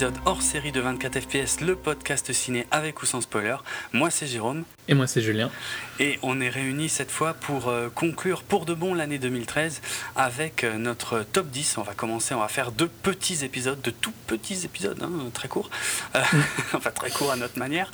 épisode 0.00 0.18
hors 0.24 0.40
série 0.40 0.72
de 0.72 0.80
24 0.80 1.20
FPS, 1.20 1.60
le 1.60 1.76
podcast 1.76 2.32
ciné 2.32 2.66
avec 2.70 3.02
ou 3.02 3.06
sans 3.06 3.20
spoiler. 3.20 3.56
Moi 3.92 4.08
c'est 4.08 4.26
Jérôme. 4.26 4.64
Et 4.88 4.94
moi 4.94 5.06
c'est 5.06 5.20
Julien. 5.20 5.50
Et 5.98 6.18
on 6.22 6.40
est 6.40 6.48
réunis 6.48 6.88
cette 6.88 7.10
fois 7.10 7.34
pour 7.34 7.68
euh, 7.68 7.90
conclure 7.94 8.42
pour 8.42 8.64
de 8.64 8.72
bon 8.72 8.94
l'année 8.94 9.18
2013 9.18 9.82
avec 10.16 10.64
euh, 10.64 10.78
notre 10.78 11.22
top 11.22 11.50
10. 11.50 11.76
On 11.76 11.82
va 11.82 11.92
commencer, 11.92 12.32
on 12.32 12.40
va 12.40 12.48
faire 12.48 12.72
deux 12.72 12.88
petits 12.88 13.44
épisodes, 13.44 13.78
de 13.82 13.90
tout 13.90 14.14
petits 14.26 14.64
épisodes, 14.64 15.02
hein, 15.02 15.10
très 15.34 15.48
courts, 15.48 15.68
euh, 16.14 16.22
enfin 16.72 16.92
très 16.92 17.10
courts 17.10 17.32
à 17.32 17.36
notre 17.36 17.58
manière, 17.58 17.92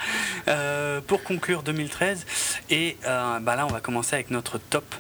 pour 1.09 1.25
conclure 1.25 1.65
2013. 1.65 2.25
Et 2.71 2.99
bah 3.03 3.57
là 3.57 3.67
on 3.67 3.73
va 3.73 3.81
commencer 3.81 4.15
avec 4.15 4.31
notre 4.31 4.59
top, 4.59 4.95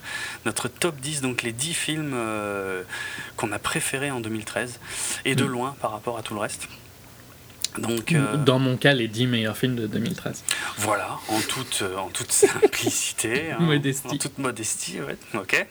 notre 0.44 0.66
top 0.66 0.96
10, 0.96 1.20
donc 1.20 1.44
les 1.44 1.52
10 1.52 1.72
films 1.72 2.16
qu'on 3.36 3.52
a 3.52 3.60
préférés 3.60 4.10
en 4.10 4.18
2013 4.18 4.80
et 5.24 5.36
de 5.36 5.44
mm. 5.44 5.48
loin 5.48 5.76
par 5.80 5.92
rapport 5.92 6.18
à 6.18 6.22
tout 6.22 6.34
le 6.34 6.40
reste. 6.40 6.66
Donc, 7.78 8.12
euh, 8.12 8.36
Dans 8.36 8.58
mon 8.58 8.76
cas, 8.76 8.92
les 8.92 9.08
10 9.08 9.26
meilleurs 9.26 9.56
films 9.56 9.76
de 9.76 9.86
2013. 9.86 10.44
Voilà, 10.78 11.18
en 11.28 11.40
toute, 11.40 11.80
euh, 11.82 11.96
en 11.96 12.08
toute 12.08 12.32
simplicité. 12.32 13.44
Hein, 13.56 13.58
modestie. 13.60 14.08
En 14.08 14.16
toute 14.16 14.38
modestie, 14.38 15.00
ouais. 15.00 15.16
Ok. 15.34 15.66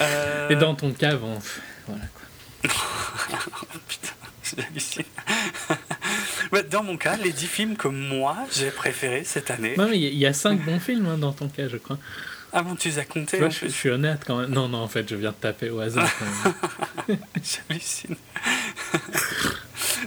Et 0.50 0.56
dans 0.56 0.74
ton 0.74 0.92
cas, 0.92 1.14
bon, 1.16 1.38
voilà 1.86 2.04
quoi. 2.14 2.68
Putain, 3.88 4.12
j'hallucine. 4.44 5.04
dans 6.70 6.82
mon 6.82 6.96
cas, 6.96 7.16
les 7.16 7.32
10 7.32 7.46
films 7.46 7.76
que 7.76 7.88
moi 7.88 8.36
j'ai 8.52 8.70
préférés 8.70 9.24
cette 9.24 9.50
année. 9.50 9.74
Non, 9.76 9.88
mais 9.88 9.98
il 9.98 10.14
y, 10.14 10.26
a 10.26 10.32
5 10.32 10.64
bons 10.64 10.80
films 10.80 11.06
hein, 11.06 11.18
dans 11.18 11.32
ton 11.32 11.48
cas, 11.48 11.68
je 11.68 11.76
crois. 11.76 11.98
Ah 12.52 12.62
bon, 12.62 12.76
tu 12.76 12.88
les 12.88 12.98
as 12.98 13.04
comptés 13.04 13.38
je, 13.38 13.66
je, 13.66 13.72
suis 13.72 13.90
honnête 13.90 14.22
quand 14.26 14.36
même. 14.38 14.50
Non, 14.50 14.68
non, 14.68 14.78
en 14.78 14.88
fait, 14.88 15.08
je 15.08 15.16
viens 15.16 15.30
de 15.30 15.36
taper 15.36 15.70
au 15.70 15.80
hasard. 15.80 16.08
J'hallucine. 17.42 18.16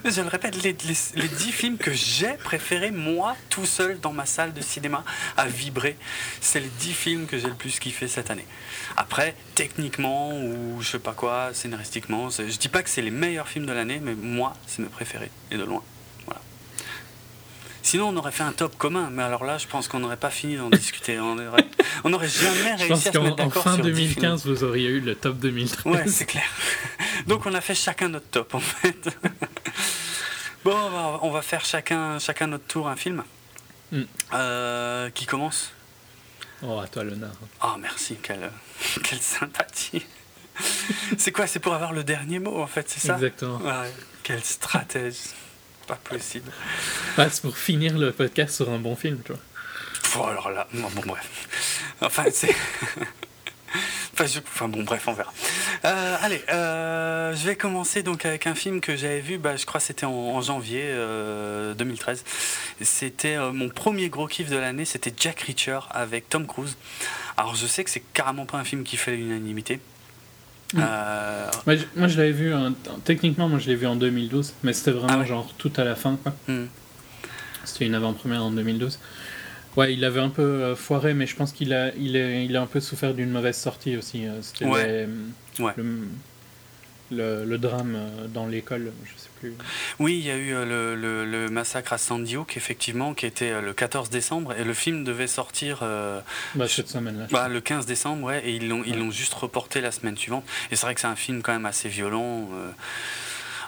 Je 0.05 0.21
le 0.21 0.27
répète, 0.27 0.61
les, 0.63 0.75
les, 1.15 1.27
10 1.27 1.51
films 1.51 1.77
que 1.77 1.91
j'ai 1.91 2.33
préférés, 2.33 2.91
moi, 2.91 3.35
tout 3.49 3.65
seul 3.65 3.99
dans 3.99 4.13
ma 4.13 4.25
salle 4.25 4.53
de 4.53 4.61
cinéma, 4.61 5.03
à 5.37 5.47
vibrer, 5.47 5.97
c'est 6.39 6.59
les 6.59 6.69
10 6.79 6.93
films 6.93 7.25
que 7.25 7.37
j'ai 7.37 7.47
le 7.47 7.53
plus 7.53 7.79
kiffé 7.79 8.07
cette 8.07 8.31
année. 8.31 8.45
Après, 8.97 9.35
techniquement, 9.55 10.33
ou 10.33 10.81
je 10.81 10.89
sais 10.89 10.99
pas 10.99 11.13
quoi, 11.13 11.53
scénaristiquement, 11.53 12.29
je 12.29 12.57
dis 12.57 12.69
pas 12.69 12.83
que 12.83 12.89
c'est 12.89 13.01
les 13.01 13.11
meilleurs 13.11 13.47
films 13.47 13.65
de 13.65 13.73
l'année, 13.73 13.99
mais 14.01 14.15
moi, 14.15 14.53
c'est 14.67 14.81
mes 14.81 14.89
préférés, 14.89 15.31
et 15.51 15.57
de 15.57 15.63
loin. 15.63 15.83
Sinon, 17.83 18.09
on 18.09 18.17
aurait 18.17 18.31
fait 18.31 18.43
un 18.43 18.51
top 18.51 18.77
commun, 18.77 19.09
mais 19.11 19.23
alors 19.23 19.43
là, 19.43 19.57
je 19.57 19.67
pense 19.67 19.87
qu'on 19.87 19.99
n'aurait 19.99 20.17
pas 20.17 20.29
fini 20.29 20.55
d'en 20.57 20.69
discuter. 20.71 21.19
On 21.19 21.35
n'aurait 22.09 22.27
jamais 22.27 22.75
réussi 22.75 23.09
à 23.09 23.11
se 23.11 23.17
mettre 23.17 23.35
d'accord 23.35 23.63
sur 23.63 23.71
fin 23.71 23.77
2015, 23.77 24.45
vous 24.45 24.63
auriez 24.63 24.89
eu 24.89 24.99
le 24.99 25.15
top 25.15 25.37
2013. 25.37 25.85
Ouais, 25.85 26.07
c'est 26.07 26.25
clair. 26.25 26.49
Donc, 27.27 27.45
on 27.45 27.53
a 27.53 27.61
fait 27.61 27.75
chacun 27.75 28.09
notre 28.09 28.27
top, 28.27 28.55
en 28.55 28.59
fait. 28.59 29.09
bon, 30.65 30.75
on 31.21 31.31
va, 31.31 31.41
faire 31.41 31.65
chacun, 31.65 32.19
chacun 32.19 32.47
notre 32.47 32.65
tour 32.65 32.87
un 32.87 32.95
film. 32.95 33.23
Hmm. 33.91 34.03
Euh, 34.33 35.09
qui 35.09 35.25
commence? 35.25 35.73
Oh, 36.63 36.79
à 36.79 36.87
toi 36.87 37.03
l'honneur. 37.03 37.33
Oh, 37.63 37.75
merci, 37.79 38.15
quelle, 38.21 38.51
quelle 39.03 39.19
sympathie. 39.19 40.05
c'est 41.17 41.31
quoi? 41.31 41.47
C'est 41.47 41.59
pour 41.59 41.73
avoir 41.73 41.91
le 41.91 42.03
dernier 42.03 42.39
mot, 42.39 42.61
en 42.61 42.67
fait, 42.67 42.89
c'est 42.89 43.05
ça? 43.05 43.15
Exactement. 43.15 43.59
quelle 44.23 44.43
stratégie 44.43 45.33
pas 45.91 46.15
possible. 46.15 46.51
Ah, 47.17 47.29
c'est 47.29 47.41
pour 47.41 47.57
finir 47.57 47.97
le 47.97 48.11
podcast 48.11 48.55
sur 48.55 48.69
un 48.69 48.79
bon 48.79 48.95
film, 48.95 49.19
tu 49.25 49.33
vois. 49.33 49.41
Oh, 50.17 50.29
alors 50.29 50.49
là, 50.49 50.67
bon, 50.73 51.01
bref. 51.05 51.47
Enfin, 52.01 52.25
c'est. 52.31 52.55
Enfin, 54.19 54.67
bon, 54.67 54.83
bref, 54.83 55.07
on 55.07 55.13
verra. 55.13 55.33
Euh, 55.83 56.17
allez, 56.21 56.43
euh, 56.49 57.35
je 57.35 57.43
vais 57.47 57.55
commencer 57.55 58.03
donc 58.03 58.23
avec 58.23 58.45
un 58.45 58.53
film 58.53 58.79
que 58.79 58.95
j'avais 58.95 59.19
vu, 59.19 59.39
bah, 59.39 59.55
je 59.55 59.65
crois 59.65 59.79
que 59.79 59.87
c'était 59.87 60.05
en, 60.05 60.39
janvier 60.41 60.93
2013. 61.75 62.23
Euh, 62.23 62.85
c'était 62.85 63.37
mon 63.51 63.69
premier 63.69 64.09
gros 64.09 64.27
kiff 64.27 64.47
de 64.47 64.57
l'année, 64.57 64.85
c'était 64.85 65.11
Jack 65.17 65.41
Reacher 65.41 65.79
avec 65.89 66.29
Tom 66.29 66.45
Cruise. 66.45 66.77
Alors 67.35 67.55
je 67.55 67.65
sais 67.65 67.83
que 67.83 67.89
c'est 67.89 68.03
carrément 68.13 68.45
pas 68.45 68.59
un 68.59 68.63
film 68.63 68.83
qui 68.83 68.95
fait 68.95 69.15
l'unanimité, 69.15 69.79
Euh, 70.77 71.47
moi, 71.65 72.07
je, 72.07 72.17
l'avais 72.17 72.31
vu, 72.31 72.53
techniquement, 73.03 73.49
moi 73.49 73.59
je 73.59 73.67
l'ai 73.67 73.75
vu 73.75 73.87
en 73.87 73.95
2012, 73.95 74.53
mais 74.63 74.73
c'était 74.73 74.91
vraiment 74.91 75.21
ah 75.21 75.25
genre 75.25 75.53
tout 75.57 75.71
à 75.77 75.83
la 75.83 75.95
fin. 75.95 76.17
quoi. 76.21 76.33
Mm. 76.47 76.65
C'était 77.65 77.85
une 77.85 77.95
avant-première 77.95 78.43
en 78.43 78.51
2012. 78.51 78.99
Ouais, 79.77 79.93
il 79.93 80.03
avait 80.03 80.19
un 80.19 80.29
peu 80.29 80.41
euh, 80.41 80.75
foiré, 80.75 81.13
mais 81.13 81.25
je 81.25 81.35
pense 81.35 81.51
qu'il 81.53 81.73
a, 81.73 81.93
il 81.95 82.15
il 82.15 82.57
a 82.57 82.61
un 82.61 82.65
peu 82.65 82.79
souffert 82.79 83.13
d'une 83.13 83.29
mauvaise 83.29 83.57
sortie 83.57 83.95
aussi. 83.95 84.27
Euh, 84.27 84.41
c'était 84.41 84.65
ouais. 84.65 85.07
le, 85.59 85.83
le, 87.11 87.57
drame 87.57 87.97
dans 88.33 88.47
l'école, 88.47 88.91
je 89.03 89.21
sais 89.21 89.31
oui, 89.99 90.19
il 90.19 90.25
y 90.25 90.31
a 90.31 90.37
eu 90.37 90.53
euh, 90.53 90.95
le, 90.95 91.25
le, 91.25 91.49
massacre 91.49 91.93
à 91.93 91.97
Sandy 91.97 92.37
Hook, 92.37 92.57
effectivement, 92.57 93.13
qui 93.13 93.25
était 93.25 93.51
euh, 93.51 93.61
le 93.61 93.73
14 93.73 94.09
décembre, 94.09 94.53
et 94.53 94.63
le 94.63 94.73
film 94.73 95.03
devait 95.03 95.27
sortir 95.27 95.79
euh, 95.81 96.19
bah, 96.55 96.67
cette 96.67 96.89
semaine-là. 96.89 97.27
Bah, 97.31 97.47
le 97.47 97.61
15 97.61 97.85
décembre, 97.85 98.25
ouais, 98.25 98.41
et 98.45 98.55
ils 98.55 98.67
l'ont 98.67 98.83
ils 98.85 98.97
l'ont 98.97 99.11
juste 99.11 99.33
reporté 99.33 99.81
la 99.81 99.91
semaine 99.91 100.17
suivante. 100.17 100.43
Et 100.71 100.75
c'est 100.75 100.85
vrai 100.85 100.95
que 100.95 101.01
c'est 101.01 101.07
un 101.07 101.15
film 101.15 101.41
quand 101.41 101.53
même 101.53 101.65
assez 101.65 101.89
violent. 101.89 102.49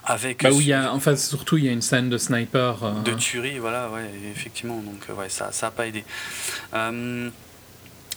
avec 0.06 0.44
bah 0.44 0.52
où 0.52 0.60
il 0.60 0.68
y 0.68 0.74
a, 0.74 0.94
enfin, 0.94 1.16
surtout, 1.16 1.58
il 1.58 1.66
y 1.66 1.70
a 1.70 1.72
une 1.72 1.82
scène 1.82 2.10
de 2.10 2.18
sniper. 2.18 3.04
De 3.04 3.14
tuerie, 3.14 3.60
voilà, 3.60 3.90
ouais, 3.90 4.10
effectivement. 4.36 4.78
Donc, 4.78 5.18
ouais, 5.18 5.30
ça 5.30 5.52
n'a 5.62 5.72
pas 5.72 5.88
aidé. 5.88 6.04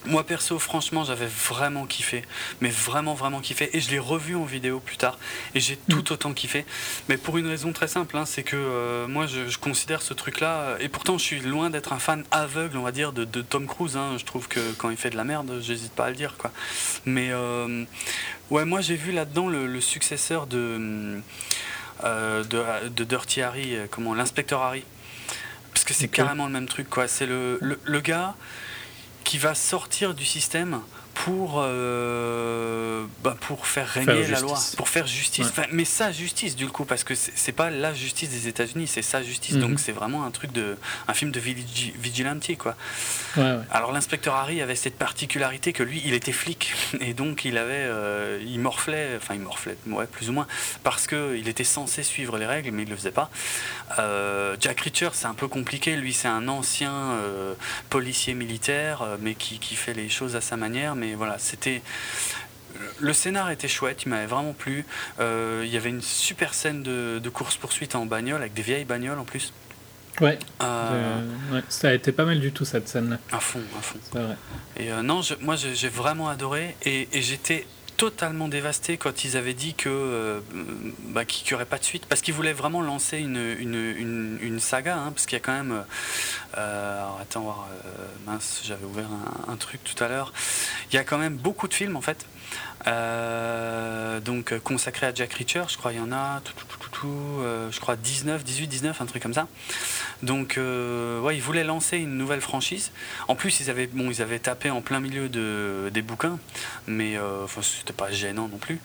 Moi 0.06 0.24
perso, 0.24 0.58
franchement, 0.58 1.04
j'avais 1.04 1.26
vraiment 1.26 1.84
kiffé, 1.84 2.22
mais 2.60 2.68
vraiment 2.68 3.14
vraiment 3.14 3.40
kiffé, 3.40 3.70
et 3.76 3.80
je 3.80 3.90
l'ai 3.90 3.98
revu 3.98 4.36
en 4.36 4.44
vidéo 4.44 4.78
plus 4.78 4.96
tard, 4.96 5.18
et 5.54 5.60
j'ai 5.60 5.76
tout 5.76 6.04
mm. 6.10 6.12
autant 6.12 6.32
kiffé. 6.32 6.64
Mais 7.08 7.16
pour 7.16 7.38
une 7.38 7.46
raison 7.46 7.72
très 7.72 7.88
simple, 7.88 8.16
hein, 8.16 8.24
c'est 8.24 8.44
que 8.44 8.56
euh, 8.56 9.08
moi 9.08 9.26
je, 9.26 9.56
considère 9.58 10.02
ce 10.02 10.14
truc-là, 10.14 10.60
euh, 10.60 10.78
et 10.78 10.88
pourtant 10.88 11.18
je 11.18 11.24
suis 11.24 11.40
loin 11.40 11.70
d'être 11.70 11.92
un 11.92 11.98
fan 11.98 12.24
aveugle, 12.30 12.76
on 12.76 12.82
va 12.82 12.92
dire, 12.92 13.12
de, 13.12 13.24
Tom 13.42 13.66
Cruise. 13.66 13.96
Hein. 13.96 14.16
Je 14.18 14.24
trouve 14.24 14.48
que 14.48 14.72
quand 14.72 14.90
il 14.90 14.96
fait 14.96 15.10
de 15.10 15.16
la 15.16 15.24
merde, 15.24 15.60
j'hésite 15.60 15.92
pas 15.92 16.06
à 16.06 16.10
le 16.10 16.16
dire, 16.16 16.36
quoi. 16.38 16.52
Mais 17.04 17.30
euh, 17.30 17.84
ouais, 18.50 18.64
moi 18.64 18.80
j'ai 18.80 18.96
vu 18.96 19.12
là-dedans 19.12 19.48
le, 19.48 19.80
successeur 19.80 20.46
de, 20.46 21.20
de, 22.02 23.04
Dirty 23.04 23.42
Harry, 23.42 23.76
comment, 23.90 24.14
l'inspecteur 24.14 24.62
Harry, 24.62 24.84
parce 25.72 25.84
que 25.84 25.94
c'est 25.94 26.08
carrément 26.08 26.46
le 26.46 26.52
même 26.52 26.66
truc, 26.66 26.88
quoi. 26.88 27.08
C'est 27.08 27.26
le, 27.26 27.58
le, 27.60 27.78
le 27.84 28.00
gars 28.00 28.34
qui 29.26 29.38
va 29.38 29.56
sortir 29.56 30.14
du 30.14 30.24
système 30.24 30.80
pour, 31.24 31.62
euh, 31.64 33.04
bah 33.24 33.36
pour 33.40 33.66
faire 33.66 33.88
régner 33.88 34.26
la 34.26 34.40
loi, 34.40 34.58
pour 34.76 34.88
faire 34.88 35.06
justice. 35.06 35.50
mais 35.72 35.86
sa 35.86 36.12
justice, 36.12 36.54
du 36.54 36.68
coup, 36.68 36.84
parce 36.84 37.04
que 37.04 37.14
c'est 37.14 37.52
pas 37.52 37.70
la 37.70 37.94
justice 37.94 38.28
des 38.28 38.48
États-Unis, 38.48 38.86
c'est 38.86 39.02
sa 39.02 39.22
justice. 39.22 39.54
Mhm. 39.54 39.60
Donc 39.60 39.80
c'est 39.80 39.92
vraiment 39.92 40.24
un 40.24 40.30
truc 40.30 40.52
de. 40.52 40.76
un 41.08 41.14
film 41.14 41.30
de 41.30 41.40
vigilante, 41.40 42.46
quoi. 42.58 42.76
Alors 43.70 43.92
l'inspecteur 43.92 44.34
Harry 44.34 44.60
avait 44.60 44.76
cette 44.76 44.96
particularité 44.96 45.72
que 45.72 45.82
lui, 45.82 46.02
il 46.04 46.12
était 46.12 46.32
flic. 46.32 46.74
Et 47.00 47.14
donc 47.14 47.44
il 47.44 47.56
avait. 47.56 47.74
Euh, 47.74 48.38
il 48.46 48.60
morflait, 48.60 49.14
enfin 49.16 49.34
il 49.34 49.40
morflait, 49.40 49.76
ouais, 49.86 50.06
plus 50.06 50.28
ou 50.28 50.32
moins, 50.32 50.46
parce 50.84 51.06
qu'il 51.06 51.48
était 51.48 51.64
censé 51.64 52.02
suivre 52.02 52.36
les 52.36 52.46
règles, 52.46 52.70
mais 52.72 52.82
il 52.82 52.90
le 52.90 52.96
faisait 52.96 53.10
pas. 53.10 53.30
Euh, 53.98 54.56
Jack 54.60 54.80
Reacher, 54.80 55.10
c'est 55.14 55.26
un 55.26 55.34
peu 55.34 55.48
compliqué. 55.48 55.96
Lui, 55.96 56.12
c'est 56.12 56.28
un 56.28 56.46
ancien 56.48 57.16
policier 57.88 58.34
militaire, 58.34 59.02
mais 59.20 59.34
qui, 59.34 59.58
qui 59.58 59.76
fait 59.76 59.94
les 59.94 60.10
choses 60.10 60.36
à 60.36 60.40
sa 60.42 60.56
manière. 60.56 60.94
Mais 60.94 61.05
voilà, 61.14 61.38
c'était. 61.38 61.82
Le 63.00 63.12
scénar 63.12 63.50
était 63.50 63.68
chouette, 63.68 64.02
il 64.04 64.10
m'avait 64.10 64.26
vraiment 64.26 64.52
plu. 64.52 64.84
Euh, 65.18 65.62
il 65.64 65.72
y 65.72 65.76
avait 65.76 65.88
une 65.88 66.02
super 66.02 66.52
scène 66.52 66.82
de, 66.82 67.28
course-poursuite 67.30 67.94
en 67.94 68.04
bagnole, 68.04 68.40
avec 68.40 68.54
des 68.54 68.62
vieilles 68.62 68.84
bagnoles 68.84 69.18
en 69.18 69.24
plus. 69.24 69.52
Ouais. 70.20 70.38
Euh, 70.62 71.22
ça 71.68 71.88
a 71.88 71.92
été 71.92 72.10
pas 72.10 72.24
mal 72.24 72.40
du 72.40 72.52
tout 72.52 72.64
cette 72.64 72.88
scène-là. 72.88 73.18
À 73.32 73.40
fond, 73.40 73.60
à 73.78 73.82
fond. 73.82 73.98
Et 74.78 74.90
euh, 74.90 75.02
non, 75.02 75.20
moi 75.40 75.56
j'ai 75.56 75.88
vraiment 75.88 76.28
adoré 76.28 76.74
et, 76.84 77.08
et 77.12 77.22
j'étais 77.22 77.66
totalement 77.96 78.48
dévasté 78.48 78.96
quand 78.96 79.24
ils 79.24 79.36
avaient 79.36 79.54
dit 79.54 79.74
que 79.74 79.88
euh, 79.88 80.40
bah, 81.08 81.24
qu'il 81.24 81.46
n'y 81.48 81.54
aurait 81.54 81.66
pas 81.66 81.78
de 81.78 81.84
suite 81.84 82.06
parce 82.06 82.20
qu'ils 82.20 82.34
voulaient 82.34 82.52
vraiment 82.52 82.82
lancer 82.82 83.18
une, 83.18 83.56
une, 83.58 84.38
une, 84.40 84.60
saga 84.60 84.96
hein, 84.96 85.12
parce 85.12 85.26
qu'il 85.26 85.36
y 85.36 85.40
a 85.40 85.44
quand 85.44 85.52
même 85.52 85.84
euh, 86.56 86.98
alors 86.98 87.18
attends 87.20 87.40
voir 87.40 87.68
euh, 87.70 88.06
mince 88.26 88.60
j'avais 88.64 88.84
ouvert 88.84 89.08
un, 89.48 89.56
truc 89.56 89.82
tout 89.84 90.02
à 90.02 90.08
l'heure. 90.08 90.32
Il 90.90 90.96
y 90.96 90.98
a 90.98 91.04
quand 91.04 91.18
même 91.18 91.36
beaucoup 91.36 91.68
de 91.68 91.74
films 91.74 91.96
en 91.96 92.02
fait 92.02 92.26
donc 94.24 94.56
consacrés 94.60 95.06
à 95.06 95.14
Jack 95.14 95.32
Reacher 95.34 95.64
je 95.68 95.76
crois 95.76 95.92
il 95.92 95.98
y 95.98 96.00
en 96.00 96.12
a 96.12 96.40
tout, 96.44 96.75
tout, 97.00 97.40
je 97.70 97.80
crois 97.80 97.96
19 97.96 98.44
18 98.44 98.66
19 98.66 99.00
un 99.00 99.06
truc 99.06 99.22
comme 99.22 99.34
ça 99.34 99.46
donc, 100.22 100.56
euh, 100.56 101.20
ouais, 101.20 101.36
ils 101.36 101.42
voulaient 101.42 101.64
lancer 101.64 101.98
une 101.98 102.16
nouvelle 102.16 102.40
franchise. 102.40 102.90
En 103.28 103.34
plus, 103.34 103.60
ils 103.60 103.70
avaient, 103.70 103.86
bon, 103.86 104.10
ils 104.10 104.22
avaient 104.22 104.38
tapé 104.38 104.70
en 104.70 104.80
plein 104.80 105.00
milieu 105.00 105.28
de, 105.28 105.90
des 105.92 106.02
bouquins, 106.02 106.38
mais 106.86 107.16
euh, 107.16 107.44
enfin, 107.44 107.60
c'était 107.62 107.92
pas 107.92 108.10
gênant 108.10 108.48
non 108.48 108.58
plus. 108.58 108.80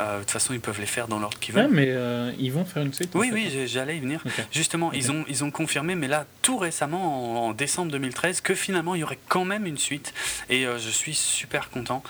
Euh, 0.00 0.16
de 0.16 0.20
toute 0.20 0.30
façon, 0.30 0.52
ils 0.52 0.60
peuvent 0.60 0.78
les 0.78 0.86
faire 0.86 1.08
dans 1.08 1.18
l'ordre 1.18 1.38
qu'ils 1.38 1.54
veulent. 1.54 1.70
mais 1.70 1.94
ils 2.38 2.52
vont 2.52 2.64
faire 2.64 2.82
une 2.82 2.92
suite. 2.92 3.10
Oui, 3.14 3.30
oui, 3.32 3.50
j'allais 3.66 3.96
y 3.96 4.00
venir. 4.00 4.22
Justement, 4.52 4.92
Ils, 4.92 5.10
ont, 5.10 5.24
ils 5.28 5.42
ont 5.42 5.50
confirmé, 5.50 5.94
mais 5.94 6.08
là, 6.08 6.26
tout 6.42 6.58
récemment, 6.58 7.46
en, 7.46 7.52
décembre 7.52 7.90
2013, 7.92 8.40
que 8.42 8.54
finalement, 8.54 8.94
il 8.94 9.00
y 9.00 9.04
aurait 9.04 9.18
quand 9.28 9.44
même 9.44 9.66
une 9.66 9.78
suite. 9.78 10.12
Et 10.50 10.64
je 10.64 10.90
suis 10.90 11.14
super 11.14 11.70
content. 11.70 12.02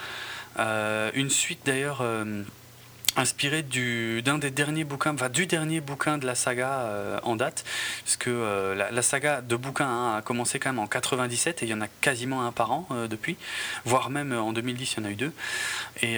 une 0.59 1.31
suite 1.31 1.61
d'ailleurs 1.65 2.03
inspiré 3.19 3.63
du, 3.63 4.23
d'un 4.23 4.39
des 4.39 4.51
derniers 4.51 4.85
bouquins, 4.85 5.13
enfin 5.13 5.29
du 5.29 5.47
dernier 5.47 5.81
bouquin 5.81 6.19
de 6.19 6.27
la 6.27 6.37
saga 6.37 6.71
euh, 6.83 7.19
en 7.25 7.35
date, 7.35 7.65
parce 8.05 8.17
que 8.17 8.31
euh, 8.31 8.89
la, 8.91 9.03
saga 9.03 9.41
de 9.41 9.57
bouquins 9.57 9.89
hein, 9.89 10.17
a 10.19 10.23
commencé 10.23 10.61
quand 10.61 10.71
même 10.71 10.79
en 10.79 10.87
97 10.87 11.63
et 11.63 11.67
il 11.67 11.69
y 11.69 11.75
en 11.75 11.81
a 11.81 11.89
quasiment 12.01 12.47
un 12.47 12.53
par 12.53 12.71
an 12.71 12.87
euh, 12.93 13.09
depuis, 13.09 13.37
voire 13.85 14.11
même 14.11 14.33
en 14.33 14.53
2010 14.53 14.93
il 14.93 14.99
y 14.99 15.01
en 15.01 15.05
a 15.05 15.11
eu 15.11 15.17
deux. 15.17 15.33
Et, 16.03 16.15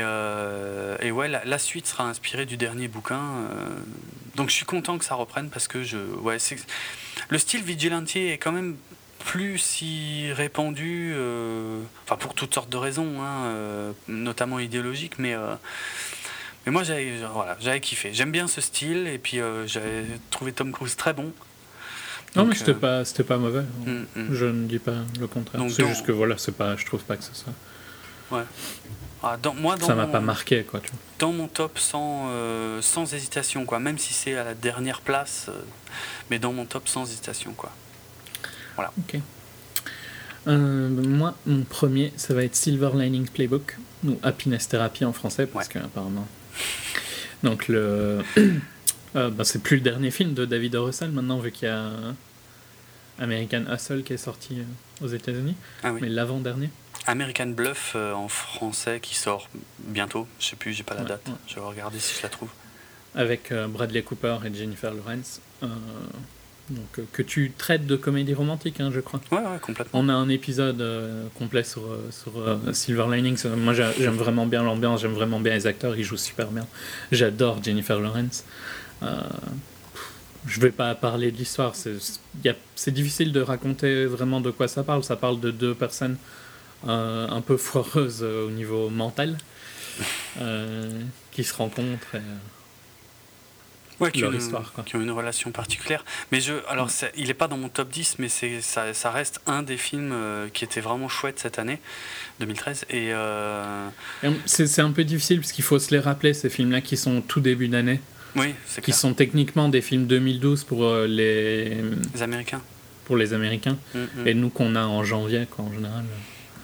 et 1.07 1.11
ouais, 1.11 1.29
la, 1.29 1.59
suite 1.59 1.87
sera 1.87 2.05
inspirée 2.05 2.45
du 2.45 2.57
dernier 2.57 2.89
bouquin. 2.89 3.21
donc 4.35 4.51
je 4.51 4.55
suis 4.55 4.67
content 4.67 4.99
que 4.99 5.05
ça 5.05 5.15
reprenne 5.15 5.49
parce 5.49 5.69
que 5.69 5.83
je, 5.83 5.97
ouais, 5.97 6.39
c'est, 6.39 6.57
le 7.29 7.39
style 7.39 7.63
vigilante 7.63 8.15
est 8.17 8.39
quand 8.39 8.53
même 8.53 8.77
plus 9.21 9.59
si 9.59 10.33
répandu, 10.33 11.15
enfin 12.05 12.17
pour 12.17 12.35
toutes 12.35 12.53
sortes 12.53 12.71
de 12.71 12.77
raisons, 12.77 13.23
hein, 13.23 13.95
notamment 14.09 14.59
idéologiques, 14.59 15.19
mais 15.19 15.35
mais 16.67 16.73
moi, 16.73 16.83
j'avais 16.83 17.15
voilà, 17.33 17.57
kiffé. 17.81 18.13
J'aime 18.13 18.33
bien 18.33 18.47
ce 18.47 18.61
style, 18.61 19.07
et 19.07 19.19
puis 19.19 19.41
euh, 19.41 19.67
j'avais 19.67 20.05
trouvé 20.31 20.53
Tom 20.53 20.73
Cruise 20.73 20.97
très 20.97 21.15
bon. 21.15 21.33
non, 22.37 22.45
mais 22.45 22.55
c'était 22.55 22.73
euh, 22.73 23.05
pas, 23.05 23.25
pas 23.25 23.39
mauvais. 23.39 23.65
Mm, 23.87 24.05
mm. 24.15 24.35
Je 24.35 24.45
ne 24.45 24.67
dis 24.67 24.79
pas 24.79 24.97
le 25.19 25.27
contraire. 25.27 25.63
C'est 25.71 25.87
juste 25.87 26.05
que 26.05 26.13
voilà, 26.13 26.37
c'est 26.37 26.55
pas, 26.55 26.77
je 26.77 26.85
trouve 26.85 27.03
pas 27.03 27.17
que 27.17 27.25
ce 27.25 27.35
soit. 27.35 27.53
Ouais. 28.31 28.45
Ah, 29.23 29.39
dans, 29.43 29.55
moi, 29.55 29.77
dans 29.77 29.87
ça 29.87 29.95
m'a 29.95 30.07
pas 30.07 30.21
marqué, 30.21 30.63
quoi. 30.63 30.81
Tu 30.81 30.91
vois. 30.91 30.99
Dans 31.19 31.33
mon 31.33 31.49
top, 31.49 31.79
sans, 31.79 32.29
euh, 32.29 32.81
sans 32.83 33.13
hésitation, 33.13 33.65
quoi. 33.65 33.79
Même 33.79 33.99
si 33.99 34.13
c'est 34.13 34.37
à 34.37 34.45
la 34.45 34.55
dernière 34.55 35.01
place, 35.01 35.51
mais 36.31 36.39
dans 36.39 36.53
mon 36.53 36.67
top, 36.67 36.89
sans 36.89 37.05
hésitation, 37.05 37.53
quoi. 37.55 37.71
Voilà. 38.77 38.93
Ok. 38.99 39.21
moi, 40.47 41.35
mon 41.47 41.63
premier, 41.63 42.13
ça 42.17 42.35
va 42.35 42.45
être 42.45 42.55
Silver 42.55 42.91
Lining 42.95 43.29
Playbook, 43.29 43.79
ou 44.07 44.19
Happiness 44.23 44.69
Therapy 44.69 45.05
en 45.05 45.13
français, 45.13 45.47
parce 45.47 45.69
que 45.69 45.79
apparemment 45.79 46.27
donc 47.43 47.69
le, 47.69 48.21
euh, 49.17 49.31
bah, 49.31 49.45
c'est 49.45 49.63
plus 49.63 49.77
le 49.77 49.83
dernier 49.83 50.11
film 50.11 50.35
de 50.35 50.45
David 50.45 50.75
Russell 50.77 51.11
maintenant 51.11 51.39
vu 51.39 51.53
qu'il 51.53 51.69
y 51.69 51.71
a 51.71 51.91
American 53.19 53.65
Hustle 53.73 54.03
qui 54.03 54.15
est 54.15 54.19
sorti 54.19 54.61
euh, 54.61 55.05
aux 55.05 55.09
États-Unis, 55.09 55.57
ah 55.83 55.93
mais 55.93 56.09
l'avant-dernier. 56.09 56.71
American 57.07 57.49
Bluff 57.49 57.93
euh, 57.97 58.13
en 58.13 58.29
français 58.29 59.01
qui 59.01 59.15
sort 59.15 59.49
bientôt. 59.79 60.27
Je 60.39 60.47
sais 60.47 60.57
plus, 60.57 60.73
j'ai 60.73 60.83
pas 60.83 60.95
la 60.95 61.05
date. 61.05 61.27
Je 61.47 61.55
vais 61.55 61.61
regarder 61.61 61.99
si 61.99 62.17
je 62.17 62.23
la 62.23 62.29
trouve. 62.29 62.51
Avec 63.15 63.53
Bradley 63.53 64.03
Cooper 64.03 64.39
et 64.45 64.55
Jennifer 64.55 64.95
Lawrence. 64.95 65.41
Donc, 66.71 66.99
euh, 66.99 67.05
que 67.13 67.23
tu 67.23 67.53
traites 67.57 67.87
de 67.87 67.97
comédie 67.97 68.33
romantique, 68.33 68.81
hein, 68.81 68.91
je 68.93 69.01
crois. 69.01 69.21
Ouais, 69.33 69.39
ouais, 69.39 69.59
complètement. 69.61 69.99
On 70.01 70.09
a 70.09 70.13
un 70.13 70.29
épisode 70.29 70.81
euh, 70.81 71.27
complet 71.37 71.65
sur, 71.65 71.83
euh, 71.83 72.09
sur 72.11 72.75
Silver 72.75 73.07
Linings. 73.11 73.45
Moi, 73.57 73.75
j'aime 73.75 74.17
vraiment 74.17 74.47
bien 74.47 74.63
l'ambiance, 74.63 75.01
j'aime 75.03 75.13
vraiment 75.13 75.41
bien 75.41 75.55
les 75.55 75.67
acteurs, 75.67 75.97
ils 75.97 76.05
jouent 76.05 76.17
super 76.17 76.49
bien. 76.49 76.67
J'adore 77.11 77.63
Jennifer 77.63 77.99
Lawrence. 77.99 78.45
je 80.47 80.61
vais 80.61 80.71
pas 80.71 80.95
parler 80.95 81.33
de 81.33 81.37
l'histoire, 81.37 81.75
c'est 81.75 82.95
difficile 82.95 83.33
de 83.33 83.41
raconter 83.41 84.07
vraiment 84.07 84.41
de 84.41 84.51
quoi 84.51 84.69
ça 84.69 84.85
parle. 84.85 85.03
Ça 85.03 85.17
parle 85.17 85.41
de 85.41 85.51
deux 85.51 85.75
personnes 85.75 86.17
un 86.87 87.43
peu 87.45 87.57
foireuses 87.57 88.23
au 88.23 88.51
niveau 88.51 88.91
mental 88.91 89.37
qui 91.33 91.43
se 91.45 91.55
rencontrent. 91.55 92.15
Et, 92.15 92.60
qui, 94.09 94.25
ont 94.25 94.33
une, 94.33 94.85
qui 94.87 94.97
ont 94.97 95.01
une 95.01 95.11
relation 95.11 95.51
particulière. 95.51 96.05
Mais 96.33 96.41
je, 96.41 96.55
alors, 96.69 96.89
il 97.17 97.27
n'est 97.27 97.35
pas 97.35 97.49
dans 97.49 97.59
mon 97.59 97.69
top 97.69 97.91
10, 97.91 98.17
mais 98.19 98.29
ça, 98.29 98.95
ça 98.95 99.11
reste 99.11 99.41
un 99.47 99.63
des 99.63 99.77
films 99.77 100.13
euh, 100.13 100.49
qui 100.49 100.65
était 100.65 100.81
vraiment 100.81 101.09
chouette 101.09 101.39
cette 101.39 101.59
année, 101.59 101.81
2013. 102.41 102.87
Euh, 102.93 103.89
et, 104.23 104.29
c'est 104.47 104.81
un 104.81 104.93
peu 104.93 105.05
difficile 105.05 105.41
parce 105.41 105.53
qu'il 105.53 105.65
faut 105.65 105.79
se 105.79 105.91
les 105.91 106.01
rappeler, 106.01 106.33
ces 106.33 106.49
films-là 106.49 106.81
qui 106.81 106.97
sont 106.97 107.21
tout 107.21 107.41
début 107.41 107.69
d'année. 107.69 108.01
Oui, 108.37 108.55
c'est 108.67 108.83
Qui 108.83 108.93
sont 108.93 109.13
techniquement 109.13 109.69
des 109.69 109.83
films 109.83 110.07
2012 110.07 110.65
pour 110.65 110.85
euh, 110.85 111.07
les... 111.07 111.83
les 112.15 112.23
Américains. 112.23 112.63
Pour 113.05 113.17
les 113.17 113.33
Américains. 113.35 113.77
Mm, 113.95 113.99
mm. 113.99 114.27
Et 114.27 114.35
nous 114.35 114.51
qu'on 114.51 114.77
a 114.77 114.85
en 114.85 115.03
janvier, 115.03 115.47
quoi, 115.51 115.65
en 115.65 115.73
général. 115.75 116.05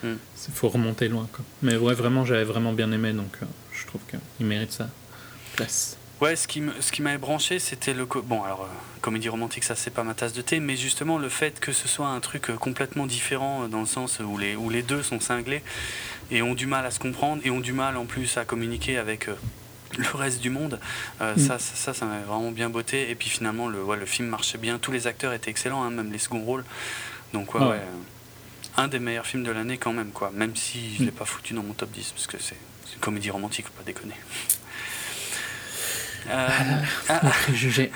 Il 0.05 0.11
mm. 0.11 0.19
faut 0.55 0.69
remonter 0.69 1.09
loin. 1.09 1.29
Quoi. 1.33 1.45
Mais 1.63 1.77
ouais, 1.77 1.95
vraiment, 1.95 2.25
j'avais 2.25 2.45
vraiment 2.45 2.73
bien 2.73 2.93
aimé, 2.93 3.13
donc 3.13 3.37
je 3.73 3.85
trouve 3.87 4.01
qu'il 4.09 4.47
mérite 4.47 4.73
sa 4.73 4.89
place. 5.57 5.99
Ouais, 6.23 6.35
ce 6.35 6.49
qui 6.49 6.63
ce 6.81 6.93
qui 6.93 7.03
m'avait 7.03 7.19
branché, 7.19 7.59
c'était 7.59 7.93
le 7.93 8.07
bon 8.07 8.43
alors 8.43 8.63
euh, 8.63 9.01
comédie 9.03 9.29
romantique, 9.29 9.65
ça 9.65 9.75
c'est 9.75 9.91
pas 9.91 10.03
ma 10.03 10.15
tasse 10.15 10.33
de 10.33 10.41
thé, 10.41 10.61
mais 10.61 10.75
justement 10.75 11.19
le 11.19 11.29
fait 11.29 11.61
que 11.61 11.73
ce 11.73 11.89
soit 11.89 12.07
un 12.07 12.21
truc 12.21 12.49
euh, 12.49 12.57
complètement 12.57 13.07
différent 13.07 13.65
euh, 13.65 13.69
dans 13.69 13.81
le 13.81 13.87
sens 13.87 14.19
où 14.21 14.39
les 14.39 14.57
où 14.57 14.71
les 14.71 14.83
deux 14.83 15.03
sont 15.03 15.21
cinglés 15.21 15.63
et 16.31 16.41
ont 16.41 16.55
du 16.55 16.67
mal 16.67 16.87
à 16.87 16.91
se 16.91 16.99
comprendre 16.99 17.43
et 17.45 17.51
ont 17.51 17.61
du 17.61 17.75
mal 17.75 17.99
en 17.99 18.07
plus 18.07 18.39
à 18.39 18.47
communiquer 18.47 18.97
avec 18.97 19.29
le 19.99 20.07
reste 20.15 20.41
du 20.41 20.49
monde. 20.49 20.81
Mm. 21.21 21.39
Ça, 21.39 21.59
ça, 21.59 21.93
ça, 21.93 22.07
m'avait 22.07 22.25
vraiment 22.25 22.51
bien 22.51 22.71
botté. 22.71 23.11
Et 23.11 23.15
puis 23.15 23.29
finalement, 23.29 23.69
le, 23.69 23.83
ouais, 23.83 23.97
le 23.97 24.07
film 24.07 24.29
marchait 24.29 24.59
bien. 24.59 24.79
Tous 24.79 24.93
les 24.93 25.07
acteurs 25.07 25.33
étaient 25.33 25.51
excellents, 25.51 25.83
hein, 25.85 25.91
même 25.91 26.11
les 26.11 26.19
seconds 26.19 26.43
rôles. 26.43 26.65
Donc, 27.33 27.55
ouais, 27.55 27.61
ouais. 27.61 27.81
un 28.77 28.89
des 28.89 28.99
meilleurs 28.99 29.27
films 29.27 29.45
de 29.45 29.53
l'année 29.53 29.79
quand 29.79 29.93
même, 29.93 30.11
quoi. 30.11 30.33
Même 30.35 30.57
si 30.57 30.97
je 30.97 31.03
ne 31.03 31.07
l'ai 31.07 31.13
pas 31.13 31.25
foutu 31.25 31.55
dans 31.55 31.63
mon 31.63 31.73
top 31.73 31.93
10, 31.93 32.13
parce 32.13 32.27
que 32.27 32.39
c'est 32.39 32.57
une 32.95 33.01
comédie 33.01 33.31
romantique, 33.31 33.67
faut 33.67 33.73
pas 33.73 33.85
déconner. 33.85 34.15
Euh, 36.29 36.49
ah, 37.09 37.21
les 37.23 37.31
préjugés. 37.31 37.91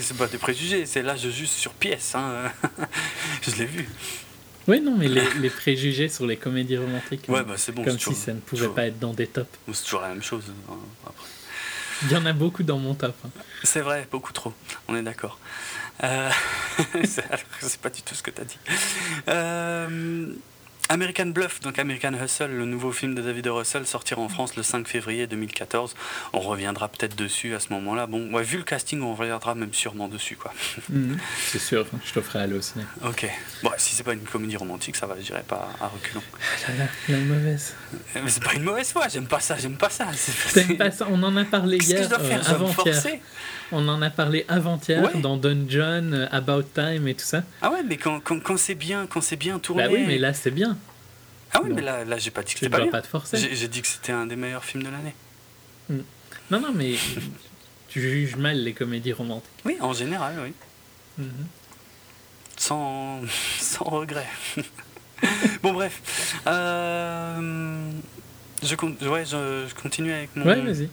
c'est 0.00 0.16
pas 0.16 0.26
des 0.26 0.38
préjugés, 0.38 0.86
c'est 0.86 1.02
là 1.02 1.16
je 1.16 1.30
juge 1.30 1.48
sur 1.48 1.72
pièce. 1.72 2.14
Hein. 2.14 2.50
je 3.42 3.56
l'ai 3.56 3.66
vu. 3.66 3.88
Oui, 4.66 4.82
non, 4.82 4.96
mais 4.96 5.08
les, 5.08 5.50
préjugés 5.50 6.08
sur 6.08 6.26
les 6.26 6.36
comédies 6.36 6.76
romantiques. 6.76 7.24
Ouais, 7.28 7.42
bah 7.42 7.54
c'est 7.56 7.72
bon. 7.72 7.84
Comme 7.84 7.98
si 7.98 8.14
ça 8.14 8.34
ne 8.34 8.40
pouvait 8.40 8.68
pas 8.68 8.86
être 8.86 8.98
dans 8.98 9.14
des 9.14 9.26
tops. 9.26 9.48
C'est 9.72 9.84
toujours 9.84 10.02
la 10.02 10.08
même 10.08 10.22
chose. 10.22 10.44
Hein, 10.70 10.74
après. 11.06 11.26
Il 12.02 12.12
y 12.12 12.16
en 12.16 12.26
a 12.26 12.32
beaucoup 12.32 12.62
dans 12.62 12.78
mon 12.78 12.94
top. 12.94 13.16
Hein. 13.24 13.30
C'est 13.64 13.80
vrai, 13.80 14.06
beaucoup 14.10 14.32
trop. 14.32 14.52
On 14.86 14.94
est 14.94 15.02
d'accord. 15.02 15.38
Euh... 16.04 16.30
c'est 17.04 17.80
pas 17.80 17.90
du 17.90 18.02
tout 18.02 18.14
ce 18.14 18.22
que 18.22 18.30
tu 18.30 18.40
as 18.40 18.44
dit. 18.44 18.58
Euh... 19.28 20.32
American 20.90 21.26
Bluff, 21.26 21.60
donc 21.60 21.78
American 21.78 22.12
Hustle, 22.14 22.50
le 22.50 22.64
nouveau 22.64 22.92
film 22.92 23.14
de 23.14 23.20
David 23.20 23.46
Russell, 23.48 23.86
sortira 23.86 24.22
en 24.22 24.28
France 24.28 24.56
le 24.56 24.62
5 24.62 24.86
février 24.88 25.26
2014. 25.26 25.94
On 26.32 26.40
reviendra 26.40 26.88
peut-être 26.88 27.14
dessus 27.14 27.54
à 27.54 27.60
ce 27.60 27.72
moment-là. 27.74 28.06
Bon, 28.06 28.32
ouais, 28.32 28.42
vu 28.42 28.56
le 28.56 28.64
casting, 28.64 29.02
on 29.02 29.14
reviendra 29.14 29.54
même 29.54 29.74
sûrement 29.74 30.08
dessus, 30.08 30.36
quoi. 30.36 30.52
Mhm. 30.88 31.18
c'est 31.46 31.58
sûr, 31.58 31.86
je 32.04 32.12
te 32.12 32.20
ferai 32.20 32.40
aller 32.40 32.54
au 32.54 32.62
cinéma. 32.62 32.88
Ok. 33.04 33.28
Bon, 33.62 33.70
si 33.76 33.94
c'est 33.94 34.02
pas 34.02 34.14
une 34.14 34.20
comédie 34.20 34.56
romantique, 34.56 34.96
ça 34.96 35.06
va, 35.06 35.16
je 35.18 35.26
dirais 35.26 35.44
pas 35.46 35.68
à 35.80 35.88
reculons. 35.88 36.22
La, 36.66 36.86
la, 37.14 37.20
mauvaise. 37.24 37.74
Mais 38.14 38.30
c'est 38.30 38.42
pas 38.42 38.54
une 38.54 38.62
mauvaise 38.62 38.90
foi, 38.90 39.08
j'aime 39.08 39.26
pas 39.26 39.40
ça, 39.40 39.56
j'aime 39.58 39.76
pas 39.76 39.90
ça. 39.90 40.06
pas 40.78 40.90
ça. 40.90 41.06
On 41.10 41.22
en 41.22 41.36
a 41.36 41.44
parlé 41.44 41.76
hier, 41.76 42.08
euh, 42.10 42.38
avant-hier. 42.46 43.18
On 43.72 43.86
en 43.88 44.00
a 44.02 44.10
parlé 44.10 44.44
avant-hier 44.48 45.16
dans 45.18 45.36
Dungeon, 45.36 46.12
euh, 46.12 46.26
About 46.30 46.62
Time 46.74 47.06
et 47.06 47.14
tout 47.14 47.24
ça. 47.24 47.42
Ah 47.60 47.70
ouais, 47.70 47.82
mais 47.82 47.96
quand, 47.96 48.20
quand, 48.20 48.40
quand 48.40 48.56
c'est 48.56 48.74
bien, 48.74 49.06
quand 49.06 49.20
c'est 49.20 49.36
bien 49.36 49.58
tourné. 49.58 49.84
Bah 49.84 49.90
oui, 49.92 50.04
mais 50.06 50.18
là 50.18 50.32
c'est 50.32 50.50
bien. 50.50 50.78
Ah 51.52 51.60
oui, 51.62 51.70
mais 51.74 51.82
là, 51.82 52.04
là 52.04 52.18
j'ai 52.18 52.30
pas 52.30 52.42
dit 52.42 52.54
que 52.54 52.60
c'était 52.60 52.70
pas 52.70 52.82
bien. 52.82 52.90
pas 52.90 53.02
te 53.02 53.06
forcer. 53.06 53.36
J'ai 53.36 53.68
dit 53.68 53.82
que 53.82 53.88
c'était 53.88 54.12
un 54.12 54.26
des 54.26 54.36
meilleurs 54.36 54.64
films 54.64 54.84
de 54.84 54.88
l'année. 54.90 55.14
Hmm. 55.88 56.02
Non, 56.50 56.60
non, 56.60 56.72
mais 56.74 56.94
tu 57.88 58.00
juges 58.00 58.36
mal 58.36 58.62
les 58.62 58.72
comédies 58.72 59.12
romantiques. 59.12 59.50
Oui, 59.64 59.76
en 59.80 59.92
général, 59.92 60.34
oui. 60.42 60.52
Mhm. 61.18 61.46
Sans, 62.56 63.20
sans 63.58 63.84
regret. 63.84 64.28
bon, 65.62 65.72
bref. 65.72 66.36
Euh, 66.46 67.90
je, 68.62 68.74
ouais, 69.06 69.24
je, 69.24 69.66
je, 69.68 69.74
continue 69.74 70.12
avec 70.12 70.34
mon. 70.36 70.46
Ouais, 70.46 70.60
vas-y. 70.60 70.88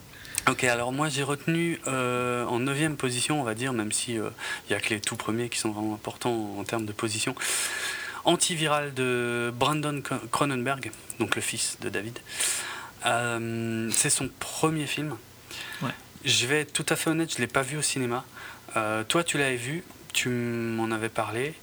Ok, 0.48 0.64
alors 0.66 0.92
moi 0.92 1.10
j'ai 1.10 1.24
retenu 1.24 1.80
euh, 1.88 2.46
en 2.46 2.60
neuvième 2.60 2.98
position, 2.98 3.42
on 3.42 3.44
va 3.44 3.56
dire, 3.56 3.74
même 3.74 3.92
si 3.92 4.14
il 4.14 4.20
euh, 4.20 4.30
n'y 4.70 4.76
a 4.76 4.80
que 4.80 4.92
les 4.92 5.02
tout 5.02 5.16
premiers 5.16 5.50
qui 5.50 5.58
sont 5.58 5.72
vraiment 5.72 5.96
importants 5.96 6.56
en 6.60 6.64
termes 6.64 6.86
de 6.86 6.92
position. 6.92 7.34
Antiviral 8.26 8.94
de 8.94 9.52
Brandon 9.56 10.04
Cronenberg, 10.32 10.92
donc 11.20 11.36
le 11.36 11.42
fils 11.42 11.78
de 11.82 11.90
David. 11.90 12.20
Euh, 13.08 13.90
c'est 13.92 14.12
son 14.12 14.30
premier 14.40 14.86
film. 14.86 15.16
Je 16.24 16.48
vais 16.48 16.62
être 16.62 16.74
tout 16.74 16.86
à 16.90 16.96
fait 16.96 17.10
honnête, 17.10 17.32
je 17.32 17.38
ne 17.38 17.42
l'ai 17.42 17.48
pas 17.48 17.62
vu 17.62 17.78
au 17.78 17.84
cinéma. 17.84 18.24
toi, 18.74 19.24
tu 19.24 19.38
l'avais 19.38 19.58
vu, 19.58 19.84
tu 20.12 20.30
m'en 20.30 20.90
avais 20.90 21.10
parlé, 21.10 21.54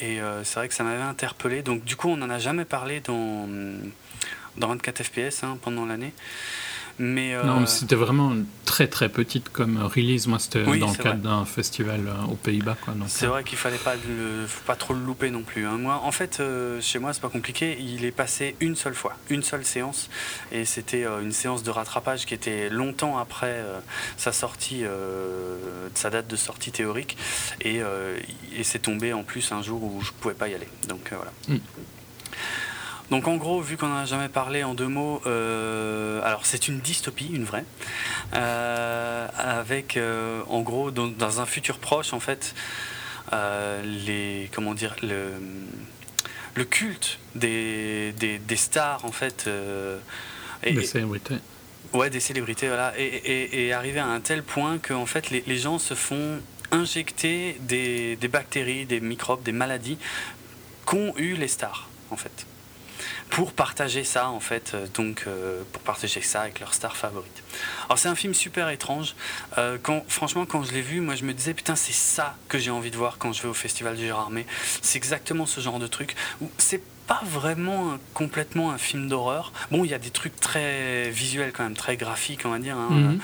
et 0.00 0.20
c'est 0.44 0.54
vrai 0.54 0.68
que 0.68 0.74
ça 0.74 0.84
m'avait 0.84 1.02
interpellé. 1.02 1.62
Donc, 1.62 1.82
du 1.82 1.96
coup, 1.96 2.08
on 2.08 2.16
n'en 2.16 2.30
a 2.30 2.38
jamais 2.38 2.64
parlé 2.64 3.00
dans, 3.00 3.48
dans 4.56 4.68
24 4.68 5.02
FPS 5.02 5.42
hein, 5.42 5.58
pendant 5.62 5.84
l'année. 5.84 6.12
Mais, 6.98 7.34
Non, 7.44 7.62
euh, 7.62 7.66
c'était 7.66 7.96
vraiment 7.96 8.32
très 8.64 8.86
très 8.86 9.08
petite 9.08 9.48
comme 9.48 9.78
release. 9.82 10.28
Moi, 10.28 10.38
c'était 10.38 10.62
dans 10.62 10.92
le 10.92 11.02
cadre 11.02 11.20
d'un 11.20 11.44
festival 11.44 12.06
euh, 12.06 12.30
aux 12.30 12.36
Pays-Bas. 12.36 12.76
C'est 13.08 13.26
euh, 13.26 13.30
vrai 13.30 13.44
qu'il 13.44 13.58
fallait 13.58 13.78
pas, 13.78 13.94
le, 13.96 14.46
pas 14.66 14.76
trop 14.76 14.94
le 14.94 15.00
louper 15.00 15.30
non 15.30 15.42
plus. 15.42 15.66
Hein. 15.66 15.78
Moi, 15.78 16.00
en 16.04 16.12
fait, 16.12 16.40
chez 16.80 16.98
moi, 16.98 17.12
c'est 17.12 17.22
pas 17.22 17.28
compliqué. 17.28 17.76
Il 17.80 18.04
est 18.04 18.12
passé 18.12 18.54
une 18.60 18.76
seule 18.76 18.94
fois, 18.94 19.16
une 19.28 19.42
seule 19.42 19.64
séance. 19.64 20.08
Et 20.52 20.64
c'était 20.64 21.04
une 21.04 21.32
séance 21.32 21.62
de 21.64 21.70
rattrapage 21.70 22.26
qui 22.26 22.34
était 22.34 22.68
longtemps 22.70 23.18
après 23.18 23.64
sa 24.16 24.32
sortie, 24.32 24.84
sa 25.94 26.10
date 26.10 26.28
de 26.28 26.36
sortie 26.36 26.70
théorique. 26.70 27.16
Et, 27.60 27.80
et 28.56 28.62
c'est 28.62 28.80
tombé 28.80 29.12
en 29.12 29.24
plus 29.24 29.50
un 29.52 29.62
jour 29.62 29.82
où 29.82 30.00
je 30.02 30.12
pouvais 30.12 30.34
pas 30.34 30.48
y 30.48 30.54
aller. 30.54 30.68
Donc 30.88 31.10
voilà. 31.10 31.32
Mm. 31.48 31.56
Donc 33.10 33.28
en 33.28 33.36
gros, 33.36 33.60
vu 33.60 33.76
qu'on 33.76 33.88
n'en 33.88 33.98
a 33.98 34.04
jamais 34.06 34.28
parlé 34.28 34.64
en 34.64 34.74
deux 34.74 34.88
mots, 34.88 35.20
euh, 35.26 36.20
alors 36.24 36.46
c'est 36.46 36.68
une 36.68 36.80
dystopie, 36.80 37.30
une 37.32 37.44
vraie, 37.44 37.64
euh, 38.34 39.28
avec 39.36 39.98
en 40.48 40.60
gros 40.62 40.90
dans, 40.90 41.40
un 41.40 41.46
futur 41.46 41.78
proche 41.78 42.12
en 42.12 42.20
fait 42.20 42.54
les 43.32 44.48
comment 44.52 44.74
dire 44.74 44.96
le, 45.02 45.32
le 46.54 46.64
culte 46.64 47.18
des, 47.34 48.12
des, 48.12 48.56
stars 48.56 49.04
en 49.04 49.12
fait. 49.12 49.48
et, 50.62 50.72
des 50.72 50.84
célébrités. 50.84 51.36
Ouais, 51.92 52.10
des 52.10 52.20
célébrités, 52.20 52.66
voilà, 52.68 52.92
et, 52.98 53.66
et, 53.66 53.72
arrivé 53.72 54.00
à 54.00 54.06
un 54.06 54.20
tel 54.20 54.42
point 54.42 54.78
que 54.78 54.94
en 54.94 55.06
fait 55.06 55.30
les, 55.30 55.44
les 55.46 55.58
gens 55.58 55.78
se 55.78 55.94
font 55.94 56.40
injecter 56.74 57.56
des, 57.60 58.16
des, 58.16 58.28
bactéries, 58.28 58.84
des 58.86 59.00
microbes, 59.00 59.42
des 59.42 59.52
maladies 59.52 59.98
qu'ont 60.84 61.14
eu 61.16 61.34
les 61.34 61.48
stars, 61.48 61.88
en 62.10 62.16
fait. 62.16 62.46
Pour 63.30 63.52
partager 63.52 64.04
ça, 64.04 64.28
en 64.28 64.40
fait, 64.40 64.72
euh, 64.74 64.86
donc 64.94 65.24
euh, 65.26 65.62
pour 65.72 65.82
partager 65.82 66.20
ça 66.20 66.42
avec 66.42 66.60
leur 66.60 66.74
star 66.74 66.96
favorite. 66.96 67.42
Alors 67.86 67.98
c'est 67.98 68.08
un 68.08 68.14
film 68.14 68.34
super 68.34 68.68
étrange. 68.70 69.14
Euh, 69.58 69.78
quand, 69.82 70.04
franchement, 70.08 70.46
quand 70.46 70.62
je 70.62 70.72
l'ai 70.72 70.82
vu, 70.82 71.00
moi 71.00 71.14
je 71.14 71.24
me 71.24 71.32
disais 71.32 71.54
putain 71.54 71.74
c'est 71.74 71.92
ça 71.92 72.36
que 72.48 72.58
j'ai 72.58 72.70
envie 72.70 72.90
de 72.90 72.96
voir 72.96 73.18
quand 73.18 73.32
je 73.32 73.42
vais 73.42 73.48
au 73.48 73.54
festival 73.54 73.96
du 73.96 74.04
Gérardmer. 74.04 74.46
C'est 74.82 74.98
exactement 74.98 75.46
ce 75.46 75.60
genre 75.60 75.78
de 75.78 75.86
truc 75.86 76.14
où 76.40 76.50
c'est 76.58 76.82
pas 77.06 77.20
vraiment 77.24 77.98
complètement 78.14 78.70
un 78.70 78.78
film 78.78 79.08
d'horreur. 79.08 79.52
Bon, 79.70 79.84
il 79.84 79.90
y 79.90 79.94
a 79.94 79.98
des 79.98 80.10
trucs 80.10 80.36
très 80.40 81.10
visuels 81.10 81.52
quand 81.52 81.64
même, 81.64 81.74
très 81.74 81.98
graphiques, 81.98 82.40
on 82.46 82.50
va 82.50 82.58
dire, 82.58 82.78
hein, 82.78 82.88
mhm. 82.90 83.20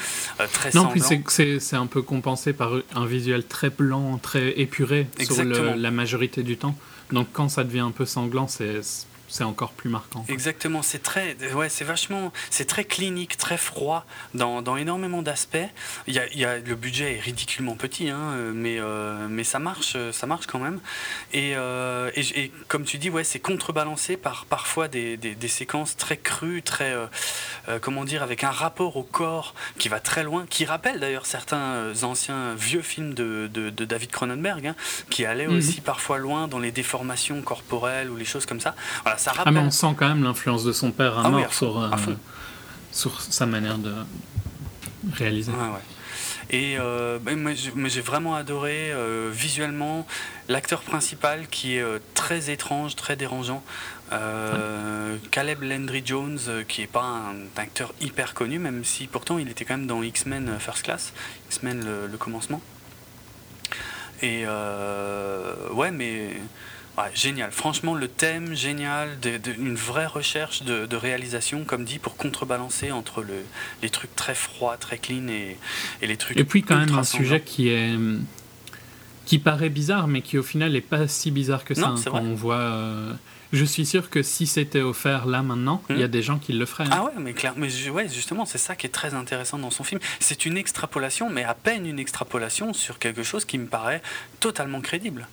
très 0.53 0.71
Non, 0.75 0.89
puis 0.89 1.01
c'est 1.01 1.77
un 1.77 1.87
peu 1.87 2.03
compensé 2.03 2.53
par 2.53 2.73
un 2.95 3.07
visuel 3.07 3.45
très 3.45 3.71
blanc, 3.71 4.19
très 4.19 4.51
épuré 4.61 5.09
sur 5.21 5.45
la 5.45 5.91
majorité 5.91 6.43
du 6.43 6.57
temps. 6.57 6.77
Donc 7.13 7.29
quand 7.33 7.49
ça 7.49 7.65
devient 7.65 7.81
un 7.81 7.91
peu 7.91 8.07
sanglant, 8.07 8.49
c'est 8.49 8.81
c'est 9.31 9.45
encore 9.45 9.71
plus 9.71 9.89
marquant. 9.89 10.25
Exactement, 10.29 10.83
c'est 10.83 11.03
très, 11.03 11.37
ouais, 11.55 11.69
c'est 11.69 11.85
vachement, 11.85 12.33
c'est 12.51 12.67
très 12.67 12.85
clinique, 12.85 13.37
très 13.37 13.57
froid 13.57 14.05
dans, 14.35 14.61
dans 14.61 14.77
énormément 14.77 15.23
d'aspects. 15.23 15.57
Il 16.09 16.15
y, 16.15 16.19
a, 16.19 16.27
il 16.33 16.39
y 16.39 16.45
a, 16.45 16.59
le 16.59 16.75
budget 16.75 17.17
est 17.17 17.21
ridiculement 17.21 17.77
petit, 17.77 18.11
hein, 18.11 18.35
mais, 18.53 18.79
euh, 18.81 19.29
mais 19.31 19.45
ça 19.45 19.61
marche, 19.61 19.97
ça 20.11 20.27
marche 20.27 20.47
quand 20.47 20.59
même. 20.59 20.81
Et, 21.33 21.53
euh, 21.55 22.11
et, 22.17 22.51
comme 22.67 22.85
tu 22.85 22.99
dis, 22.99 23.09
ouais, 23.09 23.23
c'est 23.23 23.39
contrebalancé 23.39 24.17
par 24.17 24.47
parfois 24.47 24.89
des, 24.89 25.17
des, 25.17 25.37
des 25.37 25.49
séquences 25.49 25.97
très 25.97 26.17
crues, 26.17 26.63
très, 26.63 26.93
euh, 26.93 27.79
comment 27.81 28.05
dire, 28.05 28.25
avec 28.25 28.43
un 28.43 28.51
rapport 28.51 28.97
au 28.97 29.05
corps 29.05 29.55
qui 29.79 29.89
va 29.89 30.01
très 30.01 30.25
loin, 30.25 30.45
qui 30.51 30.65
rappelle 30.65 30.99
d'ailleurs 30.99 31.27
certains 31.27 31.93
anciens 32.03 32.55
vieux 32.55 32.83
films 32.83 33.15
de, 33.15 33.49
de, 33.53 33.71
de 33.71 33.85
David 33.85 34.11
Cronenberg, 34.11 34.67
hein, 34.67 34.77
qui 35.09 35.25
allaient 35.25 35.47
mhm. 35.47 35.59
aussi 35.59 35.81
parfois 35.81 36.19
loin 36.19 36.49
dans 36.49 36.59
les 36.59 36.73
déformations 36.73 37.41
corporelles 37.43 38.11
ou 38.11 38.17
les 38.17 38.25
choses 38.25 38.45
comme 38.45 38.61
ça. 38.61 38.75
Voilà, 39.05 39.20
ah, 39.27 39.50
mais 39.50 39.61
on 39.61 39.71
sent 39.71 39.95
quand 39.97 40.09
même 40.09 40.23
l'influence 40.23 40.65
de 40.65 40.73
son 40.73 40.91
père 40.93 41.19
à 41.19 41.23
ah 41.27 41.31
mort 41.31 41.53
sur, 41.53 41.81
euh, 41.81 41.91
sur, 42.93 43.21
sa 43.21 43.47
manière 43.47 43.79
de 43.79 43.93
réaliser. 45.12 45.53
Et 46.53 46.77
euh, 46.79 47.19
ben, 47.21 47.55
j'ai 47.55 48.00
vraiment 48.00 48.35
adoré 48.35 48.91
euh, 48.91 49.31
visuellement 49.33 50.07
l'acteur 50.49 50.83
principal 50.83 51.47
qui 51.47 51.77
est 51.77 51.85
très 52.15 52.50
étrange, 52.50 52.97
très 52.97 53.17
dérangeant. 53.17 53.62
Caleb 55.31 55.62
Landry 55.62 56.03
Jones, 56.05 56.41
qui 56.67 56.81
n'est 56.81 56.87
pas 56.89 57.05
un 57.05 57.61
acteur 57.61 57.93
hyper 58.00 58.35
connu, 58.35 58.59
même 58.59 58.85
si 58.85 59.07
pourtant 59.07 59.39
il 59.39 59.49
était 59.49 59.65
quand 59.65 59.77
même 59.77 59.87
dans 59.87 60.03
X-Men 60.03 60.59
First 60.59 60.83
Class, 60.83 61.12
X-Men 61.50 61.87
le, 62.11 62.19
commencement. 62.19 62.61
Et 64.23 64.45
ouais, 65.73 65.93
mais 65.93 66.41
génial. 67.14 67.52
Franchement, 67.52 67.95
le 67.95 68.09
thème, 68.09 68.54
génial. 68.54 69.11
une 69.59 69.75
vraie 69.75 70.07
recherche 70.07 70.62
de, 70.62 70.97
réalisation, 70.97 71.64
comme 71.64 71.85
dit, 71.85 71.99
pour 71.99 72.16
contrebalancer 72.16 72.90
entre 72.90 73.23
le, 73.23 73.45
les 73.83 73.90
trucs 73.90 74.14
très 74.16 74.35
froids, 74.35 74.76
très 74.76 74.99
clean 74.99 75.28
et, 75.28 75.57
les 76.02 76.16
trucs. 76.16 76.37
Et 76.37 76.45
puis, 76.45 76.62
quand 76.62 76.76
même, 76.76 76.95
un 76.95 77.04
sujet 77.04 77.40
qui 77.40 77.69
est. 77.69 77.95
qui 79.25 79.38
paraît 79.38 79.71
bizarre, 79.71 80.09
mais 80.09 80.23
qui 80.23 80.38
au 80.38 80.42
final 80.42 80.73
n'est 80.73 80.80
pas 80.80 81.09
si 81.09 81.30
bizarre 81.30 81.64
que 81.64 81.75
ça. 81.75 81.88
Hein, 81.88 81.95
quand 82.04 82.21
on 82.21 82.35
voit. 82.35 82.57
Euh, 82.57 83.12
je 83.52 83.64
suis 83.64 83.85
sûr 83.85 84.11
que 84.11 84.23
si 84.23 84.47
c'était 84.47 84.80
offert 84.80 85.26
là 85.26 85.42
maintenant, 85.42 85.83
il 85.90 85.99
y 85.99 86.02
a 86.04 86.07
hmm. 86.07 86.11
des 86.11 86.23
gens 86.23 86.38
qui 86.38 86.52
le 86.52 86.66
feraient. 86.66 86.85
Hein. 86.85 86.90
Ah 86.92 87.04
ouais, 87.04 87.12
mais 87.19 87.33
clair, 87.33 87.54
mais 87.57 87.69
ouais, 87.88 88.09
justement, 88.09 88.45
c'est 88.45 88.59
ça 88.59 88.76
qui 88.76 88.87
est 88.87 88.90
très 88.90 89.14
intéressant 89.14 89.59
dans 89.59 89.71
son 89.71 89.83
film. 89.83 90.00
C'est 90.21 90.47
une 90.47 90.57
extrapolation, 90.57 91.30
mais 91.30 91.42
à 91.42 91.54
peine 91.54 91.87
une 91.87 91.99
extrapolation 91.99 92.73
sur 92.73 92.99
quelque 92.99 93.25
chose 93.25 93.45
qui 93.45 93.59
me 93.59 93.66
paraît 93.66 94.02
totalement 94.38 94.80
crédible. 94.80 95.26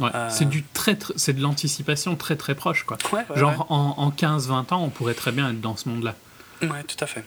Euh, 0.00 0.28
c'est 0.30 0.48
du 0.48 0.62
très, 0.62 0.98
c'est 1.16 1.34
de 1.34 1.40
l'anticipation 1.40 2.16
très 2.16 2.36
très 2.36 2.54
proche 2.54 2.84
quoi. 2.84 2.98
Genre 3.36 3.66
en, 3.70 3.94
en 3.96 4.10
15-20 4.10 4.74
ans, 4.74 4.82
on 4.82 4.88
pourrait 4.88 5.14
très 5.14 5.32
bien 5.32 5.50
être 5.50 5.60
dans 5.60 5.76
ce 5.76 5.88
monde-là. 5.88 6.14
Ouais, 6.62 6.82
tout 6.84 6.96
à 7.00 7.06
fait. 7.06 7.24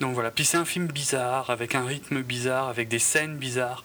Donc 0.00 0.14
voilà, 0.14 0.32
puis 0.32 0.44
c'est 0.44 0.56
un 0.56 0.64
film 0.64 0.88
bizarre, 0.88 1.50
avec 1.50 1.76
un 1.76 1.84
rythme 1.84 2.22
bizarre, 2.22 2.68
avec 2.68 2.88
des 2.88 2.98
scènes 2.98 3.36
bizarres, 3.36 3.84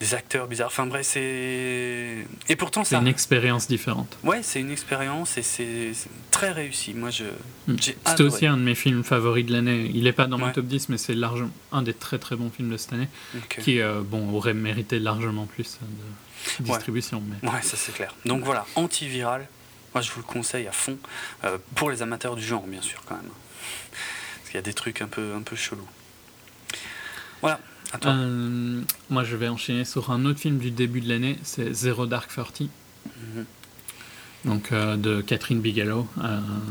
des 0.00 0.14
acteurs 0.14 0.48
bizarres. 0.48 0.66
Enfin 0.66 0.84
bref, 0.84 1.06
c'est. 1.06 2.26
Et 2.48 2.56
pourtant, 2.56 2.84
c'est 2.84 2.96
une 2.96 3.06
expérience 3.06 3.66
différente. 3.66 4.18
Ouais, 4.22 4.42
c'est 4.42 4.60
une 4.60 4.70
expérience 4.70 5.38
et 5.38 5.42
c'est 5.42 5.92
très 6.30 6.52
réussi. 6.52 6.92
Moi, 6.92 7.08
je. 7.08 7.24
Hmm. 7.68 7.76
C'était 7.80 8.22
aussi 8.22 8.46
un 8.46 8.58
de 8.58 8.62
mes 8.62 8.74
films 8.74 9.02
favoris 9.02 9.46
de 9.46 9.52
l'année. 9.52 9.90
Il 9.94 10.04
n'est 10.04 10.12
pas 10.12 10.26
dans 10.26 10.38
mon 10.38 10.52
top 10.52 10.66
10, 10.66 10.90
mais 10.90 10.98
c'est 10.98 11.14
largement 11.14 11.50
un 11.72 11.82
des 11.82 11.94
très 11.94 12.18
très 12.18 12.36
bons 12.36 12.50
films 12.50 12.70
de 12.70 12.76
cette 12.76 12.92
année, 12.92 13.08
qui 13.48 13.80
euh, 13.80 14.02
bon 14.04 14.34
aurait 14.34 14.54
mérité 14.54 14.98
largement 14.98 15.46
plus 15.46 15.78
de 15.80 15.88
distribution. 16.60 17.18
Ouais, 17.18 17.36
mais... 17.42 17.50
ouais 17.50 17.62
ça 17.62 17.76
c'est 17.76 17.92
clair. 17.92 18.14
Donc 18.24 18.44
voilà, 18.44 18.66
antiviral, 18.74 19.46
moi 19.94 20.02
je 20.02 20.10
vous 20.12 20.20
le 20.20 20.26
conseille 20.26 20.66
à 20.66 20.72
fond, 20.72 20.98
euh, 21.44 21.58
pour 21.74 21.90
les 21.90 22.02
amateurs 22.02 22.36
du 22.36 22.42
genre 22.42 22.66
bien 22.66 22.82
sûr 22.82 23.02
quand 23.06 23.16
même. 23.16 23.30
Parce 23.30 24.46
qu'il 24.46 24.54
y 24.54 24.58
a 24.58 24.62
des 24.62 24.74
trucs 24.74 25.00
un 25.02 25.08
peu, 25.08 25.34
un 25.34 25.42
peu 25.42 25.56
chelous. 25.56 25.88
Voilà, 27.40 27.60
à 27.92 27.98
toi. 27.98 28.12
Euh, 28.12 28.82
moi 29.10 29.24
je 29.24 29.36
vais 29.36 29.48
enchaîner 29.48 29.84
sur 29.84 30.10
un 30.10 30.24
autre 30.24 30.40
film 30.40 30.58
du 30.58 30.70
début 30.70 31.00
de 31.00 31.08
l'année, 31.08 31.38
c'est 31.42 31.72
Zero 31.72 32.06
Dark 32.06 32.32
Thirty. 32.32 32.70
Mhm. 33.06 33.44
Donc 34.44 34.70
euh, 34.70 34.96
de 34.96 35.22
Catherine 35.22 35.60
Bigelow, 35.60 36.08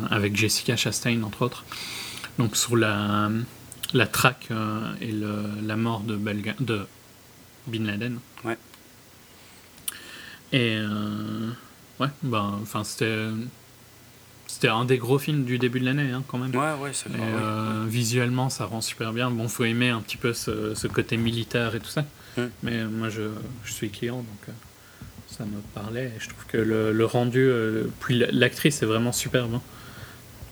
avec 0.10 0.36
Jessica 0.36 0.76
Chastain 0.78 1.24
entre 1.24 1.42
autres. 1.42 1.66
Donc 2.38 2.56
sur 2.56 2.76
la, 2.76 3.30
la 3.94 4.08
traque 4.08 4.50
et 5.02 5.12
le, 5.12 5.44
la 5.62 5.76
mort 5.76 6.02
de, 6.02 6.16
Belga, 6.16 6.54
de 6.60 6.86
Bin 7.68 7.86
Laden. 7.86 8.20
Ouais. 8.44 8.58
Et 10.56 10.78
euh, 10.78 11.52
ouais, 12.00 12.08
ben, 12.24 12.60
enfin, 12.62 12.84
c'était. 12.86 13.28
C'était 14.48 14.70
un 14.70 14.86
des 14.86 14.98
gros 14.98 15.20
films 15.20 15.44
du 15.44 15.58
début 15.58 15.82
de 15.82 15.86
l'année, 15.86 16.12
hein, 16.12 16.24
quand 16.28 16.38
même. 16.38 16.56
Ouais, 16.56 16.82
ouais, 16.82 16.92
c'est 16.94 17.10
euh, 17.10 17.84
Visuellement, 17.88 18.50
ça 18.50 18.64
rend 18.66 18.80
super 18.80 19.12
bien. 19.12 19.30
Bon, 19.30 19.50
faut 19.50 19.66
aimer 19.66 19.90
un 19.90 20.00
petit 20.00 20.16
peu 20.16 20.34
ce, 20.34 20.74
ce 20.76 20.88
côté 20.88 21.18
militaire 21.18 21.76
et 21.76 21.80
tout 21.80 21.90
ça. 21.90 22.06
Mais 22.64 22.86
moi, 22.86 23.10
je, 23.10 23.24
je, 23.66 23.74
suis 23.74 23.90
client, 23.90 24.18
donc 24.18 24.48
euh, 24.48 24.52
ça 25.28 25.46
me 25.46 25.60
parlait. 25.74 26.14
Et 26.16 26.20
je 26.20 26.30
trouve 26.30 26.46
que 26.46 26.58
le, 26.58 26.94
le 26.94 27.06
rendu, 27.06 27.50
puis 28.00 28.24
l'actrice 28.32 28.82
est 28.82 28.86
vraiment 28.86 29.12
superbe. 29.12 29.56
Hein. 29.56 29.62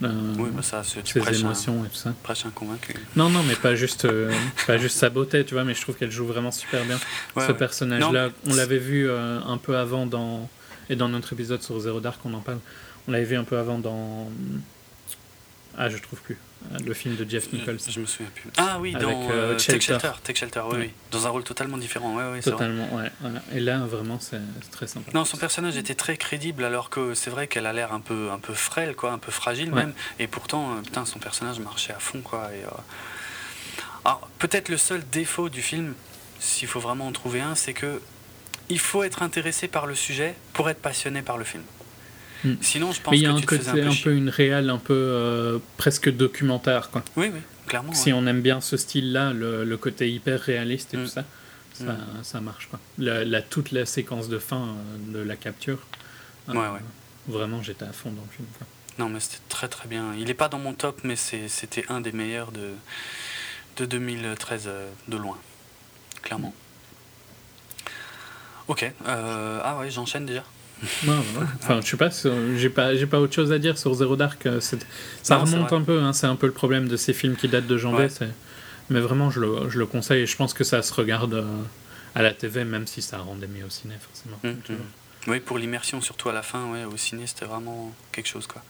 Euh, 0.04 0.34
oui, 0.38 0.50
mais 0.54 0.62
ça, 0.62 0.84
ses 0.84 1.00
émotions 1.40 1.86
et 1.86 1.90
tout 1.90 1.96
ça. 1.96 2.14
Prêche 2.24 2.46
un 2.46 2.50
convaincu. 2.50 2.96
Non, 3.16 3.30
non, 3.30 3.44
mais 3.44 3.56
pas 3.56 3.76
juste, 3.76 4.06
euh, 4.06 4.32
pas 4.68 4.78
juste 4.78 4.98
sa 4.98 5.10
beauté, 5.10 5.46
tu 5.46 5.54
vois, 5.54 5.64
mais 5.64 5.74
je 5.74 5.82
trouve 5.82 5.96
qu'elle 5.96 6.12
joue 6.12 6.26
vraiment 6.26 6.52
super 6.52 6.84
bien. 6.86 7.00
ce 7.38 7.52
personnage-là, 7.52 8.30
on 8.48 8.54
l'avait 8.56 8.78
vu 8.80 9.10
euh, 9.10 9.40
un 9.42 9.58
peu 9.58 9.78
avant 9.78 10.06
dans. 10.06 10.50
Et 10.90 10.98
dans 10.98 11.08
notre 11.08 11.32
épisode 11.32 11.62
sur 11.64 11.80
Zero 11.80 12.02
Dark, 12.02 12.20
on 12.26 12.34
en 12.34 12.42
parle. 12.42 12.60
On 13.08 13.12
l'avait 13.12 13.26
vu 13.26 13.36
un 13.38 13.46
peu 13.46 13.58
avant 13.58 13.80
dans. 13.80 14.30
Ah, 15.78 15.90
je 15.90 15.98
trouve 15.98 16.22
plus. 16.22 16.38
Le 16.84 16.94
film 16.94 17.16
de 17.16 17.30
Jeff 17.30 17.52
Nichols. 17.54 17.78
Je, 17.88 18.00
me 18.00 18.06
souviens 18.06 18.32
plus. 18.34 18.50
Ah 18.58 18.78
oui, 18.80 18.94
dans 18.94 19.30
euh, 19.32 19.56
Tech 19.58 19.82
Shelter. 19.82 20.12
Tech 20.24 20.36
Shelter, 20.36 20.62
oui, 20.72 20.78
oui, 20.80 20.92
Dans 21.12 21.28
un 21.28 21.30
rôle 21.30 21.44
totalement 21.44 21.78
différent. 21.78 22.16
Ouais, 22.16 22.40
totalement, 22.42 22.88
ouais. 22.96 23.12
Et 23.54 23.60
là, 23.60 23.80
vraiment, 23.80 24.20
c'est 24.20 24.42
très 24.72 24.88
sympa. 24.88 25.12
Non, 25.14 25.26
son 25.26 25.38
personnage 25.38 25.78
était 25.78 25.96
très 25.96 26.18
crédible, 26.18 26.64
alors 26.64 26.90
que 26.90 27.14
c'est 27.14 27.30
vrai 27.30 27.48
qu'elle 27.48 27.66
a 27.66 27.74
l'air 27.74 27.94
un 27.94 28.00
peu, 28.00 28.32
un 28.32 28.40
peu 28.40 28.54
frêle, 28.54 28.96
quoi, 28.96 29.12
un 29.12 29.18
peu 29.18 29.32
fragile 29.32 29.72
même. 29.72 29.94
Et 30.20 30.28
pourtant, 30.28 30.72
euh, 30.72 30.82
putain, 30.82 31.06
son 31.06 31.20
personnage 31.20 31.60
marchait 31.60 31.94
à 31.94 32.00
fond, 32.00 32.22
quoi. 32.22 32.50
Et, 32.54 32.64
euh, 32.64 34.12
peut-être 34.40 34.70
le 34.70 34.78
seul 34.78 35.04
défaut 35.12 35.50
du 35.50 35.62
film, 35.62 35.94
s'il 36.40 36.68
faut 36.68 36.80
vraiment 36.80 37.08
en 37.08 37.12
trouver 37.12 37.42
un, 37.42 37.56
c'est 37.56 37.74
que 37.74 38.02
il 38.70 38.80
faut 38.80 39.04
être 39.04 39.22
intéressé 39.24 39.68
par 39.68 39.86
le 39.86 39.96
sujet 39.96 40.36
pour 40.54 40.70
être 40.70 40.82
passionné 40.82 41.22
par 41.22 41.38
le 41.38 41.44
film. 41.44 41.64
Hmm. 42.44 42.56
Sinon, 42.62 42.92
je 42.92 43.02
pense 43.02 43.12
Mais 43.12 43.20
il 43.20 43.24
y 43.24 43.26
a 43.26 43.34
un 43.34 43.42
côté 43.42 43.82
un 43.82 43.94
peu, 44.04 44.14
une 44.14 44.30
réelle, 44.30 44.70
un 44.70 44.78
peu 44.78 44.94
euh, 44.94 45.60
presque 45.78 46.10
documentaire. 46.10 46.90
Quoi. 46.90 47.04
Oui, 47.16 47.30
oui, 47.34 47.40
clairement. 47.68 47.94
Si 47.94 48.12
on 48.12 48.26
aime 48.28 48.42
bien 48.42 48.60
ce 48.60 48.76
style-là, 48.76 49.34
le, 49.34 49.78
côté 49.78 50.12
hyper 50.12 50.40
réaliste 50.40 50.94
et 50.94 50.98
tout 50.98 51.04
hmm. 51.04 51.08
ça, 51.08 51.26
ça, 51.74 51.98
ça, 52.22 52.42
marche. 52.42 52.68
Quoi. 52.68 52.80
La, 52.98 53.42
toute 53.42 53.72
la 53.72 53.86
séquence 53.86 54.28
de 54.30 54.40
fin 54.40 54.62
euh, 54.62 55.14
de 55.14 55.20
la 55.20 55.36
capture, 55.36 55.80
euh, 56.50 56.54
ouais, 56.54 56.60
ouais. 56.60 56.82
vraiment, 57.28 57.62
j'étais 57.62 57.86
à 57.86 57.94
fond 57.94 58.12
dans 58.12 58.22
le 58.22 58.36
film. 58.36 58.48
Non, 59.00 59.10
mais 59.10 59.20
c'était 59.20 59.42
très 59.50 59.70
très 59.70 59.88
bien. 59.88 60.14
Il 60.16 60.26
n'est 60.26 60.34
pas 60.34 60.50
dans 60.50 60.60
mon 60.60 60.74
top, 60.74 61.00
mais 61.04 61.16
c'était 61.16 61.86
un 61.90 62.02
des 62.02 62.12
meilleurs 62.12 62.52
de, 62.52 62.72
de 63.78 63.86
2013 63.86 64.70
de 65.08 65.18
loin, 65.18 65.38
clairement. 66.22 66.54
Ok. 68.68 68.92
ah 69.06 69.78
ouais, 69.80 69.90
j'enchaîne 69.90 70.26
déjà? 70.26 70.44
Non, 71.06 71.24
Enfin, 71.62 71.82
je 71.82 71.88
sais 71.88 71.98
pas, 71.98 72.10
j'ai 72.56 72.70
pas, 72.70 72.96
j'ai 72.96 73.06
pas 73.06 73.20
autre 73.20 73.34
chose 73.34 73.52
à 73.52 73.60
dire 73.60 73.78
sur 73.78 73.94
Zero 73.94 74.16
Dark. 74.16 74.46
Euh, 74.46 74.60
ça 75.22 75.38
remonte 75.38 75.74
un 75.74 75.82
peu, 75.82 76.02
hein, 76.02 76.14
c'est 76.14 76.28
un 76.28 76.36
peu 76.36 76.48
le 76.48 76.54
problème 76.54 76.88
de 76.88 76.98
ces 76.98 77.14
films 77.14 77.36
qui 77.36 77.48
datent 77.48 77.68
de 77.68 77.78
janvier. 77.78 78.08
Mais 78.90 79.00
vraiment, 79.00 79.30
je 79.30 79.40
le, 79.40 79.70
je 79.70 79.80
le, 79.80 79.86
conseille 79.86 80.24
et 80.24 80.26
je 80.26 80.36
pense 80.36 80.54
que 80.54 80.64
ça 80.66 80.82
se 80.82 80.94
regarde 80.94 81.34
euh, 81.36 81.46
à 82.16 82.22
la 82.22 82.34
TV, 82.34 82.66
même 82.66 82.86
si 82.86 83.02
ça 83.02 83.18
rendait 83.18 83.48
mieux 83.48 83.66
au 83.66 83.70
ciné, 83.70 83.96
forcément. 84.00 84.38
Mmh, 84.44 84.74
mmh. 84.74 85.32
Oui, 85.32 85.40
pour 85.40 85.58
l'immersion, 85.58 86.02
surtout 86.02 86.28
à 86.30 86.34
la 86.34 86.44
fin, 86.44 86.70
ouais, 86.72 86.84
au 86.84 86.98
ciné, 86.98 87.26
c'était 87.28 87.46
vraiment 87.46 87.94
quelque 88.12 88.28
chose. 88.28 88.46
Quoi. 88.46 88.62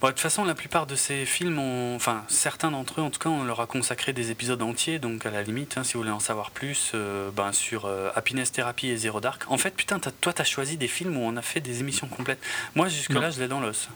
Bon, 0.00 0.06
de 0.06 0.12
toute 0.12 0.20
façon, 0.20 0.44
la 0.44 0.54
plupart 0.54 0.86
de 0.86 0.94
ces 0.94 1.26
films, 1.26 1.58
ont, 1.58 1.96
enfin 1.96 2.24
certains 2.28 2.70
d'entre 2.70 3.00
eux, 3.00 3.02
en 3.02 3.10
tout 3.10 3.18
cas, 3.18 3.30
on 3.30 3.42
leur 3.42 3.60
a 3.60 3.66
consacré 3.66 4.12
des 4.12 4.30
épisodes 4.30 4.62
entiers. 4.62 5.00
Donc, 5.00 5.26
à 5.26 5.30
la 5.30 5.42
limite, 5.42 5.76
hein, 5.76 5.82
si 5.82 5.94
vous 5.94 6.00
voulez 6.00 6.12
en 6.12 6.20
savoir 6.20 6.52
plus, 6.52 6.92
euh, 6.94 7.30
ben, 7.32 7.52
sur 7.52 7.86
euh, 7.86 8.10
Happiness 8.14 8.52
Therapy 8.52 8.88
et 8.88 8.96
Zero 8.96 9.20
Dark. 9.20 9.42
En 9.48 9.58
fait, 9.58 9.74
putain, 9.74 9.98
toi, 9.98 10.32
t'as 10.32 10.44
choisi 10.44 10.76
des 10.76 10.86
films 10.86 11.16
où 11.16 11.20
on 11.22 11.36
a 11.36 11.42
fait 11.42 11.60
des 11.60 11.80
émissions 11.80 12.06
complètes. 12.06 12.40
Moi, 12.76 12.88
jusque-là, 12.88 13.32
je 13.32 13.40
l'ai 13.40 13.48
dans 13.48 13.60
l'os. 13.60 13.88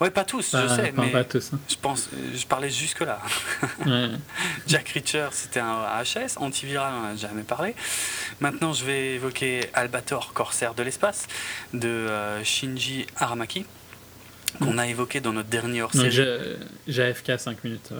Ouais, 0.00 0.10
pas 0.10 0.24
tous, 0.24 0.56
je 0.56 0.68
sais, 0.68 0.94
mais 0.96 1.10
pas 1.10 1.24
tous, 1.24 1.52
hein. 1.52 1.58
je 1.68 1.74
pense, 1.74 2.08
je 2.32 2.46
parlais 2.46 2.70
jusque 2.70 3.00
là. 3.00 3.20
Jack 4.68 4.90
Reacher, 4.90 5.28
c'était 5.32 5.58
un 5.58 5.86
HS, 6.04 6.36
antiviral, 6.36 6.92
on 7.02 7.04
a 7.06 7.16
jamais 7.16 7.42
parlé. 7.42 7.74
Maintenant, 8.38 8.72
je 8.72 8.84
vais 8.84 9.14
évoquer 9.14 9.68
Albator, 9.74 10.32
corsaire 10.34 10.74
de 10.74 10.84
l'espace, 10.84 11.26
de 11.74 11.88
euh, 11.88 12.44
Shinji 12.44 13.06
Aramaki 13.16 13.66
qu'on 14.52 14.78
a 14.78 14.86
évoqué 14.86 15.20
dans 15.20 15.32
notre 15.32 15.48
dernier 15.48 15.82
hors-série. 15.82 16.56
J'ai 16.86 17.02
AFK 17.02 17.38
5 17.38 17.64
minutes, 17.64 17.92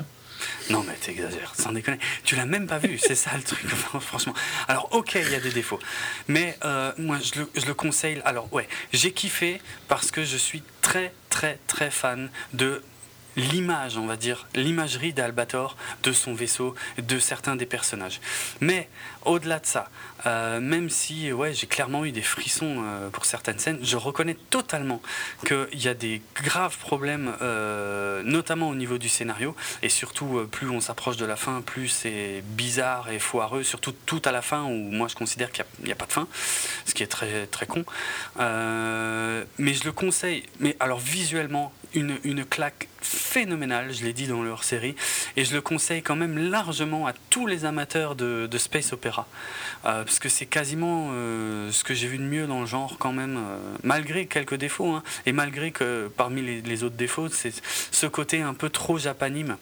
Non, 0.71 0.85
mais 0.87 0.95
t'exagères, 0.95 1.55
sans 1.57 1.73
déconner. 1.73 1.99
Tu 2.25 2.37
l'as 2.37 2.47
même 2.47 2.67
pas 2.67 2.78
vu, 2.78 2.99
c'est 3.02 3.14
ça 3.14 3.31
le 3.37 3.43
truc, 3.43 3.67
franchement. 4.00 4.35
Alors, 4.67 4.88
ok, 4.93 5.14
il 5.17 5.31
y 5.31 5.35
a 5.35 5.40
des 5.40 5.50
défauts. 5.50 5.81
Mais 6.28 6.57
euh, 6.64 6.93
moi, 6.99 7.19
je 7.21 7.40
le, 7.40 7.50
je 7.55 7.67
le, 7.67 7.75
conseille. 7.75 8.21
Alors, 8.25 8.52
ouais, 8.52 8.69
j'ai 8.93 9.12
kiffé 9.12 9.61
parce 9.88 10.11
que 10.11 10.25
je 10.25 10.37
suis 10.37 10.62
très, 10.81 11.12
très, 11.28 11.59
très 11.67 11.90
fan 11.90 12.31
de 12.52 12.83
l'image, 13.38 13.97
on 13.97 14.07
va 14.07 14.16
dire, 14.16 14.47
l'imagerie 14.54 15.12
d'Albator, 15.12 15.76
de 16.02 16.12
son 16.12 16.35
vaisseau, 16.35 16.75
de 16.99 17.18
certains 17.18 17.57
des 17.57 17.66
personnages. 17.66 18.21
Mais 18.61 18.88
au-delà 19.25 19.61
de 19.61 19.66
ça, 19.66 19.88
euh, 20.26 20.61
même 20.61 20.90
si 20.90 21.30
j'ai 21.52 21.66
clairement 21.66 22.04
eu 22.04 22.12
des 22.12 22.23
frissons 22.23 22.83
euh, 22.85 23.09
pour 23.11 23.25
certaines 23.25 23.59
scènes, 23.59 23.78
je 23.83 23.97
reconnais 23.97 24.37
totalement 24.50 25.00
qu'il 25.47 25.83
y 25.83 25.88
a 25.88 25.95
des 25.95 26.21
graves 26.35 26.76
problèmes, 26.78 27.35
euh, 27.40 28.23
notamment 28.25 28.68
au 28.68 28.75
niveau 28.75 28.99
du 28.99 29.09
scénario, 29.09 29.54
et 29.83 29.88
surtout 29.88 30.47
plus 30.50 30.68
on 30.68 30.80
s'approche 30.80 31.16
de 31.16 31.25
la 31.25 31.37
fin, 31.37 31.62
plus 31.62 31.88
c'est 31.88 32.42
bizarre 32.45 33.11
et 33.11 33.18
foireux, 33.18 33.62
surtout 33.62 33.92
tout 34.07 34.23
à 34.25 34.33
la 34.33 34.42
fin 34.42 34.64
où 34.64 34.75
moi 34.75 35.09
je 35.09 35.14
considère 35.14 35.52
qu'il 35.52 35.64
n'y 35.85 35.92
a, 35.92 35.95
pas 35.95 36.07
de 36.07 36.12
fin, 36.12 36.26
ce 36.85 36.95
qui 36.95 37.02
est 37.02 37.07
très, 37.07 37.47
très 37.47 37.66
con. 37.66 37.85
mais 38.38 39.75
je 39.75 39.85
le 39.85 39.92
conseille, 39.92 40.42
mais 40.59 40.76
alors 40.80 40.99
visuellement, 40.99 41.73
une, 41.95 42.18
une 42.25 42.45
claque 42.45 42.88
phénoménale, 43.00 43.92
je 43.92 44.04
l'ai 44.04 44.12
dit 44.12 44.26
dans 44.26 44.42
leur 44.42 44.64
série, 44.64 44.95
et 45.37 45.45
je 45.45 45.54
le 45.54 45.61
conseille 45.61 46.02
quand 46.02 46.16
même 46.16 46.50
largement 46.50 47.07
à 47.07 47.12
tous 47.30 47.47
les 47.47 47.64
amateurs 47.64 48.14
de, 48.14 48.47
de 48.50 48.59
space 48.59 48.92
opéra. 48.92 49.26
Euh, 49.85 50.04
parce 50.04 50.18
que 50.18 50.28
c'est 50.28 50.47
quasiment 50.47 51.11
euh, 51.12 51.71
ce 51.73 51.85
que 51.85 51.95
j'ai 51.95 52.09
vu 52.09 52.18
de 52.18 52.25
mieux 52.25 52.47
dans 52.47 52.61
le 52.61 52.66
genre 52.66 52.97
quand 52.99 53.12
même, 53.12 53.37
euh, 53.37 53.59
malgré 53.83 54.26
quelques 54.26 54.57
défauts, 54.57 54.92
hein, 54.92 55.02
et 55.26 55.33
malgré 55.33 55.71
que 55.71 56.11
parmi 56.16 56.42
les, 56.42 56.83
autres 56.83 56.97
défauts, 56.97 57.28
c'est 57.28 57.52
ce 57.91 58.06
côté 58.06 58.43
un 58.43 58.54
peu 58.54 58.69
trop 58.71 58.99
japanime 58.99 59.56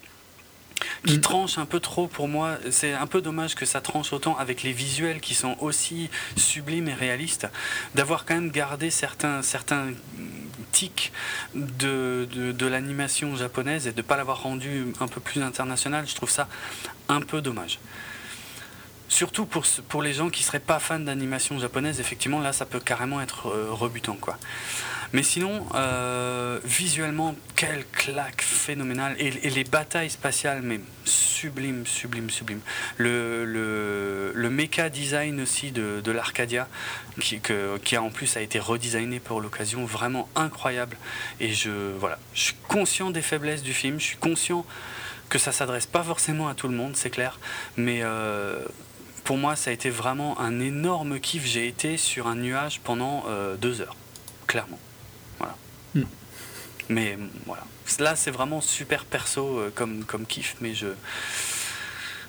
qui 1.07 1.19
mm. 1.19 1.21
tranche 1.23 1.59
un 1.59 1.65
peu 1.65 1.81
trop 1.81 2.07
pour 2.07 2.29
moi. 2.29 2.57
C'est 2.71 2.93
un 2.93 3.07
peu 3.07 3.23
dommage 3.23 3.55
que 3.55 3.65
ça 3.65 3.81
tranche 3.81 4.13
autant 4.13 4.37
avec 4.37 4.63
les 4.63 4.73
visuels 4.73 5.21
qui 5.21 5.35
sont 5.35 5.57
aussi 5.61 6.11
sublimes 6.37 6.89
et 6.89 6.95
réalistes, 6.95 7.49
d'avoir 7.95 8.25
quand 8.25 8.35
même 8.35 8.51
gardé 8.51 8.91
certains, 8.91 9.43
certains 9.43 9.87
de, 11.55 12.67
l'animation 12.67 13.37
japonaise 13.37 13.87
et 13.87 13.93
de 13.93 13.99
ne 13.99 14.03
pas 14.03 14.17
l'avoir 14.17 14.43
rendu 14.43 14.93
un 15.01 15.09
peu 15.09 15.21
plus 15.21 15.43
international. 15.43 16.07
Je 16.07 16.15
trouve 16.15 16.31
ça 16.31 16.49
un 17.09 17.21
peu 17.21 17.41
dommage. 17.41 17.79
Surtout 19.09 19.47
pour, 19.47 19.65
pour 19.89 20.03
les 20.03 20.13
gens 20.13 20.31
qui 20.31 20.43
seraient 20.43 20.59
pas 20.59 20.81
fans 20.81 20.99
d'animation 20.99 21.59
japonaise, 21.59 22.01
effectivement, 22.01 22.41
là, 22.41 22.53
ça 22.53 22.67
peut 22.67 22.81
carrément 22.81 23.21
être 23.21 23.47
euh, 23.47 23.69
rebutant, 23.71 24.17
quoi. 24.21 24.37
Mais 25.13 25.23
sinon, 25.23 25.67
euh, 25.75 26.59
visuellement, 26.65 27.35
quelle 27.55 27.85
claque 27.93 28.43
phénoménale. 28.43 29.17
Et, 29.19 29.31
les 29.31 29.65
batailles 29.65 30.11
spatiales, 30.11 30.63
mais 30.63 30.81
sublime, 31.05 31.87
sublime, 31.87 32.31
sublime. 32.31 32.61
Le, 32.97 33.45
le, 33.45 34.33
le 34.35 34.51
méca 34.51 34.91
design 34.91 35.41
aussi 35.41 35.71
de, 35.71 36.01
de 36.03 36.11
l'Arcadia, 36.13 36.69
qui, 37.21 37.41
qui 37.85 37.97
a 37.97 38.03
en 38.03 38.11
plus 38.11 38.37
a 38.37 38.41
été 38.41 38.59
redesigné 38.59 39.21
pour 39.21 39.41
l'occasion, 39.41 39.85
vraiment 39.85 40.29
incroyable. 40.35 40.97
Et 41.41 41.53
je, 41.53 41.71
voilà, 41.99 42.19
je 42.35 42.41
suis 42.43 42.57
conscient 42.69 43.11
des 43.11 43.23
faiblesses 43.23 43.63
du 43.63 43.73
film, 43.73 44.01
je 44.01 44.07
suis 44.07 44.17
conscient 44.17 44.67
que 45.29 45.39
ça 45.39 45.53
s'adresse 45.53 45.87
pas 45.87 46.03
forcément 46.03 46.49
à 46.49 46.55
tout 46.55 46.69
le 46.69 46.75
monde, 46.75 46.95
c'est 46.95 47.11
clair, 47.11 47.39
mais 47.77 48.01
euh, 48.03 48.65
pour 49.25 49.37
moi, 49.39 49.57
ça 49.57 49.71
a 49.71 49.73
été 49.73 49.91
vraiment 49.91 50.39
un 50.41 50.61
énorme 50.61 51.19
kiff. 51.19 51.45
J'ai 51.45 51.67
été 51.67 51.97
sur 51.97 52.29
un 52.29 52.37
nuage 52.37 52.81
pendant 52.85 53.25
euh, 53.29 53.57
deux 53.57 53.81
heures, 53.81 53.97
clairement. 54.47 54.79
Hmm. 56.01 56.05
Mais 56.89 57.19
voilà. 57.47 57.65
Là, 57.99 58.17
c'est 58.17 58.31
vraiment 58.31 58.61
super 58.61 59.05
perso 59.05 59.59
euh, 59.59 59.71
comme, 59.75 60.05
comme 60.05 60.27
kiff, 60.27 60.57
mais 60.61 60.75
je. 60.75 60.89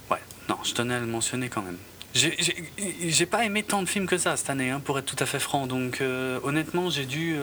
Ouais, 0.10 0.22
non, 0.50 0.58
je 0.64 0.74
tenais 0.74 0.96
à 0.96 1.00
le 1.00 1.06
mentionner 1.06 1.50
quand 1.50 1.62
même. 1.62 1.78
J'ai 2.14 3.26
pas 3.28 3.46
aimé 3.46 3.62
tant 3.62 3.84
de 3.84 3.88
films 3.88 4.08
que 4.08 4.18
ça 4.18 4.36
cette 4.38 4.50
année, 4.50 4.72
hein, 4.72 4.82
pour 4.84 4.98
être 4.98 5.06
tout 5.06 5.22
à 5.22 5.28
fait 5.28 5.40
franc. 5.40 5.68
Donc, 5.68 6.02
euh, 6.02 6.40
honnêtement, 6.44 6.90
j'ai 6.90 7.06
dû. 7.06 7.36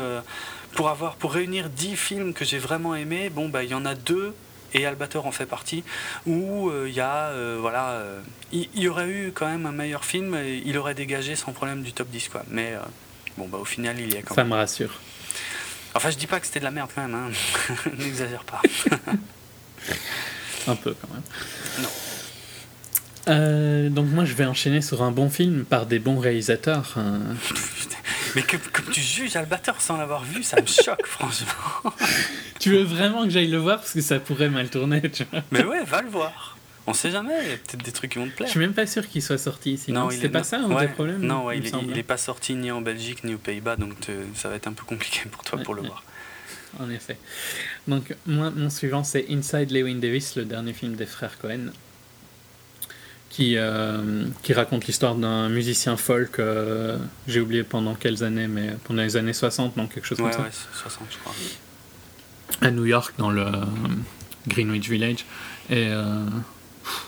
pour, 0.72 0.88
avoir, 0.88 1.14
pour 1.16 1.32
réunir 1.32 1.70
dix 1.70 1.96
films 1.96 2.34
que 2.34 2.44
j'ai 2.44 2.58
vraiment 2.58 2.94
aimés, 2.96 3.30
bon, 3.30 3.48
bah, 3.48 3.62
il 3.62 3.70
y 3.70 3.74
en 3.74 3.84
a 3.84 3.94
deux 3.94 4.34
et 4.74 4.86
Albator 4.86 5.26
en 5.26 5.30
fait 5.30 5.46
partie, 5.46 5.84
où 6.26 6.68
euh, 6.68 6.86
il 6.88 6.94
y 6.94 7.00
a, 7.00 7.28
euh, 7.28 7.58
voilà, 7.60 7.90
euh, 7.92 8.20
il 8.52 8.68
y, 8.74 8.88
aurait 8.88 9.08
eu 9.08 9.32
quand 9.32 9.46
même 9.46 9.66
un 9.66 9.72
meilleur 9.72 10.04
film, 10.04 10.34
et 10.34 10.62
il 10.66 10.76
aurait 10.76 10.94
dégagé 10.94 11.36
sans 11.36 11.52
problème 11.52 11.82
du 11.82 11.92
top 11.92 12.08
10, 12.10 12.28
quoi. 12.28 12.42
Mais 12.48 12.74
bon, 13.38 13.48
bah 13.48 13.58
au 13.58 13.64
final, 13.64 13.98
il 13.98 14.12
y 14.12 14.16
a 14.16 14.22
quand 14.22 14.36
même. 14.36 14.44
Ça 14.46 14.50
me 14.50 14.54
rassure. 14.54 15.00
Enfin, 15.94 16.10
je 16.10 16.16
dis 16.16 16.26
pas 16.26 16.40
que 16.40 16.46
c'était 16.46 16.58
de 16.60 16.64
la 16.64 16.70
merde 16.70 16.90
quand 16.94 17.06
même, 17.06 17.14
hein. 17.14 17.30
n'exagère 17.98 18.44
pas. 18.44 18.60
un 20.66 20.76
peu 20.76 20.94
quand 20.94 21.08
même. 21.12 21.22
Non. 23.26 23.90
donc 23.90 24.06
moi 24.10 24.24
je 24.24 24.34
vais 24.34 24.44
enchaîner 24.44 24.80
sur 24.80 25.02
un 25.02 25.10
bon 25.10 25.28
film 25.30 25.64
par 25.64 25.86
des 25.86 25.98
bons 25.98 26.18
réalisateurs. 26.18 26.94
Hein. 26.96 27.20
Mais 28.34 28.42
que, 28.42 28.56
comme 28.56 28.86
tu 28.86 29.00
juges 29.00 29.36
Albator 29.36 29.80
sans 29.80 29.96
l'avoir 29.96 30.24
vu, 30.24 30.42
ça 30.42 30.60
me 30.60 30.66
choque, 30.66 31.06
franchement. 31.06 31.94
tu 32.58 32.70
veux 32.70 32.82
vraiment 32.82 33.22
que 33.22 33.30
j'aille 33.30 33.46
le 33.46 33.58
voir? 33.58 33.78
Parce 33.78 33.92
que 33.92 34.00
ça 34.00 34.18
pourrait 34.18 34.48
mal 34.48 34.68
tourner, 34.70 35.08
tu 35.08 35.24
vois. 35.30 35.42
Mais 35.52 35.62
ouais, 35.62 35.84
va 35.84 36.02
le 36.02 36.08
voir. 36.08 36.53
On 36.86 36.92
sait 36.92 37.10
jamais, 37.10 37.32
il 37.42 37.50
y 37.50 37.52
a 37.52 37.56
peut-être 37.56 37.82
des 37.82 37.92
trucs 37.92 38.12
qui 38.12 38.18
vont 38.18 38.26
te 38.26 38.32
plaire. 38.32 38.46
Je 38.46 38.50
suis 38.50 38.60
même 38.60 38.74
pas 38.74 38.86
sûr 38.86 39.08
qu'il 39.08 39.22
soit 39.22 39.38
sorti 39.38 39.72
ici. 39.72 39.92
Non, 39.92 40.10
c'est 40.10 40.28
pas 40.28 40.44
ça 40.44 40.58
un 40.58 40.80
des 40.80 40.88
problèmes 40.88 41.20
Non, 41.20 41.50
il, 41.50 41.64
il, 41.64 41.98
est, 41.98 42.02
pas 42.02 42.18
sorti 42.18 42.54
ni 42.54 42.70
en 42.70 42.82
Belgique 42.82 43.24
ni 43.24 43.34
aux 43.34 43.38
Pays-Bas, 43.38 43.76
donc 43.76 43.92
ça 44.34 44.48
va 44.48 44.56
être 44.56 44.66
un 44.66 44.72
peu 44.72 44.84
compliqué 44.84 45.22
pour 45.30 45.42
toi 45.44 45.58
pour 45.60 45.74
le 45.74 45.82
voir. 45.82 46.04
En 46.80 46.90
effet. 46.90 47.16
Donc, 47.86 48.14
moi, 48.26 48.50
mon 48.50 48.68
suivant, 48.68 49.04
c'est 49.04 49.26
Inside 49.30 49.70
Lewin 49.70 49.96
Davis, 49.96 50.34
le 50.34 50.44
dernier 50.44 50.72
film 50.72 50.96
des 50.96 51.06
frères 51.06 51.38
Cohen 51.38 51.70
qui, 53.34 53.56
euh, 53.56 54.26
qui 54.44 54.52
raconte 54.52 54.86
l'histoire 54.86 55.16
d'un 55.16 55.48
musicien 55.48 55.96
folk, 55.96 56.38
euh, 56.38 56.96
j'ai 57.26 57.40
oublié 57.40 57.64
pendant 57.64 57.96
quelles 57.96 58.22
années, 58.22 58.46
mais 58.46 58.76
pendant 58.84 59.02
les 59.02 59.16
années 59.16 59.32
60, 59.32 59.76
non, 59.76 59.88
quelque 59.88 60.06
chose 60.06 60.18
comme 60.18 60.30
ça. 60.30 60.38
Ouais, 60.42 60.50
60, 60.80 61.08
je 61.10 61.18
crois. 61.18 61.34
À 62.60 62.70
New 62.70 62.84
York, 62.84 63.12
dans 63.18 63.30
le 63.30 63.42
euh, 63.42 63.64
Greenwich 64.46 64.88
Village. 64.88 65.24
Et 65.68 65.88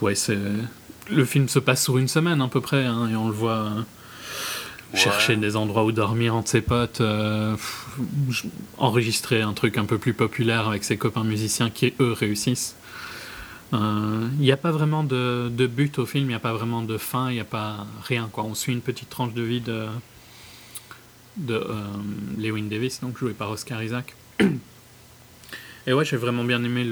ouais, 0.00 0.14
c'est. 0.14 0.38
Le 1.10 1.24
film 1.24 1.48
se 1.48 1.58
passe 1.58 1.84
sur 1.84 1.98
une 1.98 2.08
semaine 2.08 2.40
à 2.42 2.48
peu 2.48 2.60
près, 2.60 2.84
hein, 2.84 3.08
et 3.08 3.16
on 3.16 3.28
le 3.28 3.34
voit 3.34 3.70
chercher 4.94 5.36
des 5.36 5.56
endroits 5.56 5.84
où 5.84 5.92
dormir 5.92 6.34
entre 6.34 6.48
ses 6.48 6.62
potes, 6.62 7.02
enregistrer 8.78 9.42
un 9.42 9.52
truc 9.52 9.78
un 9.78 9.84
peu 9.84 9.98
plus 9.98 10.14
populaire 10.14 10.66
avec 10.68 10.84
ses 10.84 10.96
copains 10.96 11.22
musiciens 11.22 11.70
qui, 11.70 11.92
eux, 12.00 12.12
réussissent. 12.12 12.76
Il 13.72 13.78
euh, 13.78 14.28
n'y 14.38 14.52
a 14.52 14.56
pas 14.56 14.70
vraiment 14.70 15.02
de, 15.02 15.50
de, 15.50 15.66
but 15.66 15.98
au 15.98 16.06
film, 16.06 16.26
il 16.26 16.28
n'y 16.28 16.34
a 16.34 16.40
pas 16.40 16.52
vraiment 16.52 16.82
de 16.82 16.96
fin, 16.98 17.30
il 17.30 17.34
n'y 17.34 17.40
a 17.40 17.44
pas 17.44 17.86
rien. 18.04 18.28
Quoi. 18.30 18.44
On 18.44 18.54
suit 18.54 18.72
une 18.72 18.80
petite 18.80 19.10
tranche 19.10 19.34
de 19.34 19.42
vie 19.42 19.60
de, 19.60 19.86
de 21.36 21.54
euh, 21.54 21.82
Lewin 22.38 22.68
Davis, 22.68 23.00
donc 23.00 23.18
joué 23.18 23.32
par 23.32 23.50
Oscar 23.50 23.82
Isaac. 23.82 24.14
Et 25.88 25.92
ouais, 25.92 26.04
j'ai 26.04 26.16
vraiment 26.16 26.44
bien 26.44 26.62
aimé 26.62 26.84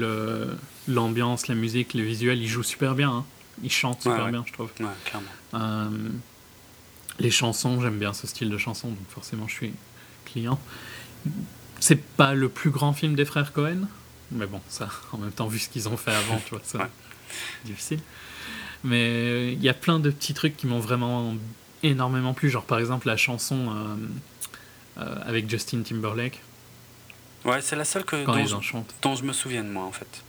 l'ambiance, 0.87 1.47
la 1.47 1.55
musique, 1.55 1.93
les 1.93 2.03
visuels. 2.03 2.41
Il 2.41 2.47
joue 2.47 2.63
super 2.63 2.95
bien, 2.95 3.09
hein. 3.11 3.25
il 3.63 3.71
chante 3.71 4.01
super 4.01 4.27
bien, 4.29 4.43
je 4.45 4.53
trouve. 4.53 4.71
Ouais, 4.79 4.85
clairement. 5.05 5.27
Euh, 5.53 6.09
les 7.19 7.31
chansons, 7.31 7.81
j'aime 7.81 7.97
bien 7.97 8.13
ce 8.13 8.27
style 8.27 8.49
de 8.49 8.57
chanson, 8.57 8.89
donc 8.89 9.07
forcément 9.09 9.47
je 9.47 9.53
suis 9.53 9.73
client. 10.25 10.59
C'est 11.79 12.01
pas 12.01 12.33
le 12.33 12.49
plus 12.49 12.69
grand 12.69 12.93
film 12.93 13.15
des 13.15 13.25
frères 13.25 13.53
Cohen, 13.53 13.87
mais 14.31 14.45
bon, 14.45 14.61
ça, 14.67 14.89
en 15.11 15.17
même 15.17 15.31
temps, 15.31 15.47
vu 15.47 15.59
ce 15.59 15.69
qu'ils 15.69 15.87
ont 15.87 15.97
fait 15.97 16.13
avant, 16.13 16.39
tu 16.45 16.51
vois, 16.51 16.61
c'est 16.63 16.79
difficile. 17.63 17.99
Mais 18.83 19.53
il 19.53 19.63
y 19.63 19.69
a 19.69 19.73
plein 19.73 19.99
de 19.99 20.11
petits 20.11 20.33
trucs 20.33 20.55
qui 20.55 20.67
m'ont 20.67 20.79
vraiment 20.79 21.35
énormément 21.81 22.33
plu. 22.33 22.49
Genre, 22.49 22.63
par 22.63 22.77
exemple, 22.77 23.07
la 23.07 23.17
chanson 23.17 23.73
avec 24.95 25.49
Justin 25.49 25.81
Timberlake. 25.81 26.41
Ouais, 27.45 27.61
c'est 27.61 27.75
la 27.75 27.85
seule 27.85 28.05
que, 28.05 28.25
dont, 28.25 28.45
je, 28.45 28.77
dont 29.01 29.15
je 29.15 29.23
me 29.23 29.33
souviens 29.33 29.63
moi, 29.63 29.83
en 29.83 29.91
fait. 29.91 30.23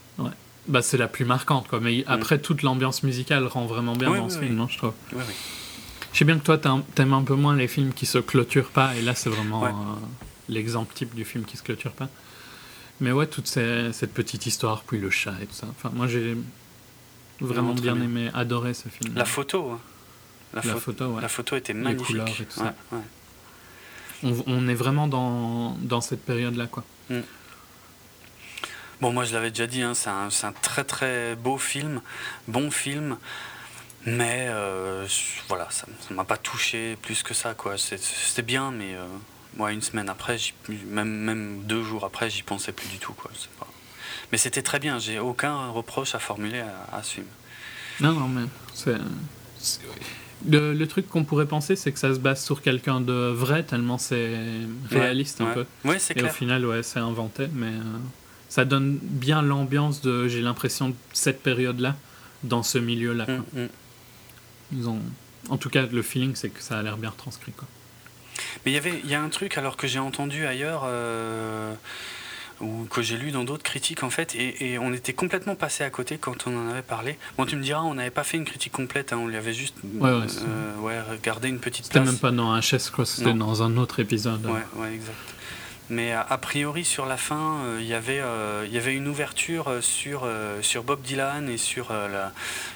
Bah, 0.67 0.81
c'est 0.81 0.97
la 0.97 1.07
plus 1.07 1.25
marquante, 1.25 1.67
quoi. 1.67 1.79
Mais 1.79 1.99
mm. 1.99 2.03
après, 2.07 2.39
toute 2.39 2.61
l'ambiance 2.61 3.03
musicale 3.03 3.45
rend 3.45 3.65
vraiment 3.65 3.95
bien 3.95 4.13
dans 4.13 4.29
ce 4.29 4.39
film, 4.39 4.55
non, 4.55 4.67
je 4.67 4.77
trouve. 4.77 4.93
Je 6.13 6.19
sais 6.19 6.25
bien 6.25 6.39
que 6.39 6.45
toi, 6.45 6.57
t'aimes 6.57 7.13
un 7.13 7.23
peu 7.23 7.35
moins 7.35 7.55
les 7.55 7.67
films 7.67 7.93
qui 7.93 8.05
se 8.05 8.17
clôturent 8.17 8.71
pas, 8.71 8.95
et 8.95 9.01
là, 9.01 9.13
c'est 9.13 9.29
vraiment 9.29 9.65
euh, 9.65 9.69
l'exemple 10.49 10.93
type 10.93 11.13
du 11.13 11.25
film 11.25 11.45
qui 11.45 11.57
se 11.57 11.63
clôture 11.63 11.91
pas. 11.91 12.09
Mais 12.99 13.11
ouais, 13.11 13.27
toute 13.27 13.47
cette 13.47 14.13
petite 14.13 14.45
histoire, 14.45 14.83
puis 14.83 14.99
le 14.99 15.09
chat 15.09 15.35
et 15.41 15.45
tout 15.45 15.53
ça. 15.53 15.67
Enfin, 15.69 15.91
moi, 15.93 16.07
j'ai 16.07 16.35
vraiment 17.39 17.73
bien, 17.73 17.95
aimé, 17.95 18.31
adoré 18.33 18.73
ce 18.73 18.89
film. 18.89 19.13
La 19.15 19.25
photo, 19.25 19.71
hein. 19.71 19.79
la, 20.53 20.61
photo, 20.61 21.05
ouais. 21.05 21.21
La 21.21 21.29
photo 21.29 21.55
était 21.55 21.73
magnifique. 21.73 22.07
Les 22.09 22.13
couleurs 22.13 22.41
et 22.41 22.45
tout 22.45 22.59
ça. 22.59 22.75
On, 24.23 24.67
est 24.67 24.73
vraiment 24.73 25.07
dans, 25.07 25.77
dans 25.81 26.01
cette 26.01 26.25
période-là, 26.25 26.65
quoi. 26.65 26.83
Mm. 27.11 27.19
Bon, 29.01 29.13
moi 29.13 29.25
je 29.25 29.33
l'avais 29.33 29.49
déjà 29.49 29.67
dit, 29.67 29.81
hein, 29.81 29.93
c'est 29.93 30.09
un, 30.09 30.29
un, 30.43 30.51
très 30.53 30.83
très 30.83 31.35
beau 31.35 31.57
film, 31.57 32.01
bon 32.47 32.71
film, 32.71 33.17
mais 34.07 34.47
euh, 34.49 35.05
voilà, 35.49 35.67
ça 35.69 35.85
ne 36.09 36.15
m'a 36.15 36.23
pas 36.23 36.37
touché 36.37 36.97
plus 37.01 37.23
que 37.23 37.33
ça. 37.33 37.53
quoi. 37.53 37.75
C'était 37.77 38.41
bien, 38.41 38.71
mais 38.71 38.95
euh, 38.95 39.05
moi, 39.57 39.73
une 39.73 39.81
semaine 39.81 40.07
après, 40.07 40.37
même, 40.87 41.09
même 41.09 41.61
deux 41.65 41.83
jours 41.83 42.05
après, 42.05 42.29
j'y 42.29 42.41
pensais 42.41 42.71
plus 42.71 42.87
du 42.87 42.99
tout. 42.99 43.13
Quoi. 43.13 43.29
Pas... 43.59 43.67
Mais 44.31 44.37
c'était 44.37 44.61
très 44.61 44.79
bien, 44.79 44.97
j'ai 44.97 45.19
aucun 45.19 45.69
reproche 45.69 46.15
à 46.15 46.19
formuler 46.19 46.63
à, 46.91 47.03
ce 47.03 47.15
film. 47.15 47.27
Non, 47.99 48.13
non, 48.13 48.27
mais 48.27 48.45
c'est. 48.73 48.95
Le, 50.47 50.73
le, 50.73 50.87
truc 50.87 51.09
qu'on 51.09 51.23
pourrait 51.23 51.47
penser, 51.47 51.75
c'est 51.75 51.91
que 51.91 51.99
ça 51.99 52.13
se 52.13 52.19
base 52.19 52.43
sur 52.43 52.61
quelqu'un 52.61 53.01
de 53.01 53.31
vrai, 53.35 53.63
tellement 53.63 53.97
c'est 53.97 54.37
réaliste 54.89 55.41
un 55.41 55.47
peu. 55.47 55.65
Ouais, 55.83 55.99
c'est 55.99 56.13
clair. 56.13 56.27
Et 56.27 56.29
au 56.29 56.33
final, 56.33 56.65
ouais, 56.65 56.81
c'est 56.81 56.99
inventé, 56.99 57.47
mais. 57.53 57.67
Euh, 57.67 57.97
ça 58.49 58.65
donne 58.65 58.97
bien 59.01 59.41
l'ambiance 59.41 60.01
de, 60.01 60.27
j'ai 60.27 60.41
l'impression, 60.41 60.89
de 60.89 60.95
cette 61.13 61.41
période-là, 61.41 61.95
dans 62.43 62.63
ce 62.63 62.77
milieu-là. 62.77 63.25
Mm, 63.25 63.61
mm. 63.61 63.67
Ils 64.73 64.89
ont... 64.89 64.99
En 65.49 65.57
tout 65.57 65.69
cas, 65.69 65.85
le 65.85 66.01
feeling, 66.01 66.35
c'est 66.35 66.49
que 66.49 66.61
ça 66.61 66.77
a 66.77 66.83
l'air 66.83 66.97
bien 66.97 67.09
retranscrit. 67.09 67.53
Quoi. 67.53 67.67
Mais 68.65 68.71
il 68.71 68.75
y 68.75 68.77
avait, 68.77 68.99
il 69.03 69.09
y 69.09 69.15
a 69.15 69.21
un 69.21 69.29
truc 69.29 69.57
alors 69.57 69.77
que 69.77 69.87
j'ai 69.87 69.99
entendu 69.99 70.45
ailleurs. 70.45 70.83
Euh, 70.85 71.73
ou 72.59 72.85
que 72.89 73.01
j'ai 73.01 73.17
lu 73.17 73.31
dans 73.31 73.43
d'autres 73.43 73.63
critiques 73.63 74.01
en 74.01 74.09
fait, 74.09 74.35
et, 74.35 74.79
on 74.79 74.91
était 74.91 75.13
complètement 75.13 75.55
passé 75.55 75.83
à 75.83 75.91
côté 75.91 76.17
quand 76.17 76.47
on 76.47 76.57
en 76.57 76.69
avait 76.71 76.81
parlé. 76.81 77.17
Bon, 77.37 77.45
tu 77.45 77.55
me 77.55 77.61
diras, 77.61 77.81
on 77.81 77.93
n'avait 77.93 78.09
pas 78.09 78.23
fait 78.23 78.37
une 78.37 78.45
critique 78.45 78.73
complète, 78.73 79.13
hein, 79.13 79.17
on 79.17 79.27
lui 79.27 79.37
avait 79.37 79.53
juste 79.53 79.75
ouais, 79.83 80.09
ouais, 80.09 80.25
euh, 80.95 81.03
regardé 81.11 81.49
une 81.49 81.59
petite. 81.59 81.85
C'était 81.85 81.99
même 81.99 82.17
pas 82.17 82.31
dans 82.31 82.49
un 82.49 82.59
HS, 82.59 82.91
c'était 83.05 83.33
dans 83.33 83.61
un 83.61 83.77
autre 83.77 83.99
épisode. 83.99 84.43
Ouais, 84.45 84.81
ouais, 84.81 84.95
exact. 84.95 85.13
Mais 85.89 86.11
a 86.11 86.37
priori, 86.37 86.83
sur 86.83 87.05
la 87.05 87.15
fin, 87.15 87.59
euh, 87.63 87.77
il 87.79 87.87
y 87.87 87.93
avait, 87.93 88.19
euh, 88.19 88.65
il 88.67 88.73
y 88.73 88.77
avait 88.77 88.93
une 88.93 89.07
ouverture 89.07 89.69
euh, 89.69 89.81
sur, 89.81 90.27
sur 90.61 90.83
Bob 90.83 91.01
Dylan 91.01 91.49
et 91.49 91.57
sur 91.57 91.93
la... 91.93 92.33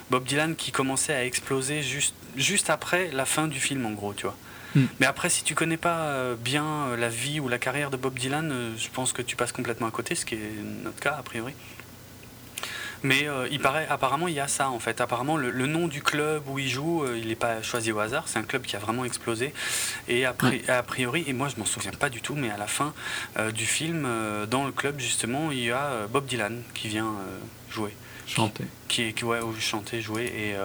Bob 0.10 0.24
Dylan 0.24 0.56
qui 0.56 0.72
commençait 0.72 1.14
à 1.14 1.26
exploser 1.26 1.82
juste, 1.82 2.16
juste 2.38 2.70
après 2.70 3.10
la 3.12 3.26
fin 3.26 3.48
du 3.48 3.60
film, 3.60 3.86
en 3.86 3.92
gros, 3.92 4.14
tu 4.14 4.24
vois. 4.24 4.36
Hmm. 4.76 4.86
Mais 5.02 5.06
après, 5.06 5.30
si 5.30 5.44
tu 5.44 5.56
connais 5.56 5.78
pas 5.78 6.34
bien 6.36 6.96
la 6.96 7.10
vie 7.10 7.42
ou 7.42 7.50
la 7.50 7.58
carrière 7.58 7.90
de 7.90 7.98
Bob 7.98 8.18
Dylan, 8.18 8.74
je 8.78 8.88
pense 8.90 9.12
que 9.12 9.22
tu 9.22 9.36
passes 9.36 9.52
complètement 9.52 9.88
à 9.88 9.92
côté, 9.92 10.16
ce 10.16 10.26
qui 10.26 10.36
est 10.36 10.52
notre 10.84 11.00
cas, 11.00 11.16
a 11.20 11.24
priori. 11.24 11.54
Mais 13.04 13.28
euh, 13.28 13.48
il 13.52 13.60
paraît, 13.60 13.88
apparemment, 13.90 14.28
il 14.28 14.36
y 14.36 14.40
a 14.40 14.48
ça 14.48 14.70
en 14.70 14.80
fait. 14.80 15.02
Apparemment, 15.02 15.38
le, 15.38 15.52
nom 15.68 15.88
du 15.88 16.02
club 16.02 16.44
où 16.48 16.60
il 16.60 16.70
joue, 16.70 17.04
euh, 17.04 17.18
il 17.18 17.28
n'est 17.28 17.36
pas 17.36 17.62
choisi 17.62 17.92
au 17.92 18.00
hasard. 18.00 18.28
C'est 18.28 18.40
un 18.40 18.44
club 18.44 18.64
qui 18.64 18.76
a 18.76 18.80
vraiment 18.80 19.06
explosé. 19.06 19.54
Et 20.08 20.26
a, 20.26 20.34
priori, 20.84 21.24
et 21.28 21.34
moi 21.34 21.48
je 21.50 21.60
m'en 21.60 21.66
souviens 21.66 21.92
pas 21.92 22.10
du 22.10 22.22
tout, 22.22 22.36
mais 22.36 22.50
à 22.50 22.58
la 22.58 22.68
fin 22.68 22.94
euh, 23.38 23.52
du 23.52 23.66
film, 23.66 24.08
dans 24.50 24.66
le 24.66 24.72
club 24.72 25.00
justement, 25.00 25.52
il 25.52 25.64
y 25.64 25.72
a 25.72 26.08
Bob 26.12 26.26
Dylan 26.26 26.62
qui 26.74 26.88
vient 26.90 27.14
jouer. 27.70 27.96
Chanter. 28.28 28.66
Qui, 28.88 29.14
qui 29.14 29.26
ouais, 29.26 29.40
chanter, 29.60 30.02
jouer. 30.02 30.26
Et. 30.26 30.56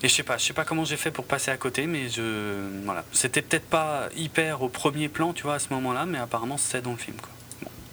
Et 0.00 0.08
je 0.08 0.14
sais 0.14 0.22
pas, 0.22 0.38
je 0.38 0.44
sais 0.44 0.52
pas 0.52 0.64
comment 0.64 0.84
j'ai 0.84 0.96
fait 0.96 1.10
pour 1.10 1.24
passer 1.24 1.50
à 1.50 1.56
côté, 1.56 1.88
mais 1.88 2.08
je 2.08 2.68
voilà, 2.84 3.04
c'était 3.10 3.42
peut-être 3.42 3.66
pas 3.66 4.08
hyper 4.16 4.62
au 4.62 4.68
premier 4.68 5.08
plan, 5.08 5.32
tu 5.32 5.42
vois, 5.42 5.54
à 5.54 5.58
ce 5.58 5.72
moment-là, 5.72 6.06
mais 6.06 6.18
apparemment 6.18 6.56
c'était 6.56 6.82
dans 6.82 6.92
le 6.92 6.98
film, 6.98 7.16
quoi. 7.16 7.30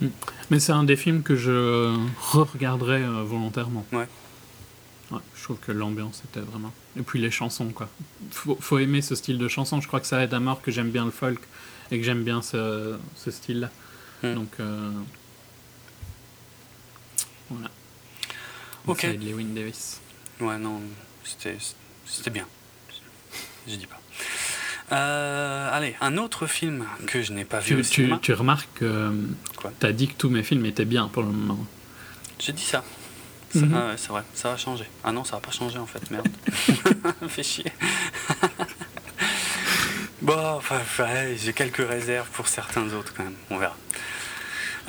Mm. 0.02 0.08
Mais 0.50 0.60
c'est 0.60 0.72
un 0.72 0.84
des 0.84 0.96
films 0.96 1.24
que 1.24 1.36
je 1.36 1.96
re-regarderai 2.32 3.04
euh, 3.04 3.24
volontairement. 3.24 3.86
Ouais. 3.92 4.08
Je 5.12 5.44
trouve 5.44 5.58
que 5.60 5.72
l'ambiance 5.72 6.24
était 6.28 6.40
vraiment. 6.40 6.74
Et 6.98 7.04
puis 7.04 7.20
les 7.22 7.30
chansons, 7.30 7.70
quoi. 7.70 7.88
Faut, 8.32 8.58
faut 8.60 8.80
aimer 8.80 9.04
ce 9.04 9.14
style 9.14 9.38
de 9.38 9.48
chanson. 9.48 9.80
Je 9.80 9.88
crois 9.88 10.00
que 10.00 10.08
ça 10.08 10.24
aide 10.24 10.34
à 10.34 10.40
mort 10.40 10.64
que 10.64 10.72
j'aime 10.72 10.90
bien 10.90 11.06
le 11.06 11.12
folk 11.12 11.40
et 11.92 12.00
que 12.00 12.04
j'aime 12.04 12.24
bien 12.24 12.42
ce, 12.42 12.98
ce 13.16 13.32
style-là. 13.32 13.70
Mm. 14.24 14.34
Donc. 14.34 14.50
Euh... 14.60 14.92
Voilà. 17.52 17.70
Ok. 18.88 19.04
Lewin 19.04 19.54
Davis. 19.54 20.02
Ouais, 20.40 20.58
non, 20.58 20.82
c'était 21.24 22.32
bien. 22.32 22.48
Je 23.68 23.76
dis 23.76 23.88
pas. 23.88 24.00
Euh, 24.92 25.70
allez, 25.72 25.96
un 26.00 26.18
autre 26.18 26.46
film 26.46 26.86
que 27.08 27.22
je 27.22 27.34
n'ai 27.34 27.46
pas 27.46 27.60
vu 27.60 27.82
tu, 27.82 28.12
Tu, 28.22 28.34
remarques 28.34 28.70
que 28.76 29.12
tu 29.80 29.86
as 29.86 29.92
dit 29.92 30.08
que 30.08 30.14
tous 30.14 30.30
mes 30.30 30.44
films 30.44 30.66
étaient 30.66 30.86
bien 30.86 31.08
pour 31.08 31.24
le 31.24 31.30
moment. 31.30 31.58
J'ai 32.40 32.54
dit 32.54 32.64
ça. 32.64 32.84
Mhm. 33.56 33.74
ah 33.74 33.88
ouais, 33.88 33.94
c'est 33.98 34.10
vrai, 34.10 34.24
ça 34.34 34.52
va 34.52 34.58
changer. 34.58 34.86
Ah 35.04 35.12
non, 35.12 35.24
ça 35.24 35.38
va 35.38 35.42
pas 35.42 35.52
changer 35.52 35.80
en 35.80 35.86
fait, 35.86 36.12
merde. 36.12 36.28
Fais 37.30 37.44
chier. 37.44 37.72
bon, 40.22 40.58
enfin, 40.58 40.78
j'ai 41.38 41.54
quelques 41.54 41.88
réserves 41.88 42.30
pour 42.32 42.48
certains 42.48 42.92
autres 42.94 43.14
quand 43.16 43.24
même, 43.24 43.36
on 43.50 43.58
verra. 43.58 43.78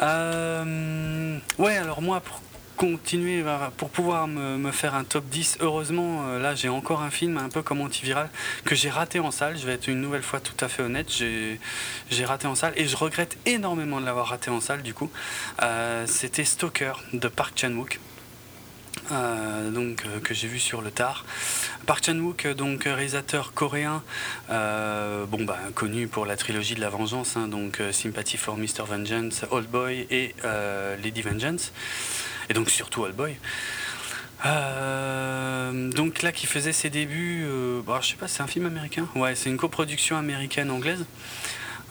Euh, 0.00 1.38
ouais, 1.58 1.76
alors 1.76 2.02
moi, 2.02 2.20
pour 2.20 2.40
continuer 2.76 3.42
pour 3.76 3.90
pouvoir 3.90 4.28
me, 4.28 4.70
faire 4.70 4.94
un 4.94 5.04
top 5.04 5.24
10. 5.26 5.58
Heureusement, 5.60 6.26
euh, 6.26 6.38
là 6.38 6.54
j'ai 6.54 6.68
encore 6.68 7.02
un 7.02 7.10
film 7.10 7.38
un 7.38 7.48
peu 7.48 7.62
comme 7.62 7.80
antiviral 7.80 8.28
que 8.64 8.74
j'ai 8.74 8.90
raté 8.90 9.18
en 9.18 9.30
salle. 9.30 9.58
Je 9.58 9.66
vais 9.66 9.72
être 9.72 9.88
une 9.88 10.00
nouvelle 10.00 10.22
fois 10.22 10.40
tout 10.40 10.64
à 10.64 10.68
fait 10.68 10.82
honnête. 10.82 11.10
J'ai 11.10 12.24
raté 12.24 12.46
en 12.46 12.54
salle 12.54 12.74
et 12.76 12.86
je 12.86 12.96
regrette 12.96 13.38
énormément 13.46 14.00
de 14.00 14.06
l'avoir 14.06 14.28
raté 14.28 14.50
en 14.50 14.60
salle 14.60 14.82
du 14.82 14.94
coup. 14.94 15.10
Euh, 15.62 16.06
c'était 16.06 16.44
Stalker 16.44 16.92
de 17.12 17.28
Park 17.28 17.54
Chan-wook. 17.56 17.98
Euh, 19.12 19.70
donc 19.70 20.04
que 20.22 20.34
j'ai 20.34 20.48
vu 20.48 20.58
sur 20.58 20.82
le 20.82 20.90
tard. 20.90 21.24
Park 21.86 22.04
Chan-wook, 22.04 22.48
donc 22.48 22.84
réalisateur 22.84 23.52
coréen, 23.52 24.02
bah 24.48 25.58
connu 25.74 26.08
pour 26.08 26.26
la 26.26 26.36
trilogie 26.36 26.74
de 26.74 26.80
la 26.80 26.88
vengeance, 26.88 27.36
hein, 27.36 27.46
donc 27.46 27.80
Sympathy 27.92 28.36
for 28.36 28.56
Mr. 28.56 28.82
Vengeance, 28.88 29.44
Old 29.50 29.68
Boy 29.68 30.06
et 30.10 30.34
Lady 31.02 31.22
Vengeance 31.22 31.72
et 32.48 32.54
donc 32.54 32.70
surtout 32.70 33.04
Allboy. 33.04 33.36
Euh, 34.44 35.90
donc 35.90 36.22
là, 36.22 36.32
qui 36.32 36.46
faisait 36.46 36.72
ses 36.72 36.90
débuts, 36.90 37.44
euh, 37.46 37.80
bah, 37.82 38.00
je 38.02 38.08
sais 38.08 38.16
pas, 38.16 38.28
c'est 38.28 38.42
un 38.42 38.46
film 38.46 38.66
américain. 38.66 39.08
Ouais, 39.14 39.34
c'est 39.34 39.48
une 39.48 39.56
coproduction 39.56 40.16
américaine-anglaise 40.16 41.04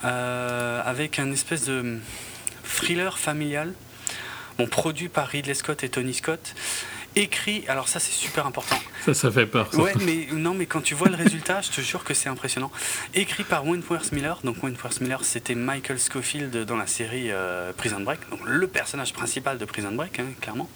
euh, 0.04 0.82
avec 0.86 1.20
un 1.20 1.32
espèce 1.32 1.66
de 1.66 2.00
thriller 2.64 3.18
familial, 3.18 3.74
bon, 4.58 4.68
produit 4.68 5.10
par 5.10 5.28
Ridley 5.28 5.54
Scott 5.54 5.84
et 5.84 5.90
Tony 5.90 6.14
Scott 6.14 6.56
écrit, 7.16 7.64
alors 7.68 7.88
ça 7.88 8.00
c'est 8.00 8.12
super 8.12 8.46
important. 8.46 8.78
Ça, 9.06 9.14
ça 9.14 9.32
fait 9.32 9.46
peur. 9.46 9.70
Ouais, 9.76 9.94
mais 10.02 10.28
non, 10.34 10.54
mais 10.54 10.66
quand 10.66 10.82
tu 10.82 10.96
vois 10.96 11.10
le 11.10 11.16
résultat, 11.16 11.62
je 11.62 11.70
te 11.70 11.82
jure 11.82 12.04
que 12.04 12.14
c'est 12.14 12.30
impressionnant. 12.30 12.72
Écrit 13.14 13.44
par 13.44 13.66
Wentworth 13.66 14.12
Miller, 14.12 14.40
donc 14.44 14.64
Wentworth 14.64 15.02
Miller 15.02 15.24
c'était 15.24 15.56
Michael 15.56 16.00
Scofield 16.00 16.66
dans 16.66 16.78
la 16.78 16.88
série 16.88 17.32
euh, 17.32 17.74
Prison 17.74 18.00
Break, 18.00 18.20
donc 18.30 18.40
le 18.46 18.68
personnage 18.68 19.14
principal 19.14 19.58
de 19.58 19.66
Prison 19.66 19.92
Break, 19.92 20.20
hein, 20.20 20.26
clairement. 20.42 20.70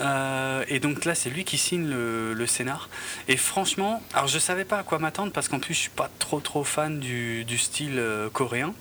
Euh, 0.00 0.64
et 0.68 0.80
donc 0.80 1.04
là, 1.04 1.14
c'est 1.14 1.30
lui 1.30 1.44
qui 1.44 1.58
signe 1.58 1.88
le, 1.88 2.46
scénar. 2.46 2.88
Et 3.26 3.36
franchement, 3.36 4.02
alors 4.14 4.28
je 4.28 4.38
savais 4.38 4.64
pas 4.64 4.78
à 4.78 4.82
quoi 4.82 4.98
m'attendre 4.98 5.32
parce 5.32 5.48
qu'en 5.48 5.58
plus, 5.58 5.74
je 5.74 5.80
suis 5.80 5.90
pas 5.90 6.10
trop 6.18 6.40
trop 6.40 6.64
fan 6.64 6.98
du, 7.00 7.58
style 7.58 7.98
euh, 7.98 8.30
coréen, 8.30 8.74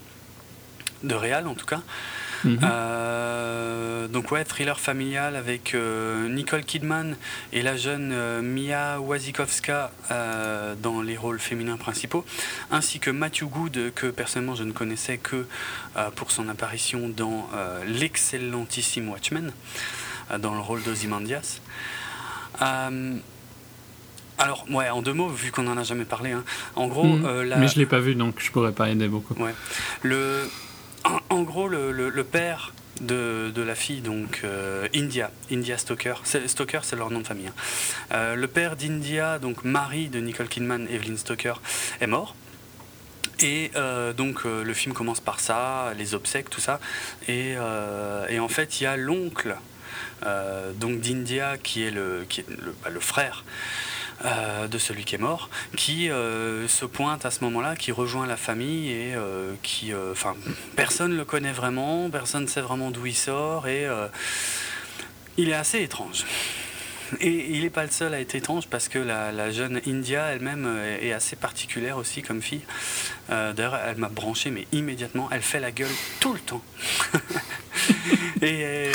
de 1.03 1.15
réal 1.15 1.47
en 1.47 1.55
tout 1.55 1.65
cas. 1.65 1.81
Mhm. 2.43 2.59
Euh, 2.63 4.07
donc 4.07 4.31
ouais, 4.31 4.43
thriller 4.43 4.79
familial 4.79 5.35
avec 5.35 5.73
euh, 5.73 6.29
Nicole 6.29 6.63
Kidman 6.63 7.15
et 7.53 7.61
la 7.61 7.77
jeune 7.77 8.11
euh, 8.13 8.41
Mia 8.41 8.99
Wasikowska 8.99 9.91
dans 10.81 11.01
les 11.01 11.17
rôles 11.17 11.39
féminins 11.39 11.77
principaux, 11.77 12.25
ainsi 12.71 12.99
que 12.99 13.09
Matthew 13.09 13.45
Good 13.45 13.93
que 13.93 14.07
personnellement 14.07 14.55
je 14.55 14.63
ne 14.63 14.71
connaissais 14.71 15.17
que 15.17 15.45
pour 16.15 16.31
son 16.31 16.49
apparition 16.49 17.09
dans 17.09 17.49
l'excellentissime 17.85 19.09
Watchmen, 19.09 19.51
dans 20.39 20.53
le 20.53 20.61
rôle 20.61 20.83
d'Ozymandias. 20.83 21.59
Alors, 24.39 24.65
ouais, 24.69 24.89
en 24.89 25.01
deux 25.01 25.13
mots, 25.13 25.29
vu 25.29 25.51
qu'on 25.51 25.63
n'en 25.63 25.77
a 25.77 25.83
jamais 25.83 26.05
parlé, 26.05 26.31
hein. 26.31 26.43
en 26.75 26.87
gros... 26.87 27.05
Mhm. 27.05 27.55
Mais 27.57 27.67
je 27.67 27.79
l'ai 27.79 27.87
pas 27.87 27.99
vu, 27.99 28.13
donc 28.15 28.35
je 28.37 28.51
pourrais 28.51 28.71
pas 28.71 28.89
aider 28.89 29.07
beaucoup. 29.07 29.33
Ouais. 29.33 29.53
Le, 30.03 30.47
en, 31.29 31.41
gros, 31.43 31.67
le, 31.67 32.23
père 32.23 32.73
de, 33.01 33.51
la 33.55 33.75
fille, 33.75 34.01
donc 34.01 34.43
India, 34.95 35.31
India 35.51 35.77
Stoker. 35.77 36.15
Stoker, 36.23 36.83
c'est 36.83 36.95
leur 36.95 37.11
nom 37.11 37.21
de 37.21 37.27
famille. 37.27 37.49
Hein. 38.11 38.35
le 38.35 38.47
père 38.47 38.75
d'India, 38.75 39.39
donc 39.39 39.63
Marie 39.63 40.09
de 40.09 40.19
Nicole 40.19 40.47
Kidman, 40.47 40.87
Evelyn 40.89 41.17
Stoker, 41.17 41.61
est 42.01 42.07
mort. 42.07 42.35
Et 43.39 43.71
donc 44.17 44.45
le 44.45 44.73
film 44.73 44.93
commence 44.93 45.19
par 45.19 45.39
ça, 45.39 45.93
les 45.97 46.13
obsèques, 46.15 46.49
tout 46.49 46.61
ça. 46.61 46.79
Et, 47.27 47.55
en 47.57 48.47
fait, 48.47 48.81
il 48.81 48.83
y 48.83 48.87
a 48.87 48.97
l'oncle 48.97 49.55
donc 50.75 50.99
d'India 50.99 51.57
qui 51.57 51.83
est 51.83 51.93
qui 52.27 52.41
est 52.41 52.49
le, 52.49 52.75
bah, 52.83 52.89
le 52.89 52.99
frère 52.99 53.43
euh, 54.25 54.67
de 54.67 54.77
celui 54.79 55.03
qui 55.05 55.13
est 55.13 55.19
mort, 55.19 55.49
qui 55.75 56.09
euh, 56.09 56.67
se 56.67 56.85
pointe 56.85 57.25
à 57.25 57.31
ce 57.31 57.43
moment-là, 57.43 57.75
qui 57.75 57.91
rejoint 57.91 58.25
la 58.25 58.37
famille 58.37 58.89
et 58.89 59.13
euh, 59.15 59.53
qui, 59.61 59.93
enfin, 60.11 60.35
personne 60.75 61.15
le 61.15 61.23
connaît 61.23 61.51
vraiment, 61.51 62.09
personne 62.09 62.43
ne 62.43 62.47
sait 62.47 62.61
vraiment 62.61 62.89
d'où 62.89 63.05
il 63.05 63.15
sort 63.15 63.67
et 63.67 63.87
il 65.37 65.49
est 65.49 65.53
assez 65.53 65.83
étrange. 65.83 66.25
Et 67.21 67.51
il 67.51 67.61
n'est 67.61 67.69
pas 67.69 67.83
le 67.83 67.91
seul 67.91 68.13
à 68.13 68.19
être 68.19 68.35
étrange 68.35 68.67
parce 68.67 68.89
que 68.89 68.99
la, 68.99 69.51
jeune 69.51 69.81
India 69.87 70.25
elle-même 70.27 70.67
est 71.01 71.13
assez 71.13 71.35
particulière 71.35 71.97
aussi 71.97 72.21
comme 72.21 72.41
fille. 72.41 72.61
D'ailleurs, 73.29 73.75
elle 73.75 73.97
m'a 73.97 74.09
branché, 74.09 74.51
mais 74.51 74.67
immédiatement, 74.71 75.29
elle 75.31 75.41
fait 75.41 75.59
la 75.59 75.71
gueule 75.71 75.91
tout 76.19 76.33
le 76.33 76.39
temps. 76.39 76.61
et 78.41 78.91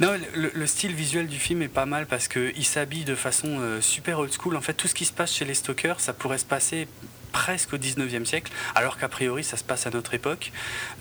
non, 0.00 0.18
le, 0.34 0.66
style 0.66 0.92
visuel 0.92 1.28
du 1.28 1.38
film 1.38 1.62
est 1.62 1.68
pas 1.68 1.86
mal 1.86 2.06
parce 2.06 2.26
qu'il 2.26 2.64
s'habille 2.64 3.04
de 3.04 3.14
façon 3.14 3.60
euh, 3.60 3.80
super 3.80 4.18
old 4.18 4.32
school. 4.32 4.56
En 4.56 4.60
fait, 4.60 4.74
tout 4.74 4.88
ce 4.88 4.94
qui 4.94 5.04
se 5.04 5.12
passe 5.12 5.32
chez 5.32 5.44
les 5.44 5.54
Stalkers, 5.54 6.00
ça 6.00 6.12
pourrait 6.12 6.38
se 6.38 6.44
passer 6.44 6.88
presque 7.32 7.72
au 7.72 7.76
19e 7.76 8.24
siècle, 8.24 8.52
alors 8.76 8.96
qu'a 8.96 9.08
priori 9.08 9.42
ça 9.42 9.56
se 9.56 9.64
passe 9.64 9.86
à 9.86 9.90
notre 9.90 10.14
époque. 10.14 10.52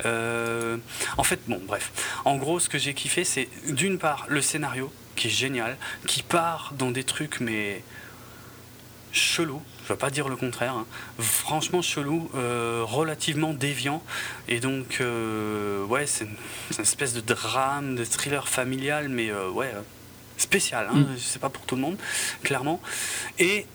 Euh, 0.06 0.78
en 1.18 1.24
fait, 1.24 1.40
bon, 1.48 1.62
bref. 1.66 1.92
En 2.26 2.38
gros, 2.38 2.60
ce 2.60 2.70
que 2.70 2.78
j'ai 2.78 2.94
kiffé, 2.94 3.24
c'est 3.24 3.48
d'une 3.68 3.98
part 3.98 4.26
le 4.30 4.42
scénario, 4.42 4.92
qui 5.16 5.28
est 5.28 5.32
génial, 5.32 5.78
qui 6.08 6.24
part 6.24 6.74
dans 6.78 6.92
des 6.92 7.04
trucs, 7.04 7.40
mais 7.40 7.84
chelous 9.12 9.62
je 9.84 9.92
ne 9.92 9.98
vais 9.98 10.00
pas 10.00 10.10
dire 10.10 10.30
le 10.30 10.38
contraire, 10.38 10.76
hein. 10.76 10.86
franchement 11.20 11.82
chelou, 11.82 12.32
euh, 12.36 12.84
relativement 12.86 13.54
déviant. 13.54 14.02
Et 14.48 14.62
donc, 14.62 15.00
euh, 15.02 15.84
ouais, 15.86 16.08
c'est 16.08 16.24
une, 16.24 16.38
espèce 16.80 17.14
de 17.14 17.20
drame, 17.20 17.96
de 17.96 18.06
thriller 18.06 18.48
familial, 18.48 19.10
mais 19.10 19.30
euh, 19.30 19.50
ouais, 19.50 19.74
spécial. 20.38 20.88
Hein, 20.90 21.00
mm. 21.00 21.18
C'est 21.18 21.42
pas 21.42 21.50
pour 21.50 21.66
tout 21.66 21.76
le 21.76 21.82
monde, 21.82 21.98
clairement. 22.44 22.80
Et, 23.40 23.66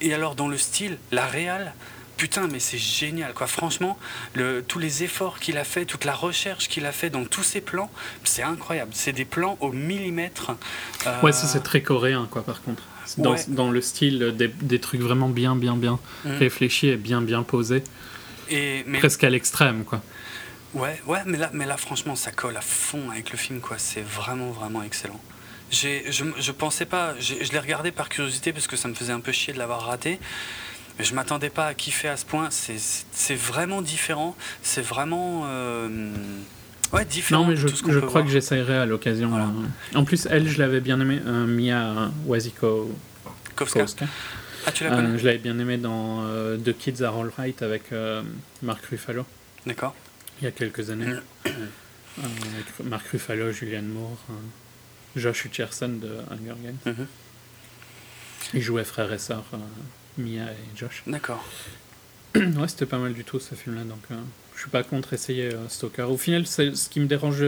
et 0.00 0.14
alors, 0.14 0.34
dans 0.34 0.48
le 0.48 0.56
style, 0.56 0.96
la 1.12 1.26
réal, 1.26 1.74
putain, 2.18 2.48
mais 2.48 2.58
c'est 2.58 2.76
génial, 2.76 3.32
quoi. 3.32 3.46
Franchement, 3.46 3.98
le, 4.34 4.62
tous 4.62 4.78
les 4.78 5.04
efforts 5.04 5.38
qu'il 5.38 5.56
a 5.56 5.64
fait, 5.64 5.86
toute 5.86 6.04
la 6.04 6.14
recherche 6.14 6.68
qu'il 6.68 6.84
a 6.84 6.92
fait 6.92 7.08
dans 7.08 7.24
tous 7.24 7.42
ses 7.42 7.62
plans, 7.62 7.90
c'est 8.24 8.42
incroyable. 8.42 8.90
C'est 8.92 9.12
des 9.12 9.24
plans 9.24 9.56
au 9.60 9.72
millimètre. 9.72 10.50
Ouais, 11.22 11.32
ça 11.32 11.46
c'est 11.46 11.62
très 11.62 11.80
coréen, 11.80 12.28
quoi, 12.30 12.42
par 12.42 12.60
contre 12.60 12.82
dans, 13.16 13.36
dans 13.48 13.70
le 13.70 13.80
style 13.80 14.34
des, 14.36 14.48
des, 14.48 14.78
trucs 14.80 15.00
vraiment 15.00 15.30
bien, 15.30 15.56
bien, 15.56 15.76
bien 15.76 15.98
mm. 16.26 16.36
réfléchis 16.36 16.88
et 16.88 16.96
bien, 16.96 17.22
bien 17.22 17.42
posés. 17.42 17.82
Et, 18.50 18.84
Presque 18.98 19.24
à 19.24 19.30
l'extrême, 19.30 19.84
quoi. 19.84 20.02
Ouais, 20.74 21.00
ouais, 21.06 21.20
mais 21.24 21.38
là, 21.38 21.48
mais 21.54 21.64
là, 21.64 21.78
franchement, 21.78 22.14
ça 22.16 22.30
colle 22.32 22.56
à 22.58 22.60
fond 22.60 23.10
avec 23.10 23.30
le 23.30 23.38
film, 23.38 23.60
quoi. 23.60 23.78
C'est 23.78 24.02
vraiment, 24.02 24.50
vraiment 24.50 24.82
excellent. 24.82 25.20
Je, 25.70 25.88
je 26.10 26.52
pensais 26.52 26.84
pas, 26.84 27.14
je 27.18 27.50
l'ai 27.50 27.58
regardé 27.58 27.92
par 27.92 28.10
curiosité 28.10 28.52
parce 28.52 28.66
que 28.66 28.76
ça 28.76 28.88
me 28.88 28.94
faisait 28.94 29.12
un 29.12 29.20
peu 29.20 29.32
chier 29.32 29.54
de 29.54 29.58
l'avoir 29.58 29.86
raté. 29.86 30.18
Mais 30.98 31.04
je 31.04 31.14
m'attendais 31.14 31.50
pas 31.50 31.66
à 31.66 31.74
kiffer 31.74 32.08
à 32.08 32.16
ce 32.16 32.24
point. 32.24 32.48
C'est 32.50 33.34
vraiment 33.34 33.82
différent. 33.82 34.36
C'est 34.62 34.82
vraiment. 34.82 35.42
Euh, 35.46 36.10
Ouais, 36.92 37.04
différent. 37.04 37.42
Non, 37.42 37.48
mais 37.50 37.56
je, 37.56 37.68
je 37.68 37.98
crois 37.98 38.22
que 38.22 38.30
j'essayerai 38.30 38.76
à 38.76 38.86
l'occasion. 38.86 39.30
En 39.94 40.04
plus, 40.04 40.26
elle, 40.30 40.48
je 40.48 40.58
l'avais 40.58 40.80
bien 40.80 40.98
aimé, 41.00 41.20
euh, 41.26 41.46
Mia 41.46 42.10
Wasikowska. 42.26 44.06
Ah, 44.66 44.72
tu 44.72 44.84
la 44.84 44.90
connais 44.90 45.08
euh, 45.08 45.18
Je 45.18 45.24
l'avais 45.26 45.38
bien 45.38 45.58
aimé 45.58 45.76
dans 45.76 46.24
euh, 46.26 46.56
The 46.56 46.76
Kids 46.76 47.02
Are 47.02 47.14
Alright 47.16 47.62
avec 47.62 47.90
Mark 48.62 48.84
Ruffalo. 48.86 49.24
D'accord. 49.66 49.94
Il 50.40 50.44
y 50.44 50.48
a 50.48 50.50
quelques 50.50 50.90
années. 50.90 51.14
avec 51.44 52.84
Mark 52.84 53.06
Ruffalo, 53.08 53.52
Julianne 53.52 53.88
Moore, 53.88 54.18
Josh 55.14 55.44
Hutcherson 55.44 55.88
de 56.00 56.10
Hunger 56.30 56.54
Games. 56.62 56.78
Mhm. 56.86 57.06
Ils 58.54 58.62
jouaient 58.62 58.84
frère 58.84 59.12
et 59.12 59.18
sœur, 59.18 59.44
Mia 60.18 60.44
et 60.44 60.76
Josh. 60.76 61.02
D'accord. 61.06 61.44
ouais, 62.34 62.68
c'était 62.68 62.86
pas 62.86 62.98
mal 62.98 63.14
du 63.14 63.24
tout 63.24 63.40
ce 63.40 63.54
film-là, 63.54 63.84
donc 63.84 64.02
je 64.58 64.62
suis 64.62 64.70
pas 64.70 64.82
contre 64.82 65.12
essayer 65.12 65.54
euh, 65.54 65.68
Stalker. 65.68 66.02
Au 66.02 66.16
final, 66.16 66.44
ce 66.44 66.88
qui 66.88 66.98
me 66.98 67.06
dérange, 67.06 67.44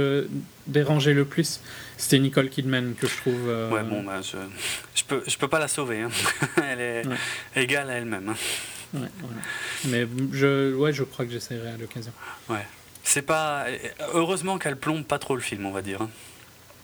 dérangeait 0.68 1.12
le 1.12 1.24
plus, 1.24 1.60
c'était 1.96 2.20
Nicole 2.20 2.48
Kidman 2.48 2.94
que 2.94 3.08
je 3.08 3.16
trouve. 3.16 3.48
Euh, 3.48 3.68
ouais, 3.68 3.82
bon, 3.82 4.04
bah, 4.04 4.20
je, 4.22 4.36
je, 4.94 5.02
peux, 5.02 5.20
je 5.26 5.36
peux 5.36 5.48
pas 5.48 5.58
la 5.58 5.66
sauver. 5.66 6.02
Hein. 6.02 6.10
elle 6.62 6.80
est 6.80 7.02
égale 7.56 7.90
à 7.90 7.94
elle-même. 7.94 8.28
Hein. 8.28 8.36
Ouais, 8.94 9.08
voilà. 9.18 9.36
Mais 9.86 10.06
je, 10.32 10.72
ouais, 10.76 10.92
je 10.92 11.02
crois 11.02 11.24
que 11.24 11.32
j'essaierai 11.32 11.70
à 11.70 11.76
l'occasion. 11.76 12.12
Ouais. 12.48 12.64
C'est 13.02 13.22
pas. 13.22 13.66
Heureusement 14.14 14.58
qu'elle 14.58 14.76
plombe 14.76 15.04
pas 15.04 15.18
trop 15.18 15.34
le 15.34 15.42
film, 15.42 15.66
on 15.66 15.72
va 15.72 15.82
dire. 15.82 16.06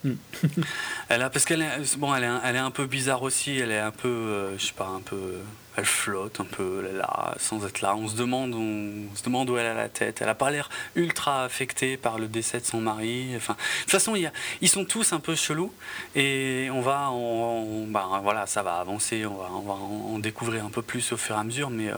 Hein. 0.05 0.09
Mm. 0.09 0.47
elle 1.09 1.21
a, 1.21 1.29
parce 1.29 1.45
qu'elle 1.45 1.61
est, 1.61 1.97
bon, 1.97 2.13
elle 2.13 2.23
est, 2.23 2.31
elle 2.43 2.55
est 2.55 2.59
un 2.59 2.71
peu 2.71 2.85
bizarre 2.85 3.23
aussi. 3.23 3.57
Elle 3.57 3.71
est 3.71 3.79
un 3.79 3.91
peu, 3.91 4.07
euh, 4.07 4.57
je 4.57 4.65
sais 4.65 4.73
pas, 4.73 4.87
un 4.87 5.01
peu 5.01 5.35
elle 5.77 5.85
flotte 5.85 6.39
un 6.39 6.45
peu 6.45 6.89
là, 6.97 7.35
sans 7.37 7.63
être 7.65 7.81
là. 7.81 7.95
On 7.95 8.07
se 8.07 8.15
demande, 8.15 8.55
on, 8.55 9.15
se 9.15 9.23
demande 9.23 9.47
où 9.51 9.57
elle 9.57 9.67
a 9.67 9.75
la 9.75 9.89
tête. 9.89 10.21
Elle 10.23 10.29
a 10.29 10.33
pas 10.33 10.49
l'air 10.49 10.69
ultra 10.95 11.43
affectée 11.43 11.97
par 11.97 12.17
le 12.17 12.27
décès 12.27 12.59
de 12.59 12.65
son 12.65 12.81
mari. 12.81 13.33
Enfin, 13.35 13.53
de 13.53 13.81
toute 13.83 13.91
façon, 13.91 14.15
il 14.15 14.31
ils 14.61 14.69
sont 14.69 14.85
tous 14.85 15.13
un 15.13 15.19
peu 15.19 15.35
chelous 15.35 15.71
et 16.15 16.69
on 16.73 16.81
va, 16.81 17.11
on, 17.11 17.85
bah, 17.85 18.19
voilà, 18.23 18.47
ça 18.47 18.63
va 18.63 18.77
avancer. 18.77 19.27
On 19.27 19.35
va, 19.35 19.49
on 19.51 19.61
va 19.61 19.73
en 19.73 20.17
découvrir 20.17 20.65
un 20.65 20.71
peu 20.71 20.81
plus 20.81 21.11
au 21.11 21.17
fur 21.17 21.35
et 21.35 21.39
à 21.39 21.43
mesure, 21.43 21.69
mais. 21.69 21.89
Euh, 21.89 21.95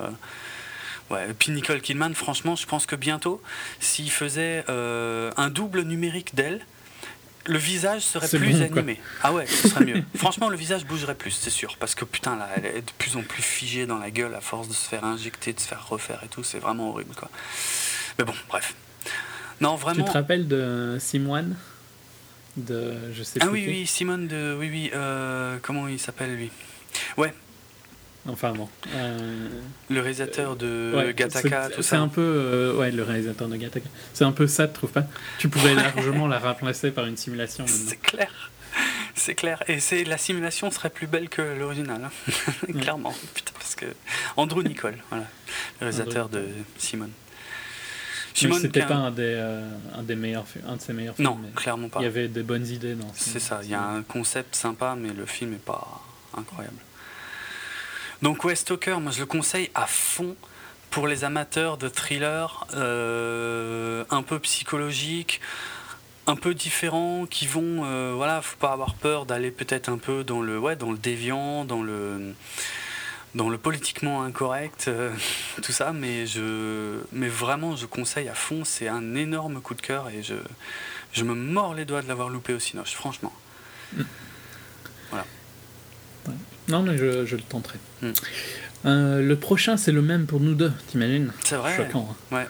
ouais. 1.11 1.33
Puis 1.39 1.53
Nicole 1.53 1.79
Kidman, 1.79 2.13
franchement, 2.13 2.57
je 2.57 2.65
pense 2.65 2.85
que 2.85 2.97
bientôt, 2.97 3.41
s'il 3.79 4.11
faisait 4.11 4.65
euh, 4.67 5.31
un 5.37 5.49
double 5.49 5.83
numérique 5.83 6.35
d'elle, 6.35 6.65
le 7.45 7.57
visage 7.57 8.01
serait 8.01 8.27
plus 8.27 8.61
animé. 8.61 8.99
Ah 9.23 9.33
ouais, 9.33 9.45
ce 9.47 9.69
serait 9.69 9.85
mieux. 9.85 10.03
Franchement, 10.15 10.49
le 10.49 10.57
visage 10.57 10.85
bougerait 10.85 11.15
plus, 11.15 11.31
c'est 11.31 11.49
sûr. 11.49 11.77
Parce 11.79 11.95
que 11.95 12.05
putain, 12.05 12.35
là, 12.35 12.49
elle 12.55 12.65
est 12.65 12.81
de 12.81 12.91
plus 12.97 13.15
en 13.17 13.21
plus 13.21 13.43
figée 13.43 13.85
dans 13.85 13.97
la 13.97 14.11
gueule 14.11 14.35
à 14.35 14.41
force 14.41 14.67
de 14.67 14.73
se 14.73 14.87
faire 14.87 15.03
injecter, 15.03 15.53
de 15.53 15.59
se 15.59 15.67
faire 15.67 15.87
refaire 15.87 16.21
et 16.23 16.27
tout. 16.27 16.43
C'est 16.43 16.59
vraiment 16.59 16.89
horrible, 16.89 17.15
quoi. 17.15 17.29
Mais 18.17 18.25
bon, 18.25 18.33
bref. 18.47 18.75
Non, 19.61 19.75
vraiment. 19.75 20.03
Tu 20.03 20.09
te 20.09 20.17
rappelles 20.17 20.47
de 20.47 20.97
Simone? 20.99 21.55
De 22.57 23.13
je 23.13 23.23
sais 23.23 23.39
ah 23.41 23.47
oui 23.47 23.63
oui 23.67 23.85
Simone 23.85 24.27
de 24.27 24.57
oui 24.59 24.69
oui 24.69 24.91
euh, 24.93 25.59
comment 25.61 25.87
il 25.87 25.99
s'appelle 25.99 26.35
lui? 26.35 26.49
Ouais 27.15 27.33
Enfin 28.27 28.51
bon. 28.53 28.67
Euh, 28.95 29.47
le 29.89 30.01
réalisateur 30.01 30.55
de 30.55 31.13
Gataka, 31.15 31.69
tout 31.69 31.81
ça. 31.81 31.89
C'est 31.89 31.95
un 31.95 32.07
peu. 32.07 32.21
Euh, 32.21 32.75
ouais, 32.75 32.91
le 32.91 33.03
réalisateur 33.03 33.47
de 33.47 33.55
Gataka. 33.55 33.87
C'est 34.13 34.25
un 34.25 34.31
peu 34.31 34.45
ça, 34.45 34.67
tu 34.67 34.73
trouves 34.73 34.91
pas? 34.91 35.05
Tu 35.39 35.49
pourrais 35.49 35.73
largement 35.73 36.27
la 36.27 36.39
remplacer 36.39 36.91
par 36.91 37.05
une 37.05 37.17
simulation. 37.17 37.65
C'est 37.67 38.01
clair. 38.01 38.51
C'est 39.15 39.35
clair. 39.35 39.63
Et 39.67 39.79
c'est 39.79 40.03
la 40.03 40.17
simulation 40.17 40.69
serait 40.69 40.89
plus 40.89 41.07
belle 41.07 41.29
que 41.29 41.41
l'original. 41.41 42.01
Hein. 42.03 42.73
Clairement. 42.79 43.13
Putain, 43.33 43.53
parce 43.53 43.75
que. 43.75 43.85
Andrew 44.37 44.63
Nicole, 44.63 44.97
voilà. 45.09 45.25
Le 45.79 45.87
réalisateur 45.87 46.29
de 46.29 46.45
Simone. 46.77 47.11
Simone 48.33 48.59
c'était 48.59 48.85
pas 48.85 48.95
un 48.95 49.11
des, 49.11 49.23
euh, 49.23 49.67
un 49.97 50.03
des 50.03 50.15
meilleurs 50.15 50.45
un 50.67 50.75
de 50.75 50.81
ses 50.81 50.93
meilleurs 50.93 51.15
films. 51.15 51.27
Non, 51.27 51.39
clairement 51.55 51.89
pas. 51.89 51.99
Il 51.99 52.03
y 52.03 52.07
avait 52.07 52.27
des 52.27 52.43
bonnes 52.43 52.67
idées 52.67 52.95
dans. 52.95 53.11
C'est 53.13 53.39
ça. 53.39 53.61
Il 53.63 53.69
y 53.69 53.73
a 53.73 53.83
un 53.83 54.03
concept 54.03 54.55
sympa, 54.55 54.95
mais 54.97 55.09
le 55.09 55.25
film 55.25 55.53
est 55.53 55.65
pas 55.65 56.01
incroyable. 56.37 56.77
Donc 58.21 58.43
ouais, 58.43 58.55
Stalker, 58.55 58.97
moi 58.99 59.11
je 59.11 59.19
le 59.19 59.25
conseille 59.25 59.71
à 59.75 59.87
fond 59.87 60.35
pour 60.89 61.07
les 61.07 61.23
amateurs 61.23 61.77
de 61.77 61.87
thrillers 61.87 62.65
euh, 62.73 64.03
un 64.09 64.23
peu 64.23 64.39
psychologiques, 64.39 65.39
un 66.27 66.35
peu 66.35 66.53
différents, 66.53 67.25
qui 67.25 67.47
vont, 67.47 67.85
euh, 67.85 68.13
voilà, 68.15 68.41
faut 68.41 68.57
pas 68.57 68.73
avoir 68.73 68.95
peur 68.95 69.25
d'aller 69.25 69.51
peut-être 69.51 69.89
un 69.89 69.97
peu 69.97 70.23
dans 70.23 70.41
le, 70.41 70.59
ouais, 70.59 70.75
dans 70.75 70.91
le 70.91 70.97
déviant, 70.97 71.63
dans 71.63 71.81
le, 71.81 72.33
dans 73.35 73.49
le 73.49 73.57
politiquement 73.57 74.23
incorrect, 74.23 74.89
euh, 74.89 75.13
tout 75.61 75.71
ça, 75.71 75.93
mais 75.93 76.27
je, 76.27 76.99
mais 77.13 77.29
vraiment 77.29 77.77
je 77.77 77.85
conseille 77.85 78.27
à 78.27 78.35
fond, 78.35 78.65
c'est 78.65 78.89
un 78.89 79.15
énorme 79.15 79.61
coup 79.61 79.75
de 79.75 79.81
cœur 79.81 80.09
et 80.09 80.23
je, 80.23 81.23
me 81.23 81.35
mords 81.35 81.73
les 81.73 81.85
doigts 81.85 82.01
de 82.01 82.07
l'avoir 82.07 82.29
loupé 82.29 82.53
au 82.53 82.59
Cinoche, 82.59 82.93
franchement. 82.93 83.33
Mm. 83.93 84.03
Non, 86.69 86.83
mais 86.83 86.97
je, 86.97 87.25
je 87.25 87.35
le 87.35 87.41
tenterai. 87.41 87.79
Hmm. 88.01 88.11
Euh, 88.85 89.21
le 89.21 89.35
prochain, 89.35 89.77
c'est 89.77 89.91
le 89.91 90.01
même 90.01 90.25
pour 90.25 90.39
nous 90.39 90.55
deux, 90.55 90.71
t'imagines? 90.87 91.31
C'est 91.43 91.55
vrai. 91.55 91.75
Choquant. 91.75 92.15
Hein. 92.31 92.35
Ouais. 92.35 92.47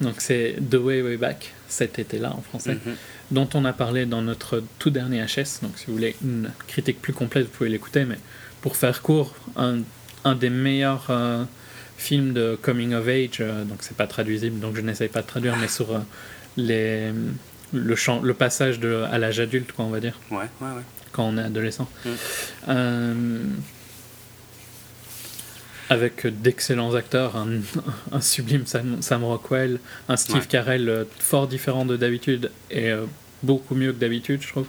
Donc 0.00 0.16
c'est 0.18 0.56
The 0.70 0.76
Way 0.76 1.02
Way 1.02 1.16
Back, 1.16 1.54
cet 1.66 1.98
été-là 1.98 2.32
en 2.32 2.40
français, 2.40 2.74
mhm. 2.74 2.94
dont 3.32 3.48
on 3.54 3.64
a 3.64 3.72
parlé 3.72 4.06
dans 4.06 4.22
notre 4.22 4.62
tout 4.78 4.90
dernier 4.90 5.24
HS. 5.24 5.62
Donc 5.62 5.72
si 5.76 5.86
vous 5.86 5.94
voulez 5.94 6.14
une 6.22 6.50
critique 6.68 7.02
plus 7.02 7.12
complète, 7.12 7.46
vous 7.46 7.50
pouvez 7.50 7.68
l'écouter. 7.68 8.04
Mais 8.04 8.18
pour 8.60 8.76
faire 8.76 9.02
court, 9.02 9.34
un, 9.56 9.78
un 10.24 10.36
des 10.36 10.50
meilleurs 10.50 11.06
euh, 11.10 11.42
films 11.96 12.32
de 12.32 12.56
coming 12.62 12.94
of 12.94 13.08
age, 13.08 13.38
euh, 13.40 13.64
donc 13.64 13.78
c'est 13.80 13.96
pas 13.96 14.06
traduisible, 14.06 14.60
donc 14.60 14.76
je 14.76 14.82
n'essaye 14.82 15.08
pas 15.08 15.22
de 15.22 15.26
traduire, 15.26 15.56
mais 15.56 15.68
sur 15.68 16.00
les 16.56 17.12
le, 17.72 17.96
champ, 17.96 18.20
le 18.20 18.34
passage 18.34 18.80
de, 18.80 19.04
à 19.10 19.18
l'âge 19.18 19.40
adulte, 19.40 19.72
quoi, 19.72 19.84
on 19.84 19.90
va 19.90 20.00
dire. 20.00 20.18
Ouais, 20.30 20.38
ouais, 20.38 20.46
ouais. 20.60 20.82
Quand 21.18 21.24
on 21.24 21.36
est 21.36 21.42
adolescent. 21.42 21.88
Mm. 22.04 22.08
Euh, 22.68 23.38
avec 25.90 26.28
d'excellents 26.28 26.94
acteurs, 26.94 27.34
un, 27.34 27.48
un 28.12 28.20
sublime 28.20 28.66
Sam, 28.66 29.24
Rockwell, 29.24 29.80
un 30.08 30.16
Steve 30.16 30.46
Carell 30.46 30.88
euh, 30.88 31.04
fort 31.18 31.48
différent 31.48 31.84
de 31.84 31.96
d'habitude 31.96 32.52
et 32.70 32.90
euh, 32.92 33.06
beaucoup 33.42 33.74
mieux 33.74 33.92
que 33.92 33.98
d'habitude, 33.98 34.42
je 34.42 34.48
trouve. 34.48 34.68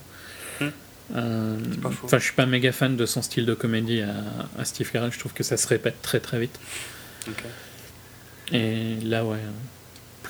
Euh, 1.15 1.57
enfin, 1.83 2.17
je 2.17 2.23
suis 2.23 2.33
pas 2.33 2.47
méga 2.47 2.71
fan 2.71 2.95
de 2.95 3.05
son 3.05 3.21
style 3.21 3.45
de 3.45 3.53
comédie 3.53 4.01
à, 4.01 4.65
Steve 4.65 4.89
Carell. 4.91 5.11
Je 5.11 5.19
trouve 5.19 5.33
que 5.33 5.43
ça 5.43 5.55
se 5.55 5.67
répète 5.67 6.01
très 6.01 6.19
très 6.19 6.39
vite. 6.39 6.59
Et 8.51 8.95
là, 9.03 9.23
ouais. 9.23 9.37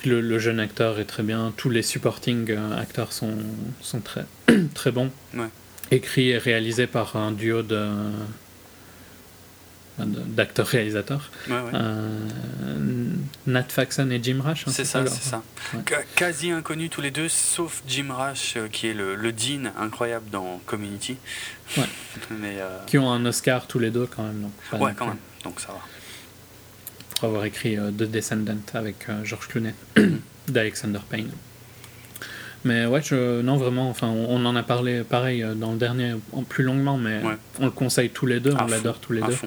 Le, 0.06 0.40
jeune 0.40 0.60
acteur 0.60 1.00
est 1.00 1.06
très 1.06 1.24
bien. 1.24 1.54
Tous 1.56 1.70
les 1.70 1.82
supporting 1.82 2.50
acteurs 2.78 3.14
sont, 3.14 3.36
sont 3.82 4.02
très, 4.02 4.26
très 4.74 4.92
bons. 4.92 5.12
Écrit 5.92 6.30
et 6.30 6.38
réalisé 6.38 6.88
par 6.88 7.16
un 7.16 7.32
duo 7.32 7.62
de 7.64 7.88
d'acteurs-réalisateurs. 10.06 11.30
Euh, 11.50 12.26
Nat 13.48 13.64
Faxon 13.64 14.10
et 14.12 14.20
Jim 14.22 14.40
Rash. 14.42 14.68
Hein, 14.68 14.72
c'est 14.74 14.86
ça, 14.86 15.06
c'est 15.08 15.30
ça. 15.30 15.44
Quasi 16.16 16.52
inconnus 16.52 16.90
tous 16.90 17.02
les 17.02 17.12
deux, 17.12 17.30
sauf 17.30 17.84
Jim 17.88 18.08
Rash, 18.12 18.56
euh, 18.58 18.68
qui 18.68 18.88
est 18.88 18.94
le, 18.94 19.16
le, 19.16 19.32
Dean 19.32 19.72
incroyable 19.78 20.30
dans 20.30 20.60
Community. 20.66 21.18
Mais, 21.78 22.58
euh, 22.60 22.80
Qui 22.86 22.98
ont 22.98 23.12
un 23.12 23.26
Oscar 23.26 23.68
tous 23.68 23.80
les 23.80 23.92
deux 23.92 24.06
quand 24.06 24.24
même. 24.24 24.42
Donc, 24.42 24.82
ouais, 24.82 24.94
quand 24.96 25.08
même. 25.08 25.18
Donc 25.44 25.60
ça 25.60 25.70
va. 25.70 25.80
Pour 27.16 27.30
avoir 27.30 27.46
écrit 27.46 27.76
The 27.76 28.04
Descendant 28.04 28.58
avec 28.74 29.08
George 29.24 29.48
Clooney 29.48 29.74
d'Alexander 30.48 31.00
Payne. 31.10 31.32
Mais 32.66 32.86
ouais, 32.86 33.02
je, 33.02 33.42
non, 33.42 33.58
vraiment, 33.58 33.90
enfin, 33.90 34.08
on, 34.08 34.46
en 34.46 34.56
a 34.56 34.64
parlé 34.64 35.04
pareil 35.04 35.46
dans 35.56 35.72
le 35.72 35.78
dernier, 35.78 36.14
en 36.34 36.44
plus 36.44 36.64
longuement, 36.64 36.98
mais 36.98 37.22
on 37.60 37.66
le 37.66 37.72
conseille 37.72 38.10
tous 38.10 38.26
les 38.26 38.40
deux, 38.40 38.54
on 38.60 38.66
l'adore 38.68 39.00
tous 39.00 39.14
les 39.14 39.22
deux. 39.22 39.38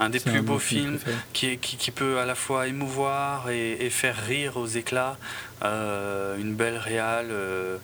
un 0.00 0.10
des 0.10 0.20
plus 0.20 0.42
beaux 0.42 0.58
films 0.58 0.98
qui, 1.32 1.58
qui, 1.58 1.76
qui, 1.76 1.90
peut 1.90 2.18
à 2.18 2.26
la 2.26 2.34
fois 2.34 2.66
émouvoir 2.66 3.50
et, 3.50 3.88
faire 3.90 4.16
rire 4.26 4.56
aux 4.56 4.66
éclats, 4.66 5.16
euh, 5.64 6.36
une 6.38 6.54
belle 6.54 6.78
réale. 6.78 7.28
Euh, 7.30 7.78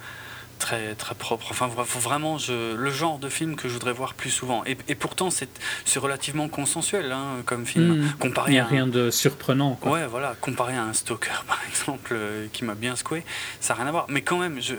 très, 0.62 0.94
très 0.94 1.14
propre. 1.14 1.48
Enfin, 1.50 1.68
vraiment 1.68 2.38
je, 2.38 2.74
le 2.74 2.90
genre 2.90 3.18
de 3.18 3.28
film 3.28 3.56
que 3.56 3.68
je 3.68 3.74
voudrais 3.74 3.92
voir 3.92 4.14
plus 4.14 4.30
souvent. 4.30 4.64
Et, 4.64 4.76
et 4.88 4.94
pourtant, 4.94 5.28
c'est 5.30 5.98
relativement 5.98 6.48
consensuel 6.48 7.12
hein, 7.12 7.42
comme 7.44 7.66
film. 7.66 7.98
Mmh. 7.98 8.12
Comparé 8.18 8.50
Il 8.52 8.54
n'y 8.54 8.60
a 8.60 8.64
rien 8.64 8.86
de 8.86 9.10
surprenant. 9.10 9.74
Quoi. 9.74 9.92
Ouais, 9.92 10.06
voilà. 10.06 10.36
Comparé 10.40 10.74
à 10.74 10.84
un 10.84 10.92
Stalker, 10.92 11.30
par 11.46 11.60
exemple, 11.68 12.12
euh, 12.12 12.46
qui 12.52 12.64
m'a 12.64 12.74
bien 12.74 12.96
secoué, 12.96 13.24
ça 13.60 13.74
n'a 13.74 13.80
rien 13.80 13.88
à 13.88 13.92
voir. 13.92 14.06
Mais 14.08 14.22
quand 14.22 14.38
même, 14.38 14.60
je, 14.60 14.74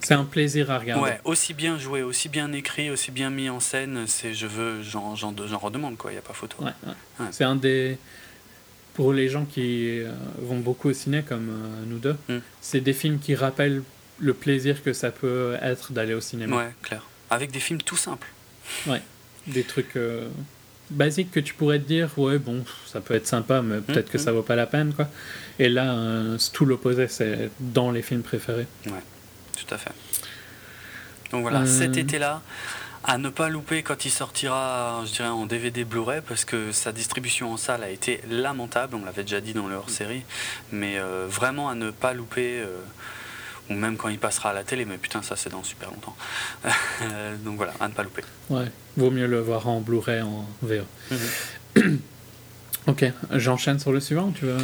c'est 0.00 0.14
un 0.14 0.24
plaisir 0.24 0.70
à 0.70 0.78
regarder. 0.78 1.04
Ouais, 1.04 1.20
aussi 1.24 1.54
bien 1.54 1.78
joué, 1.78 2.02
aussi 2.02 2.28
bien 2.28 2.52
écrit, 2.52 2.90
aussi 2.90 3.10
bien 3.10 3.30
mis 3.30 3.48
en 3.48 3.60
scène, 3.60 4.04
c'est 4.06 4.34
je 4.34 4.46
veux, 4.46 4.82
j'en, 4.82 5.14
redemande 5.60 5.96
quoi, 5.96 6.10
il 6.10 6.14
n'y 6.14 6.18
a 6.18 6.22
pas 6.22 6.34
photo. 6.34 6.56
Ouais, 6.62 6.72
C'est 7.30 7.44
un 7.44 7.56
des. 7.56 7.98
Pour 8.94 9.12
les 9.12 9.28
gens 9.28 9.44
qui 9.44 10.00
euh, 10.00 10.10
vont 10.40 10.58
beaucoup 10.58 10.88
au 10.88 10.92
ciné 10.92 11.22
comme 11.22 11.50
euh, 11.50 11.84
nous 11.86 11.98
deux, 11.98 12.16
hmm. 12.28 12.40
c'est 12.60 12.80
des 12.80 12.92
films 12.92 13.20
qui 13.20 13.36
rappellent 13.36 13.84
le 14.18 14.34
plaisir 14.34 14.82
que 14.82 14.92
ça 14.92 15.10
peut 15.10 15.56
être 15.62 15.92
d'aller 15.92 16.14
au 16.14 16.20
cinéma. 16.20 16.56
Ouais, 16.56 16.74
clair. 16.82 17.02
Avec 17.30 17.50
des 17.50 17.60
films 17.60 17.82
tout 17.82 17.96
simples. 17.96 18.28
Ouais, 18.86 19.02
des 19.46 19.64
trucs 19.64 19.96
euh, 19.96 20.28
basiques 20.90 21.30
que 21.30 21.40
tu 21.40 21.54
pourrais 21.54 21.78
te 21.78 21.86
dire, 21.86 22.10
ouais, 22.18 22.38
bon, 22.38 22.64
ça 22.86 23.00
peut 23.00 23.14
être 23.14 23.26
sympa, 23.26 23.62
mais 23.62 23.78
hmm, 23.78 23.82
peut-être 23.82 24.10
que 24.10 24.18
ça 24.18 24.32
hmm. 24.32 24.34
vaut 24.36 24.42
pas 24.42 24.56
la 24.56 24.66
peine, 24.66 24.92
quoi. 24.92 25.08
Et 25.58 25.68
là, 25.68 25.96
c'est 26.38 26.52
tout 26.52 26.64
l'opposé, 26.64 27.08
c'est 27.08 27.50
dans 27.60 27.90
les 27.90 28.02
films 28.02 28.22
préférés. 28.22 28.66
Ouais 28.86 29.02
tout 29.58 29.74
à 29.74 29.78
fait. 29.78 29.92
Donc 31.32 31.42
voilà, 31.42 31.66
cet 31.66 31.96
euh. 31.96 32.00
été-là, 32.00 32.40
à 33.04 33.18
ne 33.18 33.28
pas 33.28 33.48
louper 33.48 33.82
quand 33.82 34.04
il 34.04 34.10
sortira, 34.10 35.02
je 35.06 35.12
dirais, 35.12 35.28
en 35.28 35.46
DVD 35.46 35.84
Blu-ray, 35.84 36.22
parce 36.26 36.44
que 36.44 36.72
sa 36.72 36.92
distribution 36.92 37.52
en 37.52 37.56
salle 37.56 37.82
a 37.82 37.90
été 37.90 38.20
lamentable, 38.30 38.96
on 38.96 39.04
l'avait 39.04 39.22
déjà 39.22 39.40
dit 39.40 39.52
dans 39.52 39.68
le 39.68 39.74
hors-série, 39.74 40.22
mais 40.72 40.98
euh, 40.98 41.26
vraiment 41.28 41.68
à 41.68 41.74
ne 41.74 41.90
pas 41.90 42.14
louper, 42.14 42.60
euh, 42.60 42.78
ou 43.70 43.74
même 43.74 43.96
quand 43.96 44.08
il 44.08 44.18
passera 44.18 44.50
à 44.50 44.52
la 44.54 44.64
télé, 44.64 44.84
mais 44.84 44.98
putain, 44.98 45.22
ça 45.22 45.36
c'est 45.36 45.50
dans 45.50 45.62
super 45.62 45.90
longtemps. 45.90 46.16
donc 47.44 47.56
voilà, 47.56 47.74
à 47.80 47.88
ne 47.88 47.92
pas 47.92 48.02
louper. 48.02 48.22
Ouais, 48.50 48.70
vaut 48.96 49.10
mieux 49.10 49.26
le 49.26 49.40
voir 49.40 49.68
en 49.68 49.80
Blu-ray, 49.80 50.22
en 50.22 50.46
VO. 50.62 50.84
Mhm. 51.10 51.98
ok, 52.86 53.12
j'enchaîne 53.32 53.78
sur 53.78 53.92
le 53.92 54.00
suivant, 54.00 54.32
tu 54.32 54.46
veux? 54.46 54.56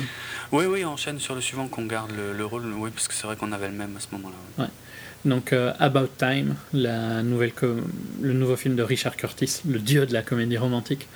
Oui, 0.53 0.67
oui, 0.67 0.85
enchaîne 0.85 1.19
sur 1.19 1.35
le 1.35 1.41
suivant, 1.41 1.69
qu'on 1.69 1.87
garde 1.87 2.13
le, 2.13 2.45
rôle, 2.45 2.65
oui, 2.77 2.91
parce 2.91 3.09
que 3.09 3.15
c'est 3.15 3.27
vrai 3.27 3.37
qu'on 3.37 3.53
avait 3.53 3.69
le 3.69 3.75
même 3.75 3.97
à 3.97 4.01
ce 4.01 4.07
moment-là. 4.13 4.65
ouais. 4.65 4.71
Donc 5.25 5.53
euh, 5.53 5.73
About 5.79 6.09
Time, 6.19 6.55
la 6.73 7.23
nouvelle 7.23 7.53
le 8.21 8.33
nouveau 8.33 8.57
film 8.57 8.77
de 8.77 8.83
Richard 8.83 9.17
Curtis, 9.17 9.63
le 9.67 9.79
dieu 9.79 10.05
de 10.07 10.13
la 10.13 10.23
comédie 10.23 10.59
romantique, 10.59 11.09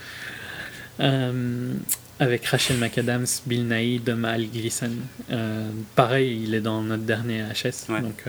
euh, 1.01 1.75
avec 2.21 2.47
Rachel 2.47 2.79
McAdams, 2.79 3.27
Bill 3.47 3.67
Nighy, 3.67 4.01
Mal 4.13 4.47
Gleeson. 4.47 4.91
Euh, 5.31 5.69
pareil, 5.95 6.43
il 6.45 6.55
est 6.55 6.61
dans 6.61 6.83
notre 6.83 7.05
dernier 7.05 7.43
HS. 7.43 7.93
Donc 8.03 8.25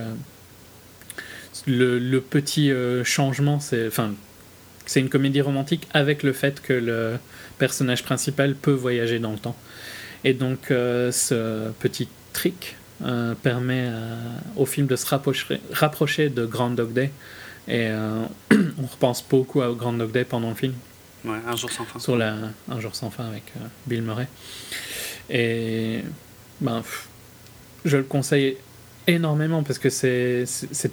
le, 1.67 2.19
petit 2.19 2.71
changement, 3.04 3.60
c'est 3.60 3.88
enfin 3.88 4.13
c'est 4.86 4.99
une 4.99 5.10
comédie 5.10 5.41
romantique 5.41 5.88
avec 5.93 6.23
le 6.23 6.34
fait 6.34 6.62
que 6.62 6.73
le 6.73 7.17
personnage 7.58 8.04
principal 8.04 8.56
peut 8.56 8.71
voyager 8.71 9.19
dans 9.19 9.32
le 9.32 9.39
temps. 9.39 9.56
Et 10.23 10.34
donc 10.34 10.67
ce 10.69 11.71
petit 11.80 12.08
trick 12.34 12.75
euh, 13.02 13.34
permet 13.34 13.88
euh, 13.88 14.17
au 14.58 14.65
film 14.65 14.86
de 14.86 14.97
se 14.97 15.06
rapprocher, 15.06 15.62
rapprocher 15.71 16.28
de 16.30 16.45
Grand 16.45 16.69
Dog 16.69 16.91
Day. 16.91 17.12
Et 17.65 17.88
euh, 17.88 18.25
on 18.52 18.86
repense 18.86 19.23
beaucoup 19.28 19.62
à 19.62 19.71
Grand 19.71 19.93
Dog 19.93 20.12
Day 20.12 20.25
pendant 20.25 20.49
le 20.49 20.56
film. 20.56 20.73
Ouais, 21.25 21.38
un 21.47 21.55
jour 21.55 21.71
sans 21.71 21.86
fin. 21.86 21.99
Sur 21.99 22.17
la, 22.17 22.36
un 22.69 22.79
jour 22.79 22.95
sans 22.95 23.10
fin 23.10 23.25
avec 23.27 23.43
Bill 23.88 24.01
Murray. 24.01 24.27
Et 25.29 26.01
ben, 26.62 26.84
je 27.86 27.97
le 27.97 28.03
conseille 28.03 28.58
énormément 29.08 29.63
parce 29.63 29.79
que 29.79 29.89
c'est 29.89 30.45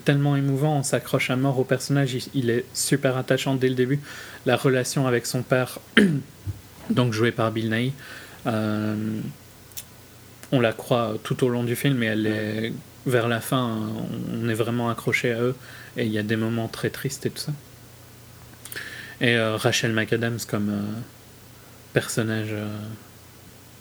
tellement 0.04 0.36
émouvant, 0.36 0.78
on 0.78 0.82
s'accroche 0.82 1.30
à 1.30 1.36
mort 1.36 1.58
au 1.58 1.64
personnage, 1.64 2.16
il, 2.34 2.50
est 2.50 2.64
super 2.72 3.16
attachant 3.16 3.54
dès 3.54 3.68
le 3.68 3.74
début. 3.74 4.00
La 4.46 4.56
relation 4.56 5.06
avec 5.06 5.26
son 5.26 5.42
père, 5.42 5.78
donc 6.90 7.12
joué 7.12 7.30
par 7.30 7.52
Bill 7.52 7.70
Nighy, 7.70 7.92
on 10.52 10.60
la 10.60 10.72
croit 10.72 11.14
tout 11.22 11.44
au 11.44 11.48
long 11.48 11.64
du 11.64 11.76
film 11.76 12.02
et 12.02 12.06
elle 12.06 12.26
est 12.26 12.72
vers 13.06 13.28
la 13.28 13.40
fin 13.40 13.78
on 14.32 14.48
est 14.48 14.54
vraiment 14.54 14.90
accroché 14.90 15.32
à 15.32 15.40
eux 15.40 15.54
et 15.96 16.06
il 16.06 16.12
y 16.12 16.18
a 16.18 16.24
des 16.24 16.34
moments 16.34 16.66
très 16.66 16.90
tristes 16.90 17.26
et 17.26 17.30
tout 17.30 17.38
ça 17.38 17.52
et 19.20 19.36
euh, 19.36 19.56
Rachel 19.56 19.92
McAdams 19.92 20.38
comme 20.46 20.70
euh, 20.70 21.00
personnage 21.92 22.48
euh, 22.50 22.66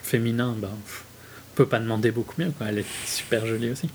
féminin 0.02 0.56
bah, 0.58 0.70
on 0.72 1.56
peut 1.56 1.66
pas 1.66 1.80
demander 1.80 2.12
beaucoup 2.12 2.42
mieux 2.42 2.52
quoi. 2.52 2.68
elle 2.70 2.80
est 2.80 3.06
super 3.06 3.46
jolie 3.46 3.72
aussi 3.72 3.90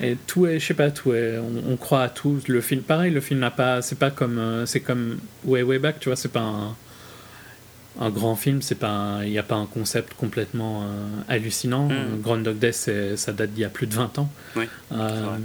et 0.00 0.16
tout 0.26 0.46
est 0.46 0.58
je 0.58 0.66
sais 0.66 0.74
pas 0.74 0.90
tout 0.90 1.12
est 1.12 1.38
on, 1.38 1.76
croit 1.76 2.02
à 2.02 2.08
tout 2.08 2.40
le 2.48 2.60
film 2.60 2.82
pareil 2.82 3.12
le 3.12 3.20
film 3.20 3.40
n'a 3.40 3.50
pas 3.50 3.82
c'est 3.82 3.98
pas 3.98 4.10
comme 4.10 4.64
c'est 4.66 4.80
comme 4.80 5.18
Way 5.44 5.62
Way 5.62 5.78
Back 5.78 6.00
tu 6.00 6.08
vois 6.08 6.16
c'est 6.16 6.32
pas 6.32 6.40
un 6.40 6.76
un 8.00 8.10
grand 8.10 8.36
film, 8.36 8.62
c'est 8.62 8.76
pas, 8.76 9.20
il 9.24 9.30
n'y 9.30 9.38
a 9.38 9.42
pas 9.42 9.56
un 9.56 9.66
concept 9.66 10.14
complètement 10.14 10.82
euh, 10.82 10.86
hallucinant. 11.28 11.88
Mm. 11.88 12.20
Grand 12.22 12.38
Dog 12.38 12.58
Day, 12.58 12.72
ça 12.72 13.32
date 13.32 13.52
d'il 13.52 13.62
y 13.62 13.64
a 13.64 13.68
plus 13.68 13.86
de 13.86 13.94
20 13.94 14.18
ans. 14.18 14.30
Euh, 14.92 15.36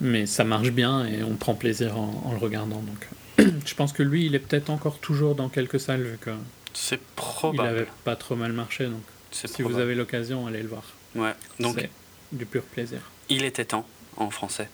mais 0.00 0.26
ça 0.26 0.44
marche 0.44 0.70
bien 0.70 1.06
et 1.06 1.22
on 1.22 1.34
prend 1.36 1.54
plaisir 1.54 1.98
en, 1.98 2.32
le 2.32 2.38
regardant. 2.38 2.82
Donc, 2.82 3.46
je 3.66 3.74
pense 3.74 3.92
que 3.92 4.02
lui, 4.02 4.26
il 4.26 4.34
est 4.34 4.38
peut-être 4.38 4.70
encore 4.70 4.98
toujours 4.98 5.34
dans 5.34 5.48
quelques 5.48 5.80
salles 5.80 6.02
vu 6.02 6.18
que 6.18 6.30
c'est 6.72 7.00
probable. 7.16 7.68
Il 7.68 7.76
avait 7.76 7.88
pas 8.04 8.16
trop 8.16 8.36
mal 8.36 8.52
marché, 8.52 8.86
donc 8.86 9.02
si 9.30 9.62
vous 9.62 9.78
avez 9.78 9.94
l'occasion, 9.94 10.46
allez 10.46 10.62
le 10.62 10.68
voir. 10.68 10.84
Ouais. 11.14 11.34
Donc 11.60 11.88
du 12.32 12.46
pur 12.46 12.62
plaisir. 12.62 13.00
Il 13.28 13.44
était 13.44 13.64
temps 13.64 13.86
en 14.16 14.30
français. 14.30 14.68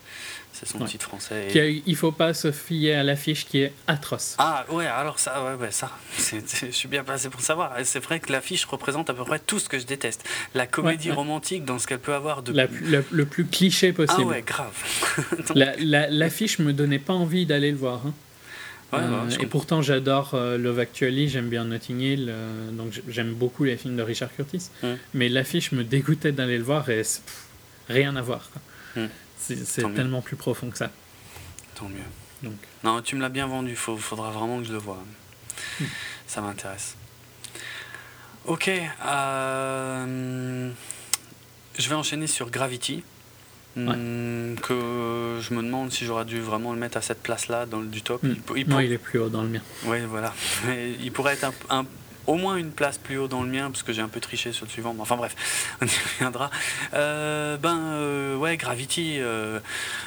C'est 0.65 0.79
son 0.79 0.85
titre 0.85 1.07
français. 1.07 1.49
Et... 1.55 1.83
Il 1.87 1.97
faut 1.97 2.13
pas 2.13 2.35
se 2.35 2.51
fier 2.53 2.95
à 2.95 3.03
l'affiche 3.03 3.47
qui 3.47 3.61
est 3.61 3.73
atroce. 3.87 4.37
Ah 4.39 4.65
ouais, 4.71 4.87
alors 4.87 5.19
ça, 5.19 5.45
ouais, 5.45 5.55
ouais 5.55 5.71
ça, 5.71 5.91
je 6.19 6.71
suis 6.71 6.89
bien 6.89 7.05
passé 7.05 7.29
pour 7.29 7.41
savoir. 7.41 7.73
C'est 7.85 8.03
vrai 8.03 8.21
que 8.21 8.33
l'affiche 8.33 8.65
représente 8.65 9.11
à 9.11 9.15
peu 9.15 9.25
près 9.25 9.39
tout 9.39 9.59
ce 9.59 9.69
que 9.69 9.79
je 9.79 9.87
déteste. 9.87 10.25
La 10.55 10.67
comédie 10.67 11.11
romantique 11.11 11.65
dans 11.65 11.79
ce 11.79 11.87
qu'elle 11.87 11.99
peut 11.99 12.15
avoir 12.15 12.43
de... 12.43 12.53
le 13.11 13.25
plus 13.27 13.45
cliché 13.45 13.93
possible. 13.93 14.23
Ah 14.25 14.29
ouais, 14.29 14.43
grave. 14.43 14.73
l'affiche 15.55 16.59
la, 16.59 16.65
me 16.65 16.73
donnait 16.73 16.99
pas 16.99 17.13
envie 17.15 17.47
d'aller 17.47 17.71
le 17.71 17.77
voir. 17.77 18.03
Hein. 18.07 18.15
Euh, 18.93 19.31
et 19.41 19.47
pourtant, 19.47 19.83
j'adore 19.83 20.33
euh, 20.35 20.59
Love 20.59 20.79
Actually, 20.79 21.29
j'aime 21.29 21.49
bien 21.49 21.65
Notting 21.65 22.01
Hill, 22.01 22.27
euh, 22.29 22.71
donc 22.71 22.93
j'aime 23.09 23.33
beaucoup 23.33 23.65
les 23.65 23.77
films 23.77 23.97
de 23.97 24.03
Richard 24.03 24.35
Curtis. 24.35 24.71
Mais 25.13 25.29
l'affiche 25.29 25.73
me 25.73 25.85
dégoûtait 25.85 26.33
d'aller 26.33 26.59
le 26.59 26.65
voir 26.65 26.89
et 26.91 27.03
rien 27.89 28.17
à 28.17 28.23
voir. 28.23 28.51
Quoi. 28.53 29.03
C'est 29.47 29.95
tellement 29.95 30.23
plus 30.23 30.37
profond 30.37 30.71
que 30.71 30.79
ça. 30.79 30.91
Tant 31.75 31.89
mieux. 31.89 31.99
Donc. 32.43 32.55
Non, 32.83 33.01
tu 33.03 33.17
me 33.17 33.21
l'as 33.21 33.29
bien 33.29 33.47
vendu, 33.47 33.71
il 33.71 33.77
faudra 33.77 34.31
vraiment 34.31 34.59
que 34.59 34.65
je 34.65 34.73
le 34.73 34.79
voie. 34.79 35.03
Hmm. 35.81 35.85
Ça 36.27 36.41
m'intéresse. 36.41 36.97
Ok. 38.47 38.71
Euh, 39.07 40.71
je 41.79 41.89
vais 41.89 41.95
enchaîner 41.95 42.27
sur 42.27 42.51
Gravity. 42.51 43.03
Hmm, 43.77 44.55
que 44.63 45.41
je 45.41 45.53
me 45.53 45.61
demande 45.61 45.91
si 45.91 46.05
j'aurais 46.05 46.25
dû 46.25 46.41
vraiment 46.41 46.73
le 46.73 46.79
mettre 46.79 46.97
à 46.97 47.03
cette 47.03 47.21
place-là, 47.21 47.67
dans 47.67 47.81
le, 47.81 47.87
du 47.87 48.03
top. 48.03 48.23
Hmm. 48.23 48.37
Il, 48.55 48.67
il, 48.69 48.81
il 48.85 48.93
est 48.93 48.99
plus 48.99 49.19
haut 49.19 49.29
dans 49.29 49.43
le 49.43 49.49
mien. 49.49 49.63
Oui, 49.85 49.99
voilà. 50.09 50.33
Il 51.01 51.11
pourrait 51.11 51.35
être 51.35 51.51
un, 51.71 51.85
au 52.27 52.37
moins 52.37 52.57
une 52.57 52.73
place 52.73 52.99
plus 52.99 53.19
haut 53.19 53.29
dans 53.29 53.43
le 53.43 53.49
mien, 53.49 53.71
parce 53.71 53.83
que 53.83 53.93
j'ai 53.93 54.03
un 54.03 54.09
peu 54.09 54.21
triché 54.21 54.53
sur 54.53 54.67
le 54.67 54.71
suivant. 54.71 54.95
Enfin 54.99 55.17
bref, 55.17 55.35
on 55.81 55.87
y 55.87 55.91
reviendra. 56.15 56.51
Euh, 56.95 57.57
ben 57.57 57.79
euh, 57.79 58.37
ouais, 58.37 58.57
Gravity, 58.57 59.17
euh, 59.19 59.61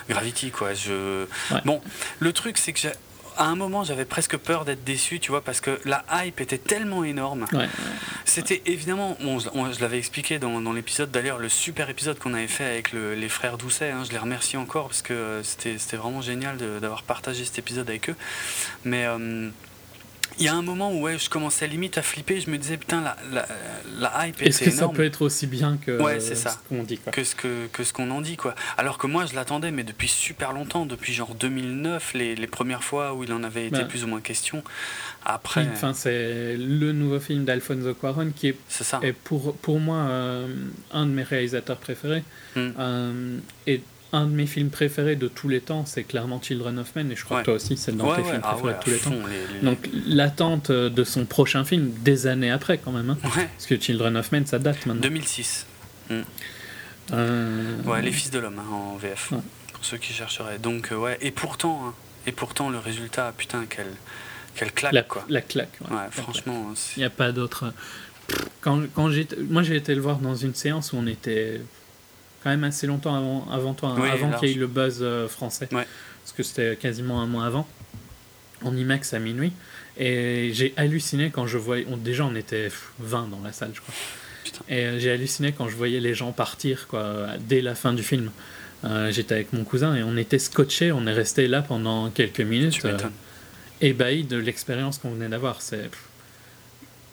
Gravity 0.09 0.51
quoi. 0.51 0.73
Je... 0.73 1.25
Bon, 1.65 1.81
le 2.19 2.33
truc 2.33 2.57
c'est 2.57 2.73
que 2.73 2.79
j'ai 2.79 2.91
à 3.39 3.45
un 3.45 3.55
moment, 3.55 3.83
j'avais 3.83 4.05
presque 4.05 4.35
peur 4.35 4.65
d'être 4.65 4.83
déçu, 4.83 5.19
tu 5.19 5.29
vois, 5.29 5.43
parce 5.43 5.61
que 5.61 5.79
la 5.85 6.03
hype 6.11 6.41
était 6.41 6.57
tellement 6.57 7.03
énorme. 7.03 7.45
C'était 8.25 8.63
évidemment, 8.65 9.15
je 9.21 9.79
l'avais 9.79 9.99
expliqué 9.99 10.39
dans, 10.39 10.59
dans 10.59 10.73
l'épisode, 10.73 11.11
d'ailleurs, 11.11 11.37
le 11.37 11.47
super 11.47 11.87
épisode 11.91 12.17
qu'on 12.17 12.33
avait 12.33 12.47
fait 12.47 12.65
avec 12.65 12.93
les 12.93 13.29
frères 13.29 13.59
Doucet. 13.59 13.91
Hein, 13.91 14.03
je 14.07 14.11
les 14.11 14.17
remercie 14.17 14.57
encore 14.57 14.87
parce 14.87 15.03
que 15.03 15.41
c'était 15.43 15.97
vraiment 15.97 16.21
génial 16.21 16.57
d'avoir 16.57 17.03
partagé 17.03 17.45
cet 17.45 17.59
épisode 17.59 17.87
avec 17.87 18.09
eux. 18.09 18.15
Mais 18.85 19.05
il 20.39 20.45
y 20.45 20.47
a 20.47 20.55
un 20.55 20.61
moment 20.61 20.91
où 20.93 21.01
ouais, 21.01 21.17
je 21.17 21.29
commençais 21.29 21.67
limite 21.67 21.97
à 21.97 22.01
flipper, 22.01 22.39
je 22.39 22.49
me 22.49 22.57
disais 22.57 22.77
putain 22.77 23.01
la, 23.01 23.17
la, 23.31 23.47
la 23.99 24.27
hype 24.27 24.41
Est-ce 24.41 24.63
que 24.63 24.71
ça 24.71 24.87
peut 24.87 25.03
être 25.03 25.21
aussi 25.21 25.47
bien 25.47 25.77
que 25.77 25.97
ce 26.19 26.57
qu'on 26.69 26.83
dit 26.83 26.97
quoi. 26.97 27.11
Que 27.11 27.23
ce 27.23 27.35
que, 27.35 27.67
que 27.67 27.83
ce 27.83 27.93
qu'on 27.93 28.11
en 28.11 28.21
dit 28.21 28.37
quoi. 28.37 28.55
Alors 28.77 28.97
que 28.97 29.07
moi 29.07 29.25
je 29.25 29.35
l'attendais 29.35 29.71
mais 29.71 29.83
depuis 29.83 30.07
super 30.07 30.53
longtemps, 30.53 30.85
depuis 30.85 31.13
genre 31.13 31.33
2009 31.35 32.13
les, 32.13 32.35
les 32.35 32.47
premières 32.47 32.83
fois 32.83 33.13
où 33.13 33.23
il 33.23 33.33
en 33.33 33.43
avait 33.43 33.67
été 33.67 33.85
plus 33.85 34.03
ou 34.03 34.07
moins 34.07 34.21
question. 34.21 34.63
Après 35.25 35.67
enfin 35.71 35.93
c'est 35.93 36.55
le 36.57 36.91
nouveau 36.91 37.19
film 37.19 37.43
d'Alfonso 37.45 37.93
Cuarón 37.93 38.31
qui 38.35 38.49
est, 38.49 38.57
ça. 38.69 38.99
est 39.03 39.13
pour 39.13 39.55
pour 39.57 39.79
moi 39.79 39.97
euh, 39.97 40.47
un 40.91 41.05
de 41.05 41.11
mes 41.11 41.23
réalisateurs 41.23 41.77
préférés. 41.77 42.23
Hmm. 42.55 42.69
Euh, 42.79 43.37
et 43.65 43.81
un 44.13 44.25
de 44.25 44.31
mes 44.31 44.47
films 44.47 44.69
préférés 44.69 45.15
de 45.15 45.27
tous 45.27 45.49
les 45.49 45.61
temps, 45.61 45.85
c'est 45.85 46.03
clairement 46.03 46.41
Children 46.41 46.79
of 46.79 46.95
Men, 46.95 47.11
et 47.11 47.15
je 47.15 47.25
crois 47.25 47.41
que 47.41 47.45
toi 47.45 47.53
aussi, 47.55 47.77
c'est 47.77 47.95
dans 47.95 48.15
tes 48.15 48.23
films 48.23 48.41
ah 48.43 48.53
préférés 48.53 48.73
de 48.73 48.83
tous 48.83 48.89
les 48.89 48.97
temps. 48.97 49.27
Donc 49.63 49.89
l'attente 50.07 50.71
de 50.71 51.03
son 51.03 51.25
prochain 51.25 51.65
film, 51.65 51.91
des 52.01 52.27
années 52.27 52.51
après 52.51 52.77
quand 52.77 52.91
même, 52.91 53.09
hein. 53.09 53.17
parce 53.21 53.65
que 53.67 53.79
Children 53.79 54.17
of 54.17 54.31
Men, 54.31 54.45
ça 54.45 54.59
date 54.59 54.85
maintenant. 54.85 55.01
2006. 55.01 55.65
Hmm. 56.09 56.21
Euh, 57.13 57.81
ouais, 57.83 58.01
Les 58.01 58.11
Fils 58.11 58.31
de 58.31 58.39
l'Homme 58.39 58.59
hein, 58.59 58.73
en 58.73 58.97
VF, 58.97 59.33
pour 59.73 59.85
ceux 59.85 59.97
qui 59.97 60.13
chercheraient. 60.13 60.59
Donc 60.59 60.91
euh, 60.91 60.95
ouais, 60.95 61.17
et 61.21 61.31
pourtant, 61.31 61.87
hein, 61.87 61.93
et 62.25 62.31
pourtant 62.31 62.69
le 62.69 62.79
résultat, 62.79 63.33
putain, 63.37 63.65
quelle, 63.69 63.85
quelle 64.55 64.71
claque 64.71 64.93
la, 64.93 65.03
quoi. 65.03 65.25
La 65.29 65.41
claque. 65.41 65.79
Ouais, 65.89 65.97
franchement. 66.11 66.73
Il 66.95 66.99
n'y 66.99 67.05
a 67.05 67.09
pas 67.09 67.31
d'autre. 67.31 67.73
Quand, 68.59 68.81
quand 68.93 69.09
moi 69.49 69.63
j'ai 69.63 69.75
été 69.75 69.95
le 69.95 70.01
voir 70.01 70.17
dans 70.17 70.35
une 70.35 70.53
séance 70.53 70.91
où 70.91 70.97
on 70.97 71.07
était 71.07 71.61
quand 72.47 72.51
même 72.51 72.63
assez 72.63 72.87
longtemps 72.87 73.13
avant, 73.13 73.45
avant 73.51 73.73
toi, 73.73 73.89
hein, 73.89 74.09
avant 74.09 74.31
qu'il 74.39 74.47
y 74.47 74.51
ait 74.53 74.55
le 74.55 74.67
buzz 74.67 74.99
euh, 75.01 75.27
français. 75.27 75.67
Parce 75.69 76.31
que 76.33 76.43
c'était 76.43 76.77
quasiment 76.77 77.21
un 77.21 77.25
mois 77.25 77.45
avant, 77.45 77.67
en 78.63 78.73
IMAX 78.73 79.13
à 79.13 79.19
minuit. 79.19 79.51
Et 79.97 80.51
j'ai 80.53 80.73
halluciné 80.77 81.29
quand 81.29 81.45
je 81.45 81.57
voyais. 81.57 81.85
déjà, 81.97 82.23
on 82.23 82.35
était 82.35 82.69
20 82.99 83.27
dans 83.27 83.41
la 83.43 83.51
salle, 83.51 83.71
je 83.73 83.81
crois. 83.81 83.93
Et 84.69 84.85
euh, 84.85 84.97
j'ai 84.97 85.11
halluciné 85.11 85.51
quand 85.51 85.67
je 85.67 85.75
voyais 85.75 85.99
les 85.99 86.13
gens 86.13 86.31
partir 86.31 86.87
quoi, 86.87 87.27
dès 87.37 87.59
la 87.59 87.75
fin 87.75 87.91
du 87.91 88.01
film. 88.01 88.31
Euh, 88.85 89.11
j'étais 89.11 89.35
avec 89.35 89.51
mon 89.51 89.65
cousin 89.65 89.95
et 89.95 90.03
on 90.03 90.15
était 90.15 90.39
scotché, 90.39 90.93
on 90.93 91.05
est 91.05 91.13
resté 91.13 91.49
là 91.49 91.61
pendant 91.61 92.09
quelques 92.11 92.39
minutes, 92.39 92.79
ébahi 93.81 94.23
de 94.23 94.37
l'expérience 94.37 94.99
qu'on 94.99 95.11
venait 95.11 95.27
d'avoir. 95.27 95.61
C'est 95.61 95.89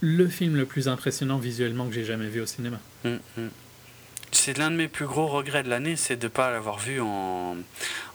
le 0.00 0.28
film 0.28 0.54
le 0.54 0.64
plus 0.64 0.86
impressionnant 0.86 1.38
visuellement 1.38 1.88
que 1.88 1.94
j'ai 1.94 2.04
jamais 2.04 2.28
vu 2.28 2.40
au 2.40 2.46
cinéma. 2.46 2.78
Hum, 3.04 3.18
hum 3.36 3.50
c'est 4.34 4.58
l'un 4.58 4.70
de 4.70 4.76
mes 4.76 4.88
plus 4.88 5.06
gros 5.06 5.26
regrets 5.26 5.62
de 5.62 5.68
l'année, 5.68 5.96
c'est 5.96 6.16
de 6.16 6.24
ne 6.24 6.28
pas 6.28 6.50
l'avoir 6.50 6.78
vu 6.78 7.00
en, 7.00 7.56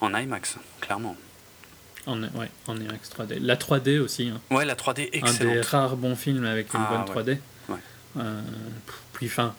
en 0.02 0.16
IMAX, 0.16 0.58
clairement. 0.82 1.16
En, 2.06 2.22
ouais, 2.22 2.50
en 2.68 2.76
IMAX 2.78 3.10
3D. 3.10 3.40
La 3.42 3.56
3D 3.56 4.00
aussi. 4.00 4.30
Hein. 4.30 4.42
Ouais, 4.56 4.66
la 4.66 4.76
3D, 4.76 5.10
excellent. 5.12 5.52
Un 5.52 5.54
des 5.54 5.62
rares 5.62 5.98
bons 5.98 6.16
films 6.16 6.46
avec 6.46 6.74
une 6.74 6.82
ah, 6.84 7.06
bonne 7.06 7.16
3D. 7.16 7.38
Ouais. 7.70 7.78
Euh, 8.18 8.42
puis, 9.14 9.28
enfin, 9.28 9.54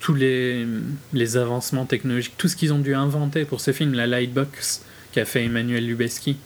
tous 0.00 0.14
les, 0.14 0.66
les 1.12 1.36
avancements 1.36 1.86
technologiques, 1.86 2.36
tout 2.38 2.48
ce 2.48 2.56
qu'ils 2.56 2.72
ont 2.72 2.78
dû 2.78 2.94
inventer 2.94 3.44
pour 3.44 3.60
ce 3.60 3.72
film, 3.72 3.94
la 3.94 4.06
Lightbox 4.06 4.82
a 5.16 5.24
fait 5.24 5.44
Emmanuel 5.44 5.86
Lubezki, 5.86 6.36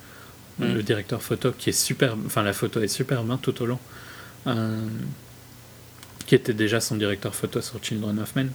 mm. 0.58 0.74
le 0.74 0.82
directeur 0.82 1.22
photo, 1.22 1.52
qui 1.52 1.70
est 1.70 1.72
super, 1.72 2.16
enfin 2.26 2.42
la 2.42 2.52
photo 2.52 2.80
est 2.80 2.88
superbe 2.88 3.30
hein, 3.30 3.38
tout 3.40 3.62
au 3.62 3.66
long. 3.66 3.78
Euh, 4.46 4.80
qui 6.26 6.34
était 6.34 6.54
déjà 6.54 6.80
son 6.80 6.96
directeur 6.96 7.34
photo 7.34 7.60
sur 7.60 7.82
Children 7.82 8.18
of 8.18 8.34
Men. 8.36 8.50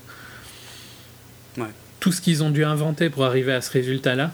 Tout 2.00 2.12
ce 2.12 2.22
qu'ils 2.22 2.44
ont 2.44 2.50
dû 2.50 2.64
inventer 2.64 3.10
pour 3.10 3.26
arriver 3.26 3.54
à 3.54 3.62
ce 3.62 3.72
résultat-là, 3.72 4.32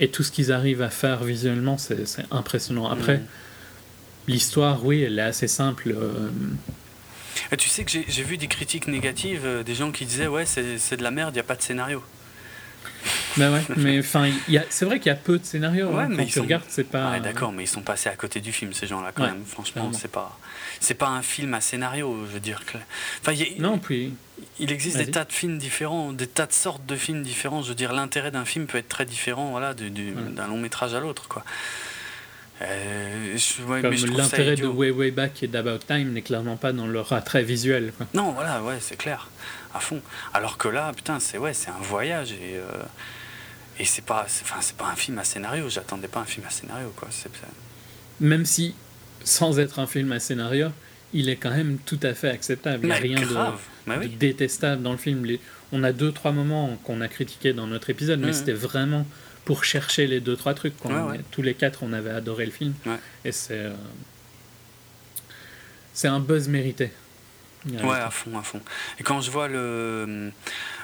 et 0.00 0.08
tout 0.08 0.22
ce 0.22 0.30
qu'ils 0.30 0.52
arrivent 0.52 0.82
à 0.82 0.90
faire 0.90 1.24
visuellement, 1.24 1.78
c'est 1.78 1.96
impressionnant. 2.30 2.88
Après, 2.88 3.20
l'histoire, 4.26 4.84
oui, 4.84 5.02
elle 5.02 5.18
est 5.18 5.22
assez 5.22 5.48
simple. 5.48 5.94
Euh, 5.96 6.28
et 7.50 7.56
tu 7.56 7.68
sais 7.68 7.84
que 7.84 7.90
j'ai 7.90 8.22
vu 8.22 8.36
des 8.36 8.48
critiques 8.48 8.88
négatives, 8.88 9.42
euh, 9.44 9.62
des 9.62 9.74
gens 9.74 9.90
qui 9.90 10.04
disaient 10.04 10.26
ouais 10.26 10.44
c'est 10.44 10.96
de 10.96 11.02
la 11.02 11.10
merde, 11.10 11.30
il 11.34 11.38
n'y 11.38 11.40
a 11.40 11.44
pas 11.44 11.56
de 11.56 11.62
scénario. 11.62 12.02
Ben 13.36 13.52
ouais, 13.52 13.62
mais 13.76 13.98
enfin, 14.00 14.28
c'est 14.70 14.84
vrai 14.84 14.98
qu'il 14.98 15.10
y 15.10 15.12
a 15.12 15.16
peu 15.16 15.38
de 15.38 15.44
scénarios. 15.44 15.88
Ouais, 15.88 16.02
hein, 16.02 16.08
mais 16.10 16.26
tu 16.26 16.40
regardes, 16.40 16.64
c'est 16.68 16.88
pas. 16.88 17.12
Ouais, 17.12 17.20
d'accord, 17.20 17.52
mais 17.52 17.64
ils 17.64 17.68
sont 17.68 17.82
passés 17.82 18.08
à 18.08 18.16
côté 18.16 18.40
du 18.40 18.52
film, 18.52 18.72
ces 18.72 18.86
gens-là, 18.86 19.12
quand 19.14 19.24
même. 19.24 19.44
Franchement, 19.46 19.92
c'est 19.92 20.10
pas, 20.10 20.38
c'est 20.80 20.94
pas 20.94 21.08
un 21.08 21.22
film 21.22 21.54
à 21.54 21.60
scénario, 21.60 22.16
je 22.26 22.32
veux 22.34 22.40
dire. 22.40 22.62
Enfin, 23.20 23.32
non, 23.58 23.78
puis. 23.78 24.14
Il 24.60 24.70
existe 24.70 24.96
des 24.96 25.10
tas 25.10 25.24
de 25.24 25.32
films 25.32 25.58
différents, 25.58 26.12
des 26.12 26.26
tas 26.26 26.46
de 26.46 26.52
sortes 26.52 26.86
de 26.86 26.96
films 26.96 27.22
différents. 27.22 27.62
Je 27.62 27.70
veux 27.70 27.74
dire, 27.74 27.92
l'intérêt 27.92 28.30
d'un 28.30 28.44
film 28.44 28.66
peut 28.66 28.78
être 28.78 28.88
très 28.88 29.04
différent, 29.04 29.50
voilà, 29.50 29.74
d'un 29.74 30.46
long 30.46 30.58
métrage 30.58 30.94
à 30.94 31.00
l'autre, 31.00 31.28
quoi. 31.28 31.44
Euh, 32.60 33.36
Comme 33.66 33.92
l'intérêt 34.16 34.56
de 34.56 34.66
Way 34.66 34.90
Way 34.90 35.10
Back 35.12 35.42
et 35.44 35.46
d'About 35.46 35.78
Time 35.86 36.12
n'est 36.12 36.22
clairement 36.22 36.56
pas 36.56 36.72
dans 36.72 36.88
leur 36.88 37.12
attrait 37.12 37.44
visuel. 37.44 37.92
Quoi. 37.96 38.06
Non, 38.14 38.32
voilà, 38.32 38.62
ouais, 38.62 38.78
c'est 38.80 38.96
clair, 38.96 39.30
à 39.74 39.78
fond. 39.78 40.00
Alors 40.34 40.58
que 40.58 40.66
là, 40.66 40.92
putain, 40.92 41.20
c'est 41.20 41.38
ouais, 41.38 41.54
c'est 41.54 41.70
un 41.70 41.80
voyage 41.80 42.32
et 42.32 42.56
euh, 42.56 42.82
et 43.78 43.84
c'est 43.84 44.04
pas, 44.04 44.26
enfin, 44.26 44.56
c'est 44.60 44.76
pas 44.76 44.86
un 44.86 44.96
film 44.96 45.18
à 45.18 45.24
scénario. 45.24 45.68
J'attendais 45.68 46.08
pas 46.08 46.20
un 46.20 46.24
film 46.24 46.44
à 46.46 46.50
scénario, 46.50 46.92
quoi. 46.96 47.08
Même 48.20 48.44
si, 48.44 48.74
sans 49.24 49.58
être 49.58 49.78
un 49.78 49.86
film 49.86 50.12
à 50.12 50.20
scénario, 50.20 50.68
il 51.12 51.28
est 51.28 51.36
quand 51.36 51.50
même 51.50 51.78
tout 51.84 52.00
à 52.02 52.14
fait 52.14 52.30
acceptable. 52.30 52.80
Il 52.84 52.86
n'y 52.86 52.92
a 52.92 52.96
rien 52.96 53.20
de, 53.20 54.06
détestable 54.06 54.82
dans 54.82 54.92
le 54.92 54.98
film. 54.98 55.26
On 55.72 55.82
a 55.82 55.92
deux, 55.92 56.12
trois 56.12 56.32
moments 56.32 56.78
qu'on 56.84 57.00
a 57.00 57.08
critiqués 57.08 57.52
dans 57.52 57.66
notre 57.66 57.90
épisode, 57.90 58.20
mais 58.20 58.32
c'était 58.32 58.52
vraiment 58.52 59.06
pour 59.44 59.64
chercher 59.64 60.06
les 60.06 60.20
deux, 60.20 60.36
trois 60.36 60.54
trucs. 60.54 60.74
Tous 61.30 61.42
les 61.42 61.54
quatre, 61.54 61.82
on 61.82 61.92
avait 61.92 62.10
adoré 62.10 62.44
le 62.46 62.52
film. 62.52 62.74
Et 63.24 63.32
c'est. 63.32 63.54
Euh, 63.54 63.72
c'est 65.94 66.08
un 66.08 66.20
buzz 66.20 66.48
mérité. 66.48 66.92
Ouais, 67.66 67.96
à 67.96 68.10
fond, 68.10 68.38
à 68.38 68.42
fond. 68.42 68.60
Et 69.00 69.02
quand 69.02 69.20
je 69.20 69.32
vois 69.32 69.48
le 69.48 70.30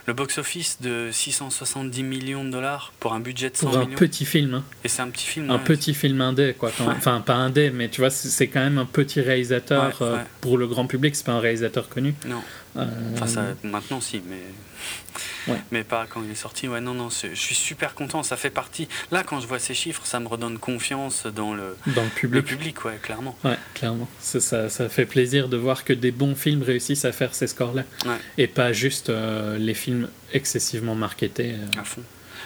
le 0.07 0.13
box-office 0.13 0.79
de 0.81 1.09
670 1.11 2.03
millions 2.03 2.45
de 2.45 2.51
dollars 2.51 2.93
pour 3.01 3.15
un 3.15 3.21
budget 3.21 3.51
de 3.51 3.57
100 3.57 3.71
pour 3.71 3.79
un 3.79 3.87
petit 3.87 4.25
film. 4.25 4.55
Hein. 4.55 4.65
Et 4.85 4.89
c'est 4.89 5.03
un 5.03 5.09
petit 5.09 5.27
film. 5.27 5.51
Un 5.51 5.59
petit 5.59 5.95
film 5.95 6.21
indé, 6.21 6.55
quoi. 6.59 6.71
Enfin, 6.87 7.21
pas 7.21 7.35
indé, 7.35 7.71
mais 7.71 7.89
tu 7.89 8.01
vois, 8.01 8.11
c'est 8.11 8.49
quand 8.49 8.61
même 8.61 8.79
un 8.79 8.87
petit 8.87 9.21
réalisateur. 9.21 9.97
Euh, 10.03 10.19
pour 10.41 10.59
le 10.59 10.67
grand 10.67 10.87
public, 10.87 11.17
c'est 11.17 11.25
pas 11.25 11.33
un 11.33 11.41
réalisateur 11.41 11.89
connu. 11.89 12.15
Non. 12.27 12.43
Euh, 12.77 12.87
enfin, 13.15 13.27
ça, 13.27 13.45
maintenant, 13.63 14.01
si, 14.01 14.21
mais. 14.29 14.43
Mais 15.71 15.85
pas 15.85 16.07
quand 16.09 16.23
il 16.25 16.31
est 16.31 16.37
sorti. 16.37 16.69
Ouais, 16.69 16.81
non, 16.81 16.95
non, 16.95 17.09
je 17.11 17.35
suis 17.35 17.55
super 17.55 17.95
content. 17.95 18.23
Ça 18.23 18.37
fait 18.37 18.51
partie. 18.51 18.89
Là, 19.11 19.23
quand 19.23 19.41
je 19.41 19.47
vois 19.47 19.59
ces 19.59 19.75
chiffres, 19.75 20.03
ça 20.05 20.21
me 20.21 20.29
redonne 20.29 20.59
confiance 20.59 21.27
dans 21.27 21.55
le, 21.55 21.77
dans 21.95 22.03
le 22.03 22.09
public. 22.09 22.35
Le 22.35 22.43
public, 22.43 22.85
ouais, 22.85 22.99
clairement. 23.03 23.37
Ouais, 23.45 23.59
clairement. 23.75 24.09
Ça, 24.21 24.69
ça, 24.69 24.89
fait 24.89 25.07
plaisir 25.07 25.49
de 25.49 25.57
voir 25.57 25.85
que 25.85 25.93
des 25.93 26.11
bons 26.11 26.35
films 26.35 26.63
réussissent 26.63 27.05
à 27.05 27.13
faire 27.13 27.35
ces 27.35 27.47
scores-là. 27.47 27.85
Et 28.39 28.47
pas 28.47 28.73
juste 28.73 29.11
euh, 29.11 29.59
les 29.59 29.75
films 29.75 30.09
excessivement 30.33 30.95
marketés. 30.95 31.53
Euh. 31.53 31.81
À 31.81 31.85
fond. 31.85 32.03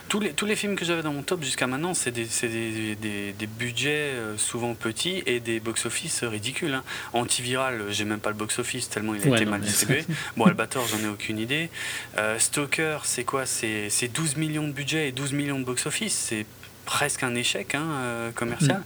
Tous 0.08 0.20
les, 0.20 0.32
tous 0.32 0.46
les 0.46 0.56
films 0.56 0.74
que 0.74 0.84
j'avais 0.84 1.02
dans 1.02 1.12
mon 1.12 1.22
top 1.22 1.42
jusqu'à 1.42 1.66
maintenant, 1.66 1.92
c'est 1.92 2.10
des, 2.10 2.26
des, 2.42 2.94
des, 2.96 3.32
des, 3.32 3.46
budgets 3.46 4.12
euh, 4.14 4.38
souvent 4.38 4.74
petits 4.74 5.22
et 5.26 5.38
des 5.38 5.60
box-office 5.60 6.24
ridicules. 6.24 6.72
Hein. 6.72 6.84
Antiviral, 7.12 7.84
j'ai 7.90 8.04
même 8.04 8.20
pas 8.20 8.30
le 8.30 8.36
box-office 8.36 8.88
tellement 8.88 9.14
il 9.14 9.22
a 9.22 9.36
été 9.36 9.44
mal 9.44 9.60
distribué. 9.60 10.04
bon, 10.36 10.46
Albator, 10.46 10.86
j'en 10.86 10.98
ai 11.06 11.08
aucune 11.08 11.38
idée. 11.38 11.68
Euh, 12.16 12.38
Stalker, 12.38 12.98
c'est 13.04 13.24
quoi? 13.24 13.44
C'est 13.44 14.08
12 14.12 14.36
millions 14.36 14.66
de 14.66 14.72
budget 14.72 15.08
et 15.08 15.12
12 15.12 15.32
millions 15.32 15.58
de 15.58 15.64
box-office. 15.64 16.14
C'est 16.14 16.46
presque 16.86 17.22
un 17.22 17.34
échec 17.34 17.74
hein, 17.74 17.86
euh, 18.00 18.30
commercial. 18.32 18.78
Mm. 18.78 18.84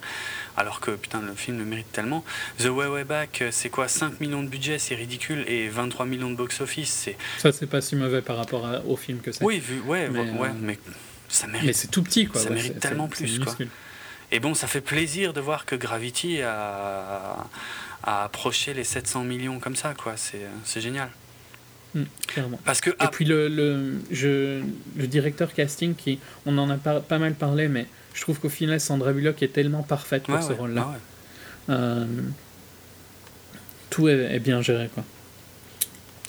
Alors 0.57 0.81
que 0.81 0.91
putain, 0.91 1.23
le 1.23 1.35
film 1.35 1.59
le 1.59 1.65
mérite 1.65 1.91
tellement. 1.93 2.25
The 2.59 2.67
Way 2.67 2.89
Way 2.89 3.05
Back, 3.05 3.45
c'est 3.53 3.71
quoi? 3.71 3.89
5 3.89 4.21
millions 4.21 4.43
de 4.43 4.49
budget, 4.49 4.79
c'est 4.79 4.95
ridicule, 4.95 5.45
et 5.49 5.69
23 5.69 6.05
millions 6.05 6.31
de 6.31 6.37
box-office, 6.37 6.91
c'est. 6.91 7.17
Ça, 7.39 7.53
c'est 7.53 7.67
pas 7.67 7.81
si 7.81 7.97
mauvais 7.97 8.21
par 8.21 8.37
rapport 8.37 8.69
au 8.87 8.97
film 8.97 9.21
que 9.21 9.33
c'est. 9.33 9.43
Oui, 9.45 9.61
vu, 9.61 9.81
ouais, 9.87 10.11
mais, 10.11 10.31
ouais, 10.31 10.51
mais 10.61 10.79
mais 11.65 11.73
c'est 11.73 11.89
tout 11.89 12.03
petit, 12.03 12.27
quoi. 12.27 12.41
Ça 12.41 12.51
mérite 12.51 12.81
tellement 12.81 13.09
plus, 13.09 13.39
quoi. 13.39 13.55
Et 14.31 14.41
bon, 14.41 14.55
ça 14.55 14.67
fait 14.67 14.81
plaisir 14.81 15.35
de 15.35 15.41
voir 15.41 15.67
que 15.67 15.77
Gravity 15.77 16.41
a, 16.41 17.47
a 18.03 18.25
approché 18.25 18.73
les 18.73 18.85
700 18.85 19.25
millions 19.25 19.61
comme 19.61 19.77
ça, 19.77 19.95
quoi. 19.95 20.15
C'est 20.17 20.81
génial. 20.81 21.11
Hmm, 21.95 22.05
clairement. 22.27 22.59
Parce 22.65 22.81
que, 22.81 22.91
Et 22.91 23.09
puis 23.11 23.25
le, 23.25 23.49
le, 23.49 24.01
je, 24.11 24.63
le 24.97 25.07
directeur 25.07 25.53
casting, 25.53 25.95
qui, 25.95 26.19
on 26.47 26.57
en 26.57 26.71
a 26.71 26.77
pas, 26.77 27.01
pas 27.01 27.19
mal 27.19 27.35
parlé, 27.35 27.69
mais 27.69 27.87
je 28.15 28.23
trouve 28.23 28.41
qu'au 28.41 28.49
final, 28.49 28.81
Sandra 28.81 29.13
Bullock 29.13 29.43
est 29.43 29.53
tellement 29.53 29.83
parfaite 29.83 30.25
pour 30.25 30.43
ce 30.43 30.53
rôle-là. 30.53 30.99
Euh, 31.69 32.07
tout 33.91 34.09
est, 34.09 34.39
bien 34.39 34.63
géré, 34.63 34.91
quoi. 34.93 35.05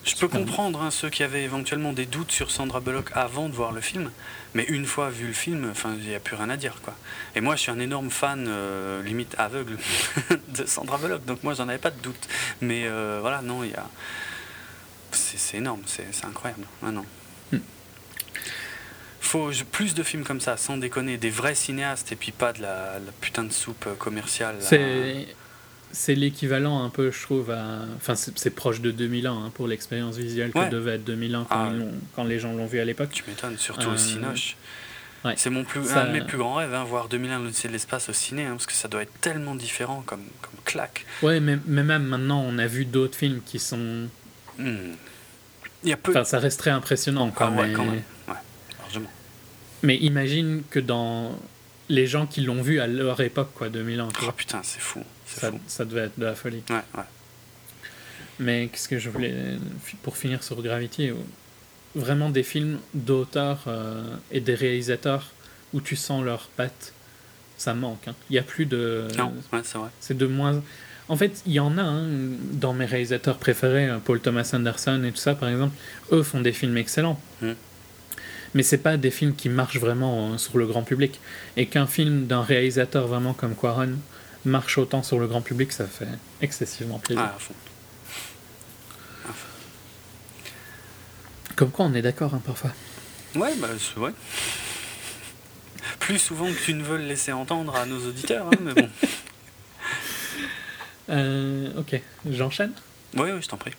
Je 0.04 0.16
peux 0.16 0.28
comprendre 0.28 0.82
hein, 0.82 0.92
ceux 0.92 1.10
qui 1.10 1.24
avaient 1.24 1.44
éventuellement 1.44 1.94
des 1.94 2.06
doutes 2.06 2.32
sur 2.32 2.52
Sandra 2.52 2.82
Bullock 2.82 3.10
avant 3.14 3.48
de 3.48 3.54
voir 3.54 3.72
le 3.72 3.80
film, 3.80 4.12
mais 4.54 4.64
une 4.64 4.86
fois 4.86 5.10
vu 5.10 5.28
le 5.28 5.34
film, 5.34 5.74
il 5.86 6.10
n'y 6.10 6.16
a 6.16 6.20
plus 6.20 6.36
rien 6.36 6.50
à 6.50 6.58
dire, 6.58 6.82
quoi. 6.84 6.94
Et 7.36 7.42
moi, 7.42 7.56
je 7.56 7.62
suis 7.62 7.72
un 7.72 7.80
énorme 7.80 8.10
fan, 8.10 8.46
euh, 8.48 9.02
limite 9.02 9.34
aveugle, 9.38 9.78
de 10.50 10.66
Sandra 10.66 10.98
Bullock, 10.98 11.24
donc 11.24 11.42
moi, 11.44 11.54
j'en 11.54 11.70
avais 11.70 11.78
pas 11.78 11.92
de 11.92 12.02
doute. 12.02 12.28
Mais 12.60 12.84
euh, 12.86 13.20
voilà, 13.22 13.42
non, 13.42 13.64
il 13.64 13.72
y 13.72 13.76
a, 13.76 13.88
c'est 15.12 15.58
énorme, 15.58 15.82
c'est 15.86 16.26
incroyable. 16.26 16.66
Ah 16.86 16.92
non. 16.92 17.06
Hmm. 17.54 17.60
Faut 19.22 19.52
plus 19.72 19.94
de 19.94 20.04
films 20.04 20.26
comme 20.26 20.42
ça, 20.42 20.58
sans 20.58 20.76
déconner, 20.76 21.18
des 21.18 21.30
vrais 21.30 21.56
cinéastes 21.56 22.12
et 22.12 22.18
puis 22.18 22.34
pas 22.34 22.52
de 22.52 22.62
la, 22.62 23.00
putain 23.22 23.44
de 23.44 23.54
soupe 23.54 23.88
commerciale. 23.98 24.58
C'est 24.60 25.28
l'équivalent 26.08 26.84
un 26.84 26.90
peu, 26.90 27.12
je 27.12 27.22
trouve, 27.22 27.52
à... 27.52 27.86
Enfin, 27.98 28.16
c'est 28.16 28.50
proche 28.50 28.82
de 28.82 28.92
2001 28.92 29.32
hein, 29.32 29.52
pour 29.54 29.68
l'expérience 29.68 30.18
visuelle 30.18 30.52
que 30.52 30.70
devait 30.70 30.96
être 30.96 31.04
2001 31.04 31.46
quand, 31.46 31.56
ah 31.56 31.72
quand 32.16 32.24
les 32.24 32.40
gens 32.40 32.54
l'ont 32.54 32.66
vu 32.66 32.80
à 32.80 32.86
l'époque. 32.86 33.10
Tu 33.12 33.24
m'étonnes, 33.28 33.58
surtout 33.58 33.90
au 33.90 33.94
euh, 33.94 33.98
Cinoche. 33.98 34.58
C'est 35.38 35.50
mon 35.50 35.64
plus, 35.64 35.90
un 35.94 36.08
de 36.08 36.12
mes 36.12 36.22
plus 36.22 36.38
grands 36.38 36.56
rêves, 36.56 36.74
hein, 36.74 36.84
voir 36.84 37.08
2001 37.08 37.40
l'Odyssée 37.40 37.70
de 37.70 37.74
l'espace 37.74 38.10
au 38.10 38.14
ciné, 38.14 38.46
hein, 38.46 38.52
parce 38.52 38.66
que 38.66 38.74
ça 38.74 38.90
doit 38.90 39.04
être 39.04 39.22
tellement 39.22 39.56
différent 39.56 40.04
comme, 40.06 40.26
comme 40.42 40.60
claque. 40.66 41.06
Ouais, 41.22 41.40
mais, 41.40 41.58
mais 41.66 41.84
même 41.84 42.04
maintenant, 42.04 42.44
on 42.46 42.58
a 42.58 42.68
vu 42.68 42.86
d'autres 42.86 43.18
films 43.18 43.42
qui 43.46 43.60
sont... 43.60 44.10
Hmm. 44.58 44.94
Il 45.84 45.90
y 45.90 45.94
a 45.94 45.98
peu... 45.98 46.12
Enfin, 46.12 46.26
ça 46.26 46.40
reste 46.40 46.60
très 46.60 46.72
impressionnant 46.72 47.32
quand, 47.32 47.48
ah, 47.58 47.62
même. 47.62 47.80
Ouais, 47.80 48.36
largement. 48.80 49.10
Mais 49.82 49.98
imagine 49.98 50.64
que 50.70 50.80
dans 50.80 51.38
les 51.90 52.08
gens 52.08 52.26
qui 52.26 52.42
l'ont 52.42 52.62
vu 52.62 52.80
à 52.80 52.88
leur 52.88 53.22
époque, 53.22 53.52
quoi, 53.54 53.70
2001. 53.70 54.10
Oh 54.28 54.32
putain, 54.32 54.62
c'est 54.64 54.82
fou. 54.82 55.04
Ça, 55.68 55.86
devait 55.86 56.02
être 56.02 56.20
de 56.20 56.26
la 56.26 56.36
folie. 56.36 56.64
Ouais, 56.70 56.76
ouais. 56.96 57.04
Mais 58.40 58.68
qu'est-ce 58.72 58.88
que 58.88 59.00
je 59.00 59.10
voulais. 59.10 59.34
Pour 60.02 60.18
finir 60.18 60.44
sur 60.44 60.62
Gravity, 60.62 61.12
vraiment 61.96 62.30
des 62.30 62.44
films 62.44 62.80
d'auteurs 62.94 63.64
euh, 63.68 64.04
et 64.32 64.40
des 64.40 64.56
réalisateurs 64.56 65.32
où 65.74 65.82
tu 65.82 65.96
sens 65.96 66.24
leurs 66.24 66.48
pattes, 66.48 66.94
ça 67.58 67.74
manque. 67.74 68.08
Hein. 68.08 68.16
Il 68.30 68.34
n'y 68.34 68.40
a 68.40 68.44
plus 68.44 68.66
de. 68.66 69.08
Non, 69.18 69.34
ouais, 69.52 69.62
c'est 69.64 69.78
vrai. 69.78 69.90
C'est 70.00 70.18
de 70.18 70.26
moins. 70.26 70.62
En 71.10 71.18
fait, 71.18 71.44
il 71.46 71.54
y 71.54 71.60
en 71.60 71.78
a 71.78 71.82
hein, 71.82 72.08
dans 72.54 72.74
mes 72.74 72.86
réalisateurs 72.86 73.38
préférés, 73.38 73.90
euh, 73.90 73.98
Paul 74.04 74.20
Thomas 74.20 74.50
Anderson 74.54 75.04
et 75.04 75.12
tout 75.12 75.18
ça, 75.18 75.36
par 75.36 75.50
exemple. 75.50 75.76
Eux 76.12 76.24
font 76.24 76.42
des 76.42 76.54
films 76.54 76.78
excellents. 76.78 77.20
Mm. 77.42 77.52
Mais 78.56 78.64
c'est 78.64 78.78
pas 78.78 78.98
des 78.98 79.12
films 79.12 79.36
qui 79.36 79.50
marchent 79.50 79.80
vraiment 79.80 80.34
euh, 80.34 80.38
sur 80.38 80.58
le 80.58 80.66
grand 80.66 80.84
public. 80.84 81.20
Et 81.58 81.66
qu'un 81.66 81.88
film 81.88 82.26
d'un 82.28 82.42
réalisateur 82.42 83.08
vraiment 83.08 83.34
comme 83.34 83.56
Quaron 83.56 83.96
marche 84.46 84.78
autant 84.78 85.04
sur 85.04 85.20
le 85.20 85.28
grand 85.28 85.42
public, 85.42 85.72
ça 85.72 85.86
fait 85.86 86.08
excessivement 86.42 87.00
plaisir. 87.00 87.24
Ah, 87.26 87.36
à 87.36 87.40
fond. 87.40 87.54
Comme 91.56 91.72
quoi, 91.72 91.86
on 91.86 91.94
est 91.94 92.02
d'accord 92.02 92.34
hein, 92.34 92.42
parfois. 92.46 92.72
Ouais, 93.36 93.54
bah, 93.58 93.68
c'est 93.78 94.00
vrai. 94.00 94.12
Plus 96.00 96.20
souvent 96.20 96.48
que 96.48 96.60
tu 96.66 96.74
ne 96.74 96.84
veux 96.84 96.98
le 96.98 97.06
laisser 97.06 97.32
entendre 97.32 97.76
à 97.76 97.86
nos 97.86 98.08
auditeurs, 98.08 98.48
hein, 98.48 98.58
mais 98.62 98.74
bon. 98.74 98.90
Euh, 101.10 101.70
ok, 101.78 102.02
j'enchaîne? 102.30 102.72
Oui, 103.16 103.30
oui, 103.32 103.42
je 103.42 103.48
t'en 103.50 103.58
prie. 103.58 103.74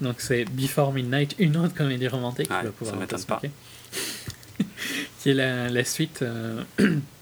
Donc 0.00 0.22
c'est 0.22 0.46
Before 0.46 0.92
Midnight, 0.92 1.34
une 1.38 1.56
autre 1.58 1.74
comédie 1.74 2.08
romantique. 2.08 2.50
Ouais, 2.50 2.70
pouvoir 2.70 2.94
ça 2.96 3.00
m'étonne 3.00 3.24
pas. 3.24 3.42
qui 5.20 5.30
est 5.30 5.34
la, 5.34 5.68
la 5.68 5.84
suite, 5.84 6.22
euh, 6.22 6.64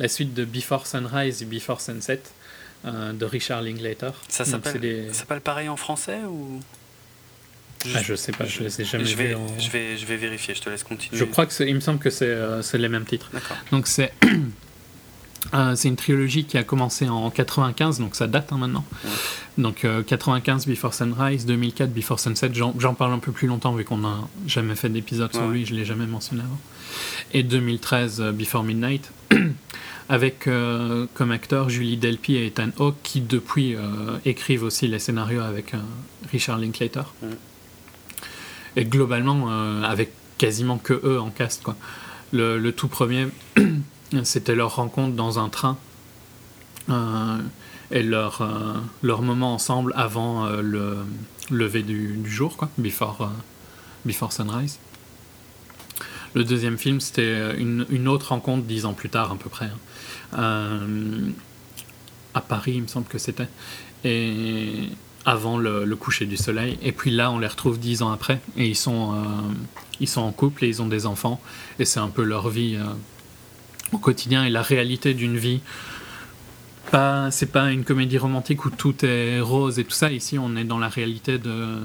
la 0.00 0.08
suite 0.08 0.34
de 0.34 0.44
Before 0.44 0.86
Sunrise 0.86 1.42
et 1.42 1.44
Before 1.44 1.80
Sunset 1.80 2.22
euh, 2.84 3.12
de 3.12 3.24
Richard 3.24 3.62
Linklater. 3.62 4.10
Ça 4.28 4.44
s'appelle 4.44 5.40
pareil 5.44 5.68
en 5.68 5.76
français 5.76 6.18
ou 6.28 6.60
je, 7.86 7.96
ah, 7.96 8.02
je 8.02 8.14
sais 8.14 8.32
pas, 8.32 8.44
je 8.44 8.62
les 8.62 8.80
ai 8.82 8.84
jamais 8.84 9.06
je 9.06 9.16
vais, 9.16 9.34
je, 9.58 9.70
vais, 9.70 9.96
je 9.96 10.04
vais 10.04 10.16
vérifier, 10.16 10.54
je 10.54 10.60
te 10.60 10.68
laisse 10.68 10.82
continuer. 10.82 11.16
Je 11.16 11.24
crois 11.24 11.46
que 11.46 11.62
il 11.62 11.74
me 11.74 11.80
semble 11.80 11.98
que 11.98 12.10
c'est 12.10 12.78
les 12.78 12.88
mêmes 12.88 13.06
titres. 13.06 13.30
Donc 13.70 13.86
c'est 13.86 14.12
Euh, 15.54 15.74
c'est 15.74 15.88
une 15.88 15.96
trilogie 15.96 16.44
qui 16.44 16.58
a 16.58 16.62
commencé 16.62 17.08
en 17.08 17.30
95, 17.30 17.98
donc 17.98 18.14
ça 18.14 18.26
date 18.26 18.52
hein, 18.52 18.58
maintenant. 18.58 18.84
Donc 19.58 19.86
95 20.06 20.66
euh, 20.66 20.70
Before 20.70 20.94
Sunrise, 20.94 21.46
2004 21.46 21.92
Before 21.92 22.20
Sunset, 22.20 22.50
j'en 22.52 22.94
parle 22.94 23.12
un 23.12 23.18
peu 23.18 23.32
plus 23.32 23.48
longtemps 23.48 23.74
vu 23.74 23.84
qu'on 23.84 23.98
n'a 23.98 24.18
jamais 24.46 24.76
fait 24.76 24.88
d'épisode 24.88 25.32
sur 25.32 25.48
lui, 25.48 25.66
je 25.66 25.74
ne 25.74 25.78
l'ai 25.78 25.84
jamais 25.84 26.06
mentionné 26.06 26.42
avant. 26.42 26.58
Et 27.32 27.42
2013 27.42 28.20
euh, 28.20 28.32
Before 28.32 28.62
Midnight, 28.62 29.10
avec 30.10 30.48
comme 31.14 31.30
acteurs 31.30 31.70
Julie 31.70 31.96
Delpy 31.96 32.34
et 32.34 32.46
Ethan 32.46 32.70
Hawke 32.78 32.96
qui 33.02 33.20
depuis 33.20 33.76
écrivent 34.26 34.64
aussi 34.64 34.88
les 34.88 34.98
scénarios 34.98 35.40
avec 35.40 35.72
Richard 36.30 36.58
Linklater. 36.58 37.04
Et 38.76 38.84
globalement, 38.84 39.48
avec 39.84 40.10
quasiment 40.36 40.78
que 40.78 41.00
eux 41.04 41.20
en 41.20 41.30
cast. 41.30 41.62
Quoi. 41.62 41.76
Le, 42.32 42.58
le 42.58 42.72
tout 42.72 42.88
premier. 42.88 43.28
C'était 44.24 44.54
leur 44.54 44.74
rencontre 44.74 45.14
dans 45.14 45.38
un 45.38 45.48
train 45.48 45.78
euh, 46.88 47.38
et 47.90 48.02
leur, 48.02 48.40
euh, 48.40 48.74
leur 49.02 49.22
moment 49.22 49.54
ensemble 49.54 49.92
avant 49.96 50.46
euh, 50.46 50.62
le 50.62 50.96
lever 51.50 51.82
du, 51.82 52.16
du, 52.16 52.30
jour, 52.30 52.56
quoi, 52.56 52.70
before, 52.78 53.30
before 54.04 54.32
Sunrise. 54.32 54.78
Le 56.34 56.44
deuxième 56.44 56.78
film, 56.78 57.00
c'était 57.00 57.56
une, 57.56 57.86
une, 57.90 58.06
autre 58.06 58.28
rencontre 58.28 58.64
dix 58.64 58.86
ans 58.86 58.92
plus 58.92 59.10
tard, 59.10 59.32
à 59.32 59.36
peu 59.36 59.50
près. 59.50 59.66
Hein. 59.66 59.78
À 60.32 60.80
Paris, 62.40 62.72
il 62.76 62.82
me 62.82 62.86
semble 62.88 63.06
que 63.06 63.18
c'était. 63.18 63.48
Et 64.04 64.88
avant 65.26 65.58
le, 65.58 65.94
coucher 65.96 66.26
du 66.26 66.36
soleil. 66.36 66.78
Et 66.82 66.92
puis 66.92 67.10
là, 67.10 67.30
on 67.30 67.38
les 67.38 67.46
retrouve 67.46 67.78
dix 67.78 68.02
ans 68.02 68.10
après. 68.10 68.40
Et 68.56 68.66
ils 68.66 68.76
sont, 68.76 69.14
ils 70.00 70.08
sont 70.08 70.22
en 70.22 70.32
couple 70.32 70.64
et 70.64 70.68
ils 70.68 70.80
ont 70.82 70.86
des 70.86 71.06
enfants. 71.06 71.40
Et 71.78 71.84
c'est 71.84 72.00
un 72.00 72.08
peu 72.08 72.22
leur 72.22 72.48
vie 72.48 72.78
au 73.92 73.98
quotidien 73.98 74.44
et 74.44 74.50
la 74.50 74.62
réalité 74.62 75.14
d'une 75.14 75.36
vie. 75.36 75.60
Pas, 76.90 77.30
c'est 77.30 77.46
pas 77.52 77.70
une 77.70 77.84
comédie 77.84 78.18
romantique 78.18 78.64
où 78.64 78.70
tout 78.70 79.04
est 79.04 79.40
rose 79.40 79.78
et 79.78 79.84
tout 79.84 79.92
ça. 79.92 80.10
Ici, 80.10 80.38
on 80.38 80.56
est 80.56 80.64
dans 80.64 80.78
la 80.78 80.88
réalité 80.88 81.38
de, 81.38 81.76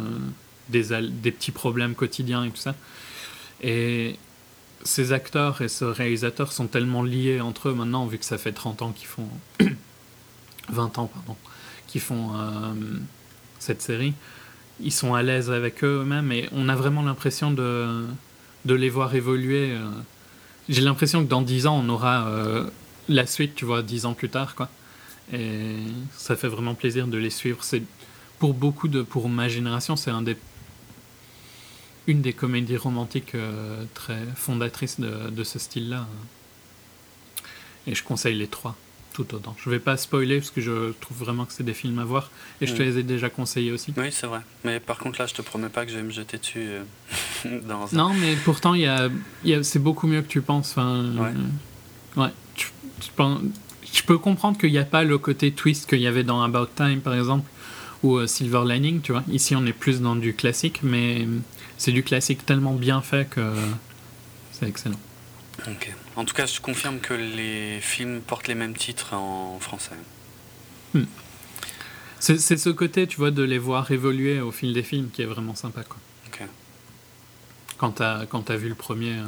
des, 0.69 0.85
des 1.09 1.31
petits 1.31 1.51
problèmes 1.51 1.93
quotidiens 1.93 2.43
et 2.45 2.49
tout 2.49 2.57
ça. 2.57 2.75
Ces 4.85 5.11
acteurs 5.11 5.61
et 5.61 5.67
ce 5.67 5.83
réalisateur 5.83 6.53
sont 6.53 6.67
tellement 6.67 7.03
liés 7.03 7.41
entre 7.41 7.69
eux 7.69 7.73
maintenant, 7.73 8.05
vu 8.05 8.17
que 8.17 8.25
ça 8.25 8.37
fait 8.37 8.53
30 8.53 8.83
ans 8.83 8.91
qu'ils 8.91 9.07
font. 9.07 9.27
20 10.69 10.97
ans, 10.97 11.07
pardon, 11.13 11.35
qu'ils 11.87 12.01
font 12.01 12.31
euh, 12.35 12.73
cette 13.59 13.81
série. 13.81 14.13
Ils 14.79 14.91
sont 14.91 15.13
à 15.13 15.23
l'aise 15.23 15.51
avec 15.51 15.83
eux-mêmes 15.83 16.31
et 16.31 16.49
on 16.51 16.69
a 16.69 16.75
vraiment 16.75 17.01
l'impression 17.01 17.51
de, 17.51 18.05
de 18.65 18.73
les 18.73 18.89
voir 18.89 19.13
évoluer. 19.15 19.71
Euh, 19.71 19.89
j'ai 20.69 20.81
l'impression 20.81 21.23
que 21.23 21.29
dans 21.29 21.41
10 21.41 21.67
ans, 21.67 21.81
on 21.83 21.89
aura 21.89 22.27
euh, 22.27 22.69
la 23.09 23.25
suite, 23.25 23.55
tu 23.55 23.65
vois, 23.65 23.81
10 23.83 24.05
ans 24.05 24.13
plus 24.13 24.29
tard, 24.29 24.55
quoi. 24.55 24.69
Et 25.33 25.77
ça 26.15 26.35
fait 26.35 26.47
vraiment 26.47 26.75
plaisir 26.75 27.07
de 27.07 27.17
les 27.17 27.29
suivre. 27.31 27.63
C'est 27.63 27.83
pour 28.37 28.53
beaucoup 28.53 28.87
de, 28.87 29.01
pour 29.01 29.29
ma 29.29 29.47
génération, 29.47 29.95
c'est 29.95 30.11
un 30.11 30.21
des, 30.21 30.37
une 32.07 32.21
des 32.21 32.33
comédies 32.33 32.77
romantiques 32.77 33.35
euh, 33.35 33.83
très 33.93 34.19
fondatrices 34.35 34.99
de, 34.99 35.29
de 35.29 35.43
ce 35.43 35.59
style-là. 35.59 36.07
Et 37.87 37.95
je 37.95 38.03
conseille 38.03 38.35
les 38.35 38.47
trois 38.47 38.75
tout 39.15 39.33
autant. 39.33 39.55
Je 39.63 39.69
vais 39.69 39.79
pas 39.79 39.95
spoiler 39.95 40.39
parce 40.39 40.51
que 40.51 40.59
je 40.59 40.91
trouve 40.99 41.17
vraiment 41.17 41.45
que 41.45 41.53
c'est 41.53 41.63
des 41.63 41.73
films 41.73 41.99
à 41.99 42.03
voir 42.03 42.29
et 42.59 42.67
je 42.67 42.73
te 42.73 42.83
les 42.83 42.97
ai 42.97 43.03
déjà 43.03 43.29
conseillés 43.29 43.71
aussi. 43.71 43.93
Oui, 43.95 44.11
c'est 44.11 44.27
vrai. 44.27 44.41
Mais 44.65 44.81
par 44.81 44.97
contre, 44.97 45.21
là, 45.21 45.25
je 45.25 45.33
te 45.33 45.41
promets 45.41 45.69
pas 45.69 45.85
que 45.85 45.91
je 45.91 45.97
vais 45.97 46.03
me 46.03 46.11
jeter 46.11 46.37
dessus. 46.37 46.67
Euh, 47.45 47.61
dans 47.67 47.87
Non, 47.93 48.13
mais 48.13 48.35
pourtant, 48.43 48.73
il 48.73 48.81
y 48.81 48.87
a, 48.87 49.09
y 49.45 49.53
a 49.53 49.63
c'est 49.63 49.79
beaucoup 49.79 50.07
mieux 50.07 50.21
que 50.21 50.27
tu 50.27 50.41
penses. 50.41 50.71
Enfin, 50.71 51.05
ouais. 51.17 51.31
Euh, 52.17 52.21
ouais. 52.23 52.29
Tu, 52.55 52.71
je 53.93 54.03
peux 54.03 54.17
comprendre 54.17 54.57
qu'il 54.57 54.71
n'y 54.71 54.77
a 54.77 54.83
pas 54.85 55.03
le 55.03 55.17
côté 55.17 55.51
twist 55.51 55.89
qu'il 55.89 56.01
y 56.01 56.07
avait 56.07 56.25
dans 56.25 56.43
About 56.43 56.67
Time, 56.75 56.99
par 56.99 57.15
exemple, 57.15 57.49
ou 58.03 58.25
Silver 58.27 58.63
Lining, 58.67 58.99
tu 59.01 59.13
vois. 59.13 59.23
Ici, 59.31 59.55
on 59.55 59.65
est 59.65 59.73
plus 59.73 60.01
dans 60.01 60.17
du 60.17 60.33
classique, 60.33 60.81
mais 60.83 61.25
c'est 61.77 61.91
du 61.91 62.03
classique 62.03 62.45
tellement 62.45 62.73
bien 62.73 63.01
fait 63.01 63.29
que 63.29 63.53
c'est 64.51 64.67
excellent. 64.67 64.99
En 66.15 66.25
tout 66.25 66.33
cas, 66.33 66.45
je 66.45 66.59
confirme 66.59 66.99
que 66.99 67.13
les 67.13 67.79
films 67.79 68.21
portent 68.21 68.47
les 68.47 68.55
mêmes 68.55 68.75
titres 68.75 69.13
en 69.13 69.59
français. 69.59 69.95
Hmm. 70.93 71.05
C'est 72.19 72.57
ce 72.57 72.69
côté, 72.69 73.05
tu 73.05 73.17
vois, 73.17 73.31
de 73.31 73.43
les 73.43 73.59
voir 73.59 73.91
évoluer 73.91 74.39
au 74.41 74.51
fil 74.51 74.73
des 74.73 74.83
films 74.83 75.09
qui 75.11 75.21
est 75.21 75.25
vraiment 75.25 75.55
sympa, 75.55 75.83
quoi. 75.83 75.97
Quand 77.77 77.91
t'as 77.91 78.21
as 78.21 78.55
vu 78.55 78.69
le 78.69 78.75
premier, 78.75 79.13
euh, 79.13 79.25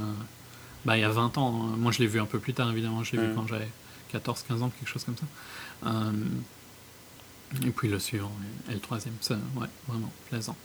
bah, 0.86 0.98
il 0.98 1.02
y 1.02 1.04
a 1.04 1.10
20 1.10 1.38
ans, 1.38 1.64
hein. 1.64 1.76
moi 1.78 1.92
je 1.92 2.00
l'ai 2.00 2.08
vu 2.08 2.22
un 2.22 2.26
peu 2.26 2.40
plus 2.40 2.54
tard, 2.54 2.72
évidemment, 2.72 3.04
je 3.04 3.12
l'ai 3.12 3.22
vu 3.22 3.28
hmm. 3.28 3.36
quand 3.36 3.46
j'avais 3.46 3.68
14-15 4.14 4.62
ans, 4.62 4.70
quelque 4.70 4.88
chose 4.88 5.04
comme 5.04 5.18
ça. 5.18 5.26
Euh, 5.88 6.12
et 7.66 7.72
puis 7.72 7.90
le 7.90 8.00
suivant, 8.00 8.32
et, 8.70 8.74
le 8.74 8.80
troisième, 8.80 9.16
c'est 9.20 9.34
ouais, 9.34 9.68
vraiment 9.88 10.12
plaisant. 10.30 10.56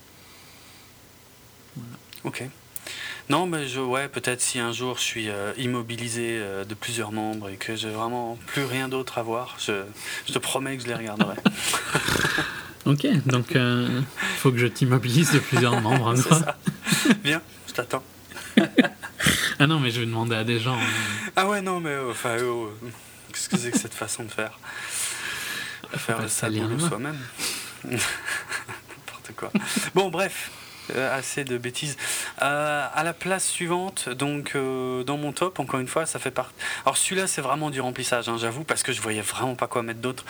Ok. 2.25 2.45
Non, 3.29 3.47
mais 3.47 3.69
je, 3.69 3.81
ouais, 3.81 4.09
peut-être 4.09 4.41
si 4.41 4.59
un 4.59 4.73
jour 4.73 4.97
je 4.99 5.03
suis 5.03 5.31
euh, 5.31 5.53
immobilisé 5.57 6.39
euh, 6.41 6.65
de 6.65 6.75
plusieurs 6.75 7.13
membres 7.13 7.49
et 7.49 7.57
que 7.57 7.77
j'ai 7.77 7.91
vraiment 7.91 8.37
plus 8.47 8.65
rien 8.65 8.89
d'autre 8.89 9.19
à 9.19 9.23
voir, 9.23 9.57
je, 9.59 9.85
je, 10.27 10.33
te 10.33 10.39
promets 10.39 10.77
que 10.77 10.83
je 10.83 10.89
les 10.89 10.95
regarderai. 10.95 11.37
ok, 12.85 13.07
donc 13.27 13.47
il 13.53 13.59
euh, 13.59 14.01
faut 14.39 14.51
que 14.51 14.59
je 14.59 14.67
t'immobilise 14.67 15.33
de 15.33 15.39
plusieurs 15.39 15.81
membres. 15.81 16.09
Hein, 16.09 16.17
ça. 16.17 16.59
Viens, 17.25 17.41
je 17.69 17.73
t'attends. 17.73 18.03
ah 19.59 19.67
non, 19.67 19.79
mais 19.79 19.91
je 19.91 20.01
vais 20.01 20.07
demander 20.07 20.35
à 20.37 20.45
des 20.45 20.59
gens. 20.59 20.79
Ah 21.37 21.49
ouais, 21.49 21.63
non, 21.63 21.81
mais 21.81 21.97
enfin, 22.11 22.37
oh, 22.43 22.71
qu'est-ce 23.33 23.49
que 23.49 23.57
c'est 23.57 23.71
que 23.71 23.79
cette 23.79 23.95
façon 23.95 24.25
de 24.25 24.31
faire? 24.31 24.59
Faire 25.95 26.19
le 26.19 26.25
de 26.75 26.81
soi-même. 26.81 27.19
N'importe 27.85 29.33
quoi. 29.37 29.53
Bon, 29.95 30.11
bref. 30.11 30.51
Euh, 30.91 31.17
assez 31.17 31.45
de 31.45 31.59
bêtises. 31.59 31.97
Euh, 32.43 32.87
à 32.93 33.05
la 33.05 33.13
place 33.13 33.47
suivante, 33.47 34.09
donc 34.09 34.53
euh, 34.55 35.05
dans 35.05 35.17
mon 35.17 35.33
top, 35.33 35.61
encore 35.61 35.79
une 35.79 35.87
fois, 35.87 36.07
ça 36.07 36.19
fait 36.19 36.33
partie. 36.33 36.55
Alors 36.85 36.97
celui-là, 36.97 37.29
c'est 37.29 37.41
vraiment 37.41 37.71
du 37.71 37.81
remplissage, 37.81 38.29
hein, 38.29 38.37
j'avoue, 38.39 38.65
parce 38.65 38.83
que 38.83 38.93
je 38.93 39.01
voyais 39.01 39.21
vraiment 39.21 39.55
pas 39.55 39.69
quoi 39.69 39.83
mettre 39.83 40.01
d'autre. 40.01 40.25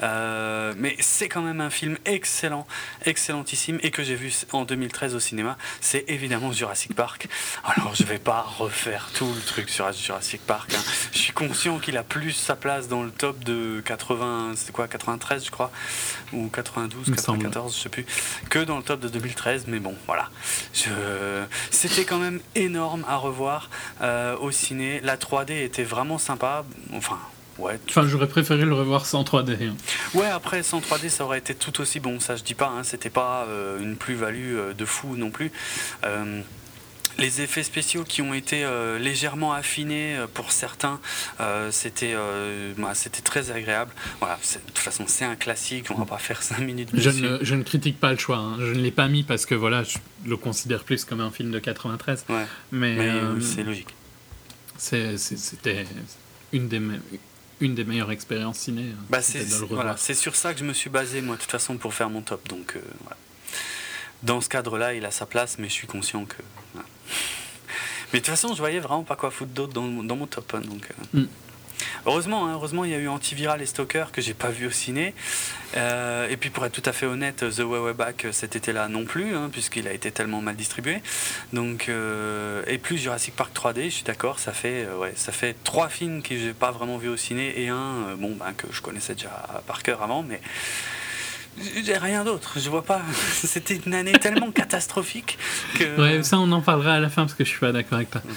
mais 0.00 0.96
c'est 1.00 1.28
quand 1.28 1.42
même 1.42 1.60
un 1.60 1.70
film 1.70 1.98
excellent, 2.06 2.66
excellentissime, 3.04 3.78
et 3.82 3.90
que 3.90 4.02
j'ai 4.02 4.14
vu 4.14 4.32
en 4.52 4.64
2013 4.64 5.14
au 5.14 5.20
cinéma. 5.20 5.58
C'est 5.80 6.04
évidemment 6.08 6.52
Jurassic 6.52 6.94
Park. 6.94 7.28
Alors 7.64 7.94
je 7.94 8.04
vais 8.04 8.18
pas 8.18 8.42
refaire 8.42 9.10
tout 9.14 9.30
le 9.32 9.42
truc 9.42 9.68
sur 9.68 9.92
Jurassic 9.92 10.40
Park. 10.46 10.72
Hein. 10.74 10.82
Je 11.12 11.18
suis 11.18 11.32
conscient 11.32 11.78
qu'il 11.78 11.96
a 11.98 12.02
plus 12.02 12.32
sa 12.32 12.56
place 12.56 12.88
dans 12.88 13.02
le 13.02 13.10
top 13.10 13.44
de 13.44 13.82
80, 13.84 14.54
c'est 14.56 14.72
quoi, 14.72 14.88
93, 14.88 15.44
je 15.44 15.50
crois, 15.50 15.70
ou 16.32 16.48
92, 16.48 17.10
94, 17.14 17.76
je 17.76 17.82
sais 17.82 17.88
plus, 17.88 18.06
que 18.48 18.60
dans 18.60 18.78
le 18.78 18.82
top 18.82 19.00
de 19.00 19.08
2013. 19.08 19.64
Mais 19.68 19.80
bon, 19.80 19.94
voilà. 20.06 20.30
C'était 21.70 22.04
quand 22.04 22.18
même 22.18 22.40
énorme 22.54 23.04
à 23.08 23.16
revoir 23.16 23.70
euh, 24.02 24.36
au 24.36 24.50
ciné. 24.50 25.00
La 25.02 25.16
3D 25.16 25.62
était 25.62 25.84
vraiment 25.84 26.18
sympa. 26.18 26.64
Enfin, 26.94 27.18
Ouais. 27.58 27.80
Enfin, 27.88 28.06
j'aurais 28.06 28.28
préféré 28.28 28.64
le 28.64 28.72
revoir 28.72 29.04
sans 29.04 29.24
3D. 29.24 29.56
Hein. 29.60 29.74
Ouais, 30.14 30.26
après, 30.26 30.62
sans 30.62 30.78
3D, 30.78 31.08
ça 31.08 31.24
aurait 31.24 31.38
été 31.38 31.56
tout 31.56 31.80
aussi 31.80 31.98
bon. 31.98 32.20
Ça, 32.20 32.36
je 32.36 32.44
dis 32.44 32.54
pas. 32.54 32.68
Hein, 32.68 32.84
C'était 32.84 33.10
pas 33.10 33.46
euh, 33.48 33.80
une 33.80 33.96
plus-value 33.96 34.54
euh, 34.54 34.74
de 34.74 34.84
fou 34.84 35.16
non 35.16 35.30
plus 35.30 35.50
les 37.18 37.40
effets 37.40 37.62
spéciaux 37.62 38.04
qui 38.04 38.22
ont 38.22 38.34
été 38.34 38.64
euh, 38.64 38.98
légèrement 38.98 39.52
affinés 39.52 40.16
euh, 40.16 40.26
pour 40.32 40.52
certains, 40.52 41.00
euh, 41.40 41.70
c'était 41.70 42.14
bah, 42.76 42.92
c'était 42.94 43.22
très 43.22 43.50
agréable. 43.50 43.92
Voilà, 44.20 44.36
de 44.36 44.58
toute 44.66 44.78
façon, 44.78 45.04
c'est 45.06 45.24
un 45.24 45.36
classique, 45.36 45.90
on 45.90 45.94
va 45.94 46.04
pas 46.04 46.18
faire 46.18 46.42
5 46.42 46.58
minutes 46.60 46.90
je 46.94 47.10
ne, 47.10 47.38
je 47.42 47.54
ne, 47.54 47.62
critique 47.62 47.98
pas 47.98 48.12
le 48.12 48.18
choix, 48.18 48.38
hein. 48.38 48.56
je 48.58 48.72
ne 48.72 48.80
l'ai 48.80 48.90
pas 48.90 49.08
mis 49.08 49.22
parce 49.22 49.46
que 49.46 49.54
voilà, 49.54 49.82
je 49.82 49.98
le 50.26 50.36
considère 50.36 50.84
plus 50.84 51.04
comme 51.04 51.20
un 51.20 51.30
film 51.30 51.50
de 51.50 51.58
93. 51.58 52.26
Ouais, 52.28 52.46
mais, 52.72 52.98
c'est 53.40 53.62
logique. 53.62 53.94
C'était 54.76 55.86
une 56.52 56.68
des, 56.68 56.80
une 57.60 57.74
des 57.74 57.84
meilleures 57.84 58.12
expériences 58.12 58.58
ciné. 58.58 58.82
Hein. 58.82 59.04
Bah 59.10 59.22
c'est 59.22 59.44
voilà, 59.70 59.96
sur 59.96 60.36
ça 60.36 60.52
que 60.52 60.60
je 60.60 60.64
me 60.64 60.72
suis 60.72 60.90
basé, 60.90 61.20
moi, 61.20 61.36
de 61.36 61.40
toute 61.40 61.50
façon, 61.50 61.76
pour 61.76 61.94
faire 61.94 62.10
mon 62.10 62.22
top. 62.22 62.48
Donc, 62.48 62.78
voilà. 63.02 63.16
Dans 64.22 64.40
ce 64.40 64.48
cadre-là, 64.48 64.94
il 64.94 65.04
a 65.04 65.10
sa 65.10 65.26
place, 65.26 65.58
mais 65.58 65.68
je 65.68 65.74
suis 65.74 65.86
conscient 65.86 66.24
que. 66.24 66.36
Mais 68.12 68.20
de 68.20 68.24
toute 68.24 68.30
façon, 68.34 68.54
je 68.54 68.58
voyais 68.58 68.80
vraiment 68.80 69.04
pas 69.04 69.16
quoi 69.16 69.30
foutre 69.30 69.52
d'autre 69.52 69.72
dans, 69.72 69.82
mon 69.82 70.26
top. 70.26 70.54
Hein, 70.54 70.60
donc, 70.60 70.88
euh. 71.14 71.20
mm. 71.20 71.28
Heureusement, 72.06 72.46
hein, 72.46 72.54
heureusement, 72.54 72.84
il 72.84 72.90
y 72.90 72.94
a 72.94 72.98
eu 72.98 73.08
Antiviral 73.08 73.60
et 73.62 73.66
Stalker 73.66 74.06
que 74.12 74.20
j'ai 74.20 74.34
pas 74.34 74.48
vu 74.48 74.66
au 74.66 74.70
ciné. 74.70 75.14
Euh, 75.76 76.28
et 76.28 76.36
puis 76.36 76.50
pour 76.50 76.64
être 76.64 76.72
tout 76.72 76.88
à 76.88 76.92
fait 76.92 77.06
honnête, 77.06 77.44
The 77.50 77.60
Way 77.60 77.78
Way 77.78 77.92
Back 77.92 78.26
cet 78.32 78.56
été-là 78.56 78.88
non 78.88 79.04
plus, 79.04 79.36
hein, 79.36 79.48
puisqu'il 79.52 79.86
a 79.86 79.92
été 79.92 80.10
tellement 80.10 80.40
mal 80.40 80.56
distribué. 80.56 81.02
Donc, 81.52 81.88
euh, 81.88 82.62
et 82.66 82.78
plus 82.78 82.98
Jurassic 82.98 83.36
Park 83.36 83.54
3D, 83.54 83.84
je 83.84 83.88
suis 83.90 84.04
d'accord, 84.04 84.38
ça 84.38 84.52
fait 84.52 84.88
ouais, 84.98 85.12
ça 85.16 85.32
fait 85.32 85.54
trois 85.64 85.88
films 85.88 86.22
que 86.22 86.36
j'ai 86.36 86.54
pas 86.54 86.70
vraiment 86.70 86.98
vu 86.98 87.08
au 87.08 87.16
ciné 87.16 87.60
et 87.60 87.68
un 87.68 88.16
bon 88.16 88.34
ben, 88.34 88.52
que 88.56 88.66
je 88.72 88.80
connaissais 88.80 89.14
déjà 89.14 89.62
par 89.66 89.82
cœur 89.82 90.02
avant, 90.02 90.22
mais 90.22 90.40
j'ai 91.84 91.96
rien 91.96 92.24
d'autre, 92.24 92.58
je 92.58 92.68
vois 92.68 92.84
pas. 92.84 93.02
C'était 93.32 93.76
une 93.76 93.94
année 93.94 94.12
tellement 94.12 94.50
catastrophique 94.50 95.38
que. 95.78 96.00
Ouais, 96.00 96.22
ça 96.22 96.38
on 96.38 96.50
en 96.52 96.60
parlera 96.60 96.94
à 96.94 97.00
la 97.00 97.08
fin 97.08 97.22
parce 97.22 97.34
que 97.34 97.44
je 97.44 97.50
suis 97.50 97.60
pas 97.60 97.72
d'accord 97.72 97.96
avec 97.96 98.10
toi. 98.10 98.22
Oh, 98.26 98.32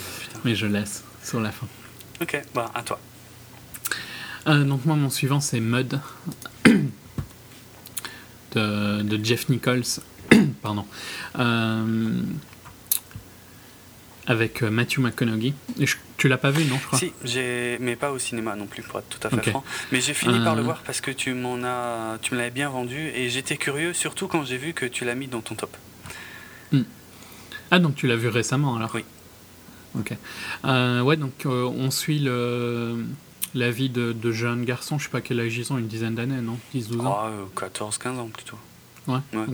Mais 0.46 0.56
je 0.56 0.66
laisse 0.66 1.04
sur 1.24 1.40
la 1.40 1.52
fin. 1.52 1.68
Ok, 2.22 2.42
bah 2.54 2.72
à 2.74 2.84
toi. 2.84 3.00
Euh, 4.48 4.64
donc 4.64 4.86
moi 4.86 4.96
mon 4.96 5.10
suivant 5.10 5.40
c'est 5.40 5.60
Mud 5.60 6.00
de, 8.56 9.02
de 9.02 9.26
Jeff 9.26 9.50
Nichols. 9.50 9.84
Pardon. 10.62 10.86
Euh, 11.40 12.22
avec 14.28 14.64
euh, 14.64 14.70
Matthew 14.70 15.00
McConaughey. 15.00 15.54
Tu 16.22 16.28
l'as 16.28 16.38
pas 16.38 16.52
vu, 16.52 16.66
non, 16.66 16.78
je 16.78 16.86
crois 16.86 17.00
Si, 17.00 17.14
mais 17.80 17.96
pas 17.96 18.12
au 18.12 18.20
cinéma 18.20 18.56
non 18.56 18.68
plus, 18.68 18.84
pour 18.84 19.00
être 19.00 19.10
tout 19.10 19.28
à 19.28 19.32
fait 19.32 19.50
franc. 19.50 19.64
Mais 19.92 20.02
j'ai 20.02 20.14
fini 20.14 20.40
par 20.44 20.54
le 20.54 20.62
euh. 20.62 20.66
voir 20.66 20.84
parce 20.86 21.02
que 21.02 21.10
tu 21.10 21.34
m'en 21.34 21.64
as, 21.64 22.20
tu 22.22 22.36
me 22.36 22.38
l'avais 22.38 22.52
bien 22.52 22.70
vendu 22.70 23.08
et 23.16 23.28
j'étais 23.32 23.58
curieux, 23.58 23.92
surtout 23.94 24.28
quand 24.28 24.46
j'ai 24.46 24.58
vu 24.58 24.74
que 24.74 24.86
tu 24.86 25.04
l'as 25.04 25.16
mis 25.16 25.26
dans 25.26 25.42
ton 25.42 25.56
top. 25.56 25.76
Hmm. 26.72 26.84
Ah, 27.72 27.80
donc 27.80 27.96
tu 27.96 28.06
l'as 28.06 28.18
vu 28.18 28.28
récemment 28.28 28.76
alors 28.76 28.92
Oui. 28.94 29.04
Ok. 29.98 30.16
Euh, 30.66 31.02
ouais, 31.02 31.18
donc 31.18 31.34
on 31.48 31.90
suit 31.90 32.20
le, 32.20 33.04
la 33.56 33.72
vie 33.72 33.90
de, 33.90 34.12
de 34.12 34.32
jeunes 34.32 34.64
garçons, 34.64 35.00
je 35.00 35.06
sais 35.06 35.10
pas 35.10 35.22
quel 35.22 35.40
âge 35.40 35.58
ils 35.58 35.74
ont, 35.74 35.80
une 35.80 35.88
dizaine 35.88 36.14
d'années, 36.14 36.40
non? 36.40 36.60
10-12 36.76 37.02
ans? 37.02 37.20
Ah, 37.20 37.32
14-15 37.60 38.08
ans 38.20 38.30
plutôt. 38.32 38.58
Ouais, 39.08 39.18
ouais. 39.34 39.46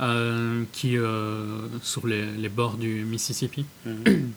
Euh, 0.00 0.64
qui 0.72 0.96
euh, 0.96 1.68
sur 1.82 2.06
les, 2.06 2.24
les, 2.32 2.48
bords 2.48 2.78
du 2.78 3.04
Mississippi, 3.04 3.64
mhm. 3.86 4.32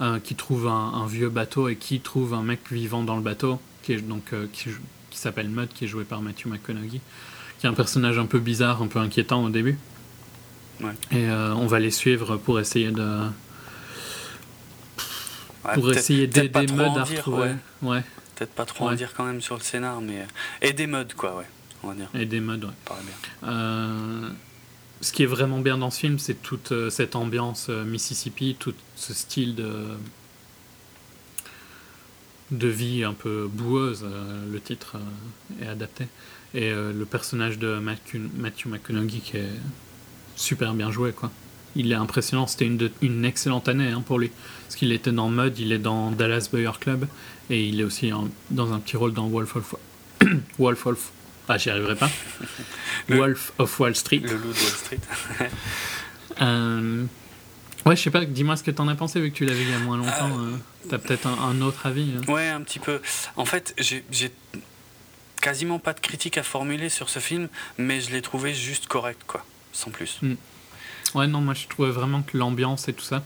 Euh, 0.00 0.18
qui 0.20 0.34
trouve 0.34 0.66
un, 0.66 1.06
vieux 1.06 1.28
bateau 1.28 1.68
et 1.68 1.76
qui 1.76 2.00
trouve 2.00 2.34
un 2.34 2.42
mec 2.42 2.60
vivant 2.70 3.02
dans 3.02 3.16
le 3.16 3.22
bateau, 3.22 3.60
qui 3.82 3.92
est 3.92 4.00
donc 4.00 4.32
qui, 4.52 4.70
qui 5.10 5.18
s'appelle 5.18 5.48
Mud, 5.48 5.68
qui 5.68 5.84
est 5.84 5.88
joué 5.88 6.04
par 6.04 6.20
Matthew 6.22 6.46
McConaughey, 6.46 7.00
qui 7.58 7.66
est 7.66 7.68
un 7.68 7.74
personnage 7.74 8.18
un 8.18 8.26
peu 8.26 8.38
bizarre, 8.38 8.82
un 8.82 8.86
peu 8.86 8.98
inquiétant 8.98 9.44
au 9.44 9.50
début. 9.50 9.78
Et 11.10 11.28
on 11.28 11.66
va 11.66 11.80
les 11.80 11.90
suivre 11.90 12.36
pour 12.36 12.60
essayer 12.60 12.92
de 12.92 13.22
pour 15.74 15.90
essayer 15.90 16.26
d'aider 16.26 16.66
Mud 16.72 16.96
à 16.96 17.04
retrouver. 17.04 17.54
Ouais. 17.82 18.02
Peut-être 18.36 18.52
pas 18.52 18.64
trop 18.64 18.88
en 18.88 18.92
dire 18.92 19.12
quand 19.16 19.24
même 19.24 19.40
sur 19.40 19.56
le 19.56 19.62
scénar, 19.62 20.00
mais 20.00 20.24
aider 20.62 20.86
Mud 20.86 21.14
quoi, 21.14 21.36
ouais 21.36 21.46
on 21.82 21.88
va 21.88 21.94
dire. 21.94 22.26
Des 22.26 22.40
modes, 22.40 22.64
ouais. 22.64 22.70
Euh, 23.44 24.28
ce 25.00 25.12
qui 25.12 25.22
est 25.22 25.26
vraiment 25.26 25.60
bien 25.60 25.78
dans 25.78 25.90
ce 25.90 26.00
film, 26.00 26.18
c'est 26.18 26.42
toute 26.42 26.72
euh, 26.72 26.90
cette 26.90 27.16
ambiance 27.16 27.66
euh, 27.70 27.84
Mississippi, 27.84 28.56
tout 28.58 28.74
ce 28.96 29.14
style 29.14 29.54
de 32.50 32.68
vie 32.68 33.04
un 33.04 33.12
peu 33.12 33.48
boueuse, 33.52 34.06
le 34.50 34.60
titre 34.60 34.96
est 35.60 35.66
adapté. 35.66 36.06
Et 36.54 36.70
le 36.70 37.04
personnage 37.04 37.58
de 37.58 37.78
Matthew, 37.78 38.66
McConaughey 38.66 39.18
qui 39.18 39.36
est 39.36 39.50
super 40.34 40.72
bien 40.72 40.90
joué, 40.90 41.12
quoi. 41.12 41.30
Il 41.76 41.92
est 41.92 41.96
impressionnant, 41.96 42.46
c'était 42.46 42.64
une, 42.64 42.90
une 43.02 43.26
excellente 43.26 43.68
année 43.68 43.88
hein, 43.88 44.00
pour 44.00 44.18
lui. 44.18 44.30
Parce 44.64 44.76
qu'il 44.76 44.92
était 44.92 45.12
dans 45.12 45.28
Mud, 45.28 45.58
il 45.58 45.72
est 45.72 45.78
dans 45.78 46.10
Dallas 46.10 46.48
Buyer 46.50 46.70
Club, 46.80 47.06
et 47.50 47.68
il 47.68 47.82
est 47.82 47.84
aussi 47.84 48.10
dans 48.50 48.72
un 48.72 48.78
petit 48.78 48.96
rôle 48.96 49.12
dans 49.12 49.28
Wolf 49.28 49.56
of, 49.56 49.74
Wolf 50.58 50.86
of 50.86 51.12
ah, 51.48 51.58
j'y 51.58 51.70
arriverai 51.70 51.96
pas. 51.96 52.10
Wolf 53.08 53.52
of 53.58 53.80
Wall 53.80 53.96
Street. 53.96 54.20
Le 54.20 54.36
loup 54.36 54.52
de 54.52 54.58
Wall 54.58 54.72
Street. 54.72 55.00
euh, 56.42 57.04
ouais, 57.86 57.96
je 57.96 58.02
sais 58.02 58.10
pas, 58.10 58.24
dis-moi 58.24 58.56
ce 58.56 58.62
que 58.62 58.70
t'en 58.70 58.88
as 58.88 58.94
pensé 58.94 59.20
vu 59.20 59.30
que 59.30 59.36
tu 59.36 59.44
l'as 59.44 59.54
vu 59.54 59.62
il 59.62 59.70
y 59.70 59.74
a 59.74 59.78
moins 59.78 59.96
longtemps. 59.96 60.38
euh, 60.38 60.52
euh 60.52 60.56
T'as 60.88 60.98
peut-être 60.98 61.26
un, 61.26 61.60
autre 61.60 61.86
avis 61.86 62.14
hein. 62.16 62.32
Ouais, 62.32 62.48
un 62.48 62.62
petit 62.62 62.78
peu. 62.78 63.00
En 63.36 63.44
fait, 63.44 63.74
j'ai 63.78 64.32
quasiment 65.40 65.78
pas 65.78 65.92
de 65.92 66.00
critique 66.00 66.38
à 66.38 66.42
formuler 66.42 66.88
sur 66.88 67.08
ce 67.08 67.18
film, 67.18 67.48
mais 67.76 68.00
je 68.00 68.10
l'ai 68.10 68.22
trouvé 68.22 68.54
juste 68.54 68.86
correct, 68.86 69.22
quoi, 69.26 69.44
sans 69.72 69.90
plus. 69.90 70.18
Hmm. 70.22 70.34
Ouais, 71.14 71.26
non, 71.26 71.40
moi 71.40 71.54
je 71.54 71.66
trouvais 71.66 71.90
vraiment 71.90 72.22
que 72.22 72.36
l'ambiance 72.36 72.88
et 72.88 72.92
tout 72.92 73.04
ça, 73.04 73.22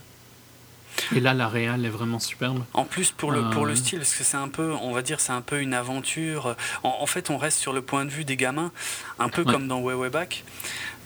et 1.14 1.20
là, 1.20 1.34
la 1.34 1.49
réal 1.49 1.84
est 1.84 1.90
vraiment 1.90 2.18
superbe. 2.18 2.62
En 2.74 2.84
plus, 2.84 3.11
pour 3.11 3.32
le, 3.32 3.51
pour 3.51 3.66
le 3.66 3.72
euh. 3.72 3.76
style, 3.76 3.99
parce 3.99 4.14
que 4.14 4.24
c'est 4.24 4.36
un 4.36 4.49
peu, 4.49 4.72
on 4.72 4.93
va 4.93 5.03
dire, 5.03 5.20
c'est 5.20 5.32
un 5.32 5.40
peu 5.40 5.61
une 5.61 5.74
aventure. 5.74 6.57
En, 6.82 7.07
fait, 7.07 7.30
on 7.30 7.38
reste 7.38 7.59
sur 7.59 7.72
le 7.72 7.82
point 7.82 8.05
de 8.05 8.11
vue 8.11 8.24
des 8.24 8.36
gamins, 8.36 8.72
un 9.18 9.28
peu 9.28 9.45
comme 9.45 9.68
dans 9.68 9.80
Way 9.80 9.95
Way 9.95 10.11
Back. 10.11 10.45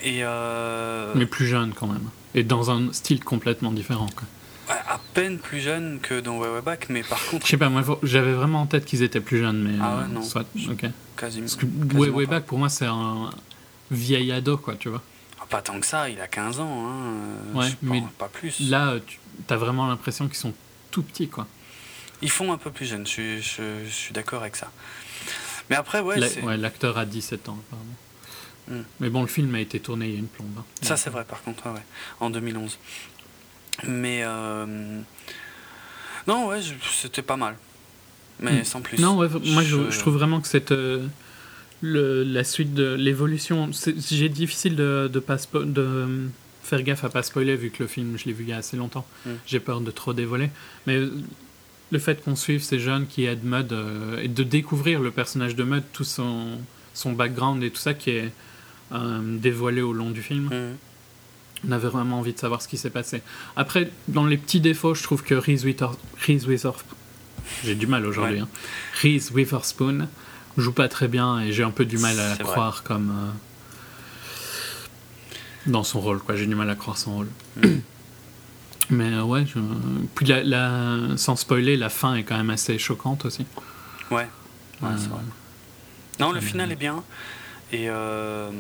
Et 0.02 0.20
euh... 0.22 1.12
Mais 1.14 1.26
plus 1.26 1.46
jeune 1.46 1.72
quand 1.72 1.86
même. 1.86 2.08
Et 2.34 2.42
dans 2.42 2.70
un 2.70 2.92
style 2.92 3.24
complètement 3.24 3.72
différent. 3.72 4.08
Quoi. 4.14 4.76
à 4.88 5.00
peine 5.14 5.38
plus 5.38 5.60
jeune 5.60 6.00
que 6.00 6.20
dans 6.20 6.38
Way 6.38 6.48
Way 6.48 6.60
Back, 6.60 6.86
mais 6.90 7.02
par 7.02 7.24
contre. 7.26 7.46
Je 7.46 7.50
sais 7.50 7.56
pas, 7.56 7.70
moi 7.70 7.82
j'avais 8.02 8.34
vraiment 8.34 8.62
en 8.62 8.66
tête 8.66 8.84
qu'ils 8.84 9.02
étaient 9.02 9.20
plus 9.20 9.38
jeunes, 9.38 9.62
mais. 9.62 9.78
Ah 9.80 9.96
ouais, 9.96 10.02
euh, 10.02 10.06
non. 10.08 10.22
Soit, 10.22 10.46
ok. 10.68 10.86
Quasiment. 11.16 11.46
Parce 11.46 11.56
que 11.56 11.96
Way 11.96 12.10
Way 12.10 12.26
Back, 12.26 12.44
pour 12.44 12.58
moi, 12.58 12.68
c'est 12.68 12.86
un 12.86 13.30
vieil 13.90 14.32
ado, 14.32 14.58
quoi, 14.58 14.74
tu 14.74 14.90
vois. 14.90 15.02
Ah, 15.46 15.50
pas 15.50 15.62
tant 15.62 15.78
que 15.80 15.86
ça, 15.86 16.08
il 16.08 16.20
a 16.20 16.26
15 16.26 16.60
ans, 16.60 16.88
hein. 16.88 17.54
Ouais, 17.54 17.68
mais 17.82 18.02
pas, 18.18 18.28
plus. 18.28 18.60
Là, 18.68 18.96
tu 19.04 19.18
t'as 19.46 19.56
vraiment 19.56 19.86
l'impression 19.86 20.26
qu'ils 20.26 20.36
sont 20.36 20.54
tout 20.90 21.02
petits, 21.02 21.28
quoi. 21.28 21.46
Ils 22.22 22.30
font 22.30 22.52
un 22.52 22.56
peu 22.56 22.70
plus 22.70 22.86
jeunes, 22.86 23.06
je, 23.06 23.38
je, 23.38 23.88
suis 23.90 24.12
d'accord 24.14 24.40
avec 24.42 24.56
ça. 24.56 24.70
Mais 25.68 25.76
après, 25.76 26.00
ouais. 26.00 26.18
L'acteur 26.56 26.96
a 26.98 27.04
17 27.04 27.48
ans, 27.48 27.58
apparemment. 27.66 27.94
Hmm. 28.68 28.84
Mais 29.00 29.10
bon, 29.10 29.20
le 29.20 29.28
film 29.28 29.54
a 29.54 29.60
été 29.60 29.78
tourné 29.78 30.06
il 30.06 30.12
y 30.12 30.16
a 30.16 30.18
une 30.18 30.26
plombe. 30.26 30.48
Hein. 30.58 30.64
Ça, 30.82 30.96
c'est 30.96 31.10
vrai, 31.10 31.24
par 31.24 31.42
contre, 31.42 31.66
ouais, 31.70 31.82
en 32.20 32.30
2011. 32.30 32.78
Mais. 33.86 34.24
Non, 36.26 36.48
ouais, 36.48 36.60
c'était 36.92 37.22
pas 37.22 37.36
mal. 37.36 37.56
Mais 38.40 38.60
hmm. 38.60 38.64
sans 38.64 38.80
plus. 38.80 38.98
Non, 38.98 39.14
moi, 39.14 39.62
je, 39.62 39.98
trouve 39.98 40.14
vraiment 40.14 40.40
que 40.40 40.48
cette. 40.48 40.74
Le, 41.82 42.24
la 42.24 42.42
suite 42.42 42.74
de 42.74 42.94
l'évolution. 42.94 43.70
J'ai 44.10 44.28
difficile 44.28 44.76
de, 44.76 45.10
de, 45.12 45.18
pas 45.20 45.36
de 45.54 46.28
faire 46.62 46.82
gaffe 46.82 47.04
à 47.04 47.10
pas 47.10 47.22
spoiler 47.22 47.54
vu 47.54 47.70
que 47.70 47.82
le 47.82 47.88
film 47.88 48.16
je 48.16 48.24
l'ai 48.24 48.32
vu 48.32 48.44
il 48.44 48.50
y 48.50 48.52
a 48.52 48.56
assez 48.56 48.76
longtemps. 48.76 49.06
Hmm. 49.24 49.34
J'ai 49.46 49.60
peur 49.60 49.80
de 49.80 49.90
trop 49.90 50.12
dévoiler. 50.12 50.50
Mais 50.86 50.98
le 51.90 51.98
fait 51.98 52.22
qu'on 52.22 52.34
suive 52.34 52.62
ces 52.62 52.78
jeunes 52.78 53.06
qui 53.06 53.24
aident 53.24 53.44
Mud 53.44 53.72
euh, 53.72 54.20
et 54.20 54.28
de 54.28 54.42
découvrir 54.42 55.00
le 55.00 55.10
personnage 55.10 55.54
de 55.54 55.64
Mud, 55.64 55.84
tout 55.92 56.04
son, 56.04 56.58
son 56.94 57.12
background 57.12 57.62
et 57.62 57.70
tout 57.70 57.78
ça 57.78 57.94
qui 57.94 58.10
est 58.10 58.32
euh, 58.92 59.38
dévoilé 59.38 59.82
au 59.82 59.92
long 59.92 60.10
du 60.10 60.22
film. 60.22 60.46
Mm. 60.46 60.76
On 61.68 61.72
avait 61.72 61.88
vraiment 61.88 62.18
envie 62.18 62.32
de 62.32 62.38
savoir 62.38 62.60
ce 62.62 62.68
qui 62.68 62.76
s'est 62.76 62.90
passé. 62.90 63.22
Après, 63.56 63.90
dans 64.08 64.26
les 64.26 64.36
petits 64.36 64.60
défauts, 64.60 64.94
je 64.94 65.02
trouve 65.02 65.22
que 65.22 65.34
Reese, 65.34 65.64
Witherspoon, 65.64 66.96
j'ai 67.64 67.74
du 67.74 67.86
mal 67.86 68.04
aujourd'hui, 68.06 68.40
hein. 68.40 68.48
Reese 69.02 69.30
Witherspoon 69.30 70.08
joue 70.56 70.72
pas 70.72 70.88
très 70.88 71.08
bien 71.08 71.40
et 71.40 71.52
j'ai 71.52 71.62
un 71.62 71.70
peu 71.70 71.84
du 71.84 71.98
mal 71.98 72.18
à 72.18 72.30
la 72.30 72.36
croire 72.36 72.82
comme 72.82 73.10
euh, 73.10 73.30
dans 75.66 75.84
son 75.84 76.00
rôle. 76.00 76.20
quoi. 76.20 76.36
J'ai 76.36 76.46
du 76.46 76.54
mal 76.54 76.70
à 76.70 76.74
croire 76.74 76.98
son 76.98 77.16
rôle. 77.16 77.28
Mm. 77.56 77.68
Mais 78.90 79.12
euh, 79.12 79.22
ouais, 79.22 79.44
puis 80.14 80.26
la, 80.26 80.96
sans 81.16 81.34
spoiler, 81.34 81.76
la 81.76 81.88
fin 81.88 82.14
est 82.14 82.22
quand 82.22 82.36
même 82.36 82.50
assez 82.50 82.78
choquante 82.78 83.24
aussi. 83.24 83.44
Ouais, 84.12 84.28
ouais 84.80 84.90
vrai. 84.90 85.20
Non, 86.20 86.30
le 86.30 86.40
final 86.40 86.70
est 86.70 86.76
bien. 86.76 87.02
Et 87.72 87.86
euh, 87.88 88.50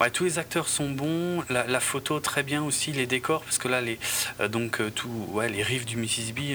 ouais, 0.00 0.10
tous 0.10 0.24
les 0.24 0.38
acteurs 0.38 0.68
sont 0.68 0.90
bons, 0.90 1.42
la, 1.48 1.80
photo 1.80 2.20
très 2.20 2.42
bien 2.42 2.62
aussi, 2.62 2.92
les 2.92 3.06
décors, 3.06 3.42
parce 3.42 3.56
que 3.58 3.68
là, 3.68 3.80
les, 3.80 3.98
euh, 4.40 4.48
donc, 4.48 4.82
tout, 4.94 5.08
ouais, 5.30 5.48
les 5.48 5.62
rives 5.62 5.86
du 5.86 5.96
Mississippi 5.96 6.54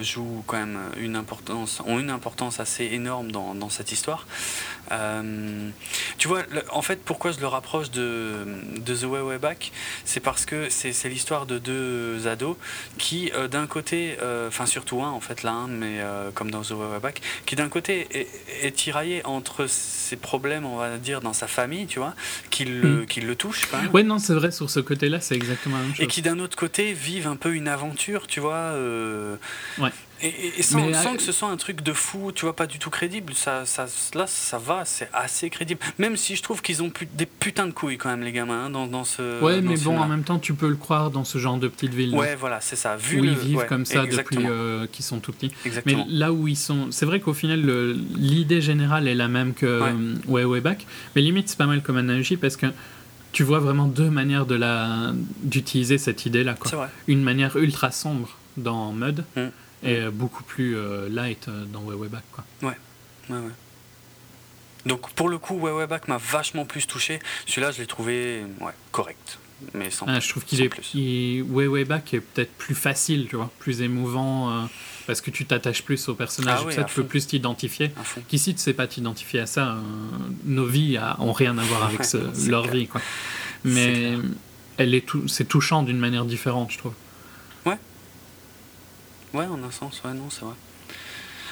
jouent 0.00 0.44
quand 0.46 0.58
même 0.58 0.78
une 0.98 1.16
importance, 1.16 1.80
ont 1.86 1.98
une 1.98 2.10
importance 2.10 2.60
assez 2.60 2.84
énorme 2.84 3.32
dans 3.32 3.70
cette 3.70 3.92
histoire. 3.92 4.26
Euh, 4.92 5.70
tu 6.18 6.28
vois, 6.28 6.42
en 6.70 6.82
fait, 6.82 7.00
pourquoi 7.04 7.32
je 7.32 7.40
le 7.40 7.46
rapproche 7.46 7.90
de, 7.90 8.44
de 8.76 8.94
The 8.94 9.04
Way 9.04 9.20
Way 9.20 9.38
Back, 9.38 9.72
c'est 10.04 10.20
parce 10.20 10.44
que 10.44 10.68
c'est 10.70 11.08
l'histoire 11.08 11.46
de 11.46 11.58
deux 11.58 12.26
ados 12.26 12.56
qui, 12.96 13.30
euh, 13.34 13.48
d'un 13.48 13.66
côté, 13.66 14.16
euh, 14.22 14.48
enfin 14.48 14.66
surtout 14.66 15.02
un 15.02 15.10
en 15.10 15.20
fait, 15.20 15.42
là, 15.42 15.66
mais 15.68 16.00
comme 16.34 16.50
dans 16.50 16.62
The 16.62 16.70
Way 16.70 16.86
Way 16.92 17.00
Back, 17.00 17.20
qui 17.46 17.56
d'un 17.56 17.68
côté 17.68 18.08
est, 18.62 18.74
tiraillé 18.74 19.24
entre 19.24 19.66
ses 19.66 20.16
problèmes, 20.16 20.64
on 20.64 20.76
va 20.76 20.98
dire, 20.98 21.20
dans 21.20 21.32
sa 21.32 21.46
famille, 21.46 21.86
tu 21.86 21.98
vois, 21.98 22.14
qui 22.50 22.64
le, 22.64 23.02
mm. 23.02 23.06
qui 23.06 23.20
le 23.20 23.34
touche. 23.34 23.68
Oui, 23.92 24.04
non, 24.04 24.18
c'est 24.18 24.34
vrai, 24.34 24.50
sur 24.50 24.70
ce 24.70 24.80
côté-là, 24.80 25.20
c'est 25.20 25.34
exactement 25.34 25.76
la 25.76 25.82
même 25.82 25.94
chose. 25.94 26.04
Et 26.04 26.06
qui, 26.06 26.22
d'un 26.22 26.38
autre 26.38 26.56
côté, 26.56 26.92
vivent 26.92 27.26
un 27.26 27.36
peu 27.36 27.54
une 27.54 27.68
aventure, 27.68 28.26
tu 28.26 28.40
vois. 28.40 28.74
ouais. 29.78 29.90
Et, 30.20 30.62
sans, 30.62 30.80
euh, 30.80 31.16
que 31.16 31.22
ce 31.22 31.32
soit 31.32 31.48
un 31.48 31.56
truc 31.56 31.82
de 31.82 31.92
fou, 31.92 32.32
tu 32.34 32.44
vois, 32.44 32.56
pas 32.56 32.66
du 32.66 32.78
tout 32.78 32.90
crédible, 32.90 33.34
ça, 33.34 33.64
ça, 33.66 33.86
là, 34.14 34.26
ça 34.26 34.58
va, 34.58 34.84
c'est 34.84 35.08
assez 35.12 35.48
crédible. 35.48 35.80
Même 35.98 36.16
si 36.16 36.34
je 36.34 36.42
trouve 36.42 36.60
qu'ils 36.60 36.82
ont 36.82 36.90
des 37.14 37.26
putains 37.26 37.66
de 37.66 37.72
couilles 37.72 37.98
quand 37.98 38.08
même, 38.08 38.22
les 38.22 38.32
gamins, 38.32 38.66
hein, 38.66 38.70
dans, 38.70 38.86
dans, 38.86 39.04
ce. 39.04 39.42
Ouais, 39.42 39.60
mais 39.60 39.76
bon, 39.76 39.98
en 39.98 40.08
même 40.08 40.24
temps, 40.24 40.38
tu 40.38 40.54
peux 40.54 40.68
le 40.68 40.76
croire 40.76 41.10
dans 41.10 41.24
ce 41.24 41.38
genre 41.38 41.56
de 41.58 41.68
petite 41.68 41.94
ville. 41.94 42.14
Ouais, 42.14 42.34
voilà, 42.34 42.60
c'est 42.60 42.76
ça. 42.76 42.96
Vu 42.96 43.20
où 43.20 43.24
ils 43.24 43.36
vivent 43.36 43.66
comme 43.68 43.84
ça 43.84 44.06
depuis 44.06 44.38
euh, 44.44 44.86
qu'ils 44.90 45.04
sont 45.04 45.20
tout 45.20 45.32
petits. 45.32 45.52
Exactement. 45.64 46.04
Mais 46.08 46.12
là 46.12 46.32
où 46.32 46.48
ils 46.48 46.56
sont. 46.56 46.88
C'est 46.90 47.06
vrai 47.06 47.20
qu'au 47.20 47.34
final, 47.34 47.60
l'idée 48.16 48.60
générale 48.60 49.06
est 49.06 49.14
la 49.14 49.28
même 49.28 49.54
que 49.54 49.82
ouais. 50.26 50.44
Way 50.44 50.60
Back, 50.60 50.86
mais 51.14 51.22
limite, 51.22 51.48
c'est 51.48 51.58
pas 51.58 51.66
mal 51.66 51.82
comme 51.82 51.96
analogie 51.96 52.36
parce 52.36 52.56
que 52.56 52.66
tu 53.32 53.44
vois 53.44 53.60
vraiment 53.60 53.86
deux 53.86 54.10
manières 54.10 54.46
de 54.46 54.54
la 54.54 55.12
d'utiliser 55.42 55.98
cette 55.98 56.26
idée 56.26 56.42
là 56.44 56.54
quoi. 56.54 56.88
Une 57.06 57.22
manière 57.22 57.56
ultra 57.56 57.90
sombre 57.90 58.36
dans 58.56 58.92
Mud 58.92 59.24
mm 59.36 59.48
et 59.82 60.08
beaucoup 60.08 60.42
plus 60.42 60.76
euh, 60.76 61.08
light 61.08 61.48
euh, 61.48 61.64
dans 61.66 61.82
Way 61.82 62.08
Back. 62.08 62.24
Quoi. 62.32 62.44
Ouais, 62.62 62.76
ouais, 63.30 63.36
ouais. 63.36 63.52
Donc 64.86 65.10
pour 65.12 65.28
le 65.28 65.38
coup, 65.38 65.58
Way 65.58 65.86
Back 65.86 66.08
m'a 66.08 66.18
vachement 66.18 66.64
plus 66.64 66.86
touché. 66.86 67.20
Celui-là, 67.46 67.70
je 67.70 67.80
l'ai 67.80 67.86
trouvé 67.86 68.44
ouais, 68.60 68.72
correct. 68.92 69.38
Mais 69.74 69.90
sans 69.90 70.06
ah, 70.06 70.20
je 70.20 70.28
trouve 70.28 70.44
qu'il 70.44 70.62
est 70.62 70.68
plus. 70.68 71.42
Way 71.42 71.84
Back 71.84 72.14
est 72.14 72.20
peut-être 72.20 72.52
plus 72.52 72.76
facile, 72.76 73.26
tu 73.28 73.36
vois, 73.36 73.50
plus 73.58 73.82
émouvant, 73.82 74.50
euh, 74.50 74.66
parce 75.06 75.20
que 75.20 75.32
tu 75.32 75.46
t'attaches 75.46 75.82
plus 75.82 76.08
au 76.08 76.14
personnage, 76.14 76.60
ah 76.64 76.70
ça, 76.70 76.84
tu 76.84 76.94
peux 76.94 77.04
plus 77.04 77.26
t'identifier. 77.26 77.90
Qu'ici, 78.28 78.54
tu 78.54 78.60
sais 78.60 78.72
pas 78.72 78.86
t'identifier 78.86 79.40
à 79.40 79.46
ça. 79.46 79.78
nos 80.44 80.66
vies 80.66 80.98
ont 81.18 81.32
rien 81.32 81.58
à 81.58 81.62
voir 81.62 81.84
avec 81.86 82.00
leur 82.46 82.68
vie, 82.68 82.86
quoi. 82.86 83.00
Mais 83.64 84.14
elle 84.76 84.94
est 84.94 85.04
tout, 85.04 85.26
c'est 85.26 85.46
touchant 85.46 85.82
d'une 85.82 85.98
manière 85.98 86.24
différente, 86.24 86.70
je 86.70 86.78
trouve. 86.78 86.94
Ouais, 89.34 89.46
en 89.46 89.62
un 89.62 89.70
sens, 89.70 90.02
ouais, 90.04 90.12
non, 90.12 90.30
c'est 90.30 90.44
vrai. 90.44 90.54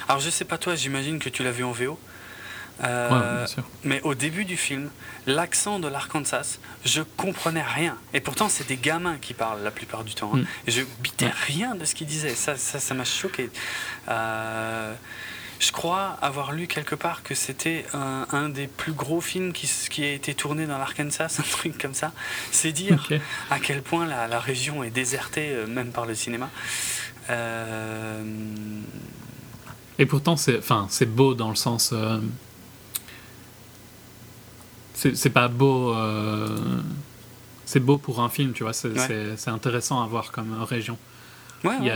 Alors, 0.07 0.21
je 0.21 0.29
sais 0.29 0.45
pas 0.45 0.57
toi, 0.57 0.75
j'imagine 0.75 1.19
que 1.19 1.29
tu 1.29 1.43
l'as 1.43 1.51
vu 1.51 1.63
en 1.63 1.71
VO. 1.71 1.99
Euh, 2.83 3.09
ouais, 3.09 3.37
bien 3.37 3.47
sûr. 3.47 3.63
Mais 3.83 4.01
au 4.03 4.13
début 4.13 4.45
du 4.45 4.55
film, 4.55 4.89
l'accent 5.25 5.79
de 5.79 5.87
l'Arkansas, 5.87 6.59
je 6.85 7.01
comprenais 7.01 7.63
rien. 7.63 7.97
Et 8.13 8.21
pourtant, 8.21 8.49
c'est 8.49 8.67
des 8.67 8.77
gamins 8.77 9.17
qui 9.17 9.33
parlent 9.33 9.63
la 9.63 9.71
plupart 9.71 10.03
du 10.03 10.13
temps. 10.13 10.31
Hein. 10.35 10.39
Mm. 10.39 10.45
Je 10.67 10.81
bitais 11.01 11.31
rien 11.47 11.75
de 11.75 11.85
ce 11.85 11.95
qu'ils 11.95 12.07
disaient. 12.07 12.35
Ça, 12.35 12.55
ça, 12.55 12.79
ça 12.79 12.93
m'a 12.93 13.05
choqué. 13.05 13.49
Euh, 14.09 14.93
je 15.59 15.71
crois 15.71 16.17
avoir 16.21 16.51
lu 16.51 16.67
quelque 16.67 16.93
part 16.93 17.23
que 17.23 17.33
c'était 17.33 17.85
un, 17.93 18.49
des 18.49 18.67
plus 18.67 18.93
gros 18.93 19.21
films 19.21 19.53
qui, 19.53 19.67
qui 19.89 20.03
a 20.03 20.11
été 20.11 20.35
tourné 20.35 20.67
dans 20.67 20.77
l'Arkansas, 20.77 21.37
un 21.39 21.43
truc 21.43 21.81
comme 21.81 21.95
ça. 21.95 22.11
C'est 22.51 22.71
dire 22.71 23.09
à 23.49 23.59
quel 23.59 23.81
point 23.81 24.05
la, 24.05 24.27
la, 24.27 24.39
région 24.39 24.83
est 24.83 24.91
désertée, 24.91 25.49
euh, 25.49 25.67
même 25.67 25.91
par 25.91 26.05
le 26.05 26.13
cinéma. 26.13 26.49
Euh, 27.29 28.23
Et 29.99 30.05
pourtant, 30.05 30.35
c'est, 30.35 30.57
enfin, 30.57 30.87
c'est 30.89 31.05
beau 31.05 31.33
dans 31.33 31.49
le 31.49 31.55
sens. 31.55 31.91
Euh, 31.93 32.19
c'est, 34.93 35.29
pas 35.29 35.47
beau. 35.47 35.93
Euh, 35.93 36.57
c'est 37.65 37.79
beau 37.79 37.97
pour 37.97 38.21
un 38.21 38.29
film, 38.29 38.53
tu 38.53 38.63
vois. 38.63 38.73
C'est, 38.73 39.37
c'est, 39.37 39.49
intéressant 39.49 40.01
à 40.03 40.07
voir 40.07 40.31
comme 40.31 40.53
région. 40.63 40.97
Ouais, 41.63 41.75
il, 41.81 41.87
y 41.87 41.91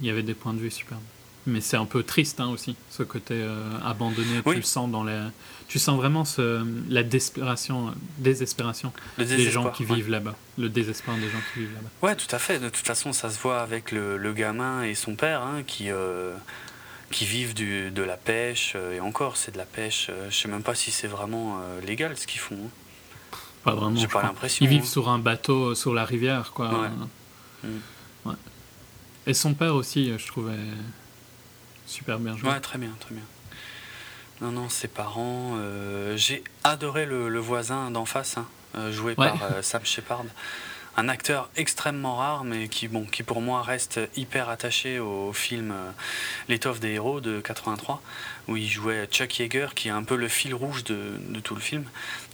il 0.00 0.06
y 0.06 0.10
avait 0.10 0.22
des 0.22 0.34
points 0.34 0.54
de 0.54 0.58
vue 0.58 0.70
superbes. 0.70 1.00
Mais 1.46 1.60
c'est 1.60 1.76
un 1.76 1.84
peu 1.84 2.02
triste 2.02 2.40
hein, 2.40 2.48
aussi, 2.48 2.74
ce 2.90 3.02
côté 3.02 3.46
abandonné. 3.84 4.42
Tu 4.46 4.54
le 4.54 4.62
sens 4.62 4.90
dans 4.90 5.04
les, 5.04 5.20
tu 5.74 5.80
sens 5.80 5.96
vraiment 5.96 6.24
ce, 6.24 6.64
la 6.88 7.02
désespération, 7.02 7.92
désespération 8.18 8.92
des 9.18 9.50
gens 9.50 9.70
qui 9.70 9.84
vivent 9.84 10.08
là-bas, 10.08 10.36
le 10.56 10.68
désespoir 10.68 11.16
des 11.16 11.28
gens 11.28 11.40
qui 11.52 11.58
vivent 11.58 11.74
là-bas. 11.74 11.88
Ouais, 12.00 12.14
tout 12.14 12.28
à 12.30 12.38
fait. 12.38 12.60
De 12.60 12.68
toute 12.68 12.86
façon, 12.86 13.12
ça 13.12 13.28
se 13.28 13.40
voit 13.40 13.60
avec 13.60 13.90
le, 13.90 14.16
le 14.16 14.32
gamin 14.32 14.84
et 14.84 14.94
son 14.94 15.16
père 15.16 15.42
hein, 15.42 15.64
qui, 15.66 15.90
euh, 15.90 16.32
qui 17.10 17.24
vivent 17.24 17.54
du, 17.54 17.90
de 17.90 18.02
la 18.04 18.16
pêche. 18.16 18.74
Euh, 18.76 18.92
et 18.92 19.00
encore, 19.00 19.36
c'est 19.36 19.50
de 19.50 19.58
la 19.58 19.64
pêche. 19.64 20.06
Euh, 20.10 20.30
je 20.30 20.36
sais 20.36 20.46
même 20.46 20.62
pas 20.62 20.76
si 20.76 20.92
c'est 20.92 21.08
vraiment 21.08 21.60
légal 21.84 22.16
ce 22.16 22.28
qu'ils 22.28 22.38
font. 22.38 22.54
Hein. 22.54 23.36
Pas 23.64 23.74
vraiment. 23.74 23.96
J'ai 23.96 24.06
pas 24.06 24.22
l'impression. 24.22 24.64
Ils 24.64 24.68
vivent 24.68 24.82
hein. 24.82 24.86
sur 24.86 25.08
un 25.08 25.18
bateau 25.18 25.74
sur 25.74 25.92
la 25.92 26.04
rivière, 26.04 26.52
quoi. 26.52 26.88
Ouais. 28.24 28.34
Et 29.26 29.34
son 29.34 29.54
père 29.54 29.74
aussi, 29.74 30.12
je 30.16 30.26
trouvais 30.28 30.54
super 31.84 32.20
bien 32.20 32.36
joué. 32.36 32.48
Ouais, 32.48 32.60
très 32.60 32.78
bien, 32.78 32.92
très 33.00 33.16
bien. 33.16 33.24
Non, 34.40 34.50
non, 34.50 34.68
ses 34.68 34.88
parents. 34.88 35.52
Euh, 35.58 36.16
j'ai 36.16 36.42
adoré 36.64 37.06
le, 37.06 37.38
voisin 37.38 37.90
d'en 37.90 38.04
face, 38.04 38.36
hein, 38.36 38.46
euh, 38.76 38.92
joué 38.92 39.14
par 39.14 39.42
euh, 39.42 39.62
Sam 39.62 39.84
Shepard. 39.84 40.24
Un 40.96 41.08
acteur 41.08 41.50
extrêmement 41.56 42.16
rare, 42.16 42.44
mais 42.44 42.68
qui, 42.68 42.86
bon, 42.86 43.04
qui 43.04 43.24
pour 43.24 43.40
moi 43.40 43.62
reste 43.62 43.98
hyper 44.16 44.48
attaché 44.48 45.00
au 45.00 45.32
film 45.32 45.74
L'étoffe 46.48 46.78
des 46.78 46.90
héros 46.90 47.20
de 47.20 47.40
83, 47.40 48.00
où 48.46 48.56
il 48.56 48.68
jouait 48.68 49.06
Chuck 49.06 49.40
Yeager, 49.40 49.68
qui 49.74 49.88
est 49.88 49.90
un 49.90 50.04
peu 50.04 50.14
le 50.14 50.28
fil 50.28 50.54
rouge 50.54 50.84
de, 50.84 51.18
tout 51.42 51.56
le 51.56 51.60
film. 51.60 51.84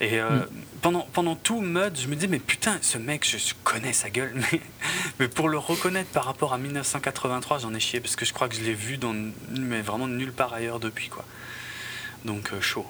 Et 0.03 0.21
mm. 0.21 0.47
pendant, 0.83 1.09
pendant 1.15 1.37
tout 1.37 1.63
Mud, 1.63 1.99
je 1.99 2.07
me 2.07 2.15
disais, 2.17 2.27
mais 2.27 2.39
putain, 2.39 2.77
ce 2.83 2.99
mec, 2.99 3.27
je, 3.27 3.55
connais 3.65 3.95
sa 3.95 4.11
gueule, 4.11 4.33
mais, 4.53 4.61
mais 5.21 5.29
pour 5.29 5.49
le 5.49 5.57
reconnaître 5.57 6.11
par 6.11 6.27
rapport 6.27 6.53
à 6.53 6.59
1983, 6.59 7.61
j'en 7.61 7.73
ai 7.73 7.81
chié, 7.81 7.99
parce 8.01 8.15
que 8.15 8.27
je 8.27 8.35
crois 8.35 8.51
que 8.51 8.57
je 8.57 8.63
l'ai 8.63 8.75
vu 8.75 8.99
dans, 8.99 9.15
mais 9.59 9.81
vraiment 9.81 10.07
nulle 10.07 10.33
part 10.33 10.53
ailleurs 10.53 10.81
depuis, 10.81 11.09
quoi. 11.09 11.25
Donc 12.25 12.53
euh, 12.53 12.61
chaud. 12.61 12.87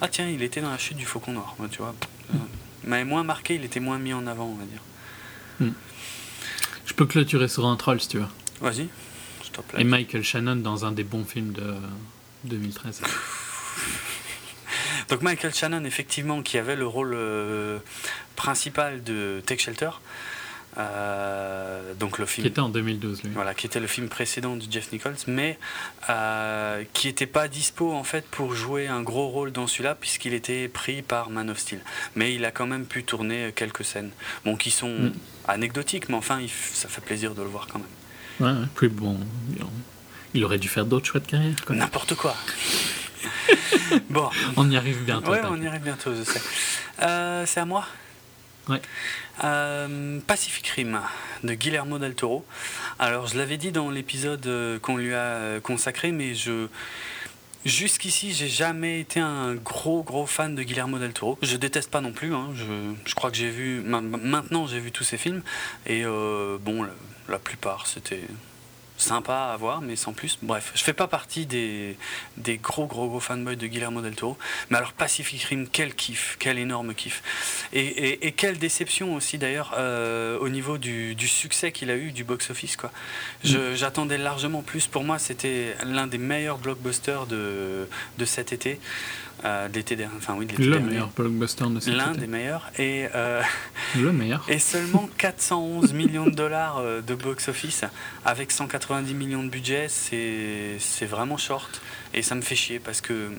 Ah 0.00 0.08
tiens, 0.08 0.28
il 0.28 0.42
était 0.42 0.60
dans 0.60 0.70
la 0.70 0.78
chute 0.78 0.96
du 0.96 1.04
Faucon 1.04 1.32
Noir, 1.32 1.54
tu 1.70 1.78
vois. 1.78 1.94
Euh, 2.32 2.38
il 2.82 2.88
m'avait 2.88 3.04
moins 3.04 3.22
marqué, 3.22 3.56
il 3.56 3.64
était 3.64 3.80
moins 3.80 3.98
mis 3.98 4.12
en 4.12 4.26
avant, 4.26 4.46
on 4.46 4.54
va 4.54 4.64
dire. 4.64 4.80
Hmm. 5.60 5.72
Je 6.86 6.94
peux 6.94 7.06
clôturer 7.06 7.48
sur 7.48 7.66
un 7.66 7.76
troll 7.76 8.00
si 8.00 8.08
tu 8.08 8.18
veux. 8.18 8.26
Vas-y, 8.60 8.88
te 9.52 9.60
plaît. 9.60 9.80
Et 9.82 9.84
Michael 9.84 10.24
Shannon 10.24 10.56
dans 10.56 10.84
un 10.84 10.92
des 10.92 11.04
bons 11.04 11.24
films 11.24 11.52
de 11.52 11.74
2013. 12.44 13.02
Donc 15.08 15.22
Michael 15.22 15.52
Shannon, 15.52 15.84
effectivement, 15.84 16.42
qui 16.42 16.56
avait 16.56 16.76
le 16.76 16.86
rôle 16.86 17.14
euh, 17.14 17.78
principal 18.36 19.02
de 19.02 19.42
Take 19.44 19.60
Shelter, 19.60 19.90
Euh, 20.80 21.94
donc 21.94 22.18
le 22.18 22.26
film 22.26 22.44
qui 22.44 22.50
était 22.50 22.60
en 22.60 22.68
2012 22.68 23.24
lui. 23.24 23.30
Voilà, 23.34 23.54
qui 23.54 23.66
était 23.66 23.80
le 23.80 23.86
film 23.86 24.08
précédent 24.08 24.56
de 24.56 24.64
Jeff 24.70 24.92
Nichols, 24.92 25.16
mais 25.26 25.58
euh, 26.08 26.84
qui 26.92 27.08
n'était 27.08 27.26
pas 27.26 27.48
dispo 27.48 27.92
en 27.92 28.04
fait 28.04 28.24
pour 28.30 28.54
jouer 28.54 28.86
un 28.86 29.02
gros 29.02 29.28
rôle 29.28 29.52
dans 29.52 29.66
celui-là 29.66 29.94
puisqu'il 29.94 30.34
était 30.34 30.68
pris 30.68 31.02
par 31.02 31.30
Man 31.30 31.50
of 31.50 31.58
Steel. 31.58 31.80
Mais 32.16 32.34
il 32.34 32.44
a 32.44 32.50
quand 32.50 32.66
même 32.66 32.86
pu 32.86 33.04
tourner 33.04 33.52
quelques 33.54 33.84
scènes, 33.84 34.10
bon 34.44 34.56
qui 34.56 34.70
sont 34.70 34.88
mm. 34.88 35.12
anecdotiques, 35.48 36.08
mais 36.08 36.16
enfin 36.16 36.40
ça 36.72 36.88
fait 36.88 37.02
plaisir 37.02 37.34
de 37.34 37.42
le 37.42 37.48
voir 37.48 37.66
quand 37.70 37.78
même. 37.78 37.88
Ouais, 38.40 38.66
puis 38.74 38.88
bon, 38.88 39.18
il 40.32 40.44
aurait 40.44 40.58
dû 40.58 40.68
faire 40.68 40.86
d'autres 40.86 41.06
choix 41.06 41.20
de 41.20 41.26
carrière. 41.26 41.54
N'importe 41.68 42.14
quoi. 42.14 42.34
bon, 44.10 44.30
on 44.56 44.70
y 44.70 44.76
arrive 44.76 45.04
bientôt. 45.04 45.30
Ouais, 45.30 45.40
on 45.50 45.60
y 45.60 45.66
arrive 45.66 45.82
bientôt, 45.82 46.14
je 46.14 46.22
sais. 46.22 46.40
Euh, 47.02 47.44
c'est 47.46 47.60
à 47.60 47.64
moi? 47.64 47.86
Ouais. 48.68 48.80
Euh, 49.44 50.20
Pacific 50.26 50.66
Rim 50.68 51.00
de 51.44 51.54
Guillermo 51.54 51.98
del 51.98 52.14
Toro. 52.14 52.44
Alors, 52.98 53.26
je 53.26 53.38
l'avais 53.38 53.56
dit 53.56 53.72
dans 53.72 53.90
l'épisode 53.90 54.46
euh, 54.46 54.78
qu'on 54.78 54.96
lui 54.96 55.14
a 55.14 55.60
consacré, 55.60 56.12
mais 56.12 56.34
je. 56.34 56.68
Jusqu'ici, 57.66 58.32
j'ai 58.32 58.48
jamais 58.48 59.00
été 59.00 59.20
un 59.20 59.54
gros 59.54 60.02
gros 60.02 60.24
fan 60.24 60.54
de 60.54 60.62
Guillermo 60.62 60.98
del 60.98 61.12
Toro. 61.12 61.38
Je 61.42 61.56
déteste 61.56 61.90
pas 61.90 62.00
non 62.00 62.12
plus. 62.12 62.34
Hein. 62.34 62.48
Je, 62.54 63.14
crois 63.14 63.30
que 63.30 63.36
j'ai 63.36 63.50
vu. 63.50 63.82
Maintenant, 63.82 64.66
j'ai 64.66 64.80
vu 64.80 64.92
tous 64.92 65.04
ses 65.04 65.18
films. 65.18 65.42
Et 65.86 66.04
bon, 66.04 66.86
la 67.28 67.38
plupart, 67.38 67.86
c'était 67.86 68.22
sympa 69.00 69.50
à 69.52 69.56
voir, 69.56 69.80
mais 69.80 69.96
sans 69.96 70.12
plus. 70.12 70.38
Bref, 70.42 70.72
je 70.74 70.82
fais 70.82 70.92
pas 70.92 71.08
partie 71.08 71.46
des, 71.46 71.96
des 72.36 72.58
gros, 72.58 72.86
gros, 72.86 73.08
gros 73.08 73.20
fanboys 73.20 73.56
de 73.56 73.66
Guillermo 73.66 74.00
del 74.00 74.14
Toro. 74.14 74.36
Mais 74.68 74.78
alors, 74.78 74.92
Pacific 74.92 75.42
Rim, 75.42 75.66
quel 75.70 75.94
kiff, 75.94 76.36
quel 76.38 76.58
énorme 76.58 76.94
kiff. 76.94 77.22
Et, 77.72 78.26
et, 78.26 78.32
quelle 78.32 78.58
déception 78.58 79.14
aussi, 79.14 79.38
d'ailleurs, 79.38 79.74
euh, 79.76 80.38
au 80.38 80.48
niveau 80.48 80.78
du, 80.78 81.14
du 81.14 81.28
succès 81.28 81.72
qu'il 81.72 81.90
a 81.90 81.96
eu 81.96 82.12
du 82.12 82.24
box-office. 82.24 82.76
quoi. 82.76 82.92
Mm. 83.44 83.74
J'attendais 83.74 84.18
largement 84.18 84.62
plus. 84.62 84.86
Pour 84.86 85.04
moi, 85.04 85.18
c'était 85.18 85.74
l'un 85.84 86.06
des 86.06 86.18
meilleurs 86.18 86.58
blockbusters 86.58 87.26
de, 87.26 87.88
de 88.18 88.24
cet 88.24 88.52
été. 88.52 88.80
Euh, 89.44 89.68
d'été 89.68 89.96
dernier. 89.96 90.14
Enfin, 90.16 90.34
oui, 90.36 90.46
de 90.46 90.62
Le 90.62 90.80
meilleur 90.80 91.08
blockbuster 91.16 91.64
de 91.70 91.80
cette 91.80 91.94
L'un 91.94 92.12
des 92.12 92.26
meilleurs. 92.26 92.70
Et, 92.78 93.06
euh, 93.14 93.42
Le 93.96 94.12
meilleur. 94.12 94.44
Et 94.48 94.58
seulement 94.58 95.08
411 95.18 95.94
millions 95.94 96.26
de 96.26 96.34
dollars 96.34 96.78
euh, 96.78 97.00
de 97.00 97.14
box-office 97.14 97.84
avec 98.24 98.50
190 98.50 99.14
millions 99.14 99.42
de 99.42 99.48
budget, 99.48 99.88
c'est 99.88 101.06
vraiment 101.06 101.38
short. 101.38 101.80
Et 102.12 102.22
ça 102.22 102.34
me 102.34 102.42
fait 102.42 102.56
chier 102.56 102.80
parce 102.80 103.00
que 103.00 103.30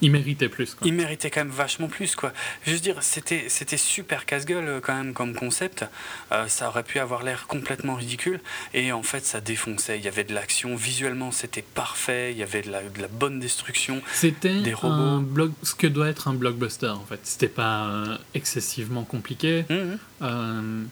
il 0.00 0.10
méritait 0.10 0.48
plus. 0.48 0.74
Quoi. 0.74 0.86
Il 0.86 0.94
méritait 0.94 1.30
quand 1.30 1.40
même 1.40 1.50
vachement 1.50 1.88
plus. 1.88 2.14
Quoi. 2.16 2.32
Je 2.64 2.72
veux 2.72 2.78
dire, 2.78 2.96
c'était, 3.02 3.46
c'était 3.48 3.76
super 3.76 4.26
casse-gueule 4.26 4.68
euh, 4.68 4.80
quand 4.80 4.94
même 4.94 5.12
comme 5.12 5.34
concept. 5.34 5.84
Euh, 6.32 6.46
ça 6.48 6.68
aurait 6.68 6.82
pu 6.82 6.98
avoir 6.98 7.22
l'air 7.22 7.46
complètement 7.46 7.94
ridicule. 7.94 8.40
Et 8.74 8.92
en 8.92 9.02
fait, 9.02 9.24
ça 9.24 9.40
défonçait. 9.40 9.98
Il 9.98 10.04
y 10.04 10.08
avait 10.08 10.24
de 10.24 10.34
l'action. 10.34 10.74
Visuellement, 10.74 11.30
c'était 11.30 11.62
parfait. 11.62 12.32
Il 12.32 12.38
y 12.38 12.42
avait 12.42 12.62
de 12.62 12.70
la, 12.70 12.82
de 12.82 13.00
la 13.00 13.08
bonne 13.08 13.40
destruction. 13.40 14.00
C'était 14.12 14.60
des 14.60 14.74
robots. 14.74 14.90
Un 14.90 15.50
ce 15.62 15.74
que 15.74 15.86
doit 15.86 16.08
être 16.08 16.28
un 16.28 16.34
blockbuster 16.34 16.88
en 16.88 17.04
fait. 17.04 17.20
C'était 17.22 17.48
pas 17.48 17.86
euh, 17.86 18.16
excessivement 18.34 19.04
compliqué. 19.04 19.64
Mmh. 19.70 20.84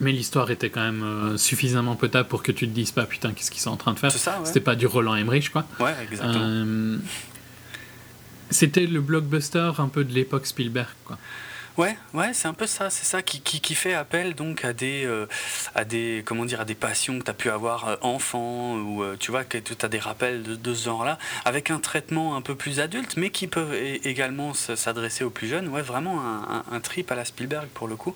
mais 0.00 0.12
l'histoire 0.12 0.50
était 0.50 0.70
quand 0.70 0.80
même 0.80 1.36
suffisamment 1.36 1.94
potable 1.96 2.28
pour 2.28 2.42
que 2.42 2.52
tu 2.52 2.66
te 2.68 2.72
dises 2.72 2.92
pas 2.92 3.04
putain 3.04 3.32
qu'est-ce 3.32 3.50
qu'ils 3.50 3.60
sont 3.60 3.70
en 3.70 3.76
train 3.76 3.92
de 3.92 3.98
faire. 3.98 4.12
C'était 4.44 4.60
pas 4.60 4.74
du 4.74 4.86
Roland 4.86 5.14
Emmerich 5.14 5.50
quoi. 5.50 5.66
Ouais, 5.78 5.94
exactement. 6.02 6.98
C'était 8.50 8.86
le 8.86 9.00
blockbuster 9.00 9.72
un 9.78 9.88
peu 9.88 10.04
de 10.04 10.12
l'époque 10.12 10.46
Spielberg, 10.46 10.88
quoi. 11.04 11.18
Ouais, 11.80 11.96
ouais, 12.14 12.34
c'est 12.34 12.48
un 12.48 12.52
peu 12.52 12.66
ça, 12.66 12.90
c'est 12.90 13.06
ça 13.06 13.22
qui, 13.22 13.40
qui, 13.40 13.74
fait 13.74 13.94
appel 13.94 14.34
donc 14.34 14.64
à 14.64 14.72
des, 14.72 15.04
euh, 15.06 15.26
à 15.74 15.84
des, 15.84 16.22
comment 16.26 16.44
dire, 16.44 16.60
à 16.60 16.64
des 16.64 16.74
passions 16.74 17.18
que 17.18 17.24
tu 17.24 17.30
as 17.30 17.34
pu 17.34 17.48
avoir 17.48 17.88
euh, 17.88 17.96
enfant 18.02 18.74
ou 18.76 19.02
euh, 19.02 19.16
tu 19.18 19.30
vois 19.30 19.44
que 19.44 19.56
tu 19.56 19.74
as 19.80 19.88
des 19.88 20.00
rappels 20.00 20.42
de, 20.42 20.56
de 20.56 20.74
ce 20.74 20.84
genre-là, 20.84 21.16
avec 21.44 21.70
un 21.70 21.78
traitement 21.78 22.36
un 22.36 22.42
peu 22.42 22.56
plus 22.56 22.80
adulte, 22.80 23.16
mais 23.16 23.30
qui 23.30 23.46
peuvent 23.46 23.72
également 23.72 24.52
s'adresser 24.52 25.24
aux 25.24 25.30
plus 25.30 25.48
jeunes. 25.48 25.68
Ouais, 25.68 25.80
vraiment 25.80 26.20
un, 26.20 26.64
un, 26.70 26.80
trip 26.80 27.10
à 27.12 27.14
la 27.14 27.24
Spielberg 27.24 27.68
pour 27.72 27.86
le 27.88 27.96
coup. 27.96 28.14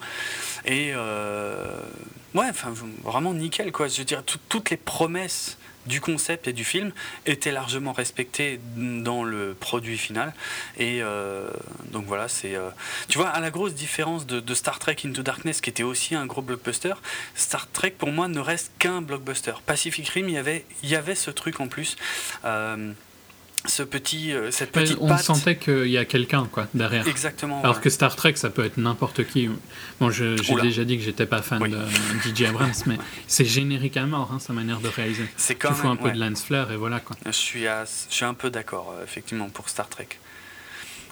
Et 0.67 0.93
ouais, 0.95 2.49
enfin 2.51 2.73
vraiment 3.03 3.33
nickel 3.33 3.73
quoi. 3.73 3.89
Je 3.89 3.99
veux 3.99 4.05
dire, 4.05 4.23
toutes 4.49 4.71
les 4.71 4.77
promesses 4.77 5.57
du 5.87 6.01
concept 6.01 6.49
et 6.49 6.53
du 6.53 6.65
film 6.65 6.93
était 7.27 7.53
largement 7.53 7.93
respecté 7.93 8.61
dans 8.77 9.25
le 9.25 9.55
produit 9.55 9.99
final. 9.99 10.33
Et 10.77 11.03
euh, 11.03 11.49
donc 11.93 12.07
voilà, 12.07 12.29
c'est. 12.29 12.55
Euh, 12.55 12.71
tu 13.09 13.19
vois, 13.19 13.29
à 13.29 13.41
la 13.41 13.51
grosse 13.51 13.75
différence 13.75 14.27
de, 14.27 14.55
Star 14.55 14.79
Trek 14.79 14.97
Into 15.05 15.23
Darkness, 15.23 15.61
qui 15.61 15.71
était 15.71 15.83
aussi 15.83 16.15
un 16.15 16.27
gros 16.27 16.43
blockbuster, 16.43 16.95
Star 17.35 17.71
Trek 17.71 17.95
pour 17.99 18.13
moi 18.13 18.29
ne 18.29 18.39
reste 18.39 18.73
qu'un 18.79 19.03
blockbuster. 19.03 19.55
Pacific 19.67 20.09
Rim, 20.09 20.29
il 20.29 20.35
y 20.35 20.39
avait, 20.39 20.65
y 20.83 20.95
avait 20.95 21.15
ce 21.15 21.31
truc 21.31 21.61
en 21.61 21.69
plus. 21.69 21.97
Euh, 22.45 22.93
ce 23.67 23.83
petit, 23.83 24.33
euh, 24.33 24.51
cette 24.51 24.73
petite 24.73 24.99
on 25.01 25.17
sentait 25.17 25.57
qu'il 25.57 25.89
y 25.89 25.97
a 25.97 26.05
quelqu'un 26.05 26.47
quoi 26.51 26.67
derrière. 26.75 27.09
Exactement. 27.09 27.63
Alors 27.63 27.81
que 27.81 27.89
Star 27.89 28.15
Trek, 28.15 28.37
ça 28.37 28.51
peut 28.51 28.65
être 28.65 28.77
n'importe 28.77 29.27
qui. 29.27 29.49
Bon, 30.01 30.11
j'ai 30.11 30.37
déjà 30.63 30.85
dit 30.85 30.99
que 30.99 31.03
j'étais 31.03 31.27
pas 31.27 31.41
fan 31.41 31.63
de 31.63 31.79
DJ 32.23 32.45
Abrams, 32.45 32.73
mais 32.87 32.99
c'est 33.27 33.45
générique 33.45 33.97
à 33.97 34.07
mort, 34.07 34.31
hein, 34.33 34.39
sa 34.39 34.53
manière 34.53 34.81
de 34.81 34.89
réaliser. 34.89 35.27
C'est 35.37 35.55
quand 35.55 35.73
tu 35.73 35.87
un 35.87 35.97
peu 35.97 36.11
de 36.11 36.19
lens 36.19 36.45
flare 36.45 36.73
et 36.73 36.77
voilà 36.77 37.01
quoi. 37.01 37.17
Je 37.25 37.31
suis, 37.31 37.63
je 37.63 38.15
suis 38.15 38.25
un 38.25 38.35
peu 38.35 38.51
d'accord, 38.51 38.95
euh, 38.97 39.05
effectivement, 39.05 39.49
pour 39.49 39.69
Star 39.69 39.89
Trek. 39.89 40.09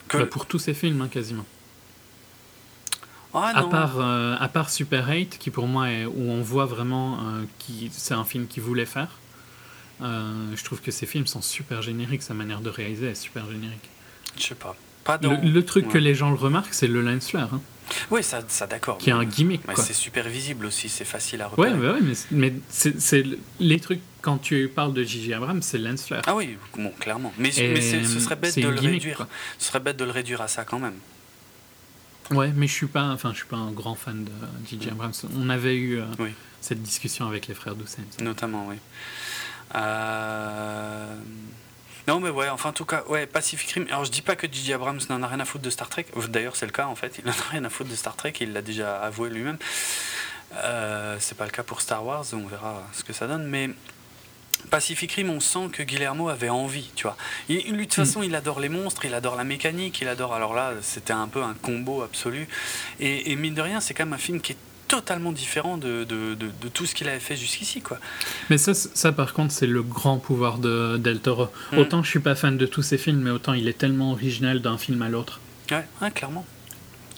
Que... 0.08 0.18
Bah, 0.18 0.26
pour 0.26 0.46
tous 0.46 0.58
ces 0.58 0.74
films, 0.74 1.00
hein, 1.00 1.08
quasiment. 1.08 1.46
Ah, 3.34 3.52
à, 3.54 3.62
part, 3.62 3.98
euh, 3.98 4.36
à 4.38 4.48
part 4.48 4.68
Super 4.68 5.08
8, 5.08 5.38
qui 5.38 5.50
pour 5.50 5.66
moi 5.66 5.90
est 5.90 6.04
où 6.04 6.30
on 6.30 6.42
voit 6.42 6.66
vraiment 6.66 7.18
qui 7.58 7.90
c'est 7.90 8.12
un 8.12 8.24
film 8.24 8.46
qu'il 8.46 8.62
voulait 8.62 8.84
faire. 8.84 9.08
Euh, 10.02 10.56
je 10.56 10.64
trouve 10.64 10.80
que 10.80 10.90
ces 10.90 11.06
films 11.06 11.26
sont 11.26 11.42
super 11.42 11.82
génériques, 11.82 12.22
sa 12.22 12.34
manière 12.34 12.60
de 12.60 12.70
réaliser 12.70 13.08
est 13.08 13.14
super 13.14 13.48
générique. 13.50 13.88
Je 14.36 14.42
sais 14.42 14.54
pas. 14.54 14.76
pas 15.04 15.18
le, 15.22 15.64
truc 15.64 15.88
que 15.88 15.98
les 15.98 16.14
gens 16.14 16.30
le 16.30 16.36
remarquent, 16.36 16.74
c'est 16.74 16.88
le 16.88 17.02
lens 17.02 17.28
flare. 17.28 17.54
Hein. 17.54 17.60
Oui, 18.10 18.22
ça, 18.22 18.42
ça 18.48 18.66
d'accord. 18.66 18.98
Qui 18.98 19.10
est 19.10 19.12
un 19.12 19.24
gimmick. 19.24 19.60
C'est 19.76 19.92
super 19.92 20.28
visible 20.28 20.66
aussi, 20.66 20.88
c'est 20.88 21.04
facile 21.04 21.42
à 21.42 21.48
repérer. 21.48 21.72
Ouais, 21.74 22.00
mais, 22.00 22.14
mais 22.30 22.52
c'est 22.68 23.24
les 23.60 23.80
trucs, 23.80 24.00
quand 24.20 24.38
tu 24.38 24.68
parles 24.68 24.94
de 24.94 25.02
Gigi 25.02 25.32
Abrams, 25.34 25.62
c'est 25.62 25.78
le 25.78 25.90
lens 25.90 26.04
flare. 26.04 26.22
Ah 26.26 26.34
oui, 26.34 26.56
bon, 26.76 26.92
clairement. 26.98 27.32
Mais, 27.38 27.50
mais 27.56 27.80
ce 27.80 28.20
serait 28.20 28.36
bête 28.36 28.58
de 28.58 28.68
le 28.68 28.78
réduire. 28.78 29.26
Ce 29.58 29.68
serait 29.68 29.80
bête 29.80 29.96
de 29.96 30.04
le 30.04 30.10
réduire 30.10 30.40
à 30.40 30.48
ça 30.48 30.64
quand 30.64 30.78
même. 30.78 30.94
Ouais, 32.30 32.50
mais 32.54 32.66
je 32.66 32.72
suis 32.72 32.86
pas, 32.86 33.08
enfin, 33.10 33.32
je 33.32 33.38
suis 33.38 33.46
pas 33.46 33.56
un 33.56 33.72
grand 33.72 33.94
fan 33.94 34.24
de 34.24 34.30
Gigi 34.68 34.88
Abrams. 34.88 35.12
On 35.36 35.50
avait 35.50 35.76
eu 35.76 35.98
euh, 35.98 36.04
cette 36.60 36.82
discussion 36.82 37.28
avec 37.28 37.46
les 37.46 37.54
frères 37.54 37.74
Doucet. 37.74 38.02
Notamment, 38.20 38.68
oui. 38.68 38.76
Euh, 39.74 41.14
non, 42.08 42.20
mais 42.20 42.30
ouais, 42.30 42.48
enfin, 42.48 42.70
en 42.70 42.72
tout 42.72 42.84
cas, 42.84 43.04
ouais, 43.08 43.26
Pacific 43.26 43.70
Rim. 43.70 43.86
Alors, 43.88 44.04
je 44.04 44.10
dis 44.10 44.22
pas 44.22 44.34
que 44.34 44.46
J.J. 44.50 44.72
Abrams 44.72 45.00
n'en 45.08 45.22
a 45.22 45.26
rien 45.26 45.40
à 45.40 45.44
foutre 45.44 45.64
de 45.64 45.70
Star 45.70 45.88
Trek. 45.88 46.06
D'ailleurs, 46.28 46.56
c'est 46.56 46.66
le 46.66 46.72
cas, 46.72 46.86
en 46.86 46.96
fait. 46.96 47.18
Il 47.18 47.24
n'en 47.24 47.32
a 47.32 47.50
rien 47.50 47.64
à 47.64 47.70
foutre 47.70 47.90
de 47.90 47.94
Star 47.94 48.16
Trek. 48.16 48.32
Il 48.40 48.52
l'a 48.52 48.62
déjà 48.62 49.00
avoué 49.00 49.30
lui-même. 49.30 49.58
Euh, 50.56 51.16
c'est 51.20 51.36
pas 51.36 51.44
le 51.44 51.50
cas 51.50 51.62
pour 51.62 51.80
Star 51.80 52.04
Wars. 52.04 52.24
On 52.32 52.46
verra 52.46 52.82
ce 52.92 53.04
que 53.04 53.12
ça 53.12 53.28
donne. 53.28 53.46
Mais 53.46 53.70
Pacific 54.70 55.12
Rim, 55.12 55.30
on 55.30 55.40
sent 55.40 55.68
que 55.72 55.82
Guillermo 55.82 56.28
avait 56.28 56.48
envie, 56.48 56.90
tu 56.96 57.04
vois. 57.04 57.16
lui, 57.48 57.62
de 57.62 57.82
toute 57.82 57.94
façon, 57.94 58.22
il 58.22 58.34
adore 58.34 58.58
les 58.58 58.68
monstres, 58.68 59.04
il 59.04 59.14
adore 59.14 59.36
la 59.36 59.44
mécanique, 59.44 60.00
il 60.00 60.08
adore. 60.08 60.34
Alors 60.34 60.54
là, 60.54 60.72
c'était 60.82 61.12
un 61.12 61.28
peu 61.28 61.42
un 61.42 61.54
combo 61.54 62.02
absolu. 62.02 62.48
Et, 62.98 63.30
et 63.30 63.36
mine 63.36 63.54
de 63.54 63.62
rien, 63.62 63.80
c'est 63.80 63.94
quand 63.94 64.04
même 64.04 64.14
un 64.14 64.18
film 64.18 64.40
qui 64.40 64.52
est 64.52 64.58
totalement 64.92 65.32
différent 65.32 65.78
de, 65.78 66.04
de, 66.04 66.34
de, 66.34 66.68
tout 66.68 66.84
ce 66.84 66.94
qu'il 66.94 67.08
avait 67.08 67.18
fait 67.18 67.34
jusqu'ici. 67.34 67.80
quoi. 67.80 67.98
Mais 68.50 68.58
ça, 68.58 68.74
ça, 68.74 69.10
par 69.10 69.32
contre, 69.32 69.50
c'est 69.50 69.66
le 69.66 69.82
grand 69.82 70.18
pouvoir 70.18 70.58
de 70.58 70.98
Del 70.98 71.18
Toro. 71.18 71.48
Mm. 71.72 71.78
Autant 71.78 72.02
je 72.02 72.10
suis 72.10 72.20
pas 72.20 72.34
fan 72.34 72.58
de 72.58 72.66
tous 72.66 72.82
ses 72.82 72.98
films, 72.98 73.22
mais 73.22 73.30
autant 73.30 73.54
il 73.54 73.68
est 73.68 73.78
tellement 73.78 74.12
original 74.12 74.60
d'un 74.60 74.76
film 74.76 75.00
à 75.00 75.08
l'autre. 75.08 75.40
Ouais, 75.70 76.10
clairement. 76.10 76.44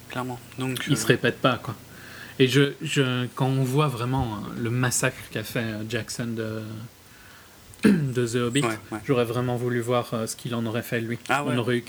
clairement. 0.09 0.39
Donc, 0.61 0.85
il 0.89 0.97
se 0.97 1.07
répète 1.07 1.41
pas, 1.41 1.59
quoi. 1.61 1.75
Et 2.39 2.47
je, 2.47 2.75
je, 2.81 3.27
quand 3.35 3.49
on 3.49 3.65
voit 3.65 3.89
vraiment 3.89 4.39
le 4.57 4.71
massacre 4.71 5.19
qu'a 5.33 5.43
fait 5.43 5.65
Jackson 5.89 6.29
de, 6.29 6.63
de 7.89 8.27
The 8.27 8.37
Hobbit, 8.37 8.65
j'aurais 9.05 9.25
vraiment 9.25 9.57
voulu 9.57 9.81
voir 9.81 10.15
euh, 10.15 10.29
ce 10.29 10.37
qu'il 10.37 10.55
en 10.55 10.65
aurait 10.67 10.83
fait 10.83 11.01
lui. 11.01 11.19
Ah 11.29 11.43
on 11.45 11.59
aurait 11.59 11.79
eu. 11.79 11.85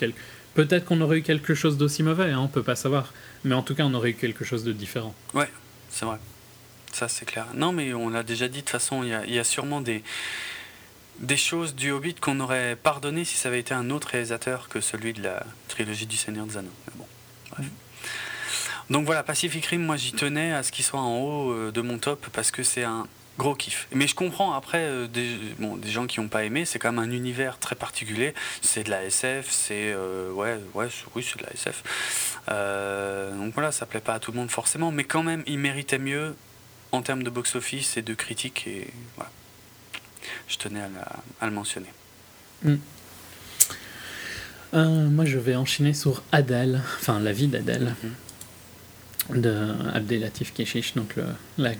Peut-être 0.55 0.85
qu'on 0.85 1.01
aurait 1.01 1.19
eu 1.19 1.21
quelque 1.21 1.53
chose 1.53 1.77
d'aussi 1.77 2.01
mauvais, 2.01 2.31
hein, 2.31 2.39
on 2.39 2.47
peut 2.47 2.63
pas 2.63 2.75
savoir. 2.75 3.13
Mais 3.43 3.53
en 3.53 3.61
tout 3.61 3.75
cas, 3.75 3.83
on 3.83 3.93
aurait 3.93 4.11
eu 4.11 4.15
quelque 4.15 4.43
chose 4.43 4.63
de 4.63 4.71
différent. 4.71 5.13
Ouais, 5.35 5.49
c'est 5.95 6.03
vrai. 6.03 6.17
Ça, 6.91 7.07
c'est 7.07 7.25
clair. 7.25 7.47
Non, 7.53 7.71
mais 7.71 7.93
on 7.93 8.09
l'a 8.09 8.21
déjà 8.21 8.49
dit, 8.49 8.57
de 8.57 8.61
toute 8.61 8.69
façon, 8.69 9.01
il 9.03 9.33
y, 9.33 9.39
a, 9.39 9.43
sûrement 9.45 9.79
des, 9.79 10.03
des 11.19 11.37
choses 11.37 11.73
du 11.73 11.91
Hobbit 11.91 12.15
qu'on 12.15 12.41
aurait 12.41 12.75
pardonné 12.75 13.23
si 13.23 13.37
ça 13.37 13.47
avait 13.47 13.61
été 13.61 13.73
un 13.73 13.89
autre 13.89 14.09
réalisateur 14.09 14.67
que 14.67 14.81
celui 14.81 15.13
de 15.13 15.23
la 15.23 15.45
trilogie 15.69 16.05
du 16.05 16.17
Seigneur 16.17 16.45
des 16.47 16.57
Anneaux. 16.57 16.69
bon, 16.95 17.05
bref. 17.51 17.65
Donc 18.89 19.05
voilà, 19.05 19.23
Pacific 19.23 19.65
Rim, 19.65 19.83
moi 19.83 19.95
j'y 19.95 20.11
tenais 20.11 20.53
à 20.53 20.63
ce 20.63 20.71
qu'il 20.71 20.83
soit 20.83 20.99
en 20.99 21.17
haut 21.17 21.51
euh, 21.51 21.71
de 21.71 21.81
mon 21.81 21.97
top 21.97 22.27
parce 22.31 22.51
que 22.51 22.61
c'est 22.61 22.83
un, 22.83 23.07
Gros 23.37 23.55
kiff. 23.55 23.87
Mais 23.93 24.07
je 24.07 24.15
comprends 24.15 24.53
après 24.53 24.83
euh, 24.83 25.07
des, 25.07 25.37
bon, 25.59 25.75
des 25.75 25.89
gens 25.89 26.07
qui 26.07 26.21
n'ont 26.21 26.29
pas 26.29 26.45
aimé, 26.45 26.63
c'est 26.63 26.79
quand 26.79 26.93
même 26.93 27.03
un 27.03 27.11
univers 27.11 27.59
très 27.59 27.75
particulier. 27.75 28.33
C'est 28.61 28.85
de 28.85 28.89
la 28.89 29.03
SF, 29.03 29.47
c'est. 29.49 29.91
Euh, 29.91 30.31
ouais, 30.31 30.57
ouais, 30.73 30.87
oui, 31.15 31.27
c'est 31.27 31.37
de 31.39 31.43
la 31.43 31.51
SF. 31.51 31.83
Euh, 32.49 33.04
donc 33.45 33.53
voilà, 33.53 33.71
ça 33.71 33.85
plaît 33.85 33.99
pas 33.99 34.15
à 34.15 34.19
tout 34.19 34.31
le 34.31 34.37
monde 34.37 34.49
forcément, 34.49 34.91
mais 34.91 35.03
quand 35.03 35.21
même, 35.21 35.43
il 35.45 35.59
méritait 35.59 35.99
mieux 35.99 36.35
en 36.91 37.03
termes 37.03 37.21
de 37.21 37.29
box-office 37.29 37.95
et 37.95 38.01
de 38.01 38.13
critique. 38.15 38.65
Et 38.67 38.87
voilà. 39.15 39.29
Je 40.47 40.57
tenais 40.57 40.81
à, 41.39 41.45
le 41.45 41.51
mentionner. 41.51 41.91
Mm. 42.63 42.75
moi, 44.73 45.25
je 45.25 45.37
vais 45.37 45.55
enchaîner 45.55 45.93
sur 45.93 46.23
Adèle, 46.31 46.81
enfin 46.99 47.19
la 47.19 47.31
vie 47.31 47.47
d'Adèle, 47.47 47.93
mm-hmm. 49.29 49.41
de 49.41 49.73
Abdelatif 49.93 50.51
Keshish, 50.53 50.95
donc 50.95 51.15
le, 51.15 51.25
la 51.59 51.73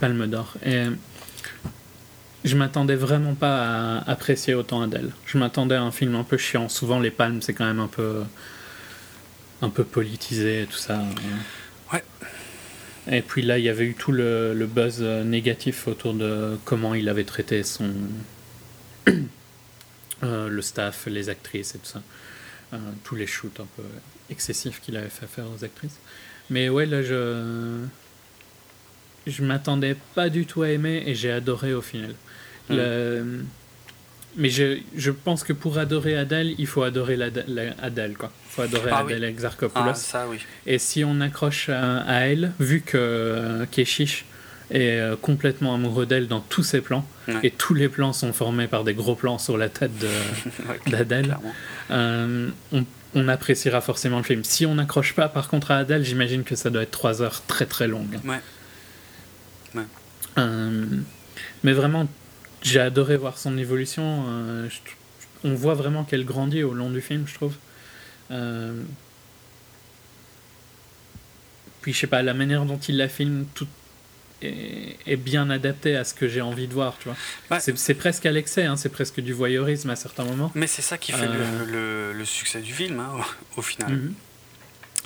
Palme 0.00 0.26
d'Or. 0.26 0.54
Et 0.66 0.86
je 2.44 2.56
m'attendais 2.56 2.96
vraiment 2.96 3.34
pas 3.34 3.98
à 3.98 4.10
apprécier 4.10 4.54
autant 4.54 4.82
Adèle. 4.82 5.12
Je 5.26 5.38
m'attendais 5.38 5.76
à 5.76 5.82
un 5.82 5.92
film 5.92 6.16
un 6.16 6.24
peu 6.24 6.36
chiant. 6.36 6.68
Souvent, 6.68 6.98
les 6.98 7.12
palmes, 7.12 7.40
c'est 7.42 7.54
quand 7.54 7.64
même 7.64 7.78
un 7.78 7.86
peu, 7.86 8.24
un 9.62 9.70
peu 9.70 9.84
politisé, 9.84 10.66
tout 10.70 10.76
ça. 10.76 11.02
Ouais. 11.92 12.04
Et 13.10 13.22
puis 13.22 13.42
là, 13.42 13.58
il 13.58 13.64
y 13.64 13.68
avait 13.68 13.84
eu 13.84 13.94
tout 13.94 14.12
le, 14.12 14.52
le 14.54 14.66
buzz 14.66 15.00
négatif 15.00 15.88
autour 15.88 16.14
de 16.14 16.58
comment 16.64 16.94
il 16.94 17.08
avait 17.08 17.24
traité 17.24 17.62
son. 17.62 17.90
Euh, 20.24 20.48
le 20.48 20.62
staff, 20.62 21.06
les 21.06 21.28
actrices 21.30 21.74
et 21.74 21.78
tout 21.78 21.86
ça. 21.86 22.02
Euh, 22.72 22.78
tous 23.02 23.16
les 23.16 23.26
shoots 23.26 23.58
un 23.58 23.66
peu 23.76 23.82
excessifs 24.30 24.80
qu'il 24.80 24.96
avait 24.96 25.08
fait 25.08 25.26
faire 25.26 25.46
aux 25.50 25.64
actrices. 25.64 25.98
Mais 26.48 26.68
ouais, 26.68 26.86
là, 26.86 27.02
je 27.02 27.80
je 29.26 29.42
m'attendais 29.42 29.96
pas 30.14 30.28
du 30.28 30.46
tout 30.46 30.62
à 30.62 30.70
aimer 30.70 31.02
et 31.06 31.14
j'ai 31.14 31.32
adoré 31.32 31.74
au 31.74 31.82
final. 31.82 32.14
Hmm. 32.68 33.44
Mais 34.36 34.48
je, 34.48 34.78
je, 34.96 35.10
pense 35.10 35.44
que 35.44 35.52
pour 35.52 35.78
adorer 35.78 36.16
Adèle, 36.16 36.54
il 36.58 36.66
faut 36.66 36.82
adorer 36.82 37.16
la, 37.16 37.26
Adèle. 37.82 38.16
Quoi. 38.16 38.32
Il 38.46 38.54
faut 38.54 38.62
adorer 38.62 38.90
ah 38.92 39.00
Adèle 39.00 39.24
Exarchopoulos. 39.24 39.90
Ah, 39.90 39.94
ça, 39.94 40.26
oui. 40.28 40.38
Et 40.66 40.78
si 40.78 41.04
on 41.04 41.20
accroche 41.20 41.68
à, 41.68 42.26
elle, 42.26 42.52
vu 42.58 42.80
que 42.80 42.96
euh, 42.96 43.66
Keshish 43.70 44.24
est 44.70 44.98
euh, 44.98 45.16
complètement 45.20 45.74
amoureux 45.74 46.06
d'elle 46.06 46.28
dans 46.28 46.40
tous 46.40 46.62
ses 46.62 46.80
plans, 46.80 47.06
et 47.42 47.50
tous 47.50 47.74
les 47.74 47.88
plans 47.88 48.12
sont 48.12 48.32
formés 48.32 48.66
par 48.66 48.84
des 48.84 48.94
gros 48.94 49.14
plans 49.14 49.38
sur 49.38 49.56
la 49.56 49.68
tête 49.68 49.92
d'Adèle, 50.86 51.36
euh, 51.90 52.48
on, 52.72 52.84
on, 53.14 53.28
appréciera 53.28 53.80
forcément 53.80 54.16
le 54.16 54.24
film. 54.24 54.42
Si 54.44 54.66
on 54.66 54.74
n'accroche 54.74 55.14
pas 55.14 55.28
par 55.28 55.48
contre 55.48 55.70
à 55.70 55.76
Adèle, 55.76 56.04
j'imagine 56.04 56.42
que 56.42 56.56
ça 56.56 56.70
doit 56.70 56.82
être 56.82 56.90
trois 56.90 57.22
heures 57.22 57.42
très 57.46 57.66
très 57.66 57.86
longues. 57.86 58.18
Ouais. 58.24 58.40
Euh, 60.38 60.86
mais 61.64 61.72
vraiment, 61.72 62.08
j'ai 62.62 62.80
adoré 62.80 63.16
voir 63.16 63.38
son 63.38 63.58
évolution. 63.58 64.24
Euh, 64.28 64.68
on 65.44 65.54
voit 65.54 65.74
vraiment 65.74 66.04
qu'elle 66.04 66.24
grandit 66.24 66.62
au 66.62 66.74
long 66.74 66.90
du 66.90 67.00
film, 67.00 67.26
je 67.26 67.34
trouve. 67.34 67.54
Euh, 68.30 68.80
puis 71.80 71.92
je 71.92 71.98
sais 71.98 72.06
pas, 72.06 72.22
la 72.22 72.34
manière 72.34 72.64
dont 72.64 72.78
il 72.78 72.96
la 72.96 73.08
filme, 73.08 73.46
tout 73.54 73.66
est, 74.40 75.16
bien 75.16 75.50
adapté 75.50 75.96
à 75.96 76.04
ce 76.04 76.14
que 76.14 76.28
j'ai 76.28 76.40
envie 76.40 76.66
de 76.66 76.72
voir, 76.72 76.96
tu 76.98 77.08
vois. 77.08 77.60
c'est 77.60 77.94
presque 77.94 78.26
à 78.26 78.32
l'excès, 78.32 78.64
hein, 78.64 78.76
c'est 78.76 78.88
presque 78.88 79.20
du 79.20 79.32
voyeurisme 79.32 79.90
à 79.90 79.96
certains 79.96 80.24
moments. 80.24 80.52
Mais 80.54 80.66
c'est 80.66 80.82
ça 80.82 80.98
qui 80.98 81.12
fait 81.12 81.28
le, 81.66 82.12
le, 82.12 82.24
succès 82.24 82.60
du 82.60 82.72
film, 82.72 83.00
hein, 83.00 83.12
au, 83.56 83.62
final. 83.62 83.92
Mhm. 83.92 84.14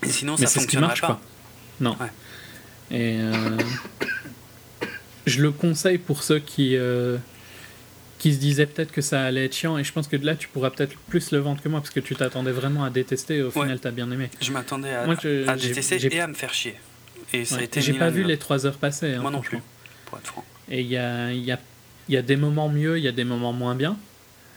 Et 0.03 0.11
sinon, 0.11 0.37
ça 0.37 0.47
fonctionnerait 0.47 0.89
marche 0.89 1.01
pas. 1.01 1.21
Non. 1.81 1.97
Et 2.91 3.19
je 5.27 5.43
le 5.43 5.51
conseille 5.51 5.99
pour 5.99 6.23
ceux 6.23 6.39
qui, 6.39 6.77
euh, 6.77 7.19
qui 8.19 8.33
se 8.35 8.39
disaient 8.39 8.67
peut-être 8.67 8.93
que 8.93 9.01
ça 9.01 9.23
allait 9.25 9.45
être 9.47 9.55
chiant. 9.55 9.79
Et 9.79 9.85
je 9.85 9.93
pense 9.93 10.09
que 10.09 10.17
de 10.17 10.25
là, 10.25 10.35
tu 10.35 10.49
pourras 10.49 10.71
peut-être 10.71 10.97
plus 11.09 11.31
le 11.33 11.39
vendre 11.39 11.63
que 11.63 11.69
moi 11.69 11.81
parce 11.81 11.91
que 11.91 12.01
tu 12.01 12.15
t'attendais 12.17 12.53
vraiment 12.53 12.85
à 12.85 12.91
détester. 12.91 13.37
Et 13.37 13.43
au 13.43 13.51
final, 13.51 13.79
tu 13.81 13.87
as 13.87 13.91
bien 13.91 14.11
aimé. 14.11 14.31
Je 14.41 14.53
m'attendais 14.53 14.91
à, 14.91 15.03
à 15.03 15.57
détester 15.57 16.15
et 16.15 16.21
à 16.21 16.27
me 16.27 16.35
faire 16.35 16.55
chier. 16.55 16.77
Et 17.33 17.45
ça 17.45 17.57
a 17.57 17.63
été 17.63 17.81
J'ai 17.81 17.95
pas 17.95 18.11
vu 18.11 18.23
les 18.23 18.39
trois 18.39 18.67
heures 18.67 18.79
passer. 18.79 19.15
Hein, 19.15 19.23
moi 19.23 19.31
non 19.31 19.41
plus, 19.41 19.59
pour 20.07 20.19
être 20.19 20.27
franc. 20.27 20.45
Et 20.71 20.81
il 20.81 20.87
y 20.87 20.97
a, 20.97 21.33
y, 21.33 21.53
a, 21.53 21.59
y 22.09 22.17
a 22.17 22.23
des 22.23 22.37
moments 22.37 22.69
mieux, 22.69 22.99
il 22.99 23.05
y 23.05 23.09
a 23.09 23.13
des 23.13 23.25
moments 23.25 23.53
moins 23.53 23.75
bien. 23.75 23.97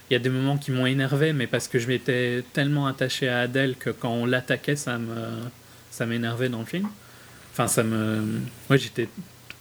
Il 0.09 0.13
y 0.13 0.15
a 0.15 0.19
des 0.19 0.29
moments 0.29 0.57
qui 0.57 0.71
m'ont 0.71 0.87
énervé, 0.87 1.33
mais 1.33 1.45
parce 1.45 1.67
que 1.67 1.77
je 1.77 1.87
m'étais 1.87 2.43
tellement 2.53 2.87
attaché 2.87 3.29
à 3.29 3.41
Adèle 3.41 3.75
que 3.75 3.91
quand 3.91 4.11
on 4.11 4.25
l'attaquait, 4.25 4.75
ça 4.75 4.97
me 4.97 5.15
ça 5.91 6.05
m'énervait 6.05 6.49
dans 6.49 6.59
le 6.59 6.65
film. 6.65 6.87
Enfin, 7.51 7.67
ça 7.67 7.83
me. 7.83 8.21
Moi, 8.69 8.77
j'étais 8.77 9.07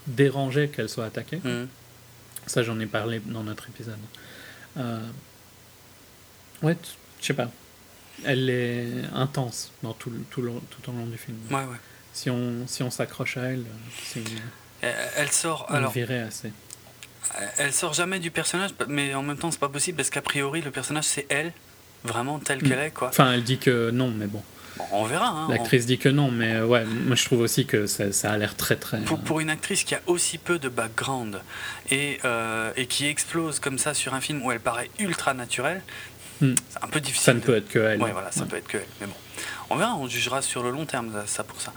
dérangeait 0.07 0.68
qu'elle 0.68 0.88
soit 0.88 1.05
attaquée. 1.05 1.38
Mm. 1.44 1.66
Ça, 2.49 2.62
j'en 2.62 2.78
ai 2.80 2.86
parlé 2.86 3.20
dans 3.24 3.44
notre 3.44 3.68
épisode. 3.68 3.99
Euh, 4.76 5.01
ouais, 6.62 6.76
je 7.20 7.26
sais 7.26 7.34
pas. 7.34 7.51
Elle 8.24 8.51
est 8.51 9.05
intense 9.14 9.70
dans 9.82 9.92
tout, 9.92 10.11
tout, 10.30 10.42
tout 10.42 10.90
au 10.90 10.92
long 10.92 11.07
du 11.07 11.18
film. 11.18 11.36
Ouais, 11.51 11.57
ouais. 11.59 11.76
Si 12.12 12.30
on 12.30 12.66
si 12.66 12.82
on 12.82 12.90
s'accroche 12.90 13.36
à 13.36 13.42
elle, 13.42 13.64
c'est 14.03 14.24
elle 14.80 15.30
sort 15.30 15.66
on 15.70 15.74
alors 15.74 15.92
assez. 16.26 16.53
Elle 17.59 17.72
sort 17.72 17.92
jamais 17.92 18.18
du 18.18 18.30
personnage, 18.30 18.70
mais 18.88 19.14
en 19.14 19.22
même 19.22 19.36
temps 19.36 19.51
c'est 19.51 19.61
pas 19.61 19.68
possible 19.68 19.96
parce 19.96 20.11
qu'a 20.11 20.22
priori 20.22 20.62
le 20.62 20.70
personnage 20.70 21.05
c'est 21.05 21.26
elle, 21.28 21.53
vraiment 22.05 22.38
telle 22.38 22.62
qu'elle 22.62 22.78
est 22.78 22.90
quoi. 22.90 23.09
Enfin, 23.09 23.32
elle 23.32 23.44
dit 23.44 23.59
que 23.59 23.90
non, 23.90 24.11
mais 24.11 24.26
bon 24.26 24.42
on 24.93 25.05
verra. 25.05 25.29
Hein, 25.29 25.47
L'actrice 25.51 25.87
dit 25.87 25.99
que 25.99 26.09
non, 26.09 26.31
mais 26.31 26.55
euh, 26.55 26.66
ouais, 26.66 26.85
moi 26.85 27.16
je 27.16 27.24
trouve 27.24 27.41
aussi 27.41 27.66
que 27.66 27.87
ça, 27.87 28.31
a 28.31 28.37
l'air 28.37 28.57
très 28.57 28.76
très. 28.76 28.99
Pour, 29.01 29.18
pour, 29.18 29.41
une 29.41 29.51
actrice 29.51 29.85
qui 29.85 29.95
a 29.95 30.01
aussi 30.07 30.39
peu 30.39 30.59
de 30.59 30.68
background 30.68 31.41
et, 31.91 32.18
euh, 32.24 32.72
et 32.76 32.87
qui 32.87 33.07
explose 33.07 33.61
comme 33.61 33.79
ça 33.79 33.95
sur 33.95 34.14
un 34.14 34.20
film 34.20 34.45
où 34.45 34.53
elle 34.53 34.61
paraît 34.61 34.91
ultra 34.99 35.35
naturelle, 35.35 35.83
hmm. 36.41 36.55
c'est 36.68 36.85
un 36.85 36.89
peu 36.89 37.01
difficile. 37.01 37.24
Ça 37.24 37.35
ne 37.35 37.41
peut 37.41 37.57
être 37.57 37.68
que 37.68 37.79
elle. 37.79 38.03
Ouais, 38.03 38.12
voilà, 38.12 38.33
ça 38.33 38.45
peut 38.47 38.57
être 38.57 38.68
que 38.68 38.79
elle. 38.79 38.87
Mais 39.01 39.07
bon, 39.07 39.14
on 39.70 39.76
verra, 39.76 39.97
on 39.97 40.09
jugera 40.09 40.43
sur 40.43 40.62
le 40.62 40.70
long 40.70 40.87
terme 40.87 41.12
ça 41.26 41.45
pour 41.45 41.61
ça. 41.61 41.72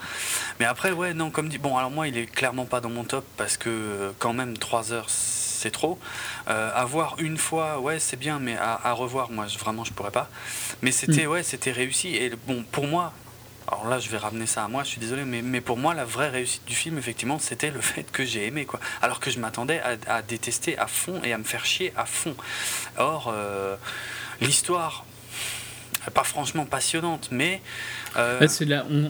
Mais 0.59 0.65
après, 0.65 0.91
ouais, 0.91 1.13
non, 1.13 1.29
comme 1.29 1.49
dit, 1.49 1.57
bon, 1.57 1.77
alors 1.77 1.91
moi 1.91 2.07
il 2.07 2.17
est 2.17 2.25
clairement 2.25 2.65
pas 2.65 2.81
dans 2.81 2.89
mon 2.89 3.03
top 3.03 3.25
parce 3.37 3.57
que 3.57 3.69
euh, 3.69 4.11
quand 4.19 4.33
même 4.33 4.57
3 4.57 4.93
heures 4.93 5.09
c'est 5.61 5.71
trop. 5.71 5.99
Euh, 6.49 6.71
à 6.73 6.85
voir 6.85 7.15
une 7.19 7.37
fois, 7.37 7.79
ouais, 7.79 7.99
c'est 7.99 8.17
bien, 8.17 8.39
mais 8.39 8.57
à, 8.57 8.91
revoir, 8.93 9.29
moi, 9.29 9.47
je, 9.47 9.57
vraiment, 9.57 9.83
je 9.83 9.93
pourrais 9.93 10.11
pas. 10.11 10.29
Mais 10.81 10.91
c'était, 10.91 11.25
mm. 11.25 11.29
ouais, 11.29 11.43
c'était 11.43 11.71
réussi. 11.71 12.15
Et 12.15 12.31
bon, 12.47 12.63
pour 12.71 12.87
moi, 12.87 13.13
alors 13.67 13.87
là, 13.87 13.99
je 13.99 14.09
vais 14.09 14.17
ramener 14.17 14.47
ça 14.47 14.63
à 14.63 14.67
moi, 14.67 14.83
je 14.83 14.89
suis 14.89 14.99
désolé, 14.99 15.23
mais, 15.23 15.41
mais 15.41 15.61
pour 15.61 15.77
moi, 15.77 15.93
la 15.93 16.03
vraie 16.03 16.29
réussite 16.29 16.65
du 16.65 16.73
film, 16.73 16.97
effectivement, 16.97 17.37
c'était 17.37 17.69
le 17.69 17.81
fait 17.91 18.11
que 18.11 18.25
j'ai 18.25 18.47
aimé, 18.47 18.65
quoi. 18.65 18.79
Alors 19.01 19.19
que 19.19 19.29
je 19.29 19.39
m'attendais 19.39 19.81
à, 20.07 20.21
détester 20.23 20.77
à 20.77 20.87
fond 20.87 21.21
et 21.23 21.31
à 21.31 21.37
me 21.37 21.43
faire 21.43 21.65
chier 21.65 21.93
à 21.95 22.05
fond. 22.05 22.35
Or, 22.97 23.31
euh, 23.31 23.75
l'histoire, 24.41 25.05
pas 26.13 26.23
franchement 26.23 26.65
passionnante, 26.65 27.29
mais. 27.31 27.61
Euh, 28.17 28.47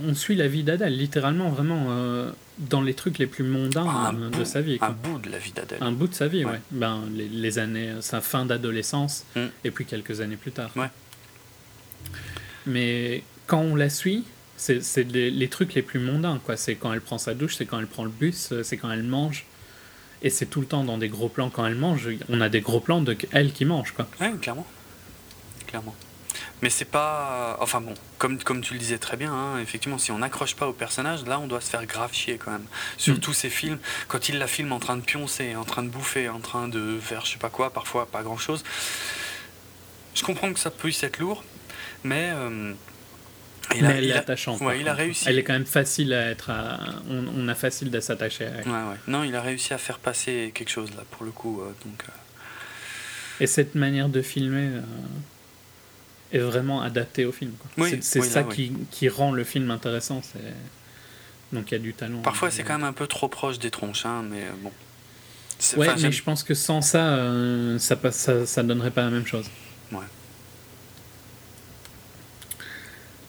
on, 0.08 0.14
suit 0.14 0.36
la 0.36 0.47
vie 0.47 0.64
d'Adèle, 0.64 0.95
littéralement, 0.95 1.49
vraiment, 1.49 1.88
euh, 1.89 2.32
dans 2.58 2.82
les 2.82 2.93
trucs 2.93 3.18
les 3.18 3.26
plus 3.26 3.43
mondains 3.43 4.14
euh, 4.14 4.30
de 4.30 4.43
sa 4.43 4.62
vie. 4.62 4.78
Un 4.82 4.91
bout 4.91 5.20
de 5.20 5.30
la 5.30 5.38
vie 5.38 5.52
d'Adèle. 5.52 5.80
Un 5.82 5.91
bout 5.91 6.08
de 6.08 6.14
sa 6.14 6.28
vie, 6.28 6.45
ouais. 6.45 6.62
Ben, 6.72 7.02
les, 7.12 7.60
années, 7.60 7.93
sa 8.02 8.22
fin 8.22 8.45
d'adolescence, 8.45 9.26
mm. 9.36 9.45
et 9.64 9.72
puis 9.72 9.86
quelques 9.86 10.22
années 10.22 10.36
plus 10.36 10.52
tard. 10.52 10.72
Ouais. 10.76 10.89
Mais 12.66 13.24
quand 13.47 13.62
on 13.62 13.76
la 13.76 13.89
suit, 13.89 14.24
c'est 14.58 15.12
les, 15.12 15.32
les, 15.32 15.47
trucs 15.47 15.74
les 15.74 15.82
plus 15.82 15.99
mondains, 15.99 16.39
quoi. 16.43 16.56
C'est 16.56 16.76
quand 16.76 16.93
elle 16.93 17.02
prend 17.02 17.18
sa 17.18 17.34
douche, 17.34 17.56
c'est 17.56 17.66
quand 17.66 17.80
elle 17.80 17.88
prend 17.88 18.04
le 18.04 18.12
bus, 18.12 18.54
c'est 18.64 18.78
quand 18.78 18.91
elle 18.91 19.04
mange. 19.04 19.45
Et 20.24 20.30
c'est 20.30 20.45
tout 20.45 20.62
le 20.62 20.68
temps 20.68 20.84
dans 20.84 20.99
des 20.99 21.10
gros 21.10 21.30
plans 21.30 21.49
quand 21.49 21.66
elle 21.66 21.76
mange. 21.76 22.08
On 22.30 22.41
a 22.41 22.49
des 22.49 22.62
gros 22.62 22.80
plans 22.80 23.02
de 23.02 23.18
elle 23.32 23.52
qui 23.52 23.66
mange, 23.66 23.93
quoi. 23.93 24.08
Ouais, 24.20 24.32
clairement. 24.39 24.68
Clairement. 25.66 25.95
Mais 26.62 26.70
c'est 26.70 26.86
pas. 26.86 27.58
Enfin 27.60 27.82
bon, 27.82 27.94
comme, 28.18 28.42
comme 28.42 28.62
tu 28.62 28.74
le 28.74 28.80
disais 28.80 28.98
très 28.98 29.18
bien, 29.18 29.34
hein, 29.34 29.60
effectivement, 29.60 29.98
si 29.98 30.12
on 30.12 30.20
n'accroche 30.20 30.56
pas 30.56 30.68
au 30.68 30.74
personnage, 30.74 31.26
là 31.26 31.40
on 31.40 31.48
doit 31.48 31.62
se 31.62 31.70
faire 31.70 31.86
grave 31.86 32.14
chier 32.14 32.38
quand 32.38 32.52
même. 32.52 32.66
Surtout 32.98 33.32
mm. 33.32 33.36
ces 33.36 33.50
films, 33.50 33.80
quand 34.08 34.30
il 34.30 34.38
la 34.38 34.48
filme 34.48 34.72
en 34.72 34.80
train 34.80 34.98
de 34.98 35.02
pioncer, 35.02 35.56
en 35.56 35.66
train 35.66 35.84
de 35.84 35.90
bouffer, 35.90 36.30
en 36.30 36.40
train 36.40 36.68
de 36.68 37.00
faire 37.00 37.26
je 37.26 37.34
sais 37.34 37.40
pas 37.40 37.50
quoi, 37.50 37.72
parfois 37.72 38.06
pas 38.06 38.24
grand 38.24 38.38
chose. 38.38 38.64
Je 40.14 40.24
comprends 40.24 40.52
que 40.54 40.60
ça 40.60 40.72
puisse 40.72 41.04
être 41.04 41.20
lourd, 41.20 41.44
mais. 42.04 42.32
Euh, 42.34 42.74
il 43.74 43.84
mais 43.84 43.98
elle 44.00 44.06
est 44.06 44.14
attachante. 44.14 44.60
Ouais, 44.62 44.82
il 44.82 44.88
a 44.90 44.94
réussi. 44.94 45.26
Elle 45.28 45.40
est 45.40 45.44
quand 45.44 45.54
même 45.54 45.66
facile 45.66 46.14
à 46.14 46.30
être. 46.30 46.52
On, 47.10 47.48
a 47.48 47.56
facile 47.56 47.90
de 47.90 48.00
s'attacher 48.02 48.46
à 48.46 48.50
elle. 48.50 48.68
Ouais, 48.68 48.74
ouais. 48.74 48.98
Non, 49.08 49.24
il 49.24 49.34
a 49.36 49.42
réussi 49.42 49.74
à 49.74 49.78
faire 49.78 50.00
passer 50.00 50.52
quelque 50.54 50.70
chose 50.70 50.90
là, 50.96 51.04
pour 51.12 51.24
le 51.24 51.32
coup. 51.32 51.62
Euh, 51.62 51.68
donc, 51.86 52.04
euh. 52.04 52.12
Et 53.40 53.48
cette 53.48 53.76
manière 53.76 54.10
de 54.10 54.22
filmer 54.22 54.82
est 56.32 56.40
vraiment 56.40 56.82
adapté 56.82 57.26
au 57.26 57.32
film. 57.32 57.54
c'est 58.02 58.22
ça 58.22 58.44
qui, 58.44 58.74
qui, 58.92 59.10
rend 59.10 59.32
le 59.32 59.44
film 59.44 59.72
intéressant. 59.72 60.22
Donc 61.54 61.72
il 61.72 61.74
y 61.74 61.78
a 61.78 61.80
du 61.80 61.94
talent. 61.94 62.20
Parfois 62.22 62.52
c'est 62.52 62.64
quand 62.64 62.78
même 62.78 62.88
un 62.88 62.94
peu 62.94 63.08
trop 63.08 63.28
proche 63.28 63.60
des 63.60 63.72
tronches, 63.72 64.06
hein, 64.06 64.24
mais 64.30 64.44
euh, 64.44 64.52
bon. 64.62 64.72
Ouais, 65.78 65.90
mais 66.02 66.12
je 66.12 66.24
pense 66.24 66.44
que 66.44 66.56
sans 66.56 66.82
ça, 66.82 67.14
euh, 67.14 67.78
ça, 67.78 67.96
ça, 68.12 68.46
ça 68.46 68.64
donnerait 68.64 68.90
pas 68.90 69.04
la 69.04 69.12
même 69.12 69.28
chose. 69.28 69.46
Ouais. 69.92 70.00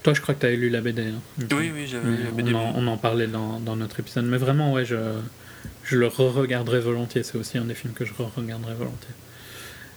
Toi, 0.03 0.15
je 0.15 0.21
crois 0.21 0.35
que 0.35 0.41
tu 0.41 0.47
avais 0.47 0.57
lu 0.57 0.71
la 0.71 0.81
BD. 0.81 1.03
Hein, 1.03 1.47
oui, 1.53 1.71
oui, 1.75 1.87
j'avais 1.87 2.09
lu 2.09 2.25
la 2.25 2.31
BD. 2.31 2.55
On 2.55 2.59
en, 2.59 2.73
on 2.77 2.87
en 2.87 2.97
parlait 2.97 3.27
dans, 3.27 3.61
dans, 3.61 3.77
notre 3.77 4.01
épisode. 4.01 4.25
Mais 4.25 4.39
vraiment, 4.39 4.73
ouais, 4.73 4.85
je, 4.85 4.97
je 5.85 5.97
le 5.97 6.07
re-regarderai 6.07 6.81
volontiers. 6.81 7.23
C'est 7.23 7.37
aussi 7.39 7.59
un 7.59 7.67
des 7.67 7.75
films 7.75 7.93
que 7.93 8.05
je 8.05 8.13
re-regarderai 8.15 8.75
volontiers. 8.75 9.15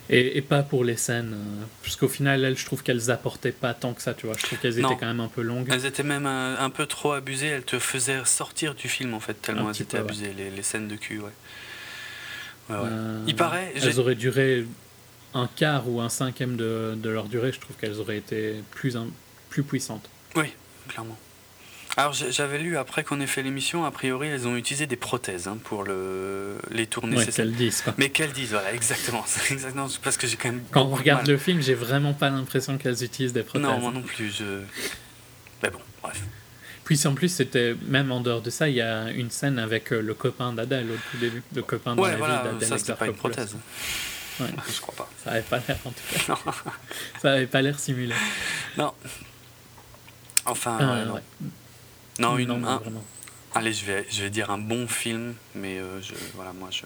Et, 0.10 0.42
pas 0.42 0.62
pour 0.62 0.84
les 0.84 0.98
scènes, 0.98 1.34
euh, 1.34 1.66
parce 1.82 1.96
qu'au 1.96 2.08
final, 2.08 2.44
elles, 2.44 2.58
je 2.58 2.66
trouve 2.66 2.84
qu'elles 2.84 3.10
apportaient 3.10 3.52
pas 3.52 3.74
tant 3.74 3.94
que 3.94 4.02
ça, 4.02 4.14
tu 4.14 4.28
vois. 4.28 4.36
Je 4.38 4.44
trouve 4.44 4.60
qu'elles 4.60 4.78
étaient 4.78 4.98
quand 5.00 5.08
même 5.08 5.20
un 5.20 5.28
peu 5.28 5.42
longues. 5.42 5.68
Elles 5.72 5.86
étaient 5.86 6.04
même 6.04 6.28
un, 6.28 6.70
peu 6.70 6.86
trop 6.86 7.14
abusées, 7.14 7.48
elles 7.48 7.64
te 7.64 7.80
faisaient 7.80 8.24
sortir 8.26 8.76
du 8.76 8.88
film 8.88 9.14
en 9.16 9.20
fait, 9.20 9.34
tellement 9.34 9.72
elles 9.72 9.82
étaient 9.82 9.98
abusées, 9.98 10.34
les, 10.38 10.52
les, 10.52 10.62
scènes 10.62 10.88
de 10.88 10.96
cul, 10.96 11.20
ouais. 11.20 11.32
Euh, 12.72 13.24
Il 13.28 13.36
paraît. 13.36 13.74
Elles 13.76 14.00
auraient 14.00 14.16
duré 14.16 14.66
un 15.34 15.48
quart 15.48 15.90
ou 15.90 16.00
un 16.02 16.10
cinquième 16.10 16.56
de, 16.56 16.94
de 16.96 17.10
leur 17.10 17.26
durée, 17.26 17.52
je 17.52 17.60
trouve 17.60 17.76
qu'elles 17.76 18.00
auraient 18.00 18.18
été 18.18 18.64
plus, 18.72 18.96
plus 19.50 19.64
puissantes. 19.64 20.08
Oui, 20.36 20.54
clairement. 20.88 21.18
Alors 21.98 22.12
j'avais 22.12 22.60
lu 22.60 22.78
après 22.78 23.06
qu'on 23.06 23.22
ait 23.22 23.28
fait 23.28 23.42
l'émission, 23.42 23.86
a 23.86 23.92
priori 23.92 24.28
elles 24.28 24.48
ont 24.48 24.58
utilisé 24.58 24.86
des 24.86 24.98
prothèses 24.98 25.48
hein, 25.48 25.58
pour 25.64 25.84
le, 25.84 26.58
les 26.70 26.88
tourner. 26.88 27.16
Ouais, 27.16 27.26
qu'elles 27.26 27.54
disent. 27.54 27.84
Mais 27.98 28.10
qu'elles 28.10 28.34
disent, 28.34 28.52
voilà, 28.52 28.74
exactement. 28.74 29.24
exactement 29.50 29.88
parce 30.04 30.18
que 30.18 30.28
j'ai 30.28 30.36
quand 30.36 30.50
même. 30.50 30.62
Quand 30.72 30.84
on 30.84 30.96
regarde 30.96 31.26
le 31.28 31.38
film, 31.38 31.62
j'ai 31.62 31.74
vraiment 31.74 32.14
pas 32.14 32.30
l'impression 32.30 32.78
qu'elles 32.78 33.02
utilisent 33.04 33.34
des 33.34 33.44
prothèses. 33.44 33.68
Non, 33.68 33.80
moi 33.80 33.92
non 33.92 34.02
plus. 34.02 34.30
Je... 34.30 34.62
Mais 35.64 35.70
bon, 35.70 35.80
bref. 36.04 36.22
Puis 36.84 37.00
en 37.08 37.16
plus, 37.16 37.30
c'était 37.30 37.76
même 37.88 38.12
en 38.12 38.20
dehors 38.20 38.42
de 38.42 38.50
ça, 38.50 38.68
il 38.68 38.76
y 38.76 38.82
a 38.82 39.10
une 39.10 39.32
scène 39.32 39.58
avec 39.58 39.92
euh, 39.92 40.02
le 40.02 40.14
copain 40.14 40.54
d'Adèle 40.54 40.92
au 40.92 40.98
tout 41.10 41.18
début, 41.18 41.42
le 41.56 41.64
copain 41.64 41.96
de 41.96 42.02
ouais, 42.02 42.12
la 42.12 42.18
voilà, 42.18 42.38
vie 42.44 42.50
d'Adèle. 42.50 42.68
Ça, 42.68 42.78
c'était 42.78 42.94
pas 42.94 43.08
une 43.08 43.16
prothèse. 43.16 43.56
Ouais. 44.40 44.48
Je 44.72 44.82
crois 44.82 44.94
pas. 44.96 45.10
Ça 45.24 45.32
avait 45.32 45.42
pas 45.42 45.62
l'air 45.66 45.78
en 45.86 45.90
tout 45.90 46.04
cas. 46.12 46.20
Non. 46.28 46.54
ça 47.22 47.32
avait 47.32 47.48
pas 47.48 47.62
l'air 47.62 47.80
simulé. 47.80 48.14
Non. 48.78 48.94
Enfin, 50.46 50.78
euh, 50.80 51.06
ouais, 51.06 51.22
non, 51.42 51.50
une, 52.20 52.52
un, 52.66 52.82
allez, 53.54 53.74
je 53.74 53.86
vais, 53.86 54.06
je 54.10 54.24
vais 54.24 54.30
dire 54.30 54.52
un 54.52 54.58
bon 54.58 54.88
film, 54.88 55.34
mais 55.56 55.80
euh, 55.80 56.02
je, 56.02 56.14
voilà, 56.36 56.54
moi, 56.54 56.70
je, 56.72 56.84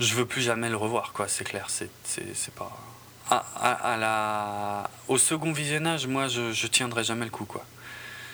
je 0.00 0.14
veux 0.14 0.26
plus 0.26 0.42
jamais 0.42 0.68
le 0.68 0.76
revoir, 0.76 1.12
quoi. 1.12 1.26
C'est 1.28 1.44
clair, 1.44 1.66
c'est, 1.68 1.90
c'est, 2.04 2.54
pas. 2.54 2.76
À, 3.28 3.36
à, 3.36 3.96
la, 3.96 4.90
au 5.08 5.18
second 5.18 5.52
visionnage, 5.52 6.06
moi, 6.06 6.28
je, 6.28 6.52
je 6.52 6.66
tiendrai 6.66 7.04
jamais 7.04 7.24
le 7.24 7.30
coup, 7.30 7.44
quoi. 7.44 7.64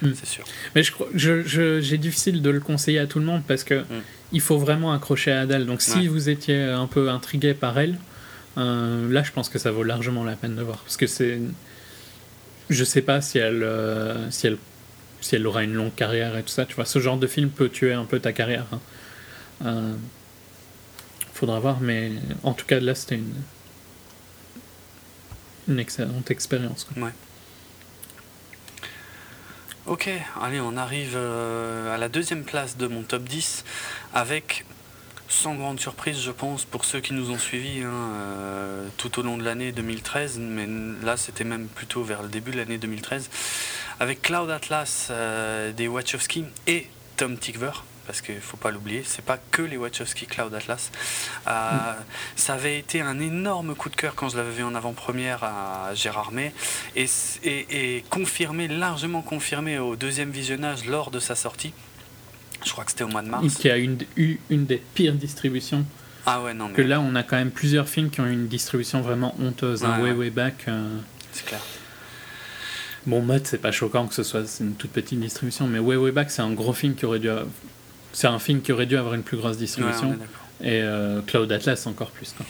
Hmm. 0.03 0.12
C'est 0.14 0.26
sûr. 0.26 0.44
Mais 0.74 0.82
je 0.82 0.92
crois, 0.92 1.09
je, 1.14 1.80
j'ai 1.80 1.98
difficile 1.98 2.42
de 2.42 2.50
le 2.50 2.61
conseiller 2.61 2.98
à 2.98 3.07
tout 3.07 3.20
le 3.20 3.24
monde 3.24 3.42
parce 3.46 3.64
que 3.64 3.82
hmm. 3.82 4.03
il 4.32 4.40
faut 4.40 4.59
vraiment 4.59 4.92
accrocher 4.92 5.32
à 5.32 5.42
Adèle. 5.42 5.66
Donc, 5.66 5.80
si 5.80 6.09
vous 6.09 6.28
étiez 6.28 6.62
un 6.62 6.86
peu 6.86 7.09
intrigué 7.09 7.55
par 7.55 7.78
elle, 7.78 7.98
euh, 8.59 9.11
là, 9.11 9.22
je 9.22 9.32
pense 9.32 9.48
que 9.48 9.59
ça 9.59 9.70
vaut 9.70 9.84
largement 9.84 10.24
la 10.24 10.34
peine 10.34 10.57
de 10.57 10.62
voir 10.62 10.78
parce 10.78 10.96
que 10.96 11.07
c'est 11.07 11.40
je 12.70 12.84
sais 12.84 13.03
pas 13.03 13.20
si 13.20 13.38
elle, 13.38 13.62
euh, 13.62 14.30
si 14.30 14.46
elle 14.46 14.57
si 15.22 15.36
elle 15.36 15.46
aura 15.46 15.62
une 15.62 15.72
longue 15.72 15.94
carrière 15.94 16.36
et 16.36 16.42
tout 16.42 16.50
ça. 16.50 16.66
Tu 16.66 16.74
vois, 16.74 16.84
ce 16.84 16.98
genre 16.98 17.16
de 17.16 17.26
film 17.26 17.48
peut 17.48 17.70
tuer 17.70 17.94
un 17.94 18.04
peu 18.04 18.20
ta 18.20 18.34
carrière. 18.34 18.66
Hein. 18.72 18.80
Euh, 19.64 19.94
faudra 21.32 21.58
voir, 21.60 21.80
mais 21.80 22.12
en 22.42 22.52
tout 22.52 22.66
cas, 22.66 22.80
là, 22.80 22.94
c'était 22.94 23.18
une, 25.68 25.78
excellente 25.78 26.30
expérience. 26.30 26.86
Ouais. 26.96 27.12
Ok, 29.86 30.10
allez, 30.40 30.60
on 30.60 30.76
arrive 30.76 31.14
euh, 31.14 31.94
à 31.94 31.98
la 31.98 32.08
deuxième 32.08 32.44
place 32.44 32.76
de 32.76 32.86
mon 32.86 33.02
top 33.02 33.24
10 33.24 33.64
avec 34.12 34.66
sans 35.32 35.54
grande 35.54 35.80
surprise, 35.80 36.20
je 36.20 36.30
pense, 36.30 36.64
pour 36.64 36.84
ceux 36.84 37.00
qui 37.00 37.14
nous 37.14 37.30
ont 37.30 37.38
suivis 37.38 37.82
hein, 37.82 37.90
euh, 37.90 38.86
tout 38.98 39.18
au 39.18 39.22
long 39.22 39.38
de 39.38 39.42
l'année 39.42 39.72
2013, 39.72 40.38
mais 40.38 40.68
là 41.02 41.16
c'était 41.16 41.44
même 41.44 41.68
plutôt 41.68 42.02
vers 42.04 42.22
le 42.22 42.28
début 42.28 42.50
de 42.50 42.58
l'année 42.58 42.78
2013, 42.78 43.30
avec 44.03 44.20
Cloud 44.20 44.50
Atlas 44.50 45.09
euh, 45.11 45.72
des 45.72 45.86
Wachowski 45.86 46.44
et 46.66 46.88
Tom 47.16 47.38
Tickver. 47.38 47.70
Parce 48.05 48.20
qu'il 48.20 48.34
ne 48.34 48.40
faut 48.40 48.57
pas 48.57 48.72
l'oublier, 48.72 49.05
c'est 49.07 49.24
pas 49.24 49.38
que 49.53 49.62
les 49.62 49.76
Wachowski 49.76 50.26
Cloud 50.26 50.53
Atlas. 50.53 50.90
Euh, 51.46 51.70
mm. 51.70 51.94
Ça 52.34 52.55
avait 52.55 52.76
été 52.76 53.00
un 53.00 53.20
énorme 53.20 53.76
coup 53.76 53.90
de 53.90 53.94
cœur 53.94 54.16
quand 54.16 54.28
je 54.28 54.36
l'avais 54.36 54.50
vu 54.50 54.64
en 54.64 54.74
avant-première 54.74 55.44
à 55.44 55.94
Gérard 55.94 56.32
May 56.32 56.53
et, 56.96 57.07
et, 57.44 57.96
et 57.96 58.05
confirmé, 58.11 58.66
largement 58.66 59.22
confirmé 59.22 59.78
au 59.78 59.94
deuxième 59.94 60.32
visionnage 60.32 60.84
lors 60.86 61.12
de 61.12 61.20
sa 61.20 61.36
sortie. 61.36 61.72
Je 62.66 62.72
crois 62.72 62.84
que 62.84 62.90
c'était 62.90 63.05
au 63.05 63.09
mois 63.09 63.22
de 63.22 63.28
mars. 63.28 63.55
Qui 63.55 63.70
a 63.70 63.76
une, 63.76 63.98
eu 64.16 64.38
une 64.50 64.66
des 64.66 64.82
pires 64.94 65.14
distributions. 65.14 65.86
Ah 66.26 66.42
ouais, 66.42 66.55
non. 66.55 66.68
Mais... 66.68 66.74
Que 66.74 66.82
là, 66.82 67.00
on 67.00 67.14
a 67.14 67.22
quand 67.22 67.36
même 67.36 67.53
plusieurs 67.53 67.88
films 67.88 68.11
qui 68.11 68.20
ont 68.20 68.26
eu 68.26 68.32
une 68.32 68.48
distribution 68.48 69.00
vraiment 69.00 69.32
honteuse. 69.40 69.84
un 69.84 70.03
Way 70.03 70.11
Way 70.11 70.30
Back. 70.30 70.55
Euh, 70.66 70.98
c'est 71.30 71.46
clair. 71.46 71.61
Bon, 73.07 73.20
mode, 73.20 73.46
c'est 73.46 73.59
pas 73.59 73.72
choquant 73.72 74.07
que 74.07 74.14
ce 74.14 74.22
soit 74.22 74.42
une 74.61 74.74
toute 74.74 74.92
petite 74.92 75.18
distribution, 75.18 75.66
mais 75.66 75.78
Way 75.78 75.96
Way 75.96 76.12
Back, 76.12 76.30
c'est 76.30 76.42
un 76.42 76.53
gros 76.53 76.72
film 76.72 76.94
qui 76.94 77.05
aurait 77.05 77.18
dû. 77.18 77.28
Avoir... 77.28 77.46
C'est 78.12 78.28
un 78.28 78.38
film 78.38 78.61
qui 78.61 78.72
aurait 78.72 78.86
dû 78.86 78.96
avoir 78.96 79.14
une 79.14 79.22
plus 79.22 79.36
grosse 79.36 79.57
distribution. 79.57 80.18
et 80.62 80.82
euh, 80.82 81.20
Cloud 81.22 81.50
Atlas 81.50 81.86
encore 81.86 82.11
plus. 82.11 82.32
Quoi. 82.36 82.46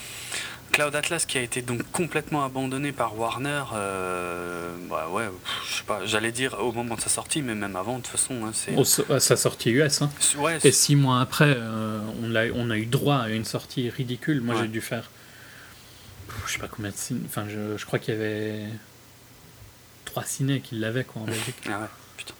Cloud 0.72 0.94
Atlas 0.94 1.26
qui 1.26 1.36
a 1.38 1.42
été 1.42 1.60
donc 1.60 1.82
complètement 1.92 2.44
abandonné 2.44 2.92
par 2.92 3.18
Warner, 3.18 3.62
euh, 3.74 4.74
bah 4.88 5.08
ouais, 5.12 5.24
je 5.68 5.76
sais 5.76 5.84
pas, 5.84 6.00
j'allais 6.06 6.32
dire 6.32 6.56
au 6.60 6.72
moment 6.72 6.96
de 6.96 7.00
sa 7.00 7.10
sortie, 7.10 7.42
mais 7.42 7.54
même 7.54 7.76
avant 7.76 7.98
de 7.98 8.02
toute 8.02 8.12
façon. 8.12 8.34
Hein, 8.44 8.52
c'est... 8.54 8.74
à 9.12 9.20
sa 9.20 9.36
sortie 9.36 9.70
US. 9.70 10.02
Hein. 10.02 10.10
Et 10.64 10.72
six 10.72 10.96
mois 10.96 11.20
après, 11.20 11.54
euh, 11.56 12.00
on, 12.22 12.34
a, 12.34 12.46
on 12.54 12.70
a 12.70 12.78
eu 12.78 12.86
droit 12.86 13.16
à 13.16 13.28
une 13.28 13.44
sortie 13.44 13.90
ridicule. 13.90 14.40
Moi 14.40 14.56
j'ai 14.60 14.68
dû 14.68 14.80
faire. 14.80 15.10
Je 16.46 16.52
sais 16.52 16.58
pas 16.58 16.68
combien 16.68 16.90
de 16.90 16.96
ciné. 16.96 17.20
Enfin, 17.26 17.44
je, 17.48 17.76
je 17.76 17.84
crois 17.86 17.98
qu'il 17.98 18.14
y 18.14 18.16
avait 18.16 18.60
trois 20.12 20.24
ciné 20.24 20.60
qui 20.60 20.74
l'avaient 20.74 21.04
quoi 21.04 21.22
en 21.22 21.24
Belgique. 21.24 21.56
ah 21.66 21.80
ouais, 21.80 21.86
putain. 22.16 22.34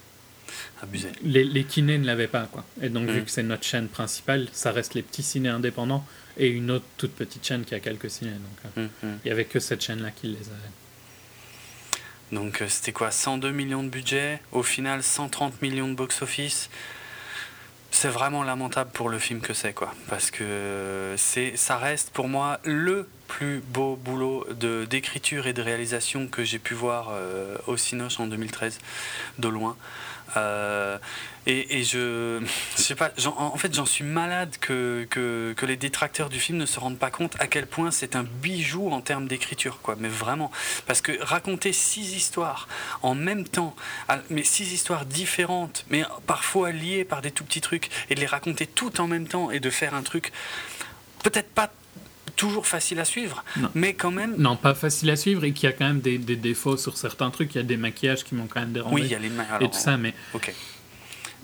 Abusé. 0.83 1.09
Les, 1.23 1.43
les 1.43 1.65
kinés 1.65 1.97
ne 1.97 2.05
l'avaient 2.05 2.29
pas 2.29 2.47
quoi. 2.53 2.65
Et 2.83 2.91
donc, 2.91 3.09
vu 3.09 3.21
mm. 3.21 3.25
que 3.25 3.31
c'est 3.31 3.43
notre 3.43 3.65
chaîne 3.65 3.89
principale, 3.89 4.49
ça 4.53 4.73
reste 4.73 4.93
les 4.95 5.03
petits 5.03 5.23
ciné 5.23 5.49
indépendants 5.49 6.05
et 6.37 6.49
une 6.49 6.71
autre 6.71 6.85
toute 6.99 7.13
petite 7.13 7.47
chaîne 7.47 7.65
qui 7.65 7.75
a 7.75 7.81
quelques 7.81 8.11
ciné. 8.11 8.33
Donc, 8.33 8.77
euh, 8.77 8.83
mm, 8.83 9.07
mm. 9.07 9.19
il 9.25 9.27
n'y 9.27 9.31
avait 9.31 9.47
que 9.47 9.59
cette 9.59 9.83
chaîne-là 9.83 10.11
qui 10.11 10.27
les 10.27 10.37
avait. 10.37 10.73
Donc, 12.33 12.61
euh, 12.61 12.69
c'était 12.69 12.93
quoi? 12.93 13.11
102 13.11 13.51
millions 13.53 13.83
de 13.83 13.89
budget, 13.89 14.41
au 14.53 14.63
final 14.63 15.03
130 15.03 15.63
millions 15.63 15.89
de 15.89 15.95
box-office. 15.95 16.69
C'est 17.95 18.09
vraiment 18.09 18.43
lamentable 18.43 18.91
pour 18.93 19.11
le 19.11 19.19
film 19.19 19.41
que 19.41 19.53
c'est, 19.53 19.75
quoi. 19.75 19.95
Parce 20.09 20.31
que 20.31 21.15
c'est, 21.19 21.57
ça 21.57 21.77
reste 21.77 22.11
pour 22.11 22.27
moi 22.27 22.59
le 22.65 23.07
plus 23.29 23.61
beau 23.61 23.97
boulot 23.97 24.47
de, 24.51 24.87
d'écriture 24.87 25.47
et 25.47 25.53
de 25.53 25.63
réalisation 25.63 26.27
que 26.27 26.43
j'ai 26.43 26.59
pu 26.59 26.75
voir 26.75 27.11
euh, 27.13 27.57
au 27.67 27.77
Cinoche 27.77 28.19
en 28.19 28.27
2013, 28.27 28.79
de 29.39 29.49
loin. 29.49 29.77
Euh, 30.37 30.99
et, 31.47 31.83
je, 31.83 32.41
je 32.77 32.81
sais 32.81 32.95
pas, 32.95 33.11
en, 33.27 33.57
fait, 33.57 33.75
j'en 33.75 33.85
suis 33.85 34.05
malade 34.05 34.55
que, 34.61 35.07
que, 35.11 35.53
que, 35.57 35.67
les 35.67 35.77
détracteurs 35.77 36.29
du 36.29 36.39
film 36.39 36.57
ne 36.59 36.67
se 36.67 36.79
rendent 36.79 36.99
pas 36.99 37.11
compte 37.11 37.35
à 37.41 37.49
quel 37.49 37.67
point 37.67 37.91
c'est 37.91 38.15
un 38.15 38.23
bijou 38.23 38.91
en 38.93 39.01
termes 39.01 39.27
d'écriture, 39.27 39.81
quoi. 39.83 39.97
Mais 39.99 40.09
vraiment, 40.09 40.53
parce 40.87 41.01
que 41.01 41.21
raconter 41.21 41.73
six 41.73 42.15
histoires 42.15 42.69
en 43.03 43.17
même 43.17 43.45
temps, 43.45 43.75
mais 44.31 44.45
six 44.45 44.73
histoires 44.73 45.05
différentes, 45.05 45.85
mais 45.91 46.05
parfois 46.27 46.71
liées 46.71 47.05
par 47.05 47.23
des 47.23 47.33
tout 47.33 47.45
petits 47.45 47.61
trucs, 47.61 47.91
et 48.09 48.15
de 48.15 48.21
les 48.21 48.27
raconter 48.27 48.67
toutes 48.67 49.01
en 49.01 49.09
même 49.09 49.27
temps 49.27 49.51
et 49.51 49.59
de 49.59 49.71
faire 49.71 49.95
un 49.95 50.03
truc 50.03 50.33
peut-être 51.25 51.51
pas 51.51 51.71
toujours 52.37 52.67
facile 52.67 52.99
à 53.01 53.05
suivre, 53.05 53.45
mais 53.75 53.95
quand 53.95 54.11
même. 54.11 54.35
Non, 54.39 54.57
pas 54.57 54.75
facile 54.75 55.11
à 55.11 55.17
suivre 55.17 55.45
et 55.45 55.53
qu'il 55.53 55.69
y 55.69 55.73
a 55.73 55.75
quand 55.75 55.87
même 55.87 56.01
des, 56.01 56.19
des, 56.19 56.37
défauts 56.37 56.77
sur 56.77 56.97
certains 56.97 57.31
trucs. 57.31 57.55
Il 57.55 57.59
y 57.59 57.61
a 57.61 57.65
des 57.65 57.77
maquillages 57.77 58.25
qui 58.25 58.35
m'ont 58.35 58.47
quand 58.47 58.61
même 58.61 58.73
dérangé. 58.73 58.95
Oui, 58.95 59.03
il 59.05 59.11
y 59.11 59.15
a 59.15 59.19
les 59.19 59.31
Et 59.61 59.69
tout 59.71 59.79
ça, 59.79 59.97
mais. 59.97 60.15
Ok. 60.35 60.53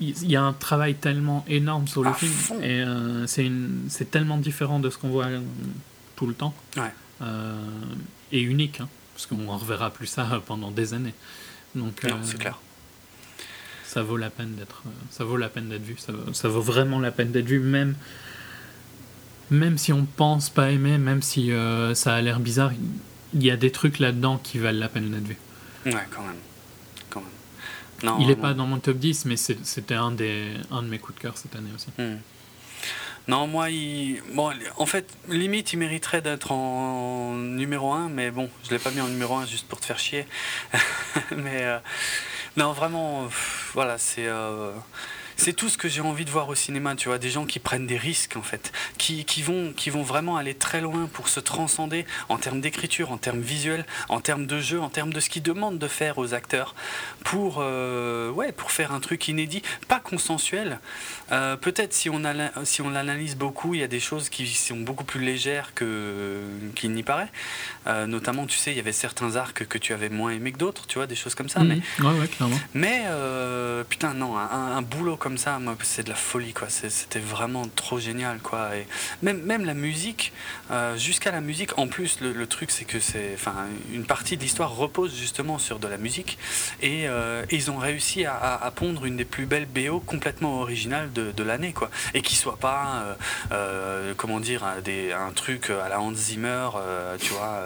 Il 0.01 0.31
y 0.31 0.37
a 0.37 0.41
un 0.41 0.53
travail 0.53 0.95
tellement 0.95 1.43
énorme 1.49 1.85
sur 1.89 2.03
le 2.03 2.13
film 2.13 2.63
et 2.63 2.81
euh, 2.81 3.27
c'est 3.27 4.09
tellement 4.09 4.37
différent 4.37 4.79
de 4.79 4.89
ce 4.89 4.97
qu'on 4.97 5.09
voit 5.09 5.25
euh, 5.25 5.41
tout 6.15 6.25
le 6.25 6.33
temps. 6.33 6.53
Ouais. 6.77 6.93
Euh, 7.21 7.53
et 8.31 8.39
unique, 8.39 8.79
hein, 8.79 8.87
parce 9.13 9.25
qu'on 9.25 9.35
ne 9.35 9.49
reverra 9.49 9.89
plus 9.89 10.07
ça 10.07 10.41
pendant 10.45 10.71
des 10.71 10.93
années. 10.93 11.13
Donc, 11.75 12.01
non, 12.05 12.17
c'est 12.23 12.39
clair. 12.39 12.59
Ça 13.83 14.01
vaut 14.01 14.15
la 14.15 14.29
peine 14.29 14.55
d'être, 14.55 14.83
ça 15.11 15.25
vaut 15.25 15.35
la 15.35 15.49
peine 15.49 15.67
d'être 15.67 15.83
vu. 15.83 15.95
Ça, 15.97 16.13
ça 16.31 16.47
vaut 16.47 16.61
vraiment 16.61 16.99
la 16.99 17.11
peine 17.11 17.31
d'être 17.31 17.47
vu, 17.47 17.59
même 17.59 17.95
même 19.51 19.77
si 19.77 19.93
on 19.93 20.05
pense 20.05 20.49
pas 20.49 20.71
aimer, 20.71 20.97
même 20.97 21.21
si 21.21 21.51
euh, 21.51 21.93
ça 21.95 22.15
a 22.15 22.21
l'air 22.21 22.39
bizarre, 22.39 22.71
il 23.33 23.43
y 23.43 23.51
a 23.51 23.57
des 23.57 23.71
trucs 23.71 23.99
là-dedans 23.99 24.39
qui 24.41 24.57
valent 24.57 24.79
la 24.79 24.89
peine 24.89 25.09
d'être 25.09 25.27
vus. 25.27 25.37
Ouais, 25.85 25.93
quand 26.11 26.23
même. 26.23 26.35
Quand 27.09 27.21
même. 27.21 27.29
Non, 28.03 28.17
il 28.19 28.27
n'est 28.27 28.35
pas 28.35 28.53
dans 28.53 28.65
mon 28.65 28.79
top 28.79 28.97
10, 28.97 29.25
mais 29.25 29.37
c'était 29.37 29.95
un, 29.95 30.11
des, 30.11 30.53
un 30.71 30.83
de 30.83 30.87
mes 30.87 30.99
coups 30.99 31.17
de 31.17 31.21
cœur 31.21 31.37
cette 31.37 31.55
année 31.55 31.69
aussi. 31.75 31.87
Hmm. 31.97 32.17
Non, 33.27 33.45
moi, 33.45 33.69
il... 33.69 34.21
bon, 34.33 34.51
en 34.77 34.85
fait, 34.85 35.07
limite, 35.27 35.73
il 35.73 35.77
mériterait 35.77 36.21
d'être 36.21 36.51
en 36.51 37.35
numéro 37.35 37.93
1, 37.93 38.09
mais 38.09 38.31
bon, 38.31 38.49
je 38.63 38.69
ne 38.69 38.73
l'ai 38.73 38.79
pas 38.79 38.89
mis 38.91 39.01
en 39.01 39.07
numéro 39.07 39.35
1 39.35 39.45
juste 39.45 39.67
pour 39.67 39.79
te 39.79 39.85
faire 39.85 39.99
chier. 39.99 40.25
mais 41.35 41.63
euh, 41.63 41.77
non, 42.57 42.71
vraiment, 42.73 43.27
voilà, 43.73 43.97
c'est. 43.97 44.27
Euh, 44.27 44.71
c'est 45.39 45.53
tout 45.53 45.69
ce 45.69 45.77
que 45.77 45.87
j'ai 45.87 46.01
envie 46.01 46.25
de 46.25 46.29
voir 46.29 46.49
au 46.49 46.55
cinéma, 46.55 46.95
tu 46.95 47.07
vois, 47.07 47.17
des 47.17 47.29
gens 47.29 47.45
qui 47.45 47.59
prennent 47.59 47.87
des 47.87 47.97
risques 47.97 48.35
en 48.35 48.41
fait, 48.41 48.71
qui, 48.97 49.23
qui, 49.23 49.41
vont, 49.41 49.73
qui 49.75 49.89
vont 49.89 50.03
vraiment 50.03 50.37
aller 50.37 50.53
très 50.53 50.81
loin 50.81 51.09
pour 51.11 51.29
se 51.29 51.39
transcender 51.39 52.05
en 52.27 52.37
termes 52.37 52.61
d'écriture, 52.61 53.11
en 53.11 53.17
termes 53.17 53.39
visuels, 53.39 53.85
en 54.09 54.19
termes 54.19 54.45
de 54.45 54.59
jeu, 54.59 54.81
en 54.81 54.89
termes 54.89 55.13
de 55.13 55.19
ce 55.19 55.29
qu'ils 55.29 55.43
demandent 55.43 55.79
de 55.79 55.87
faire 55.87 56.17
aux 56.17 56.33
acteurs 56.33 56.75
pour, 57.23 57.57
euh, 57.59 58.29
ouais, 58.31 58.51
pour 58.51 58.71
faire 58.71 58.91
un 58.91 58.99
truc 58.99 59.27
inédit, 59.27 59.61
pas 59.87 59.99
consensuel. 59.99 60.79
Euh, 61.31 61.55
peut-être 61.55 61.93
si 61.93 62.09
on, 62.09 62.21
si 62.63 62.81
on 62.81 62.89
l'analyse 62.89 63.35
beaucoup, 63.35 63.73
il 63.73 63.79
y 63.79 63.83
a 63.83 63.87
des 63.87 63.99
choses 63.99 64.29
qui 64.29 64.47
sont 64.47 64.77
beaucoup 64.77 65.03
plus 65.05 65.21
légères 65.21 65.73
qu'il 65.73 66.91
n'y 66.91 67.03
paraît. 67.03 67.29
Euh, 67.87 68.07
notamment, 68.07 68.45
tu 68.45 68.57
sais, 68.57 68.71
il 68.71 68.77
y 68.77 68.79
avait 68.81 68.91
certains 68.91 69.35
arcs 69.35 69.65
que 69.67 69.77
tu 69.77 69.93
avais 69.93 70.09
moins 70.09 70.31
aimé 70.31 70.51
que 70.51 70.57
d'autres, 70.57 70.85
tu 70.87 70.97
vois, 70.97 71.07
des 71.07 71.15
choses 71.15 71.35
comme 71.35 71.49
ça. 71.49 71.61
Mhm. 71.61 71.81
Mais, 71.99 72.05
ouais, 72.05 72.19
ouais, 72.19 72.27
clairement. 72.27 72.59
mais 72.73 73.03
putain, 73.89 74.13
non, 74.13 74.37
un, 74.37 74.81
boulot 74.81 75.17
comme 75.17 75.28
ça, 75.37 75.59
c'est 75.83 76.03
de 76.03 76.09
la 76.09 76.15
folie, 76.15 76.53
quoi. 76.53 76.67
C'était 76.69 77.19
vraiment 77.19 77.67
trop 77.75 77.99
génial, 77.99 78.39
quoi. 78.39 78.75
Et 78.75 78.87
même, 79.21 79.41
même 79.43 79.65
la 79.65 79.73
musique, 79.73 80.33
jusqu'à 80.95 81.31
la 81.31 81.41
musique, 81.41 81.77
en 81.77 81.87
plus, 81.87 82.21
le, 82.21 82.47
truc, 82.47 82.71
c'est 82.71 82.85
que 82.85 82.99
c'est, 82.99 83.31
enfin, 83.33 83.55
une 83.93 84.05
partie 84.05 84.37
de 84.37 84.41
l'histoire 84.41 84.75
repose 84.75 85.15
justement 85.15 85.59
sur 85.59 85.79
de 85.79 85.87
la 85.87 85.97
musique. 85.97 86.37
Et, 86.81 87.07
ils 87.51 87.71
ont 87.71 87.77
réussi 87.77 88.25
à, 88.25 88.55
à, 88.55 88.71
pondre 88.71 89.05
une 89.05 89.17
des 89.17 89.25
plus 89.25 89.45
belles 89.45 89.67
BO 89.67 89.99
complètement 89.99 90.61
originales 90.61 91.11
de, 91.13 91.43
l'année, 91.43 91.73
quoi. 91.73 91.89
Et 92.13 92.21
qui 92.21 92.35
soit 92.35 92.57
pas, 92.57 93.03
euh, 93.03 93.13
euh, 93.51 94.13
comment 94.15 94.39
dire, 94.39 94.63
un, 94.63 94.81
des, 94.81 95.11
un 95.11 95.31
truc 95.31 95.69
à 95.69 95.89
la 95.89 96.01
Hans 96.01 96.13
Zimmer, 96.13 96.69
euh, 96.75 97.17
tu 97.19 97.33
vois. 97.33 97.61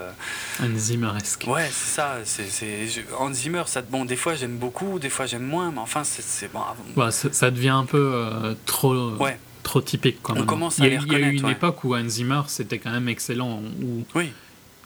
Hans 0.61 0.75
Zimmeresque. 0.77 1.45
Ouais, 1.47 1.69
c'est 1.71 1.95
ça. 1.95 2.17
C'est, 2.25 2.87
Hans 3.17 3.33
Zimmer, 3.33 3.63
ça, 3.67 3.81
bon, 3.81 4.05
des 4.05 4.15
fois 4.15 4.35
j'aime 4.35 4.57
beaucoup, 4.57 4.99
des 4.99 5.09
fois 5.09 5.25
j'aime 5.25 5.45
moins, 5.45 5.71
mais 5.71 5.79
enfin, 5.79 6.03
c'est 6.03 6.51
bon. 6.51 6.61
Bah, 6.95 7.11
ça 7.11 7.51
devient 7.53 7.69
un 7.69 7.85
peu 7.85 8.55
trop. 8.65 9.11
Ouais 9.15 9.37
trop 9.63 9.79
typique 9.79 10.17
quand 10.21 10.33
même. 10.33 10.45
Il 10.77 10.83
y 10.83 10.87
a, 10.87 10.99
il 10.99 11.11
y 11.13 11.15
a 11.15 11.19
eu 11.19 11.37
une 11.37 11.47
époque 11.47 11.85
où 11.85 11.95
Hans 11.95 12.09
Zimmer 12.09 12.41
c'était 12.47 12.79
quand 12.79 12.91
même 12.91 13.07
excellent. 13.07 13.61
Où 13.81 14.03
oui 14.13 14.33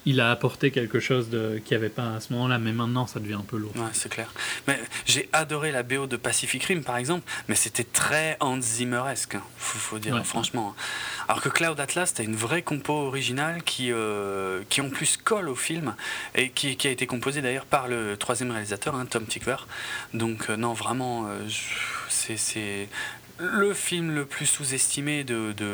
il 0.08 0.22
a 0.22 0.32
apporté 0.32 0.72
quelque 0.72 1.02
chose 1.02 1.30
de, 1.30 1.62
qu'il 1.66 1.78
n'y 1.78 1.84
avait 1.84 1.94
pas 1.94 2.16
à 2.16 2.22
ce 2.22 2.32
moment-là, 2.32 2.60
mais 2.60 2.72
maintenant 2.72 3.08
ça 3.08 3.20
devient 3.20 3.34
un 3.34 3.46
peu 3.46 3.58
lourd. 3.58 3.74
Ouais, 3.76 3.90
c'est 3.92 4.08
clair. 4.08 4.32
Mais 4.66 4.80
j'ai 5.06 5.28
adoré 5.34 5.74
la 5.74 5.84
BO 5.84 6.08
de 6.08 6.16
Pacific 6.16 6.64
Rim 6.64 6.82
par 6.82 6.96
exemple, 6.96 7.30
mais 7.50 7.56
c'était 7.56 7.84
très 7.84 8.38
Hans 8.40 8.62
Zimmeresque, 8.62 9.36
hein, 9.36 9.44
faut, 9.58 10.00
dire 10.00 10.26
franchement. 10.26 10.74
Alors 11.28 11.42
que 11.42 11.50
Cloud 11.50 11.78
Atlas, 11.78 12.08
c'était 12.08 12.24
une 12.24 12.38
vraie 12.38 12.62
compo 12.62 12.94
originale 12.94 13.64
qui, 13.64 13.92
euh, 13.92 14.62
qui 14.70 14.80
en 14.80 14.90
plus 14.90 15.18
colle 15.18 15.50
au 15.50 15.56
film 15.56 15.94
et 16.36 16.52
qui, 16.52 16.78
qui 16.78 16.88
a 16.88 16.92
été 16.92 17.06
composée 17.06 17.42
d'ailleurs 17.42 17.66
par 17.66 17.90
le 17.90 18.16
troisième 18.16 18.52
réalisateur, 18.52 18.96
hein, 18.96 19.06
Tom 19.08 19.26
Tickver. 19.26 19.58
Donc 20.14 20.50
euh, 20.50 20.56
non, 20.56 20.72
vraiment, 20.72 21.28
euh, 21.28 21.46
c'est 22.36 22.90
le 23.40 23.74
film 23.74 24.14
le 24.14 24.26
plus 24.26 24.48
sous-estimé 24.48 25.24
de, 25.24 25.54
de, 25.56 25.66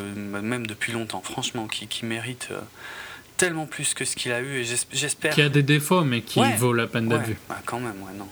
même 0.41 0.67
depuis 0.67 0.91
longtemps, 0.91 1.21
franchement, 1.21 1.67
qui, 1.67 1.87
qui 1.87 2.05
mérite 2.05 2.49
tellement 3.37 3.65
plus 3.65 3.93
que 3.93 4.05
ce 4.05 4.15
qu'il 4.15 4.31
a 4.31 4.41
eu 4.41 4.57
et 4.57 4.65
j'espère. 4.91 5.33
Qui 5.33 5.41
a 5.41 5.49
des 5.49 5.63
défauts, 5.63 6.03
mais 6.03 6.21
qui 6.21 6.41
vaut 6.57 6.73
la 6.73 6.87
peine 6.87 7.09
d'être 7.09 7.23
vu. 7.23 7.37
Bah, 7.49 7.61
quand 7.65 7.79
même, 7.79 8.01
ouais, 8.03 8.13
non. 8.17 8.27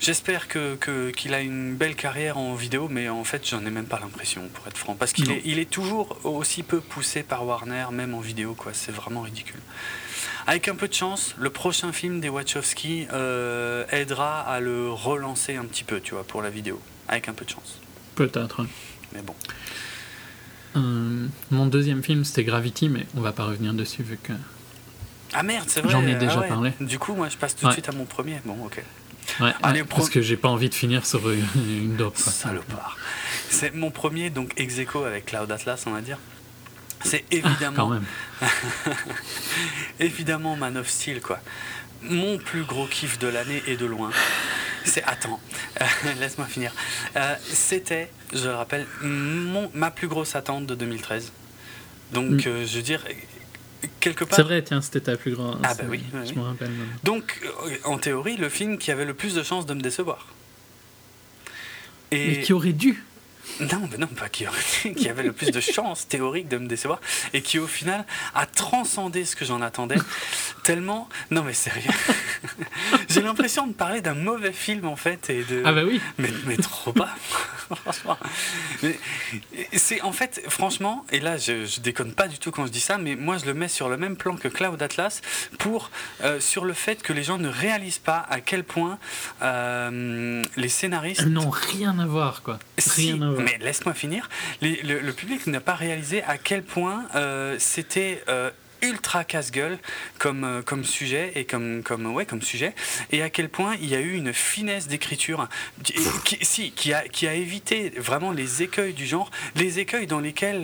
J'espère 0.00 0.48
que, 0.48 1.10
qu'il 1.12 1.32
a 1.32 1.40
une 1.40 1.76
belle 1.76 1.94
carrière 1.94 2.36
en 2.36 2.56
vidéo, 2.56 2.88
mais 2.90 3.08
en 3.08 3.22
fait, 3.22 3.48
j'en 3.48 3.64
ai 3.64 3.70
même 3.70 3.86
pas 3.86 4.00
l'impression, 4.00 4.42
pour 4.52 4.66
être 4.66 4.76
franc. 4.76 4.96
Parce 4.96 5.12
qu'il 5.12 5.30
est, 5.30 5.42
il 5.44 5.60
est 5.60 5.70
toujours 5.70 6.18
aussi 6.24 6.64
peu 6.64 6.80
poussé 6.80 7.22
par 7.22 7.46
Warner, 7.46 7.86
même 7.92 8.12
en 8.12 8.20
vidéo, 8.20 8.54
quoi. 8.54 8.72
C'est 8.74 8.90
vraiment 8.90 9.20
ridicule. 9.20 9.60
Avec 10.46 10.68
un 10.68 10.74
peu 10.74 10.88
de 10.88 10.94
chance, 10.94 11.34
le 11.38 11.50
prochain 11.50 11.92
film 11.92 12.20
des 12.20 12.28
Wachowski 12.28 13.06
euh, 13.12 13.84
aidera 13.90 14.40
à 14.40 14.60
le 14.60 14.90
relancer 14.90 15.56
un 15.56 15.64
petit 15.64 15.84
peu, 15.84 16.00
tu 16.00 16.14
vois, 16.14 16.24
pour 16.24 16.42
la 16.42 16.50
vidéo. 16.50 16.80
Avec 17.08 17.28
un 17.28 17.32
peu 17.32 17.44
de 17.44 17.50
chance. 17.50 17.78
Peut-être. 18.14 18.66
Mais 19.14 19.22
bon. 19.22 19.34
Euh, 20.76 21.26
mon 21.50 21.66
deuxième 21.66 22.02
film, 22.02 22.24
c'était 22.24 22.44
Gravity, 22.44 22.88
mais 22.88 23.06
on 23.16 23.20
va 23.20 23.32
pas 23.32 23.44
revenir 23.44 23.74
dessus 23.74 24.02
vu 24.02 24.18
que. 24.22 24.32
Ah 25.32 25.42
merde, 25.42 25.68
c'est 25.68 25.80
vrai. 25.80 25.92
J'en 25.92 26.06
ai 26.06 26.14
déjà 26.14 26.42
ah 26.44 26.48
parlé. 26.48 26.72
Du 26.80 26.98
coup, 26.98 27.14
moi, 27.14 27.28
je 27.28 27.36
passe 27.36 27.56
tout 27.56 27.66
de 27.66 27.72
suite 27.72 27.88
à 27.88 27.92
mon 27.92 28.04
premier. 28.04 28.40
Bon, 28.44 28.56
ok. 28.64 28.82
Ouais, 29.40 29.52
Allez, 29.62 29.84
parce 29.84 30.10
que 30.10 30.20
j'ai 30.20 30.36
pas 30.36 30.48
envie 30.48 30.68
de 30.68 30.74
finir 30.74 31.06
sur 31.06 31.20
une 31.56 31.96
dope. 31.96 32.16
Salopard. 32.16 32.96
C'est 33.48 33.74
mon 33.74 33.90
premier, 33.90 34.30
donc 34.30 34.52
ex 34.56 34.78
avec 34.94 35.26
Cloud 35.26 35.50
Atlas, 35.50 35.84
on 35.86 35.92
va 35.92 36.00
dire. 36.00 36.18
C'est 37.04 37.24
évidemment. 37.30 37.76
quand 37.76 37.88
même. 37.88 38.04
évidemment 40.00 40.56
Man 40.56 40.76
of 40.76 40.88
Steel, 40.88 41.20
quoi. 41.20 41.40
Mon 42.02 42.38
plus 42.38 42.64
gros 42.64 42.86
kiff 42.86 43.18
de 43.18 43.28
l'année 43.28 43.62
et 43.66 43.76
de 43.76 43.86
loin. 43.86 44.10
C'est 44.84 45.04
attends, 45.04 45.40
euh, 45.80 45.84
laisse-moi 46.20 46.46
finir. 46.46 46.72
Euh, 47.16 47.34
c'était, 47.42 48.10
je 48.32 48.48
le 48.48 48.54
rappelle, 48.54 48.86
mon, 49.02 49.70
ma 49.74 49.90
plus 49.90 50.08
grosse 50.08 50.34
attente 50.34 50.66
de 50.66 50.74
2013. 50.74 51.32
Donc, 52.12 52.30
mm. 52.30 52.48
euh, 52.48 52.66
je 52.66 52.76
veux 52.76 52.82
dire, 52.82 53.04
quelque 54.00 54.24
part. 54.24 54.36
C'est 54.36 54.42
vrai, 54.42 54.62
tiens, 54.62 54.80
c'était 54.80 55.00
ta 55.00 55.16
plus 55.16 55.32
grande. 55.32 55.60
Ah 55.62 55.74
bah 55.74 55.84
oui, 55.88 56.02
je 56.12 56.34
me 56.34 56.42
rappelle. 56.42 56.70
Donc, 57.04 57.40
en 57.84 57.98
théorie, 57.98 58.36
le 58.36 58.48
film 58.48 58.78
qui 58.78 58.90
avait 58.90 59.04
le 59.04 59.14
plus 59.14 59.34
de 59.34 59.42
chances 59.42 59.66
de 59.66 59.74
me 59.74 59.80
décevoir. 59.80 60.26
Et... 62.10 62.28
Mais 62.28 62.40
qui 62.42 62.52
aurait 62.52 62.72
dû. 62.72 63.04
Non, 63.60 63.88
mais 63.90 63.98
non, 63.98 64.06
pas 64.06 64.28
qui, 64.28 64.46
qui 64.96 65.08
avait 65.08 65.22
le 65.22 65.32
plus 65.32 65.50
de 65.50 65.60
chances 65.60 66.08
théoriques 66.08 66.48
de 66.48 66.58
me 66.58 66.66
décevoir 66.66 67.00
et 67.32 67.42
qui 67.42 67.58
au 67.58 67.66
final 67.66 68.04
a 68.34 68.46
transcendé 68.46 69.24
ce 69.24 69.36
que 69.36 69.44
j'en 69.44 69.62
attendais 69.62 69.96
tellement. 70.64 71.08
Non, 71.30 71.42
mais 71.42 71.52
sérieux. 71.52 71.90
J'ai 73.08 73.22
l'impression 73.22 73.66
de 73.66 73.72
parler 73.72 74.00
d'un 74.00 74.14
mauvais 74.14 74.52
film 74.52 74.86
en 74.86 74.96
fait 74.96 75.30
et 75.30 75.44
de. 75.44 75.62
Ah 75.64 75.72
bah 75.72 75.82
oui. 75.84 76.00
Mais, 76.18 76.30
mais 76.46 76.56
trop 76.56 76.92
pas. 76.92 77.14
franchement. 77.74 78.18
C'est 79.74 80.00
en 80.02 80.12
fait, 80.12 80.42
franchement, 80.48 81.04
et 81.10 81.20
là 81.20 81.36
je, 81.36 81.64
je, 81.64 81.80
déconne 81.80 82.12
pas 82.12 82.28
du 82.28 82.38
tout 82.38 82.50
quand 82.50 82.66
je 82.66 82.72
dis 82.72 82.80
ça, 82.80 82.98
mais 82.98 83.16
moi 83.16 83.38
je 83.38 83.46
le 83.46 83.54
mets 83.54 83.68
sur 83.68 83.88
le 83.88 83.96
même 83.96 84.16
plan 84.16 84.36
que 84.36 84.48
Cloud 84.48 84.82
Atlas 84.82 85.22
pour 85.58 85.90
euh, 86.22 86.40
sur 86.40 86.64
le 86.64 86.72
fait 86.72 87.02
que 87.02 87.12
les 87.12 87.22
gens 87.22 87.38
ne 87.38 87.48
réalisent 87.48 87.98
pas 87.98 88.26
à 88.28 88.40
quel 88.40 88.64
point 88.64 88.98
euh, 89.42 90.44
les 90.56 90.68
scénaristes. 90.68 91.26
n'ont 91.26 91.50
rien 91.50 91.98
à 91.98 92.06
voir 92.06 92.42
quoi. 92.42 92.58
Rien 92.96 93.20
à 93.22 93.30
voir 93.30 93.41
mais 93.42 93.58
laisse-moi 93.60 93.94
finir. 93.94 94.28
le, 94.60 95.10
public 95.12 95.46
n'a 95.46 95.60
pas 95.60 95.74
réalisé 95.74 96.22
à 96.24 96.38
quel 96.38 96.62
point 96.62 97.06
euh, 97.14 97.56
c'était 97.58 98.22
euh, 98.28 98.50
ultra 98.80 99.24
casse-gueule 99.24 99.78
comme, 100.18 100.44
euh, 100.44 100.62
comme 100.62 100.84
sujet 100.84 101.32
et 101.34 101.44
comme, 101.44 101.82
comme, 101.82 102.06
ouais, 102.06 102.26
comme 102.26 102.42
sujet 102.42 102.74
et 103.10 103.22
à 103.22 103.30
quel 103.30 103.48
point 103.48 103.76
il 103.80 103.88
y 103.88 103.94
a 103.94 104.00
eu 104.00 104.14
une 104.14 104.32
finesse 104.32 104.88
d'écriture 104.88 105.48
qui, 106.24 106.38
si, 106.42 106.72
qui, 106.72 106.92
a, 106.92 107.06
qui 107.08 107.26
a 107.26 107.34
évité 107.34 107.90
vraiment 107.96 108.32
les 108.32 108.62
écueils 108.62 108.94
du 108.94 109.06
genre, 109.06 109.30
les 109.54 109.78
écueils 109.78 110.06
dans 110.06 110.20
lesquels 110.20 110.62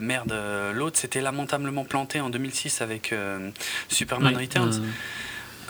merde, 0.00 0.34
l'autre 0.74 0.98
s'était 0.98 1.20
lamentablement 1.20 1.84
planté 1.84 2.20
en 2.20 2.30
2006 2.30 2.80
avec 2.80 3.14
Superman 3.88 4.36
Returns. 4.36 4.82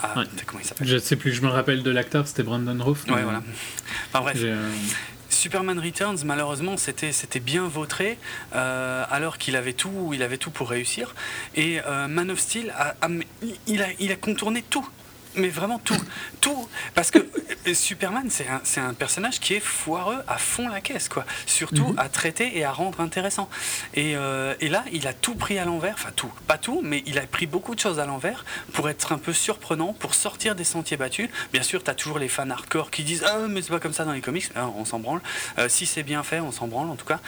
Ah, 0.03 0.15
comment 0.47 0.61
il 0.61 0.67
s'appelle 0.67 0.87
Je 0.87 0.99
sais 0.99 1.17
plus, 1.17 1.33
je 1.33 1.43
me 1.43 1.49
rappelle 1.49 1.83
de 1.83 1.91
l'acteur, 1.91 2.27
c'était 2.27 2.43
Brandon 2.43 2.77
Roof. 2.83 3.05
Ouais, 3.09 3.23
voilà. 3.23 3.43
Enfin 4.13 4.21
bref. 4.21 4.39
Superman 5.29 5.79
Returns, 5.79 6.19
malheureusement, 6.25 6.77
c'était 6.77 7.11
c'était 7.11 7.41
bien 7.41 7.67
vautré, 7.67 8.19
euh, 8.55 9.05
alors 9.11 9.39
qu'il 9.39 9.57
avait 9.57 9.73
tout, 9.73 10.13
il 10.13 10.23
avait 10.23 10.37
tout 10.37 10.51
pour 10.51 10.69
réussir. 10.69 11.15
Et 11.55 11.81
euh, 11.87 12.07
Man 12.07 12.31
of 12.31 12.39
Steel, 12.39 12.73
il, 13.67 13.83
a, 13.83 13.87
il 13.99 14.13
a 14.13 14.17
contourné 14.17 14.63
tout 14.69 14.87
mais 15.35 15.49
vraiment 15.49 15.79
tout. 15.79 16.01
Tout. 16.41 16.69
Parce 16.95 17.11
que 17.11 17.19
euh, 17.67 17.75
Superman, 17.75 18.29
c'est 18.29 18.47
un, 18.49 18.89
un, 18.89 18.95
personnage 18.95 19.41
qui 19.41 19.55
est 19.55 19.61
foireux 19.61 20.19
à 20.27 20.39
fond 20.39 20.69
la 20.69 20.81
caisse, 20.81 21.09
quoi. 21.09 21.25
Surtout 21.47 21.89
mhm. 21.89 21.99
à 21.99 22.09
traiter 22.09 22.59
et 22.59 22.65
à 22.65 22.73
rendre 22.73 23.01
intéressant. 23.01 23.49
Et, 23.95 24.17
euh, 24.17 24.55
et 24.61 24.69
là, 24.69 24.85
il 24.93 25.07
a 25.07 25.13
tout 25.13 25.35
pris 25.35 25.59
à 25.59 25.65
l'envers. 25.65 25.95
Enfin, 25.95 26.11
tout. 26.15 26.33
Pas 26.47 26.59
tout, 26.59 26.81
mais 26.83 27.03
il 27.07 27.19
a 27.19 27.23
pris 27.23 27.47
beaucoup 27.47 27.75
de 27.75 27.81
choses 27.81 27.99
à 27.99 28.07
l'envers 28.07 28.45
pour 28.73 28.89
être 28.89 29.13
un 29.13 29.19
peu 29.19 29.33
surprenant, 29.33 29.93
pour 29.93 30.15
sortir 30.15 30.55
des 30.55 30.65
sentiers 30.65 30.97
battus. 30.97 31.29
Bien 31.53 31.63
sûr, 31.63 31.83
tu 31.83 31.91
as 31.91 31.95
toujours 31.95 32.19
les 32.19 32.29
fans 32.29 32.51
hardcore 32.51 32.91
qui 32.91 33.05
disent 33.05 33.25
Ah, 33.27 33.39
mais 33.49 33.63
c'est 33.63 33.71
pas 33.71 33.81
comme 33.81 33.93
ça 33.93 34.05
dans 34.05 34.13
les 34.13 34.21
comics. 34.21 34.51
Ah, 34.55 34.69
on 34.77 34.85
s'en 34.85 34.99
branle. 34.99 35.21
Euh, 35.59 35.69
si 35.69 35.87
c'est 35.87 36.03
bien 36.03 36.23
fait, 36.23 36.41
on 36.41 36.53
s'en 36.53 36.69
branle 36.69 36.91
en 36.91 36.97
tout 36.97 37.07
cas. 37.07 37.21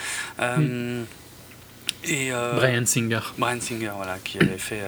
Et 2.06 2.30
Brian 2.30 2.84
Singer. 2.84 3.20
Brian 3.38 3.60
Singer, 3.60 3.92
voilà, 3.96 4.18
qui 4.22 4.38
avait 4.38 4.58
fait 4.58 4.82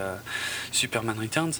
Superman 0.71 1.17
Returns. 1.19 1.53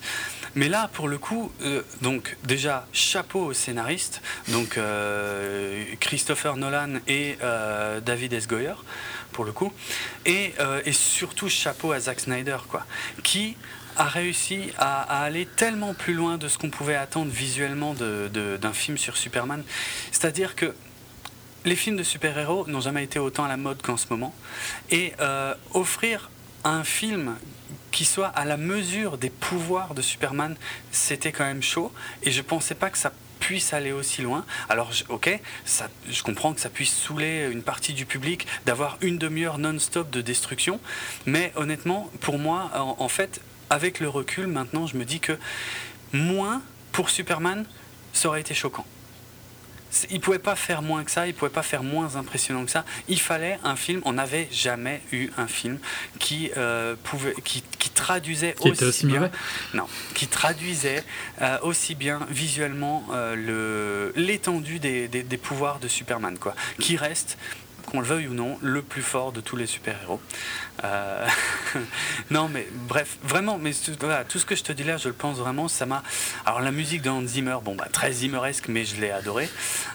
Mais 0.58 0.70
là, 0.70 0.90
pour 0.92 1.08
le 1.08 1.20
coup, 1.20 1.52
euh, 1.62 1.84
donc 2.02 2.36
déjà 2.44 2.88
chapeau 2.92 3.46
aux 3.46 3.54
scénaristes, 3.54 4.24
donc 4.48 4.80
euh, 4.80 5.86
Christopher 6.00 6.58
Nolan 6.58 6.96
et 7.08 7.38
euh, 7.44 8.00
David 8.02 8.34
S. 8.34 8.48
Goyer, 8.48 8.74
pour 9.34 9.46
le 9.46 9.52
coup, 9.52 9.72
et, 10.26 10.56
et, 10.84 10.94
surtout 10.94 11.48
chapeau 11.48 11.92
à 11.92 12.00
Zack 12.00 12.22
Snyder, 12.22 12.58
quoi, 12.70 12.88
qui 13.24 13.56
a 13.98 14.06
réussi 14.06 14.72
à, 14.80 15.02
aller 15.22 15.46
tellement 15.46 15.94
plus 15.94 16.16
loin 16.16 16.40
de 16.40 16.48
ce 16.48 16.58
qu'on 16.58 16.72
pouvait 16.72 16.96
attendre 16.96 17.32
visuellement 17.32 17.94
d'un 17.94 18.74
film 18.74 18.98
sur 18.98 19.16
Superman. 19.16 19.64
C'est-à-dire 20.12 20.56
que 20.56 20.74
les 21.66 21.76
films 21.76 21.98
de 21.98 22.04
super-héros 22.04 22.66
n'ont 22.68 22.82
jamais 22.82 23.04
été 23.04 23.20
autant 23.20 23.44
à 23.44 23.48
la 23.48 23.58
mode 23.58 23.84
qu'en 23.84 23.98
ce 23.98 24.08
moment, 24.10 24.34
et 24.90 25.14
offrir 25.76 26.32
un 26.64 26.84
film 26.84 27.36
qui 27.98 28.06
soit 28.06 28.28
à 28.28 28.46
la 28.46 28.58
mesure 28.58 29.18
des 29.18 29.32
pouvoirs 29.32 29.96
de 29.96 30.04
Superman, 30.04 30.56
c'était 30.92 31.32
quand 31.32 31.46
même 31.46 31.64
chaud. 31.64 31.92
Et 32.22 32.30
je 32.30 32.44
pensais 32.44 32.76
pas 32.76 32.92
que 32.92 32.98
ça 33.00 33.12
puisse 33.40 33.74
aller 33.74 33.92
aussi 33.92 34.22
loin. 34.22 34.46
Alors, 34.70 34.92
ok, 35.10 35.40
ça, 35.66 35.90
je 36.08 36.22
comprends 36.22 36.54
que 36.54 36.62
ça 36.62 36.70
puisse 36.70 36.96
saouler 36.96 37.50
une 37.52 37.64
partie 37.64 37.94
du 37.94 38.06
public 38.06 38.46
d'avoir 38.68 39.00
une 39.02 39.18
demi-heure 39.18 39.58
non-stop 39.58 40.12
de 40.12 40.22
destruction, 40.22 40.80
mais 41.26 41.52
honnêtement, 41.56 42.12
pour 42.22 42.38
moi, 42.38 42.70
en 42.76 43.10
fait, 43.10 43.42
avec 43.72 44.00
le 44.00 44.10
recul, 44.10 44.46
maintenant, 44.46 44.86
je 44.86 44.96
me 44.96 45.04
dis 45.04 45.20
que 45.20 45.36
moins 46.14 46.62
pour 46.92 47.10
Superman, 47.10 47.66
ça 48.14 48.28
aurait 48.28 48.42
été 48.42 48.54
choquant. 48.54 48.86
Il 50.10 50.20
pouvait 50.20 50.40
pas 50.40 50.56
faire 50.56 50.82
moins 50.82 51.04
que 51.04 51.12
ça, 51.12 51.28
il 51.28 51.34
pouvait 51.34 51.52
pas 51.52 51.64
faire 51.64 51.84
moins 51.84 52.16
impressionnant 52.16 52.66
que 52.66 52.72
ça. 52.72 52.86
Il 53.08 53.20
fallait 53.20 53.60
un 53.64 53.76
film. 53.76 54.02
On 54.06 54.14
n'avait 54.14 54.48
jamais 54.52 55.02
eu 55.12 55.30
un 55.38 55.48
film 55.48 55.80
qui 56.20 56.52
euh, 56.58 56.96
pouvait, 57.04 57.34
qui, 57.44 57.64
traduisait 57.94 58.56
aussi, 58.62 59.08
bien, 59.08 59.32
non, 59.74 59.86
qui 60.14 60.28
traduisait 60.28 61.04
euh, 61.42 61.58
aussi 61.64 61.96
bien 61.96 62.20
visuellement 62.30 63.04
euh, 63.12 63.36
le 63.36 64.14
l'étendue 64.16 64.80
des, 64.80 65.08
des, 65.08 65.24
des, 65.24 65.38
pouvoirs 65.38 65.80
de 65.80 65.88
Superman, 65.88 66.38
quoi. 66.38 66.54
Qui 66.80 66.96
reste 66.96 67.38
qu'on 67.88 68.02
le 68.02 68.06
veuille 68.06 68.28
ou 68.28 68.34
non, 68.34 68.60
le 68.62 68.82
plus 68.82 69.02
fort 69.02 69.32
de 69.32 69.42
tous 69.42 69.56
les 69.56 69.66
super-héros. 69.66 70.20
Euh, 70.84 71.26
non, 72.32 72.50
mais 72.50 72.68
bref, 72.88 73.18
vraiment, 73.24 73.58
mais 73.58 73.72
voilà, 74.00 74.26
tout 74.26 74.38
ce 74.40 74.46
que 74.46 74.56
je 74.56 74.64
te 74.64 74.74
dis 74.74 74.84
là, 74.84 74.98
je 74.98 75.08
le 75.08 75.14
pense 75.14 75.38
vraiment, 75.38 75.68
ça 75.68 75.86
m'a. 75.86 76.04
Alors, 76.46 76.60
la 76.62 76.72
musique 76.72 77.02
de 77.02 77.10
Hans 77.10 77.26
Zimmer, 77.26 77.58
bon, 77.64 77.76
bah, 77.76 77.88
très 77.92 78.12
Zimmeresque, 78.12 78.68
mais 78.68 78.86
je 78.86 79.00
l'ai 79.00 79.10
adoré. 79.10 79.50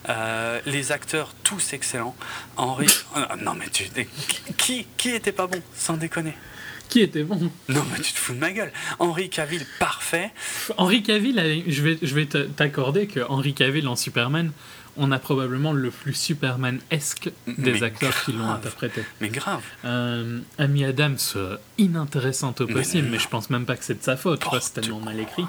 Euh, 0.09 0.61
les 0.67 0.91
acteurs, 0.91 1.35
tous 1.45 1.73
excellents. 1.73 2.17
Henri. 2.57 2.87
Euh, 3.15 3.27
non, 3.43 3.55
mais 3.55 3.69
tu. 3.69 3.85
Qui, 4.57 4.87
qui 4.97 5.11
était 5.11 5.33
pas 5.33 5.47
bon, 5.47 5.61
sans 5.75 5.99
déconner? 5.99 6.33
Qui 6.89 7.01
était 7.01 7.25
bon? 7.25 7.51
Non, 7.69 7.85
mais 7.93 8.01
tu 8.01 8.13
te 8.13 8.19
fous 8.19 8.33
de 8.33 8.39
ma 8.39 8.53
gueule. 8.53 8.73
Henri 8.99 9.29
Cavill, 9.29 9.67
parfait. 9.79 10.31
Henri 10.79 11.03
Cavill, 11.03 11.63
je 11.67 11.83
vais, 11.83 11.99
je 12.01 12.15
vais 12.15 12.27
t'accorder 12.27 13.07
que 13.07 13.21
Henri 13.29 13.53
Cavill 13.53 13.87
en 13.87 13.97
Superman, 13.97 14.51
on 14.97 15.11
a 15.13 15.19
probablement 15.19 15.73
le 15.73 15.91
plus 15.91 16.15
Superman-esque 16.15 17.31
des 17.47 17.83
acteurs 17.83 18.15
qui 18.25 18.33
l'ont 18.33 18.51
interprété. 18.51 19.03
Mais 19.21 19.29
grave. 19.29 19.63
Euh, 19.85 20.41
Amy 20.59 20.85
Adams, 20.85 21.19
euh, 21.37 21.57
inintéressante 21.79 22.61
au 22.61 22.67
possible, 22.67 23.09
mais, 23.11 23.19
je 23.19 23.29
pense 23.29 23.51
même 23.51 23.65
pas 23.65 23.77
que 23.77 23.85
c'est 23.85 23.99
de 23.99 24.03
sa 24.03 24.17
faute, 24.17 24.45
c'est 24.61 24.81
tellement 24.81 25.01
mal 25.01 25.19
écrit. 25.19 25.45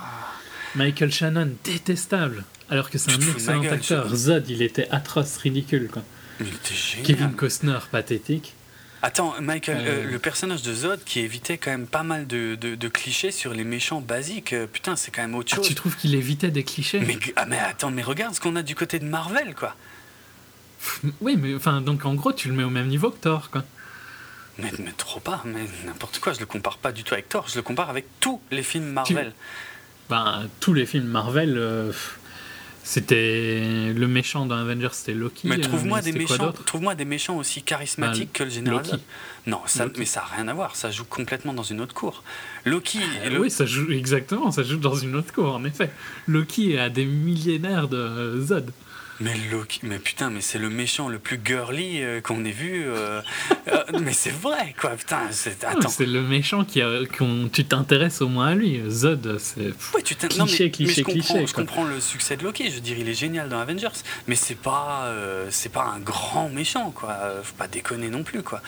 Michael 0.76 1.12
Shannon, 1.12 1.50
détestable, 1.64 2.46
alors 2.70 2.90
que 2.90 2.98
c'est 2.98 3.12
un 3.12 3.20
excellent 3.20 3.64
acteur. 3.64 4.16
Zod, 4.16 4.50
il 4.50 4.62
était 4.62 4.88
atroce, 4.90 5.38
ridicule. 5.38 5.90
Quoi. 5.92 6.04
Kevin 7.04 7.34
Costner, 7.34 7.80
pathétique. 7.92 8.54
Attends, 9.06 9.36
Michael, 9.42 9.80
euh, 9.80 9.90
euh, 9.90 10.12
le 10.12 10.18
personnage 10.18 10.62
de 10.62 10.74
Zod 10.74 11.04
qui 11.04 11.20
évitait 11.20 11.58
quand 11.58 11.72
même 11.72 11.88
pas 11.88 12.04
mal 12.04 12.26
de, 12.26 12.56
de, 12.56 12.88
clichés 12.88 13.32
sur 13.32 13.54
les 13.54 13.66
méchants 13.66 14.00
basiques, 14.00 14.54
euh, 14.54 14.66
putain, 14.66 14.96
c'est 14.96 15.12
quand 15.12 15.22
même 15.22 15.36
autre 15.36 15.50
ah, 15.52 15.56
chose. 15.58 15.68
tu 15.68 15.76
trouves 15.76 15.98
qu'il 15.98 16.16
évitait 16.16 16.52
des 16.52 16.64
clichés 16.64 17.02
mais, 17.02 17.20
ah, 17.36 17.46
mais 17.46 17.60
attends, 17.60 17.92
mais 17.92 18.02
regarde 18.02 18.34
ce 18.34 18.40
qu'on 18.40 18.56
a 18.56 18.64
du 18.64 18.76
côté 18.76 19.00
de 19.00 19.06
Marvel, 19.06 19.56
quoi. 19.56 19.76
Oui, 21.20 21.36
mais 21.38 21.54
enfin, 21.54 21.82
donc 21.82 22.06
en 22.06 22.14
gros, 22.14 22.32
tu 22.32 22.48
le 22.48 22.54
mets 22.54 22.64
au 22.64 22.70
même 22.70 22.88
niveau 22.88 23.10
que 23.12 23.18
Thor, 23.18 23.50
quoi. 23.50 23.66
Mais, 24.58 24.72
mais 24.80 24.94
trop 24.96 25.20
pas, 25.20 25.42
mais 25.44 25.66
n'importe 25.86 26.20
quoi, 26.20 26.32
je 26.32 26.40
le 26.40 26.46
compare 26.46 26.78
pas 26.78 26.94
du 26.94 27.04
tout 27.04 27.14
avec 27.14 27.28
Thor, 27.28 27.46
je 27.50 27.58
le 27.58 27.62
compare 27.62 27.90
avec 27.90 28.06
tous 28.22 28.40
les 28.52 28.64
films 28.64 28.86
Marvel. 28.86 29.34
Ben, 30.10 30.48
tous 30.62 30.74
les 30.74 30.86
films 30.86 31.08
Marvel. 31.08 31.92
C'était 32.86 33.94
le 33.96 34.08
méchant 34.08 34.46
dans 34.46 34.58
Avengers, 34.58 34.90
c'était 34.92 35.14
Loki. 35.14 35.48
Mais 35.48 35.58
trouve-moi 35.58 36.02
des 36.02 36.12
méchants, 36.12 36.52
trouve-moi 36.66 36.96
des 36.96 37.06
méchants 37.06 37.38
aussi 37.38 37.62
charismatiques 37.62 38.32
bah, 38.34 38.40
que 38.40 38.44
le 38.44 38.50
général. 38.50 38.84
Non, 39.48 39.62
ça, 39.66 39.88
mais 39.98 40.06
ça 40.06 40.20
n'a 40.22 40.36
rien 40.36 40.48
à 40.50 40.54
voir. 40.54 40.76
Ça 40.76 40.92
joue 40.92 41.06
complètement 41.06 41.54
dans 41.54 41.64
une 41.64 41.80
autre 41.80 41.94
cour. 41.94 42.24
Loki. 42.66 43.00
Ah, 43.24 43.30
oui, 43.40 43.50
ça 43.50 43.66
joue 43.66 43.92
exactement. 43.92 44.52
Ça 44.52 44.64
joue 44.64 44.78
dans 44.78 44.96
une 44.96 45.16
autre 45.16 45.34
cour, 45.34 45.56
en 45.56 45.64
effet. 45.64 45.90
Loki 46.28 46.78
a 46.78 46.90
des 46.90 47.06
millénaires 47.06 47.88
de 47.88 48.42
Zod. 48.42 48.70
Mais 49.20 49.34
Loki, 49.52 49.80
mais 49.84 50.00
putain, 50.00 50.30
mais 50.30 50.42
c'est 50.42 50.58
le 50.58 50.70
méchant 50.70 51.08
le 51.08 51.20
plus 51.20 51.40
girly 51.44 52.04
euh, 52.04 52.22
qu'on 52.22 52.44
ait 52.46 52.52
vu. 52.52 52.86
Euh, 52.86 53.22
euh, 53.68 53.84
mais 54.02 54.14
c'est 54.14 54.34
vrai, 54.34 54.74
quoi, 54.80 54.92
putain. 54.92 55.20
C'est, 55.32 55.64
attends. 55.64 55.90
c'est 55.90 56.06
le 56.06 56.22
méchant 56.22 56.66
qui 56.66 56.82
a, 56.82 57.00
tu 57.52 57.66
t'intéresses 57.66 58.22
au 58.22 58.28
moins 58.28 58.48
à 58.48 58.56
lui. 58.56 58.82
Zod, 58.90 59.38
c'est 59.38 59.74
ouais, 59.96 60.02
tu 60.04 60.16
cliché, 60.16 60.72
cliché, 60.72 61.02
je 61.02 61.04
cliché. 61.04 61.34
Comprends, 61.34 61.46
je 61.48 61.54
comprends 61.54 61.84
le 61.84 62.00
succès 62.00 62.38
de 62.38 62.44
Loki. 62.44 62.70
Je 62.70 62.76
veux 62.76 62.82
dire, 62.82 62.98
il 62.98 63.08
est 63.08 63.14
génial 63.14 63.50
dans 63.50 63.60
Avengers, 63.60 63.90
mais 64.28 64.36
c'est 64.36 64.56
pas, 64.56 65.14
c'est 65.50 65.72
pas 65.72 65.86
un 65.96 66.00
grand 66.00 66.50
méchant, 66.50 66.92
quoi. 66.92 67.18
Faut 67.44 67.56
pas 67.56 67.68
déconner 67.68 68.10
non 68.10 68.24
plus, 68.24 68.42
quoi. 68.42 68.62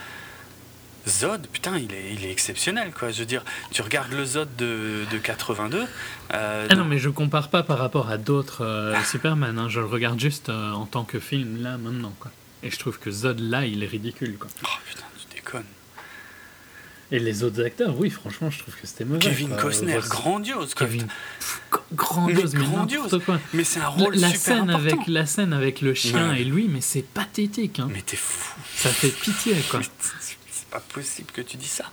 Zod, 1.07 1.47
putain, 1.47 1.77
il 1.77 1.93
est, 1.93 2.13
il 2.13 2.25
est 2.25 2.31
exceptionnel, 2.31 2.91
quoi. 2.91 3.11
Je 3.11 3.19
veux 3.19 3.25
dire, 3.25 3.43
tu 3.71 3.81
regardes 3.81 4.11
le 4.11 4.25
Zod 4.25 4.49
de, 4.57 5.03
de 5.11 5.17
82. 5.17 5.85
Euh, 6.33 6.67
ah 6.69 6.75
non, 6.75 6.85
mais 6.85 6.97
je 6.97 7.09
compare 7.09 7.49
pas 7.49 7.63
par 7.63 7.77
rapport 7.77 8.09
à 8.09 8.17
d'autres 8.17 8.65
euh, 8.65 8.95
Superman. 9.03 9.59
Hein. 9.59 9.69
Je 9.69 9.79
le 9.79 9.85
regarde 9.85 10.19
juste 10.19 10.49
euh, 10.49 10.71
en 10.71 10.85
tant 10.85 11.03
que 11.03 11.19
film, 11.19 11.61
là, 11.61 11.77
maintenant, 11.77 12.13
quoi. 12.19 12.31
Et 12.63 12.71
je 12.71 12.79
trouve 12.79 12.97
que 12.97 13.11
Zod, 13.11 13.39
là, 13.39 13.65
il 13.65 13.83
est 13.83 13.87
ridicule, 13.87 14.37
quoi. 14.37 14.49
Oh 14.63 14.67
putain, 14.87 15.05
tu 15.19 15.35
déconnes. 15.35 15.63
Et 17.11 17.19
les 17.19 17.43
autres 17.43 17.63
acteurs, 17.63 17.95
oui, 17.99 18.09
franchement, 18.09 18.49
je 18.49 18.57
trouve 18.57 18.73
que 18.73 18.87
c'était 18.87 19.05
mauvais. 19.05 19.19
Kevin 19.19 19.55
Costner, 19.55 19.99
grandiose, 20.09 20.73
quoi. 20.73 20.87
Kevin, 20.87 21.07
grandiose, 21.93 22.55
mais, 22.55 22.65
grandiose. 22.65 23.21
Quoi. 23.23 23.39
Mais 23.53 23.63
c'est 23.63 23.79
un 23.79 23.89
rôle 23.89 24.15
la, 24.15 24.29
super 24.29 24.41
scène 24.41 24.69
important. 24.71 24.79
avec 24.79 25.07
La 25.07 25.25
scène 25.27 25.53
avec 25.53 25.81
le 25.81 25.93
chien 25.93 26.33
et 26.33 26.43
lui, 26.43 26.67
mais 26.67 26.81
c'est 26.81 27.03
pathétique. 27.03 27.79
Hein. 27.79 27.89
Mais 27.91 28.01
t'es 28.01 28.17
fou. 28.17 28.59
Ça 28.75 28.89
fait 28.89 29.09
pitié, 29.09 29.55
quoi 29.69 29.81
possible 30.79 31.31
que 31.31 31.41
tu 31.41 31.57
dis 31.57 31.67
ça. 31.67 31.85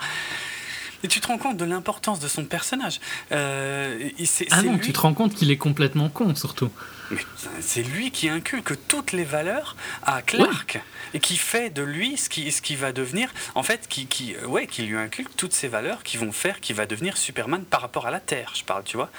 Et 1.05 1.09
tu 1.09 1.21
te 1.21 1.27
rends 1.27 1.39
compte 1.39 1.57
de 1.57 1.65
l'importance 1.65 2.21
de 2.21 2.29
son 2.29 2.45
personnage. 2.45 3.01
Euh, 3.33 4.11
ah 4.53 4.63
non, 4.63 4.79
tu 4.79 4.93
te 4.93 5.01
rends 5.01 5.15
compte 5.15 5.35
qu'il 5.35 5.51
est 5.51 5.57
complètement 5.57 6.09
con, 6.09 6.35
surtout. 6.37 6.71
Mais 7.11 7.21
c'est 7.61 7.83
lui 7.83 8.13
qui 8.13 8.29
inculque 8.29 8.75
toutes 8.87 9.11
les 9.13 9.25
valeurs 9.25 9.77
à 10.05 10.23
Clark 10.23 10.81
et 11.13 11.19
qui 11.19 11.37
fait 11.37 11.71
de 11.71 11.83
lui 11.83 12.17
ce 12.17 12.29
qui, 12.29 12.53
ce 12.53 12.63
qui 12.63 12.77
va 12.77 12.93
devenir, 12.93 13.31
en 13.57 13.65
fait, 13.65 13.87
qui, 13.89 14.07
qui, 14.07 14.37
ouais, 14.47 14.69
qui 14.69 14.83
lui 14.83 14.97
inculque 14.97 15.35
toutes 15.37 15.53
ces 15.53 15.69
valeurs 15.69 16.05
qui 16.05 16.17
vont 16.17 16.33
faire 16.33 16.61
qu'il 16.61 16.77
va 16.77 16.87
devenir 16.87 17.17
Superman 17.17 17.65
par 17.65 17.81
rapport 17.81 18.07
à 18.07 18.13
la 18.13 18.21
Terre, 18.21 18.53
je 18.55 18.63
parle, 18.63 18.85
tu 18.85 18.97
vois. 18.97 19.11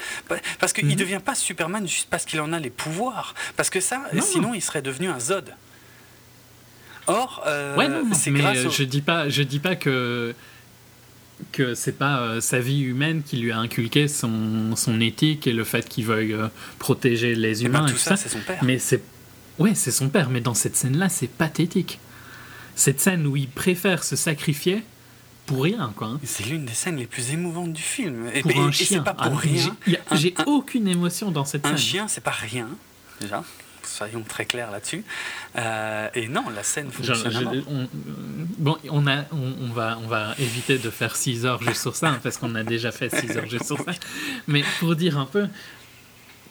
Parce 0.59 0.71
qu'il 0.71 0.87
ne 0.87 0.91
mhm. 0.91 0.97
devient 0.97 1.21
pas 1.23 1.35
Superman 1.35 1.85
juste 1.87 2.07
parce 2.09 2.23
qu'il 2.23 2.39
en 2.39 2.53
a 2.53 2.59
les 2.59 2.69
pouvoirs. 2.69 3.35
Parce 3.57 3.69
que 3.69 3.81
ça, 3.81 4.01
sinon, 4.21 4.53
il 4.53 4.61
serait 4.61 4.81
devenu 4.81 5.09
un 5.09 5.19
Zod. 5.19 5.53
Or, 7.07 7.43
euh, 7.47 8.03
c'est 8.13 8.31
grâce 8.31 8.57
euh, 8.57 8.69
je 8.69 8.83
dis 8.83 9.01
pas, 9.01 9.29
je 9.29 9.43
dis 9.43 9.59
pas 9.59 9.75
que 9.75 10.33
que 11.51 11.73
c'est 11.73 11.97
pas 11.97 12.19
euh, 12.19 12.41
sa 12.41 12.59
vie 12.59 12.81
humaine 12.81 13.21
qui 13.23 13.37
lui 13.37 13.51
a 13.51 13.57
inculqué 13.57 14.07
son, 14.07 14.75
son 14.75 15.01
éthique 15.01 15.45
et 15.45 15.51
le 15.51 15.63
fait 15.65 15.89
qu'il 15.89 16.05
veuille 16.05 16.35
protéger 16.79 17.35
les 17.35 17.61
eh 17.61 17.67
ben, 17.67 17.79
humains 17.79 17.87
et, 17.87 17.91
tout, 17.91 17.97
ça, 17.97 18.15
c'est 18.15 18.29
son 18.29 18.39
père. 18.39 18.63
Mais 18.63 18.79
c'est 18.79 19.03
ouais, 19.59 19.75
c'est 19.75 19.91
son 19.91 20.09
père. 20.09 20.29
Mais 20.29 20.41
dans 20.41 20.53
cette 20.53 20.75
scène-là, 20.75 21.09
c'est 21.09 21.27
pathétique. 21.27 21.99
Cette 22.75 22.99
scène 22.99 23.27
où 23.27 23.35
il 23.35 23.49
préfère 23.49 24.03
se 24.03 24.15
sacrifier 24.15 24.83
pour 25.45 25.63
rien, 25.63 25.91
quoi. 25.95 26.07
Hein. 26.07 26.19
C'est 26.23 26.45
l'une 26.45 26.65
des 26.65 26.73
scènes 26.73 26.95
les 26.95 27.05
plus 27.05 27.31
émouvantes 27.31 27.73
du 27.73 27.81
film. 27.81 28.29
Et, 28.33 28.41
pour 28.41 28.61
un 28.61 28.71
chien. 28.71 29.03
pas 29.03 29.13
pour 29.13 29.33
ah, 29.33 29.37
rien. 29.37 29.75
J'ai 30.13 30.33
aucune 30.45 30.87
émotion 30.87 31.31
dans 31.31 31.43
cette 31.43 31.65
scène. 31.65 31.73
Un 31.73 31.77
chien, 31.77 32.07
c'est 32.07 32.23
pas 32.23 32.31
rien, 32.31 32.69
déjà 33.19 33.43
soyons 33.85 34.21
très 34.21 34.45
clairs 34.45 34.71
là-dessus. 34.71 35.03
Euh, 35.57 36.09
et 36.13 36.27
non, 36.27 36.45
la 36.53 36.63
scène 36.63 36.91
fonctionne. 36.91 37.63
on, 37.67 37.87
bon, 38.57 38.77
on, 38.89 39.07
a, 39.07 39.23
on, 39.31 39.71
va, 39.73 39.97
on 40.03 40.07
va 40.07 40.35
éviter 40.39 40.77
de 40.77 40.89
faire 40.89 41.15
6 41.15 41.45
heures 41.45 41.61
juste 41.61 41.81
sur 41.81 41.95
ça, 41.95 42.09
hein, 42.09 42.19
parce 42.23 42.37
qu'on 42.37 42.55
a 42.55 42.63
déjà 42.63 42.91
fait 42.91 43.09
6 43.09 43.37
heures 43.37 43.49
juste 43.49 43.65
sur 43.65 43.77
ça. 43.77 43.91
Mais 44.47 44.63
pour 44.79 44.95
dire 44.95 45.17
un 45.17 45.25
peu, 45.25 45.47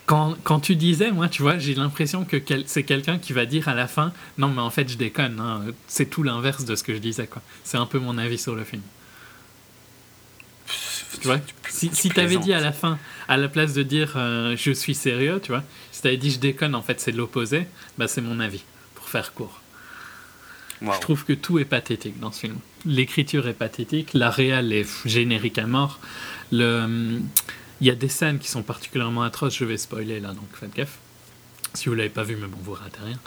quand, 0.07 0.37
quand, 0.43 0.61
tu 0.61 0.77
disais, 0.77 1.11
moi, 1.11 1.29
tu 1.29 1.43
vois, 1.43 1.59
j'ai 1.59 1.75
l'impression 1.75 2.25
que 2.25 2.37
c'est 2.67 2.83
quelqu'un 2.83 3.19
qui 3.19 3.33
va 3.33 3.47
dire 3.47 3.69
à 3.69 3.75
la 3.75 3.87
fin, 3.87 4.13
non, 4.39 4.49
mais 4.49 4.61
en 4.61 4.71
fait, 4.71 4.89
je 4.89 4.97
déconne. 4.97 5.41
Hein, 5.41 5.65
c'est 5.87 6.07
tout 6.07 6.23
l'inverse 6.23 6.65
de 6.65 6.75
ce 6.75 6.83
que 6.83 6.95
je 6.95 6.99
disais, 6.99 7.27
quoi. 7.27 7.43
C'est 7.65 7.79
un 7.79 7.87
peu 7.87 7.99
mon 7.99 8.19
avis 8.19 8.39
sur 8.39 8.55
le 8.55 8.65
film. 8.65 8.83
Tu 11.21 11.29
vois, 11.29 11.39
si, 11.69 11.91
si 11.93 12.09
tu 12.09 12.21
avais 12.21 12.39
dit 12.39 12.53
à 12.53 12.61
la 12.61 12.73
fin, 12.73 12.99
à 13.29 13.37
la 13.37 13.49
place 13.49 13.75
de 13.75 13.83
dire 13.83 14.15
euh, 14.17 14.57
je 14.57 14.73
suis 14.73 14.95
sérieux, 14.95 15.41
tu 15.43 15.53
vois, 15.53 15.63
si 16.03 16.09
tu 16.09 16.09
avais 16.09 16.17
dit 16.17 16.33
je 16.33 16.41
déconne, 16.41 16.75
en 16.75 16.83
fait 16.83 17.01
c'est 17.01 17.13
l'opposé, 17.13 17.67
bah 17.97 18.09
c'est 18.09 18.21
mon 18.21 18.41
avis, 18.41 18.65
pour 18.97 19.09
faire 19.09 19.33
court. 19.33 19.61
Je 20.81 21.01
trouve 21.01 21.25
que 21.25 21.33
tout 21.33 21.61
est 21.61 21.65
pathétique 21.65 22.19
dans 22.19 22.33
ce 22.33 22.41
film. 22.41 22.57
L'écriture 22.85 23.47
est 23.47 23.53
pathétique, 23.53 24.15
la 24.15 24.31
réelle 24.31 24.73
est 24.73 24.89
générique 25.07 25.59
à 25.59 25.69
mort. 25.69 26.01
Le, 26.51 27.21
il 27.81 27.87
y 27.87 27.91
a 27.91 27.95
des 27.95 28.09
scènes 28.09 28.41
qui 28.41 28.49
sont 28.49 28.65
particulièrement 28.65 29.23
atroces, 29.23 29.57
je 29.57 29.65
vais 29.65 29.77
spoiler 29.77 30.19
là, 30.19 30.31
donc 30.31 30.49
faites 30.55 30.75
gaffe. 30.75 30.99
Si 31.75 31.89
vous 31.89 31.95
l'avez 31.95 32.09
pas 32.09 32.25
vu, 32.25 32.35
mais 32.35 32.49
bon, 32.49 32.59
vous 32.61 32.73
ratez 32.73 32.99
rien. 33.01 33.19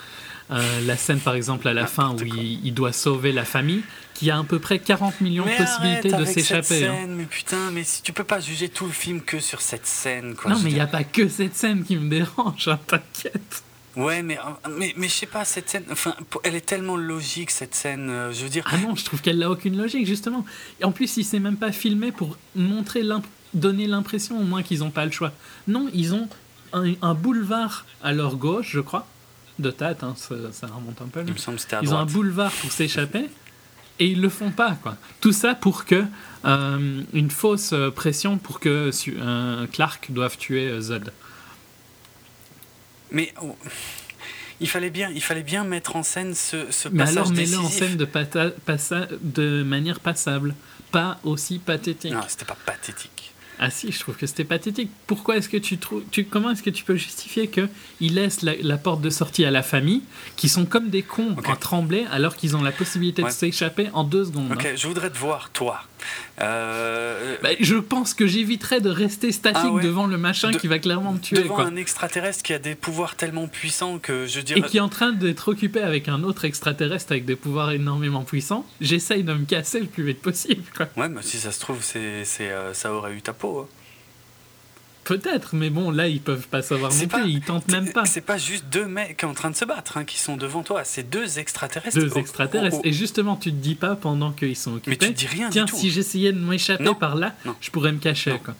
Euh, 0.52 0.82
la 0.86 0.98
scène 0.98 1.22
par 1.22 1.34
exemple 1.34 1.66
à 1.70 1.74
la 1.74 1.84
ah, 1.84 1.88
fin 1.88 2.14
où 2.14 2.20
il, 2.26 2.74
doit 2.74 2.92
sauver 2.92 3.32
la 3.32 3.46
famille, 3.46 3.84
qui 4.16 4.32
a 4.32 4.40
à 4.40 4.44
peu 4.44 4.58
près 4.58 4.80
40 4.80 5.22
millions 5.22 5.46
de 5.46 5.56
possibilités 5.56 6.12
de 6.12 6.26
s'échapper. 6.26 6.88
Hein. 6.88 7.06
Mais 7.10 7.26
putain, 7.26 7.70
mais 7.72 7.84
si 7.84 8.02
tu 8.02 8.14
peux 8.14 8.24
pas 8.24 8.40
juger 8.40 8.70
tout 8.70 8.86
le 8.86 8.92
film 8.92 9.22
que 9.22 9.40
sur 9.40 9.62
cette 9.62 9.86
scène. 9.86 10.34
Quoi, 10.36 10.52
non, 10.52 10.60
mais 10.64 10.72
il 10.72 10.76
n'y 10.76 10.80
a 10.80 10.88
pas 10.88 11.04
que 11.04 11.28
cette 11.28 11.56
scène 11.56 11.84
qui 11.84 11.98
me 11.98 12.10
dérange, 12.10 12.68
hein, 12.68 12.80
t'inquiète. 12.88 13.64
Ouais, 13.96 14.24
mais, 14.24 14.38
mais, 14.78 14.94
mais 14.98 15.08
je 15.08 15.14
sais 15.14 15.26
pas, 15.26 15.46
cette 15.46 15.70
scène, 15.70 15.84
enfin, 15.92 16.16
elle 16.44 16.56
est 16.56 16.66
tellement 16.66 16.98
logique, 16.98 17.52
cette 17.52 17.76
scène, 17.76 18.10
euh, 18.10 18.34
je 18.34 18.44
veux 18.44 18.50
dire. 18.50 18.66
Ah 18.70 18.78
non, 18.78 18.96
je 18.96 19.06
trouve 19.06 19.22
qu'elle 19.22 19.38
n'a 19.38 19.50
aucune 19.50 19.78
logique, 19.78 20.06
justement. 20.06 20.46
Et 20.82 20.86
en 20.86 20.92
plus, 20.92 21.16
il 21.18 21.24
s'est 21.24 21.40
même 21.40 21.58
pas 21.58 21.72
filmé 21.72 22.12
pour 22.12 22.38
montrer 22.56 23.04
donner 23.54 23.88
l'impression 23.88 24.40
au 24.40 24.44
moins 24.44 24.64
qu'ils 24.64 24.80
n'ont 24.80 24.92
pas 24.92 25.06
le 25.06 25.12
choix. 25.12 25.32
Non, 25.68 25.90
ils 25.94 26.14
ont 26.14 26.28
un, 26.74 27.14
boulevard 27.14 27.86
à 28.04 28.12
leur 28.12 28.36
gauche, 28.36 28.72
je 28.72 28.82
crois, 28.82 29.08
de 29.60 29.72
tête, 29.72 30.04
hein, 30.04 30.14
ça, 30.18 30.68
remonte 30.68 31.02
un 31.02 31.08
peu. 31.08 31.24
Ils 31.82 31.94
ont 31.94 31.98
un 31.98 32.06
boulevard 32.06 32.52
pour 32.52 32.72
s'échapper 32.72 33.30
et 34.00 34.08
ils 34.08 34.22
le 34.22 34.30
font 34.30 34.52
pas 34.52 34.78
quoi. 34.82 34.98
Tout 35.22 35.32
ça 35.32 35.56
pour 35.56 35.86
que 35.86 36.04
euh, 36.46 37.02
une 37.14 37.32
fausse 37.32 37.74
pression 37.96 38.38
pour 38.38 38.60
que 38.60 38.92
euh, 39.08 39.68
Clark 39.68 40.12
doive 40.12 40.38
tuer 40.38 40.68
euh, 40.68 40.82
Zod. 40.82 41.12
Mais 43.12 43.34
oh, 43.42 43.56
il 44.60 44.70
fallait 44.70 44.90
bien, 44.90 45.10
il 45.10 45.22
fallait 45.22 45.44
bien 45.44 45.64
mettre 45.64 45.96
en 45.96 46.04
scène 46.04 46.36
ce, 46.36 46.72
ce 46.72 46.88
Mais 46.90 47.08
alors 47.08 47.32
mets-le 47.32 47.58
en 47.58 47.70
scène 47.70 47.98
de, 47.98 48.08
de 49.22 49.64
manière 49.64 50.00
passable, 50.00 50.56
pas 50.92 51.20
aussi 51.24 51.60
pathétique. 51.60 52.14
Non, 52.14 52.22
c'était 52.28 52.46
pas 52.46 52.58
pathétique. 52.66 53.34
Ah 53.60 53.70
si, 53.70 53.92
je 53.92 54.00
trouve 54.00 54.16
que 54.16 54.28
c'était 54.28 54.44
pathétique. 54.44 54.90
Pourquoi 55.08 55.38
est-ce 55.38 55.50
que 55.50 55.58
tu 55.58 55.78
trouves, 55.78 56.04
tu, 56.12 56.26
comment 56.26 56.52
est-ce 56.52 56.64
que 56.64 56.70
tu 56.70 56.84
peux 56.84 56.96
justifier 56.96 57.48
que 57.48 57.68
il 58.00 58.16
laisse 58.16 58.42
la, 58.42 58.78
porte 58.78 59.02
de 59.02 59.10
sortie 59.10 59.46
à 59.46 59.52
la 59.52 59.64
famille, 59.64 60.02
qui 60.36 60.50
sont 60.50 60.66
comme 60.66 60.90
des 60.90 61.02
cons 61.02 61.36
à 61.48 61.56
trembler, 61.56 62.06
alors 62.12 62.36
qu'ils 62.36 62.56
ont 62.56 62.64
la 62.64 62.72
possibilité 62.72 63.24
de 63.24 63.30
s'échapper 63.30 63.90
en 63.94 64.04
deux 64.04 64.26
secondes. 64.26 64.52
Ok, 64.52 64.66
hein. 64.66 64.74
je 64.76 64.88
voudrais 64.88 65.10
te 65.10 65.18
voir, 65.18 65.50
toi. 65.52 65.84
Euh, 66.42 67.38
bah, 67.42 67.50
je 67.60 67.76
pense 67.76 68.14
que 68.14 68.28
j'éviterais 68.28 68.82
de 68.82 68.90
rester 68.90 69.32
statique 69.32 69.62
ah 69.64 69.84
devant 69.84 70.08
le 70.08 70.18
machin 70.18 70.52
qui 70.52 70.68
va 70.68 70.80
clairement 70.80 71.14
me 71.14 71.20
tuer. 71.20 71.38
Devant 71.38 71.60
un 71.60 71.76
extraterrestre 71.76 72.44
qui 72.44 72.54
a 72.54 72.60
des 72.60 72.76
pouvoirs 72.76 73.16
tellement 73.16 73.48
puissants 73.48 74.00
que 74.00 74.26
je 74.26 74.42
dirais. 74.42 74.60
Et 74.60 74.64
qui 74.64 74.78
est 74.78 74.82
en 74.82 74.90
train 74.90 75.12
d'être 75.12 75.50
occupé 75.50 75.82
avec 75.82 76.08
un 76.10 76.24
autre 76.24 76.46
extraterrestre 76.46 77.12
avec 77.12 77.26
des 77.26 77.36
pouvoirs 77.36 77.72
énormément 77.72 78.24
puissants, 78.24 78.66
j'essaye 78.82 79.24
de 79.24 79.34
me 79.34 79.46
casser 79.46 79.80
le 79.80 79.88
plus 79.88 80.04
vite 80.04 80.22
possible. 80.22 80.64
Quoi. 80.76 80.88
Ouais, 80.98 81.10
mais 81.10 81.22
si 81.22 81.38
ça 81.38 81.52
se 81.52 81.60
trouve, 81.60 81.80
c'est, 81.82 82.26
euh, 82.42 82.74
ça 82.74 82.94
aurait 82.94 83.14
eu 83.14 83.22
ta 83.22 83.34
peau. 83.34 83.60
Hein. 83.60 83.68
Peut-être, 85.06 85.56
mais 85.56 85.70
bon, 85.70 85.92
là, 85.92 86.08
ils 86.08 86.20
peuvent 86.20 86.48
pas 86.48 86.64
savoir 86.64 86.92
non 86.92 87.08
plus, 87.08 87.30
ils 87.30 87.42
tentent 87.42 87.68
même 87.72 87.94
pas. 87.94 88.06
C'est 88.06 88.22
pas 88.22 88.40
juste 88.40 88.66
deux 88.72 88.88
mecs 88.88 89.24
en 89.24 89.36
train 89.36 89.52
de 89.52 89.56
se 89.56 89.64
battre 89.64 89.98
hein, 89.98 90.04
qui 90.04 90.20
sont 90.20 90.36
devant 90.36 90.64
toi, 90.64 90.84
c'est 90.84 91.04
deux 91.04 91.38
extraterrestres. 91.38 92.00
Deux 92.00 92.18
extraterrestres. 92.18 92.80
Et 92.84 92.92
justement, 92.92 93.36
tu 93.36 93.52
te 93.52 93.58
dis 93.58 93.76
pas 93.76 93.96
pendant 93.96 94.32
qu'ils 94.32 94.56
sont 94.56 94.74
occupés. 94.74 94.92
Mais 94.92 94.98
tu 94.98 95.14
te 95.14 95.20
dis 95.20 95.28
rien 95.28 95.52
Tiens, 95.52 95.66
du 95.66 95.72
tout. 95.72 95.78
si 95.78 95.92
j'essayais 95.92 96.34
de 96.34 96.40
m'échapper 96.40 96.94
par 97.00 97.16
là, 97.16 97.36
je 97.62 97.70
pourrais 97.70 97.92
me 97.92 98.00
cacher. 98.00 98.40
Quoi. 98.44 98.56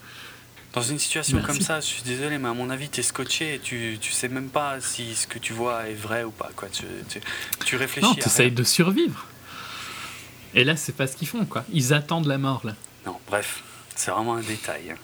Dans 0.72 0.82
une 0.82 1.00
situation 1.00 1.40
comme 1.40 1.60
ça, 1.60 1.80
je 1.80 1.86
suis 1.86 2.02
désolé, 2.02 2.38
mais 2.38 2.48
à 2.48 2.52
mon 2.52 2.70
avis, 2.70 2.88
tu 2.88 3.00
es 3.00 3.02
scotché 3.02 3.54
et 3.54 3.58
tu, 3.58 3.98
tu 4.00 4.12
sais 4.12 4.28
même 4.28 4.48
pas 4.48 4.80
si 4.80 5.16
ce 5.16 5.26
que 5.26 5.40
tu 5.40 5.52
vois 5.52 5.88
est 5.88 5.94
vrai 5.94 6.22
ou 6.22 6.30
pas. 6.30 6.50
Quoi. 6.54 6.68
Tu, 6.68 6.84
tu, 7.64 7.76
réfléchis. 7.76 8.06
Non, 8.06 8.14
tu 8.14 8.26
essayes 8.26 8.52
de 8.52 8.62
survivre. 8.62 9.26
Et 10.54 10.62
là, 10.62 10.76
c'est 10.76 10.94
pas 10.94 11.08
ce 11.08 11.16
qu'ils 11.16 11.28
font, 11.28 11.44
quoi. 11.44 11.64
Ils 11.72 11.92
attendent 11.92 12.26
la 12.26 12.38
mort, 12.38 12.60
là. 12.62 12.76
Non, 13.04 13.18
bref, 13.26 13.64
c'est 13.96 14.12
vraiment 14.12 14.36
un 14.36 14.42
détail. 14.42 14.92
Hein. 14.92 14.96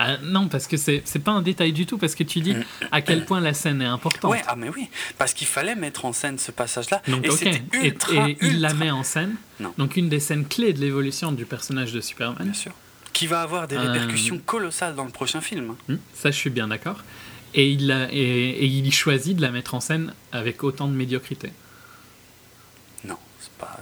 Ah, 0.00 0.16
non, 0.22 0.46
parce 0.46 0.68
que 0.68 0.76
c'est 0.76 1.02
pas 1.24 1.32
un 1.32 1.42
détail 1.42 1.72
du 1.72 1.84
tout, 1.84 1.98
parce 1.98 2.14
que 2.14 2.22
tu 2.22 2.38
dis 2.38 2.54
à 2.92 3.02
quel 3.02 3.24
point 3.24 3.40
la 3.40 3.52
scène 3.52 3.82
est 3.82 3.86
importante. 3.86 4.30
Ouais, 4.30 4.42
ah 4.46 4.54
mais 4.54 4.68
oui, 4.68 4.88
parce 5.18 5.34
qu'il 5.34 5.48
fallait 5.48 5.74
mettre 5.74 6.04
en 6.04 6.12
scène 6.12 6.38
ce 6.38 6.52
passage-là. 6.52 7.02
Donc, 7.08 7.26
et 7.26 7.88
et, 7.88 8.36
il 8.40 8.60
la 8.60 8.74
met 8.74 8.92
en 8.92 9.02
scène. 9.02 9.34
Donc 9.76 9.96
une 9.96 10.08
des 10.08 10.20
scènes 10.20 10.46
clés 10.46 10.72
de 10.72 10.80
l'évolution 10.80 11.32
du 11.32 11.44
personnage 11.44 11.92
de 11.92 12.00
Superman. 12.00 12.44
Bien 12.44 12.54
sûr. 12.54 12.72
Qui 13.12 13.26
va 13.26 13.42
avoir 13.42 13.66
des 13.66 13.76
répercussions 13.76 14.36
euh, 14.36 14.42
colossales 14.46 14.94
dans 14.94 15.04
le 15.04 15.10
prochain 15.10 15.40
film. 15.40 15.74
Hmm, 15.88 15.96
ça, 16.14 16.30
je 16.30 16.36
suis 16.36 16.50
bien 16.50 16.68
d'accord. 16.68 17.02
Et 17.54 17.68
il, 17.72 17.90
et, 18.12 18.66
il 18.66 18.92
choisit 18.92 19.36
de 19.36 19.42
la 19.42 19.50
mettre 19.50 19.74
en 19.74 19.80
scène 19.80 20.14
avec 20.30 20.62
autant 20.62 20.86
de 20.86 20.92
médiocrité. 20.92 21.50
Non, 23.04 23.18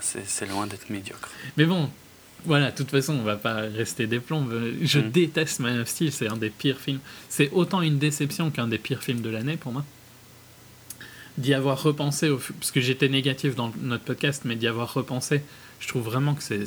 c'est 0.00 0.48
loin 0.48 0.66
d'être 0.66 0.88
médiocre. 0.88 1.28
Mais 1.58 1.66
bon, 1.66 1.90
voilà, 2.44 2.70
de 2.70 2.76
toute 2.76 2.90
façon, 2.90 3.14
on 3.14 3.22
va 3.22 3.36
pas 3.36 3.54
rester 3.54 4.06
des 4.06 4.20
plombs. 4.20 4.46
Je 4.82 5.00
mm. 5.00 5.10
déteste 5.10 5.60
Man 5.60 5.80
of 5.80 5.88
Steel, 5.88 6.12
c'est 6.12 6.28
un 6.28 6.36
des 6.36 6.50
pires 6.50 6.78
films. 6.78 7.00
C'est 7.28 7.50
autant 7.50 7.82
une 7.82 7.98
déception 7.98 8.50
qu'un 8.50 8.68
des 8.68 8.78
pires 8.78 9.02
films 9.02 9.20
de 9.20 9.30
l'année 9.30 9.56
pour 9.56 9.72
moi. 9.72 9.84
D'y 11.38 11.54
avoir 11.54 11.82
repensé, 11.82 12.30
au, 12.30 12.38
parce 12.38 12.70
que 12.70 12.80
j'étais 12.80 13.08
négatif 13.08 13.54
dans 13.54 13.72
notre 13.80 14.04
podcast, 14.04 14.42
mais 14.44 14.56
d'y 14.56 14.66
avoir 14.66 14.94
repensé, 14.94 15.42
je 15.80 15.88
trouve 15.88 16.04
vraiment 16.04 16.34
que 16.34 16.42
c'est 16.42 16.64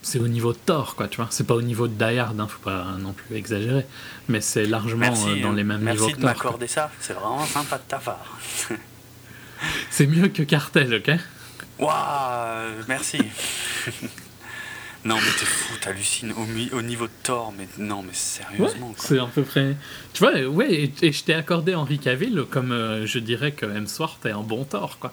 c'est 0.00 0.20
au 0.20 0.28
niveau 0.28 0.52
de 0.52 0.58
Thor, 0.58 0.94
quoi, 0.94 1.08
tu 1.08 1.16
vois. 1.16 1.26
C'est 1.30 1.46
pas 1.46 1.54
au 1.54 1.62
niveau 1.62 1.88
de 1.88 1.94
Die 1.94 2.18
Hard, 2.18 2.38
hein, 2.38 2.46
faut 2.48 2.62
pas 2.62 2.86
non 2.98 3.12
plus 3.12 3.36
exagérer, 3.36 3.84
mais 4.28 4.40
c'est 4.40 4.64
largement 4.64 5.12
euh, 5.26 5.42
dans 5.42 5.52
les 5.52 5.64
mêmes 5.64 5.80
niveaux 5.80 6.06
que 6.06 6.12
Merci 6.12 6.20
de 6.20 6.24
m'accorder 6.24 6.66
ça, 6.66 6.90
c'est 7.00 7.14
vraiment 7.14 7.44
sympa 7.44 7.78
de 7.78 7.82
ta 7.88 7.98
part. 7.98 8.38
c'est 9.90 10.06
mieux 10.06 10.28
que 10.28 10.42
Cartel, 10.42 10.94
ok? 10.94 11.18
Waouh, 11.78 12.84
merci. 12.88 13.18
Non, 15.04 15.14
mais 15.16 15.30
t'es 15.38 15.46
fou, 15.46 15.74
t'hallucines 15.80 16.32
au, 16.32 16.76
au 16.76 16.82
niveau 16.82 17.06
de 17.06 17.12
Thor, 17.22 17.54
mais 17.56 17.68
non, 17.78 18.02
mais 18.02 18.12
sérieusement. 18.12 18.94
c'est 18.96 19.18
à 19.18 19.26
peu 19.26 19.42
près. 19.42 19.76
Tu 20.12 20.18
vois, 20.18 20.42
ouais, 20.42 20.92
et, 21.00 21.12
je 21.12 21.22
t'ai 21.24 21.34
accordé 21.34 21.74
Henri 21.74 21.98
Cavill 21.98 22.44
comme 22.50 22.72
euh, 22.72 23.06
je 23.06 23.18
dirais 23.20 23.52
que 23.52 23.64
Hemsworth 23.64 24.26
est 24.26 24.32
un 24.32 24.42
bon 24.42 24.64
Thor, 24.64 24.98
quoi. 24.98 25.12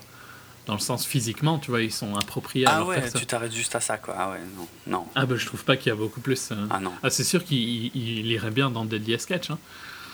Dans 0.65 0.73
le 0.73 0.79
sens 0.79 1.05
physiquement, 1.05 1.59
tu 1.59 1.69
vois, 1.69 1.83
ils 1.83 1.91
sont 1.91 2.15
appropriés 2.15 2.65
à 2.65 2.77
Ah 2.77 2.83
ouais, 2.83 2.99
tu 3.11 3.27
t'arrêtes 3.27 3.53
juste 3.53 3.75
à 3.75 3.79
ça, 3.79 3.97
quoi. 3.97 4.15
Ah 4.17 4.31
ouais, 4.31 4.39
non. 4.57 4.67
non. 4.87 5.07
Ah 5.13 5.27
bah 5.27 5.35
je 5.37 5.45
trouve 5.45 5.63
pas 5.63 5.77
qu'il 5.77 5.89
y 5.89 5.93
a 5.93 5.95
beaucoup 5.95 6.19
plus. 6.19 6.49
Euh, 6.51 6.55
ah 6.71 6.79
non. 6.79 6.91
Ah 7.03 7.11
c'est 7.11 7.23
sûr 7.23 7.45
qu'il 7.45 7.95
irait 7.95 8.49
bien 8.49 8.71
dans 8.71 8.85
Deadly 8.85 9.19
Sketch, 9.19 9.51
hein. 9.51 9.59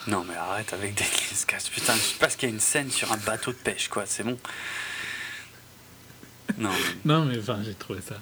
Non, 0.08 0.26
mais 0.28 0.36
arrête 0.36 0.74
avec 0.74 0.96
Deadly 0.96 1.34
Sketch. 1.34 1.70
Putain, 1.70 1.94
je 1.96 2.02
sais 2.02 2.20
pas 2.20 2.30
ce 2.30 2.36
qu'il 2.36 2.50
y 2.50 2.52
a 2.52 2.54
une 2.54 2.60
scène 2.60 2.92
sur 2.92 3.14
un 3.14 3.18
bateau 3.18 3.52
de 3.52 3.58
pêche, 3.58 3.88
quoi. 3.88 4.04
C'est 4.06 4.24
bon. 4.24 4.38
Non. 6.62 6.70
non, 7.06 7.26
mais 7.26 7.38
enfin, 7.40 7.60
j'ai 7.64 7.74
trouvé 7.74 8.02
ça 8.02 8.16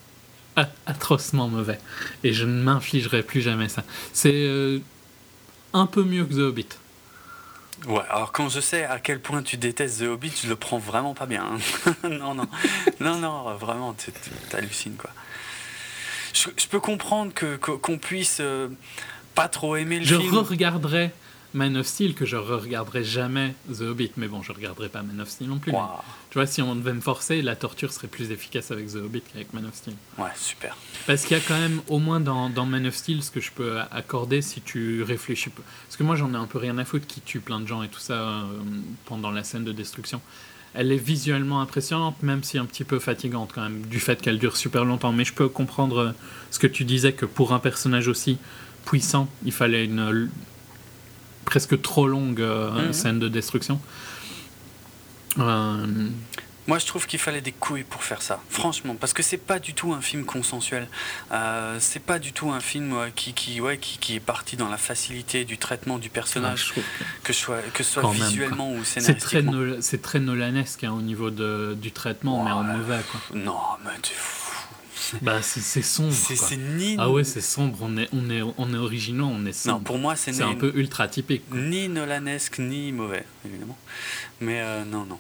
atrocement 0.85 1.47
mauvais. 1.47 1.79
Et 2.23 2.33
je 2.33 2.45
ne 2.45 2.61
m'infligerai 2.63 3.23
plus 3.23 3.41
jamais 3.41 3.69
ça. 3.69 3.83
C'est 4.13 4.33
euh, 4.33 4.79
un 5.73 5.85
peu 5.85 6.03
mieux 6.03 6.25
que 6.25 6.33
The 6.33 6.39
Hobbit. 6.39 6.67
Ouais, 7.87 8.03
alors 8.09 8.33
quand 8.33 8.49
je 8.49 8.59
sais 8.59 8.83
à 8.83 8.99
quel 8.99 9.21
point 9.21 9.41
tu 9.41 9.55
détestes 9.55 9.99
The 9.99 10.07
Hobbit, 10.07 10.33
je 10.43 10.49
le 10.49 10.55
prends 10.55 10.79
vraiment 10.79 11.13
pas 11.13 11.25
bien. 11.25 11.45
Hein. 11.45 11.93
non, 12.09 12.33
non, 12.35 12.47
non, 12.99 13.17
non, 13.17 13.55
vraiment, 13.55 13.93
tu 13.93 14.11
hallucines 14.53 14.95
quoi. 14.95 15.11
Je, 16.33 16.67
peux 16.67 16.79
comprendre 16.79 17.33
que 17.33 17.55
qu'on 17.55 17.97
puisse 17.97 18.37
euh, 18.39 18.67
pas 19.33 19.47
trop 19.47 19.75
aimer 19.77 19.99
le 19.99 20.05
je 20.05 20.15
film. 20.15 20.31
Je 20.31 20.37
re-regarderai 20.37 21.11
Man 21.53 21.77
of 21.77 21.87
Steel 21.87 22.13
que 22.13 22.25
je 22.25 22.35
re-regarderai 22.35 23.03
jamais 23.03 23.55
The 23.73 23.81
Hobbit, 23.81 24.11
mais 24.17 24.27
bon, 24.27 24.43
je 24.43 24.51
regarderai 24.51 24.89
pas 24.89 25.01
Man 25.01 25.19
of 25.19 25.29
Steel 25.29 25.49
non 25.49 25.57
plus. 25.57 25.71
Tu 26.29 26.37
vois, 26.37 26.45
si 26.45 26.61
on 26.61 26.75
devait 26.75 26.93
me 26.93 27.01
forcer, 27.01 27.41
la 27.41 27.55
torture 27.55 27.91
serait 27.91 28.07
plus 28.07 28.31
efficace 28.31 28.69
avec 28.69 28.87
The 28.87 28.97
Hobbit 28.97 29.21
qu'avec 29.21 29.51
Man 29.53 29.65
of 29.65 29.73
Steel. 29.73 29.95
Ouais, 30.17 30.29
super. 30.35 30.77
Parce 31.07 31.23
qu'il 31.23 31.35
y 31.35 31.39
a 31.39 31.43
quand 31.43 31.57
même, 31.57 31.81
au 31.87 31.97
moins 31.97 32.19
dans, 32.19 32.49
dans, 32.49 32.65
Man 32.65 32.85
of 32.85 32.95
Steel, 32.95 33.23
ce 33.23 33.31
que 33.31 33.39
je 33.39 33.51
peux 33.51 33.79
accorder 33.91 34.41
si 34.41 34.61
tu 34.61 35.01
réfléchis. 35.01 35.49
Parce 35.49 35.97
que 35.97 36.03
moi, 36.03 36.15
j'en 36.15 36.33
ai 36.33 36.37
un 36.37 36.45
peu 36.45 36.59
rien 36.59 36.77
à 36.77 36.85
foutre 36.85 37.07
qui 37.07 37.21
tue 37.21 37.39
plein 37.39 37.59
de 37.59 37.67
gens 37.67 37.81
et 37.81 37.87
tout 37.87 37.99
ça 37.99 38.13
euh, 38.13 38.43
pendant 39.05 39.31
la 39.31 39.43
scène 39.43 39.63
de 39.63 39.71
destruction. 39.71 40.21
Elle 40.75 40.91
est 40.91 40.97
visuellement 40.97 41.61
impressionnante, 41.61 42.21
même 42.21 42.43
si 42.43 42.59
un 42.59 42.65
petit 42.65 42.83
peu 42.83 42.99
fatigante 42.99 43.51
quand 43.55 43.63
même, 43.63 43.81
du 43.81 43.99
fait 43.99 44.21
qu'elle 44.21 44.37
dure 44.37 44.55
super 44.55 44.85
longtemps. 44.85 45.11
Mais 45.11 45.25
je 45.25 45.33
peux 45.33 45.49
comprendre 45.49 45.97
euh, 45.97 46.11
ce 46.51 46.59
que 46.59 46.67
tu 46.67 46.83
disais, 46.83 47.13
que 47.13 47.25
pour 47.25 47.53
un 47.53 47.59
personnage 47.59 48.07
aussi 48.07 48.37
puissant, 48.85 49.27
il 49.45 49.51
fallait 49.51 49.85
une 49.85 50.29
presque 51.49 51.81
trop 51.81 52.07
longue 52.07 52.41
euh, 52.41 52.69
mhm. 52.69 52.93
scène 52.93 53.19
de 53.19 53.27
destruction. 53.27 53.81
Euh, 55.39 55.87
Moi, 56.67 56.77
je 56.77 56.85
trouve 56.85 57.07
qu'il 57.07 57.17
fallait 57.17 57.41
des 57.41 57.51
couilles 57.51 57.83
pour 57.83 58.03
faire 58.03 58.21
ça, 58.21 58.39
franchement, 58.51 58.95
parce 58.99 59.13
que 59.13 59.23
c'est 59.23 59.37
pas 59.37 59.57
du 59.57 59.73
tout 59.73 59.91
un 59.91 60.01
film 60.01 60.25
consensuel. 60.25 60.87
Euh, 61.31 61.77
c'est 61.79 62.03
pas 62.03 62.19
du 62.19 62.33
tout 62.33 62.51
un 62.51 62.59
film 62.59 62.95
qui, 63.15 63.33
qui, 63.33 63.61
ouais, 63.61 63.79
qui, 63.79 63.97
qui, 63.97 64.15
est 64.15 64.19
parti 64.19 64.57
dans 64.57 64.69
la 64.69 64.77
facilité 64.77 65.43
du 65.43 65.57
traitement 65.57 65.97
du 65.97 66.11
personnage, 66.11 66.71
que, 67.23 67.33
ce 67.33 67.41
soit, 67.41 67.61
que 67.73 67.83
soit 67.83 68.07
visuellement 68.11 68.71
ou 68.71 68.83
scénaristiquement. 68.83 69.77
C'est 69.81 70.03
très, 70.03 70.19
nolanesque 70.19 70.83
hein, 70.83 70.91
au 70.91 71.01
niveau 71.01 71.31
de, 71.31 71.75
du 71.81 71.91
traitement, 71.91 72.43
mais 72.43 72.51
en 72.51 72.63
mauvais. 72.63 73.01
Quoi. 73.09 73.21
Non, 73.39 73.57
mais 73.83 73.99
tu 74.03 74.13
fou. 74.13 74.38
Bah, 75.21 75.41
c'est 75.41 75.81
sombre. 75.81 76.13
C'est 76.13 76.57
ni... 76.57 76.95
Ah 76.99 77.09
ouais, 77.09 77.23
c'est 77.23 77.41
sombre. 77.41 77.77
On 77.81 77.97
est, 77.97 78.09
on, 78.13 78.29
est, 78.29 78.41
on 78.57 78.73
est 78.73 78.77
originaux, 78.77 79.29
on 79.31 79.45
est 79.45 79.53
sombre. 79.53 79.77
Non, 79.77 79.83
pour 79.83 79.97
moi, 79.97 80.15
c'est 80.15 80.41
un 80.41 80.55
peu 80.55 80.71
ultra 80.75 81.07
typique. 81.07 81.43
Ni 81.51 81.89
Nolanesque, 81.89 82.59
ni 82.59 82.91
mauvais, 82.91 83.25
évidemment. 83.45 83.77
Mais 84.41 84.61
euh, 84.61 84.85
non, 84.85 85.05
non. 85.05 85.17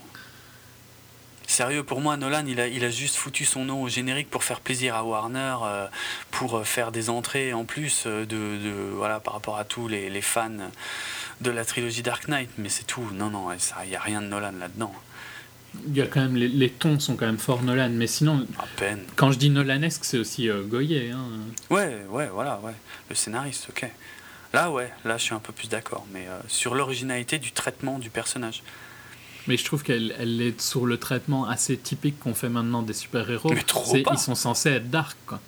Sérieux, 1.47 1.83
pour 1.83 1.99
moi, 1.99 2.15
Nolan, 2.15 2.45
il 2.45 2.59
a, 2.59 2.67
il 2.67 2.83
a 2.83 2.91
juste 2.91 3.15
foutu 3.15 3.43
son 3.43 3.65
nom 3.65 3.81
au 3.81 3.89
générique 3.89 4.29
pour 4.29 4.43
faire 4.43 4.59
plaisir 4.59 4.95
à 4.95 5.03
Warner, 5.03 5.55
euh, 5.63 5.87
pour 6.29 6.57
euh, 6.57 6.63
faire 6.63 6.91
des 6.91 7.09
entrées 7.09 7.53
en 7.53 7.65
plus 7.65 8.05
de, 8.05 8.25
de, 8.25 8.91
voilà, 8.93 9.19
par 9.19 9.33
rapport 9.33 9.57
à 9.57 9.63
tous 9.63 9.87
les, 9.87 10.11
les 10.11 10.21
fans 10.21 10.69
de 11.41 11.49
la 11.49 11.65
trilogie 11.65 12.03
Dark 12.03 12.27
Knight. 12.27 12.51
Mais 12.59 12.69
c'est 12.69 12.85
tout. 12.85 13.09
Non, 13.13 13.31
non, 13.31 13.47
il 13.51 13.89
n'y 13.89 13.95
a 13.95 14.01
rien 14.01 14.21
de 14.21 14.27
Nolan 14.27 14.53
là-dedans 14.59 14.93
il 15.87 15.95
y 15.95 16.01
a 16.01 16.07
quand 16.07 16.21
même 16.21 16.35
les, 16.35 16.69
tons 16.69 16.99
sont 16.99 17.15
quand 17.15 17.25
même 17.25 17.37
fort 17.37 17.61
Nolan, 17.61 17.89
mais 17.89 18.07
sinon, 18.07 18.45
à 18.57 18.65
peine. 18.77 19.03
Quand 19.15 19.31
je 19.31 19.37
dis 19.37 19.49
Nolanesque, 19.49 20.03
c'est 20.03 20.17
aussi 20.17 20.49
euh, 20.49 20.63
Goyer. 20.63 21.11
Hein. 21.11 21.25
Ouais, 21.69 22.05
ouais, 22.09 22.27
voilà, 22.27 22.59
ouais. 22.63 22.73
Le 23.09 23.15
scénariste, 23.15 23.67
ok. 23.69 23.89
Là, 24.53 24.71
ouais, 24.71 24.91
là, 25.05 25.17
je 25.17 25.23
suis 25.23 25.35
un 25.35 25.39
peu 25.39 25.53
plus 25.53 25.69
d'accord, 25.69 26.05
mais 26.11 26.27
euh, 26.27 26.39
sur 26.47 26.73
l'originalité 26.73 27.37
du 27.37 27.51
traitement 27.51 27.99
du 27.99 28.09
personnage. 28.09 28.63
Mais 29.47 29.57
je 29.57 29.65
trouve 29.65 29.83
qu'elle 29.83 30.15
elle 30.19 30.41
est 30.41 30.59
sur 30.59 30.85
le 30.85 30.97
traitement 30.97 31.47
assez 31.47 31.77
typique 31.77 32.19
qu'on 32.19 32.33
fait 32.33 32.49
maintenant 32.49 32.81
des 32.81 32.93
super-héros. 32.93 33.53
Mais 33.53 33.61
trop 33.61 33.95
Ils 33.95 34.17
sont 34.17 34.35
censés 34.35 34.69
être 34.69 34.89
dark, 34.89 35.17
quoi. 35.25 35.39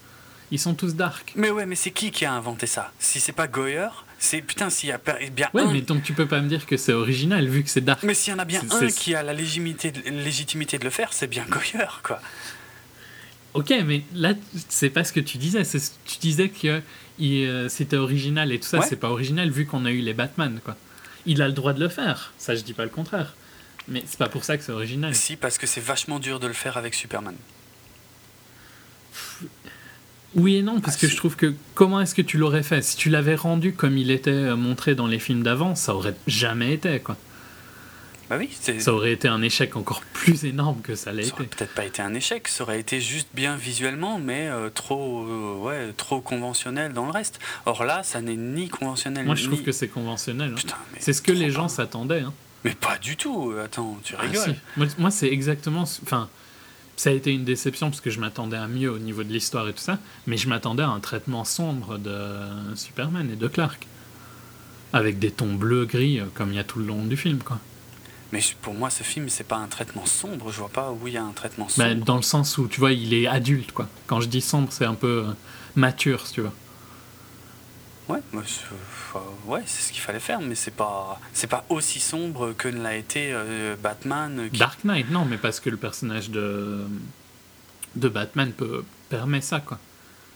Ils 0.51 0.59
sont 0.59 0.73
tous 0.73 0.95
dark. 0.95 1.31
Mais 1.35 1.49
ouais, 1.49 1.65
mais 1.65 1.75
c'est 1.75 1.91
qui 1.91 2.11
qui 2.11 2.25
a 2.25 2.33
inventé 2.33 2.67
ça? 2.67 2.91
Si 2.99 3.19
c'est 3.19 3.31
pas 3.31 3.47
Goyer, 3.47 3.87
C'est 4.23 4.43
putain, 4.43 4.69
s'il 4.69 4.89
y 4.89 4.91
a 4.91 5.01
bien 5.33 5.49
ouais, 5.55 5.65
mais 5.73 5.81
donc 5.81 6.03
tu 6.03 6.13
peux 6.13 6.27
pas 6.27 6.41
me 6.41 6.47
dire 6.47 6.67
que 6.67 6.77
c'est 6.77 6.93
original 6.93 7.47
vu 7.47 7.63
que 7.63 7.69
c'est 7.71 7.81
dark. 7.81 8.03
Mais 8.03 8.13
s'il 8.13 8.31
y 8.31 8.35
en 8.35 8.39
a 8.39 8.45
bien 8.45 8.61
un 8.69 8.87
qui 8.87 9.15
a 9.15 9.23
la 9.23 9.33
légitimité, 9.33 9.91
légitimité 10.05 10.77
de 10.77 10.83
le 10.83 10.91
faire, 10.91 11.11
c'est 11.11 11.25
bien 11.25 11.43
Goyer, 11.49 11.87
quoi. 12.03 12.21
Ok, 13.55 13.73
mais 13.83 14.03
là, 14.13 14.35
c'est 14.69 14.91
pas 14.91 15.03
ce 15.03 15.11
que 15.11 15.19
tu 15.19 15.39
disais. 15.39 15.63
Tu 16.05 16.19
disais 16.19 16.49
que 16.49 16.83
euh, 17.19 17.67
c'était 17.67 17.97
original 17.97 18.51
et 18.51 18.59
tout 18.59 18.67
ça, 18.67 18.83
c'est 18.83 18.95
pas 18.95 19.09
original 19.09 19.49
vu 19.49 19.65
qu'on 19.65 19.85
a 19.85 19.91
eu 19.91 20.01
les 20.01 20.13
Batman, 20.13 20.59
quoi. 20.63 20.77
Il 21.25 21.41
a 21.41 21.47
le 21.47 21.53
droit 21.53 21.73
de 21.73 21.79
le 21.79 21.89
faire, 21.89 22.31
ça 22.37 22.53
je 22.53 22.61
dis 22.61 22.73
pas 22.73 22.83
le 22.83 22.89
contraire. 22.89 23.33
Mais 23.87 24.03
c'est 24.05 24.19
pas 24.19 24.29
pour 24.29 24.43
ça 24.43 24.55
que 24.55 24.63
c'est 24.63 24.71
original. 24.71 25.15
Si, 25.15 25.35
parce 25.35 25.57
que 25.57 25.65
c'est 25.65 25.81
vachement 25.81 26.19
dur 26.19 26.39
de 26.39 26.45
le 26.45 26.53
faire 26.53 26.77
avec 26.77 26.93
Superman. 26.93 27.35
Oui 30.35 30.57
et 30.57 30.61
non, 30.61 30.79
parce 30.79 30.95
ah, 30.97 31.01
que 31.01 31.07
je 31.07 31.15
trouve 31.15 31.35
que 31.35 31.53
comment 31.73 31.99
est-ce 31.99 32.15
que 32.15 32.21
tu 32.21 32.37
l'aurais 32.37 32.63
fait? 32.63 32.81
Si 32.81 32.95
tu 32.95 33.09
l'avais 33.09 33.35
rendu 33.35 33.73
comme 33.73 33.97
il 33.97 34.11
était 34.11 34.31
euh, 34.31 34.55
montré 34.55 34.95
dans 34.95 35.07
les 35.07 35.19
films 35.19 35.43
d'avant, 35.43 35.75
ça 35.75 35.93
aurait 35.93 36.15
jamais 36.27 36.73
été, 36.73 36.99
quoi. 36.99 37.17
Bah 38.29 38.37
oui, 38.39 38.49
ça 38.79 38.93
aurait 38.93 39.11
été 39.11 39.27
un 39.27 39.41
échec 39.41 39.75
encore 39.75 39.99
plus 40.13 40.45
énorme 40.45 40.79
que 40.81 40.95
ça 40.95 41.11
l'ait 41.11 41.27
été. 41.27 41.43
Peut-être 41.43 41.73
pas 41.73 41.83
été 41.83 42.01
un 42.01 42.13
échec, 42.13 42.47
ça 42.47 42.63
aurait 42.63 42.79
été 42.79 43.01
juste 43.01 43.27
bien 43.33 43.57
visuellement, 43.57 44.19
mais 44.19 44.47
euh, 44.47 44.69
trop, 44.69 45.25
euh, 45.25 45.57
ouais, 45.57 45.91
trop 45.97 46.21
conventionnel 46.21 46.93
dans 46.93 47.03
le 47.03 47.11
reste. 47.11 47.39
Or 47.65 47.83
là, 47.83 48.03
ça 48.03 48.21
n'est 48.21 48.37
ni 48.37 48.69
conventionnel. 48.69 49.25
Moi, 49.25 49.35
je 49.35 49.47
trouve 49.47 49.63
que 49.63 49.73
c'est 49.73 49.89
conventionnel. 49.89 50.55
Hein. 50.57 50.75
C'est 50.97 51.11
ce 51.11 51.21
que 51.21 51.33
les 51.33 51.51
gens 51.51 51.67
s'attendaient. 51.67 52.21
Hein. 52.21 52.31
Mais 52.63 52.73
pas 52.73 52.97
du 52.97 53.17
tout. 53.17 53.53
Attends, 53.61 53.99
tu 54.01 54.15
ah, 54.17 54.21
rigoles. 54.21 54.55
Moi, 54.97 55.11
c'est 55.11 55.27
exactement. 55.27 55.81
Enfin, 55.81 56.29
ça 56.95 57.09
a 57.09 57.13
été 57.13 57.31
une 57.31 57.43
déception 57.43 57.89
parce 57.89 58.01
que 58.01 58.09
je 58.09 58.19
m'attendais 58.19 58.57
à 58.57 58.67
mieux 58.67 58.91
au 58.91 58.99
niveau 58.99 59.23
de 59.23 59.31
l'histoire 59.31 59.67
et 59.67 59.73
tout 59.73 59.79
ça, 59.79 59.99
mais 60.27 60.37
je 60.37 60.47
m'attendais 60.47 60.83
à 60.83 60.89
un 60.89 60.99
traitement 60.99 61.43
sombre 61.43 61.97
de 61.97 62.15
Superman 62.75 63.29
et 63.31 63.35
de 63.35 63.47
Clark, 63.47 63.87
avec 64.93 65.19
des 65.19 65.31
tons 65.31 65.53
bleu 65.53 65.85
gris 65.85 66.19
euh, 66.19 66.25
comme 66.33 66.51
il 66.51 66.55
y 66.55 66.59
a 66.59 66.63
tout 66.63 66.79
le 66.79 66.85
long 66.85 67.05
du 67.05 67.17
film, 67.17 67.39
quoi. 67.39 67.59
Mais 68.31 68.39
pour 68.61 68.73
moi, 68.73 68.89
ce 68.89 69.03
film, 69.03 69.27
c'est 69.27 69.43
pas 69.43 69.57
un 69.57 69.67
traitement 69.67 70.05
sombre. 70.05 70.51
Je 70.51 70.59
vois 70.59 70.69
pas 70.69 70.91
où 70.91 71.07
il 71.07 71.13
y 71.13 71.17
a 71.17 71.23
un 71.23 71.31
traitement 71.31 71.67
bah, 71.77 71.89
sombre. 71.89 72.05
dans 72.05 72.15
le 72.15 72.21
sens 72.21 72.57
où, 72.57 72.67
tu 72.67 72.79
vois, 72.79 72.93
il 72.93 73.13
est 73.13 73.27
adulte, 73.27 73.73
quoi. 73.73 73.89
Quand 74.07 74.21
je 74.21 74.27
dis 74.27 74.39
sombre, 74.39 74.69
c'est 74.71 74.85
un 74.85 74.93
peu 74.93 75.25
euh, 75.27 75.31
mature, 75.75 76.25
si 76.25 76.33
tu 76.33 76.41
veux. 76.41 76.51
Ouais, 78.11 79.21
ouais 79.47 79.63
c'est 79.65 79.83
ce 79.83 79.91
qu'il 79.91 80.01
fallait 80.01 80.19
faire, 80.19 80.41
mais 80.41 80.55
c'est 80.55 80.75
pas, 80.75 81.19
c'est 81.33 81.47
pas 81.47 81.65
aussi 81.69 81.99
sombre 81.99 82.53
que 82.53 82.67
ne 82.67 82.81
l'a 82.81 82.95
été 82.95 83.31
euh, 83.31 83.75
Batman. 83.81 84.49
Dark 84.53 84.83
Knight, 84.83 85.09
non, 85.11 85.25
mais 85.25 85.37
parce 85.37 85.59
que 85.59 85.69
le 85.69 85.77
personnage 85.77 86.29
de, 86.29 86.85
de 87.95 88.09
Batman 88.09 88.51
peut, 88.51 88.83
permet 89.09 89.41
ça, 89.41 89.59
quoi. 89.59 89.79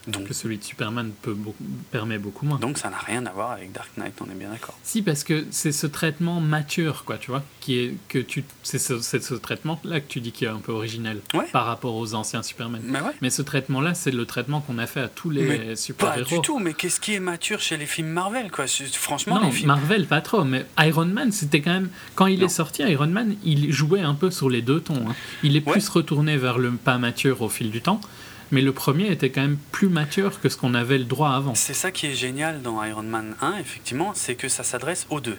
Donc, 0.08 0.28
que 0.28 0.34
celui 0.34 0.58
de 0.58 0.64
Superman 0.64 1.12
peut 1.22 1.34
beaucoup, 1.34 1.64
permet 1.92 2.18
beaucoup 2.18 2.46
moins. 2.46 2.60
Donc 2.60 2.78
ça 2.78 2.90
n'a 2.90 2.98
rien 2.98 3.26
à 3.26 3.32
voir 3.32 3.52
avec 3.52 3.72
Dark 3.72 3.90
Knight, 3.98 4.14
on 4.22 4.30
est 4.30 4.36
bien 4.36 4.50
d'accord. 4.50 4.78
Si, 4.84 5.02
parce 5.02 5.24
que 5.24 5.46
c'est 5.50 5.72
ce 5.72 5.88
traitement 5.88 6.40
mature, 6.40 7.04
quoi, 7.06 7.18
tu 7.18 7.32
vois, 7.32 7.44
qui 7.60 7.80
est 7.80 7.96
que 8.08 8.20
tu, 8.20 8.44
c'est 8.64 8.78
ce, 8.78 9.00
ce 9.00 9.34
traitement-là 9.34 10.02
que 10.02 10.08
tu 10.08 10.22
dis 10.22 10.32
qui 10.32 10.46
est 10.46 10.50
un 10.50 10.60
peu 10.60 10.72
originel 10.72 11.22
par 11.52 11.66
rapport 11.66 11.96
aux 11.96 12.14
anciens 12.14 12.44
Superman. 12.44 12.82
Mais, 12.84 13.02
ouais. 13.02 13.12
mais 13.22 13.30
ce 13.30 13.42
traitement-là, 13.42 13.94
c'est 13.94 14.12
le 14.12 14.26
traitement 14.26 14.62
qu'on 14.62 14.78
a 14.78 14.88
fait 14.88 15.02
à 15.02 15.08
tous 15.08 15.30
les 15.30 15.76
super-héros. 15.76 16.30
Pas 16.30 16.36
du 16.36 16.42
tout, 16.42 16.60
mais 16.60 16.74
qu'est-ce 16.74 17.00
qui 17.00 17.14
est 17.14 17.20
mature 17.20 17.60
chez 17.60 17.78
les 17.78 17.86
films 17.86 18.10
Marvel, 18.10 18.52
quoi? 18.52 18.66
Franchement, 18.68 19.40
non, 19.40 19.48
les 19.48 19.52
films... 19.52 19.68
Marvel 19.68 20.06
pas 20.06 20.22
trop, 20.22 20.44
mais 20.44 20.66
Iron 20.80 21.06
Man, 21.06 21.32
c'était 21.32 21.62
quand 21.62 21.74
même 21.74 21.90
quand 22.14 22.28
il 22.28 22.44
est 22.44 22.50
sorti, 22.50 22.84
Iron 22.84 23.08
Man, 23.08 23.36
il 23.44 23.72
jouait 23.72 24.02
un 24.02 24.14
peu 24.14 24.30
sur 24.30 24.50
les 24.50 24.62
deux 24.62 24.82
tons. 24.82 25.08
Hein. 25.10 25.16
Il 25.44 25.56
est 25.56 25.62
plus 25.62 25.90
retourné 25.90 26.38
vers 26.38 26.58
le 26.58 26.72
pas 26.72 26.98
mature 26.98 27.42
au 27.42 27.50
fil 27.50 27.72
du 27.72 27.82
temps 27.82 28.02
mais 28.52 28.62
le 28.62 28.72
premier 28.72 29.12
était 29.12 29.30
quand 29.30 29.42
même 29.42 29.58
plus 29.72 29.90
mature 29.90 30.40
que 30.42 30.50
ce 30.50 30.58
qu'on 30.58 30.74
avait 30.74 30.98
le 30.98 31.06
droit 31.06 31.32
avant. 31.32 31.56
C'est 31.56 31.74
ça 31.74 31.92
qui 31.92 32.08
est 32.08 32.16
génial 32.16 32.62
dans 32.62 32.84
Iron 32.84 33.04
Man 33.04 33.36
1, 33.42 33.58
effectivement, 33.58 34.14
c'est 34.14 34.36
que 34.36 34.48
ça 34.48 34.64
s'adresse 34.64 35.08
aux 35.10 35.20
deux. 35.20 35.38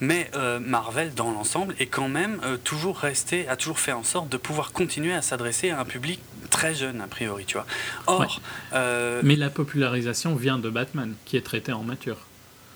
Mais 0.00 0.30
euh, 0.34 0.58
Marvel, 0.58 1.12
dans 1.14 1.30
l'ensemble, 1.30 1.74
est 1.78 1.86
quand 1.86 2.08
même 2.08 2.40
euh, 2.44 2.56
toujours 2.56 2.98
resté, 2.98 3.46
a 3.48 3.56
toujours 3.56 3.78
fait 3.78 3.92
en 3.92 4.02
sorte 4.02 4.30
de 4.30 4.38
pouvoir 4.38 4.72
continuer 4.72 5.12
à 5.12 5.22
s'adresser 5.22 5.70
à 5.70 5.80
un 5.80 5.84
public 5.84 6.20
très 6.48 6.74
jeune, 6.74 7.00
a 7.00 7.06
priori, 7.06 7.44
tu 7.44 7.54
vois. 7.54 7.66
Or. 8.06 8.40
Euh, 8.72 9.20
mais 9.22 9.36
la 9.36 9.50
popularisation 9.50 10.34
vient 10.34 10.58
de 10.58 10.70
Batman, 10.70 11.14
qui 11.26 11.36
est 11.36 11.42
traité 11.42 11.72
en 11.72 11.82
mature. 11.82 12.16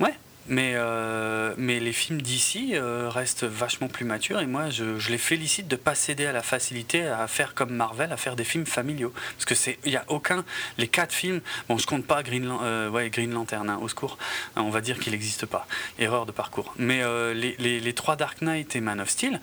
Ouais, 0.01 0.15
mais, 0.47 0.73
euh, 0.75 1.55
mais 1.57 1.81
les 1.81 1.93
films 1.93 2.21
d'ici 2.21 2.73
euh, 2.75 3.09
restent 3.09 3.45
vachement 3.45 3.89
plus 3.89 4.05
matures 4.05 4.41
et 4.41 4.47
moi 4.47 4.71
je, 4.71 4.99
je 4.99 5.11
les 5.11 5.19
félicite 5.19 5.69
de 5.69 5.77
ne 5.77 5.81
pas 5.81 5.95
céder 5.95 6.27
à 6.27 6.33
la 6.33 6.43
facilité 6.43 7.07
à 7.07 7.27
faire 7.29 7.55
comme 7.55 7.73
Marvel, 7.73 8.13
à 8.13 8.17
faire 8.17 8.37
des 8.37 8.45
films 8.45 8.67
familiaux. 8.67 9.13
Parce 9.37 9.45
que 9.45 9.55
c'est, 9.55 9.79
il 9.85 9.91
n'y 9.91 9.97
a 9.97 10.05
aucun, 10.09 10.45
les 10.79 10.89
quatre 10.89 11.13
films, 11.13 11.41
bon 11.69 11.79
je 11.79 11.87
compte 11.87 12.07
pas 12.07 12.23
Green, 12.23 12.51
euh, 12.63 13.09
Green 13.09 13.33
Lantern, 13.33 13.69
hein, 13.71 13.79
au 13.81 13.89
secours, 13.89 14.19
on 14.57 14.71
va 14.71 14.81
dire 14.81 14.99
qu'il 14.99 15.13
n'existe 15.13 15.47
pas, 15.47 15.67
erreur 15.99 16.27
de 16.27 16.33
parcours. 16.33 16.75
Mais 16.79 17.03
les, 17.35 17.57
les, 17.59 17.81
les, 17.81 17.93
trois 17.93 18.17
Dark 18.17 18.43
Knight 18.43 18.77
et 18.77 18.81
Man 18.81 19.01
of 19.01 19.09
Steel, 19.09 19.41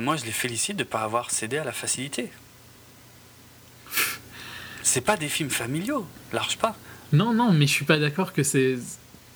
moi 0.00 0.16
je 0.16 0.24
les 0.24 0.32
félicite 0.32 0.76
de 0.76 0.82
ne 0.82 0.88
pas 0.88 1.00
avoir 1.00 1.30
cédé 1.30 1.58
à 1.58 1.64
la 1.64 1.72
facilité. 1.72 2.30
C'est 4.82 5.00
pas 5.02 5.16
des 5.16 5.28
films 5.28 5.50
familiaux, 5.50 6.06
large 6.32 6.56
pas. 6.56 6.76
Non, 7.12 7.32
non, 7.32 7.52
mais 7.52 7.66
je 7.66 7.72
suis 7.72 7.84
pas 7.84 7.98
d'accord 7.98 8.32
que 8.32 8.42
c'est 8.42 8.78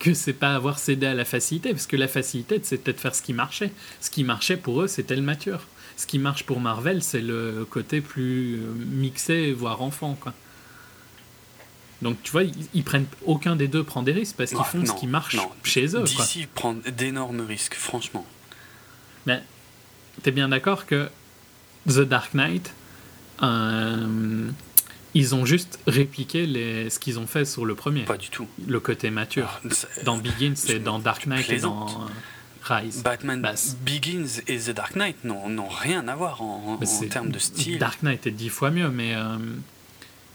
que 0.03 0.15
c'est 0.15 0.33
pas 0.33 0.57
avoir 0.57 0.81
cédé 0.81 1.07
à 1.07 1.15
la 1.15 1.25
facilité, 1.25 1.71
parce 1.71 1.87
que 1.87 1.97
la 1.97 2.09
facilité, 2.09 2.61
c'était 2.65 2.93
de 2.93 2.99
faire 2.99 3.15
ce 3.15 3.23
qui 3.23 3.33
marchait. 3.33 3.71
Ce 4.01 4.11
qui 4.11 4.25
marchait 4.25 4.57
pour 4.57 4.83
eux, 4.83 4.89
c'était 4.89 5.15
le 5.15 5.23
mature. 5.23 5.61
Ce 5.97 6.07
qui 6.07 6.19
marche 6.19 6.43
pour 6.43 6.59
Marvel, 6.59 7.05
c'est 7.05 7.21
le 7.21 7.65
côté 7.71 8.01
plus 8.01 8.57
euh, 8.57 8.73
mixé, 8.75 9.53
voire 9.53 9.81
enfant, 9.81 10.17
quoi. 10.21 10.35
Donc 12.03 12.21
tu 12.25 12.33
vois, 12.33 12.43
ils, 12.43 12.83
prennent 12.83 13.07
aucun 13.27 13.55
des 13.55 13.69
deux 13.69 13.85
prend 13.85 14.03
des 14.03 14.11
risques 14.11 14.35
parce 14.37 14.51
qu'ils 14.51 14.65
font 14.65 14.85
ce 14.85 14.93
qui 14.93 15.07
marche 15.07 15.37
chez 15.63 15.95
eux. 15.95 16.03
D'ici 16.03 16.49
prend 16.53 16.75
d'énormes 16.75 17.43
risques, 17.43 17.75
franchement. 17.75 18.27
Mais 19.27 19.41
t'es 20.25 20.33
bien 20.33 20.49
d'accord 20.49 20.85
que 20.85 21.09
The 21.87 22.01
Dark 22.01 22.35
Knight, 22.35 22.75
euh, 23.45 24.51
ils 25.15 25.35
ont 25.35 25.45
juste 25.45 25.79
répliqué 25.87 26.47
les, 26.47 26.91
ce 26.91 26.99
qu'ils 26.99 27.19
ont 27.19 27.27
fait 27.27 27.45
sur 27.45 27.65
le 27.65 27.75
premier. 27.75 28.05
Pas 28.05 28.17
du 28.17 28.31
tout. 28.31 28.47
Le 28.67 28.81
côté 28.81 29.11
mature. 29.11 29.61
Ah, 29.65 29.69
dans 30.05 30.17
Begins 30.17 30.55
et 30.69 30.79
dans 30.79 30.99
Dark 30.99 31.27
Knight 31.27 31.51
et 31.51 31.61
dans 31.61 32.07
Rise. 32.63 33.03
Batman 33.03 33.43
bah, 33.43 33.55
Begins 33.85 34.41
et 34.47 34.59
The 34.59 34.71
Dark 34.71 34.95
Knight 34.95 35.25
n'ont 35.25 35.69
rien 35.69 36.07
à 36.09 36.15
voir 36.15 36.43
en, 36.43 36.79
en 36.81 37.07
termes 37.09 37.31
de 37.31 37.39
style. 37.39 37.79
Dark 37.79 38.03
Knight 38.03 38.27
est 38.27 38.31
dix 38.31 38.49
fois 38.49 38.71
mieux, 38.71 38.89
mais 38.89 39.15
euh, 39.15 39.37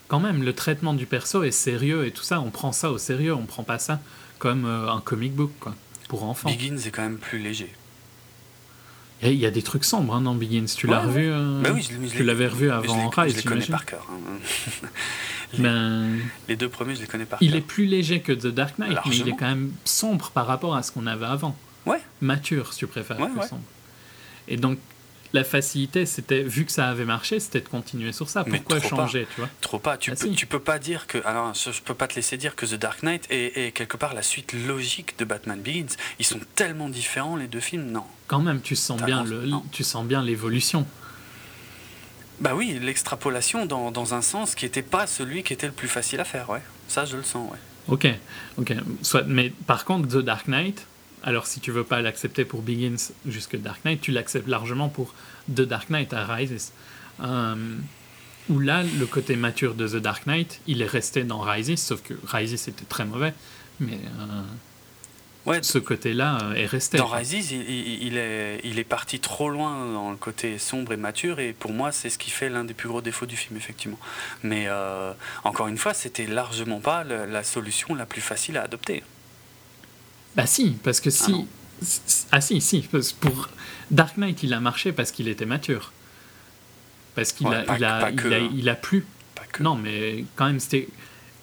quand 0.07 0.19
même, 0.19 0.43
le 0.43 0.53
traitement 0.53 0.93
du 0.93 1.05
perso 1.05 1.43
est 1.43 1.51
sérieux 1.51 2.05
et 2.05 2.11
tout 2.11 2.23
ça. 2.23 2.39
On 2.41 2.49
prend 2.49 2.71
ça 2.71 2.91
au 2.91 2.97
sérieux, 2.97 3.33
on 3.33 3.45
prend 3.45 3.63
pas 3.63 3.79
ça 3.79 3.99
comme 4.39 4.65
euh, 4.65 4.91
un 4.91 5.01
comic 5.01 5.33
book 5.33 5.51
quoi, 5.59 5.75
pour 6.09 6.23
enfants. 6.23 6.49
Begins 6.49 6.77
est 6.77 6.91
quand 6.91 7.01
même 7.01 7.17
plus 7.17 7.39
léger. 7.39 7.73
Il 9.23 9.33
y 9.33 9.45
a 9.45 9.51
des 9.51 9.63
trucs 9.63 9.83
sombres 9.83 10.15
hein, 10.15 10.21
dans 10.21 10.35
Begins. 10.35 10.65
Tu 10.65 10.87
l'as 10.87 10.99
revu 10.99 11.29
euh, 11.31 11.61
bah 11.61 11.69
oui, 11.73 11.87
Tu 12.15 12.23
l'avais 12.23 12.47
revu 12.47 12.69
avant 12.71 13.09
Rise, 13.09 13.33
Je 13.33 13.37
les 13.37 13.43
connais 13.43 13.65
par 13.65 13.85
cœur. 13.85 14.07
Hein. 14.11 14.87
les, 15.53 15.59
ben, 15.59 16.17
les, 16.47 16.55
deux 16.55 16.69
premiers, 16.69 16.95
je 16.95 17.01
les 17.01 17.07
connais 17.07 17.25
par 17.25 17.41
il 17.41 17.47
cœur. 17.47 17.55
Il 17.55 17.59
est 17.59 17.65
plus 17.65 17.85
léger 17.85 18.19
que 18.21 18.31
The 18.31 18.47
Dark 18.47 18.77
Knight, 18.77 18.97
mais 19.05 19.17
il 19.17 19.29
est 19.29 19.35
quand 19.35 19.47
même 19.47 19.71
sombre 19.85 20.31
par 20.31 20.45
rapport 20.45 20.75
à 20.75 20.83
ce 20.83 20.91
qu'on 20.91 21.07
avait 21.07 21.25
avant. 21.25 21.55
Ouais. 21.85 22.01
Mature, 22.21 22.73
si 22.73 22.79
tu 22.79 22.87
préfères, 22.87 23.17
sombre. 23.17 23.61
Et 24.47 24.57
donc, 24.57 24.77
la 25.33 25.43
facilité, 25.43 26.05
c'était, 26.05 26.41
vu 26.41 26.65
que 26.65 26.71
ça 26.71 26.87
avait 26.87 27.05
marché, 27.05 27.39
c'était 27.39 27.61
de 27.61 27.67
continuer 27.67 28.11
sur 28.11 28.29
ça. 28.29 28.43
Pourquoi 28.43 28.79
changer, 28.79 29.27
tu 29.33 29.41
vois? 29.41 29.49
Trop 29.61 29.79
pas. 29.79 29.97
Tu, 29.97 30.11
ah, 30.11 30.15
peux, 30.19 30.29
tu 30.29 30.45
peux 30.45 30.59
pas 30.59 30.79
dire 30.79 31.07
que. 31.07 31.17
Alors, 31.25 31.53
je 31.53 31.81
peux 31.81 31.93
pas 31.93 32.07
te 32.07 32.15
laisser 32.15 32.37
dire 32.37 32.55
que 32.55 32.65
The 32.65 32.75
Dark 32.75 33.03
Knight 33.03 33.27
est, 33.29 33.73
quelque 33.73 33.97
part 33.97 34.13
la 34.13 34.21
suite 34.21 34.53
logique 34.53 35.17
de 35.19 35.25
Batman 35.25 35.59
Begins. 35.59 35.95
Ils 36.19 36.25
sont 36.25 36.39
tellement 36.55 36.89
différents, 36.89 37.35
les 37.35 37.47
deux 37.47 37.59
films, 37.59 37.91
non. 37.91 38.03
Quand 38.27 38.39
même, 38.39 38.61
tu 38.61 38.75
sens, 38.75 39.01
bien, 39.01 39.23
le, 39.23 39.49
tu 39.71 39.83
sens 39.83 40.05
bien 40.05 40.23
l'évolution. 40.23 40.85
Bah 42.39 42.53
oui, 42.55 42.77
l'extrapolation 42.81 43.65
dans, 43.65 43.91
dans, 43.91 44.13
un 44.13 44.21
sens 44.21 44.53
qui 44.53 44.65
n'était 44.65 44.83
pas 44.83 45.07
celui 45.07 45.43
qui 45.43 45.53
était 45.53 45.65
le 45.65 45.73
plus 45.73 45.87
facile 45.87 46.19
à 46.19 46.25
faire, 46.25 46.49
ouais. 46.49 46.61
Ça, 46.87 47.05
je 47.05 47.17
le 47.17 47.23
sens, 47.23 47.51
ouais. 47.51 47.57
Ok, 47.87 48.07
ok. 48.57 48.73
Soit, 49.01 49.23
mais 49.23 49.51
par 49.65 49.85
contre, 49.85 50.07
The 50.07 50.23
Dark 50.23 50.47
Knight, 50.47 50.85
alors 51.23 51.47
si 51.47 51.59
tu 51.59 51.71
veux 51.71 51.83
pas 51.83 52.01
l'accepter 52.01 52.45
pour 52.45 52.61
Begins 52.61 53.11
jusque 53.27 53.57
Dark 53.57 53.83
Knight, 53.85 54.01
tu 54.01 54.11
l'acceptes 54.11 54.47
largement 54.47 54.89
pour 54.89 55.13
The 55.49 55.61
Dark 55.61 55.89
Knight 55.89 56.13
à 56.13 56.25
Rises. 56.25 56.71
Euh, 57.21 57.55
où 58.49 58.59
là, 58.59 58.83
le 58.83 59.05
côté 59.05 59.35
mature 59.35 59.73
de 59.73 59.87
The 59.87 59.97
Dark 59.97 60.25
Knight, 60.25 60.61
il 60.67 60.81
est 60.81 60.87
resté 60.87 61.23
dans 61.23 61.39
Rises, 61.39 61.81
sauf 61.81 62.01
que 62.01 62.13
Rises 62.25 62.53
était 62.53 62.85
très 62.87 63.03
mauvais, 63.03 63.33
mais 63.81 63.99
euh, 64.19 64.43
ouais, 65.47 65.61
ce 65.63 65.79
côté-là 65.79 66.37
euh, 66.43 66.53
est 66.53 66.65
resté. 66.65 66.97
Dans 66.97 67.07
Rises, 67.07 67.51
il, 67.51 68.17
est, 68.17 68.61
il 68.63 68.79
est 68.79 68.85
parti 68.85 69.19
trop 69.19 69.49
loin 69.49 69.91
dans 69.91 70.11
le 70.11 70.17
côté 70.17 70.59
sombre 70.59 70.93
et 70.93 70.97
mature, 70.97 71.41
et 71.41 71.51
pour 71.51 71.73
moi, 71.73 71.91
c'est 71.91 72.09
ce 72.09 72.17
qui 72.17 72.29
fait 72.29 72.47
l'un 72.47 72.63
des 72.63 72.73
plus 72.73 72.87
gros 72.87 73.01
défauts 73.01 73.25
du 73.25 73.35
film, 73.35 73.57
effectivement. 73.57 73.99
Mais 74.43 74.69
encore 75.43 75.67
une 75.67 75.77
fois, 75.77 75.93
c'était 75.93 76.27
largement 76.27 76.79
pas 76.79 77.03
la 77.03 77.43
solution 77.43 77.95
la 77.95 78.05
plus 78.05 78.21
facile 78.21 78.57
à 78.57 78.61
adopter. 78.61 79.03
Bah 80.37 80.45
si, 80.45 80.77
parce 80.83 81.01
que 81.01 81.09
si... 81.09 81.33
Ah, 81.33 82.37
ah 82.37 82.41
si, 82.41 82.61
si, 82.61 82.87
pour 83.19 83.49
Dark 83.91 84.17
Knight, 84.17 84.43
il 84.43 84.53
a 84.53 84.59
marché 84.59 84.91
parce 84.91 85.11
qu'il 85.11 85.27
était 85.27 85.47
mature. 85.47 85.91
Parce 87.15 87.31
qu'il 87.31 87.47
a, 87.47 87.63
il 87.75 87.83
a, 87.83 88.11
il 88.11 88.33
a, 88.33 88.39
il 88.39 88.69
a, 88.69 88.75
plu. 88.75 89.05
Non, 89.59 89.75
mais 89.75 90.25
quand 90.35 90.45
même, 90.45 90.59
c'était 90.59 90.87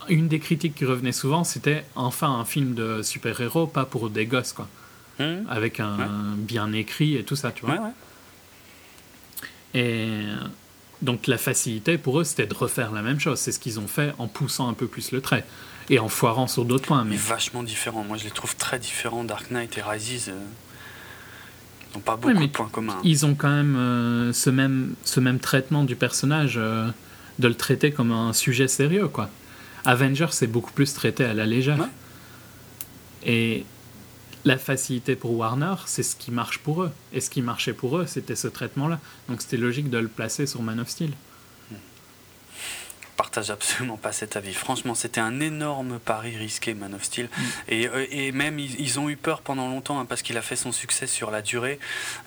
une 0.09 0.29
des 0.29 0.39
critiques 0.39 0.77
qui 0.77 0.85
revenait 0.85 1.13
souvent, 1.13 1.43
c'était 1.43 1.85
enfin 1.97 2.31
un 2.31 2.45
film 2.45 2.75
de 2.75 3.03
super-héros, 3.03 3.67
pas 3.67 3.85
pour 3.85 4.11
des 4.11 4.27
gosses, 4.27 4.53
quoi. 4.53 4.69
Hmm. 5.19 5.45
Avec 5.49 5.81
un 5.81 6.35
bien 6.37 6.73
écrit 6.73 7.17
et 7.17 7.25
tout 7.25 7.37
ça, 7.37 7.51
tu 7.51 7.67
vois. 7.67 7.93
Et 9.75 10.23
donc 11.03 11.27
la 11.27 11.39
facilité 11.39 11.99
pour 11.99 12.21
eux, 12.21 12.25
c'était 12.25 12.47
de 12.47 12.55
refaire 12.55 12.93
la 12.93 13.03
même 13.03 13.19
chose. 13.19 13.41
C'est 13.41 13.51
ce 13.51 13.59
qu'ils 13.59 13.81
ont 13.81 13.89
fait 13.89 14.15
en 14.19 14.29
poussant 14.29 14.69
un 14.69 14.75
peu 14.75 14.87
plus 14.87 15.11
le 15.11 15.21
trait 15.21 15.45
et 15.91 15.99
en 15.99 16.09
foirant 16.09 16.47
sur 16.47 16.65
d'autres 16.65 16.87
points. 16.87 17.05
Mais... 17.05 17.17
vachement 17.17 17.63
différent. 17.63 18.05
Moi, 18.05 18.17
je 18.17 18.25
les 18.25 18.31
trouve 18.31 18.57
très 18.57 18.79
différents. 18.79 19.25
Dark 19.25 19.51
Knight 19.51 19.77
et 19.79 19.83
Rises 19.83 20.29
euh, 20.29 20.39
n'ont 21.95 22.01
pas 22.01 22.17
beaucoup 22.17 22.35
de 22.35 22.47
points 22.47 22.69
communs. 22.71 22.99
Ils 23.05 23.27
ont 23.27 23.35
quand 23.35 23.51
même 23.51 23.77
euh, 23.77 24.33
ce, 24.33 24.51
même, 24.51 24.95
ce 25.05 25.21
même 25.21 25.39
traitement 25.39 25.85
du 25.85 25.97
personnage, 25.97 26.55
euh, 26.57 26.89
de 27.39 27.49
le 27.49 27.55
traiter 27.55 27.93
comme 27.93 28.13
un 28.13 28.33
sujet 28.33 28.69
sérieux, 28.69 29.09
quoi. 29.09 29.29
Avengers, 29.85 30.29
c'est 30.31 30.47
beaucoup 30.47 30.73
plus 30.73 30.95
traité 30.95 31.25
à 31.25 31.35
la 31.35 31.45
légère. 31.45 31.89
Et 33.27 33.65
la 34.47 34.57
facilité 34.57 35.15
pour 35.15 35.37
Warner, 35.37 35.75
c'est 35.85 36.03
ce 36.03 36.17
qui 36.17 36.31
marche 36.31 36.59
pour 36.59 36.83
eux. 36.83 36.91
Et 37.13 37.21
ce 37.21 37.29
qui 37.29 37.43
marchait 37.43 37.75
pour 37.75 37.99
eux, 37.99 38.07
c'était 38.07 38.37
ce 38.37 38.49
traitement-là. 38.49 38.99
Donc 39.29 39.43
c'était 39.43 39.59
logique 39.59 39.91
de 39.91 39.99
le 39.99 40.09
placer 40.09 40.47
sur 40.47 40.63
Man 40.63 40.81
of 40.81 40.89
Steel 40.89 41.11
partage 43.17 43.51
absolument 43.51 43.97
pas 43.97 44.13
cet 44.13 44.37
avis. 44.37 44.55
Franchement, 44.55 44.95
c'était 44.95 45.21
un 45.21 45.41
énorme 45.41 45.99
pari 45.99 46.37
risqué, 46.37 46.75
Man 46.75 46.95
of 46.95 47.05
Steel. 47.05 47.27
Mm. 47.27 47.43
Et, 47.69 47.89
euh, 47.89 48.07
et, 48.11 48.33
même, 48.33 48.59
ils, 48.59 48.99
ont 49.01 49.09
eu 49.09 49.17
peur 49.17 49.41
pendant 49.41 49.69
longtemps 49.69 49.99
hein, 49.99 50.05
parce 50.05 50.23
qu'il 50.23 50.37
a 50.37 50.43
fait 50.43 50.57
son 50.57 50.73
succès 50.73 51.07
sur 51.07 51.31
la 51.31 51.43
durée. 51.43 51.79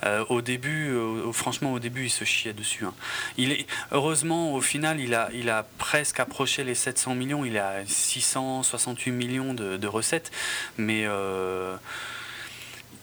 Euh, 0.04 0.24
au 0.28 0.42
début, 0.42 0.94
franchement, 1.32 1.72
au 1.72 1.78
début, 1.78 2.04
il 2.04 2.10
se 2.10 2.24
chiait 2.24 2.52
dessus. 2.52 2.84
Hein. 2.84 2.94
Il 3.36 3.52
est, 3.52 3.66
heureusement, 3.92 4.54
au 4.54 4.60
final, 4.60 5.00
il 5.00 5.14
a, 5.14 5.30
il 5.32 5.50
a 5.50 5.66
presque 5.78 6.20
approché 6.20 6.64
les 6.64 6.74
700 6.74 7.14
millions. 7.14 7.44
Il 7.44 7.58
a 7.58 7.84
668 7.86 9.10
millions 9.10 9.54
de, 9.54 9.86
recettes. 9.86 10.30
Mais. 10.76 11.04
Euh, 11.06 11.76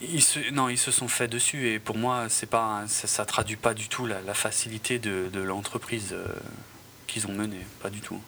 ils 0.02 0.22
se, 0.22 0.52
non, 0.52 0.68
ils 0.68 0.78
se 0.78 0.92
sont 0.92 1.08
fait 1.08 1.30
dessus 1.30 1.70
et 1.70 1.80
pour 1.80 1.98
moi, 1.98 2.26
c'est 2.28 2.50
pas, 2.50 2.84
ça, 2.88 3.24
ne 3.24 3.28
traduit 3.28 3.56
pas 3.56 3.74
du 3.74 3.88
tout 3.88 4.06
la, 4.06 4.34
facilité 4.34 5.00
de, 5.00 5.30
de 5.32 5.40
l'entreprise 5.40 6.14
qu'ils 7.16 7.28
ont 7.28 7.34
mené, 7.34 7.60
pas 7.82 7.90
du 7.90 8.02
tout. 8.02 8.20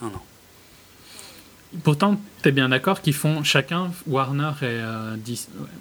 Non, 0.00 0.10
non. 0.10 0.20
Pourtant, 1.82 2.20
tu 2.42 2.50
es 2.50 2.52
bien 2.52 2.68
d'accord 2.68 3.00
qu'ils 3.00 3.14
font 3.14 3.42
chacun, 3.42 3.90
Warner 4.06 4.52
et, 4.60 4.66
euh, 4.66 5.16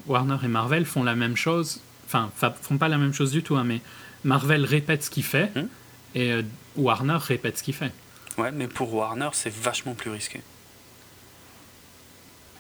Warner 0.08 0.38
et 0.44 0.48
Marvel 0.48 0.86
font 0.86 1.04
la 1.04 1.14
même 1.14 1.38
chose, 1.38 1.82
enfin, 2.08 2.32
font 2.36 2.80
pas 2.80 2.88
la 2.88 2.98
même 2.98 3.14
chose 3.14 3.32
du 3.32 3.44
tout, 3.44 3.58
hein, 3.58 3.64
mais 3.64 3.82
Marvel 4.24 4.66
répète 4.66 5.04
ce 5.04 5.12
qu'il 5.12 5.24
fait 5.24 5.52
hmm? 5.56 5.68
et 6.16 6.32
euh, 6.32 6.42
Warner 6.78 7.18
répète 7.20 7.60
ce 7.60 7.64
qu'il 7.64 7.76
fait. 7.76 7.92
Ouais, 8.40 8.52
mais 8.52 8.68
pour 8.68 8.92
Warner, 8.92 9.30
c'est 9.34 9.54
vachement 9.54 9.94
plus 9.94 10.10
risqué. 10.10 10.42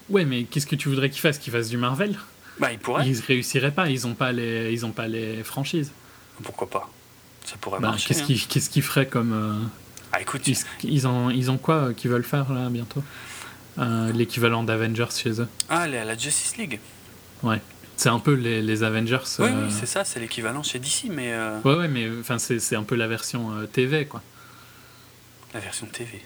Ouais, 0.09 0.25
mais 0.25 0.43
qu'est-ce 0.43 0.67
que 0.67 0.75
tu 0.75 0.89
voudrais 0.89 1.09
qu'ils 1.09 1.21
fassent 1.21 1.39
Qu'ils 1.39 1.53
fassent 1.53 1.69
du 1.69 1.77
Marvel? 1.77 2.19
Bah, 2.59 2.71
ils 2.71 2.77
pourraient. 2.77 3.07
Ils 3.07 3.19
réussiraient 3.19 3.71
pas, 3.71 3.89
ils 3.89 4.05
ont 4.05 4.13
pas 4.13 4.31
les, 4.31 4.71
ils 4.73 4.85
ont 4.85 4.91
pas 4.91 5.07
les 5.07 5.41
franchises. 5.43 5.91
Pourquoi 6.43 6.69
pas? 6.69 6.89
Ça 7.45 7.55
pourrait 7.59 7.79
bah, 7.79 7.89
marcher. 7.89 8.07
Qu'est-ce 8.07 8.23
qu'ils 8.23 8.47
qu'est-ce 8.47 8.69
qu'ils 8.69 8.83
feraient 8.83 9.07
comme. 9.07 9.33
Euh, 9.33 9.65
ah, 10.11 10.21
écoute. 10.21 10.47
Ils, 10.83 11.07
ont, 11.07 11.29
ils 11.29 11.51
ont 11.51 11.57
quoi 11.57 11.75
euh, 11.75 11.93
qu'ils 11.93 12.11
veulent 12.11 12.23
faire 12.23 12.51
là 12.51 12.69
bientôt? 12.69 13.03
Euh, 13.79 14.11
L'équivalent 14.11 14.63
d'Avengers 14.63 15.11
chez 15.15 15.41
eux. 15.41 15.47
Ah, 15.69 15.87
la 15.87 16.17
Justice 16.17 16.57
League 16.57 16.79
Ouais. 17.43 17.61
C'est 17.97 18.09
un 18.09 18.19
peu 18.19 18.33
les, 18.33 18.61
les 18.61 18.83
Avengers. 18.83 19.19
Oui, 19.39 19.47
oui 19.47 19.71
c'est 19.71 19.85
ça, 19.85 20.03
c'est 20.03 20.19
l'équivalent 20.19 20.63
chez 20.63 20.79
DC, 20.79 21.05
mais. 21.09 21.35
Ouais, 21.63 21.75
ouais, 21.75 21.87
mais 21.87 22.09
enfin, 22.19 22.39
c'est 22.39 22.75
un 22.75 22.83
peu 22.83 22.95
la 22.95 23.07
version 23.07 23.51
TV, 23.71 24.05
quoi. 24.05 24.21
La 25.53 25.59
version 25.59 25.85
TV 25.85 26.21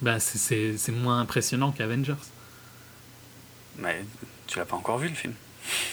Bah, 0.00 0.18
c'est 0.18 0.76
moins 0.90 1.20
impressionnant 1.20 1.72
qu'Avengers. 1.72 2.14
Mais 3.78 4.04
tu 4.46 4.58
l'as 4.58 4.64
pas 4.64 4.76
encore 4.76 4.98
vu 4.98 5.08
le 5.08 5.14
film? 5.14 5.34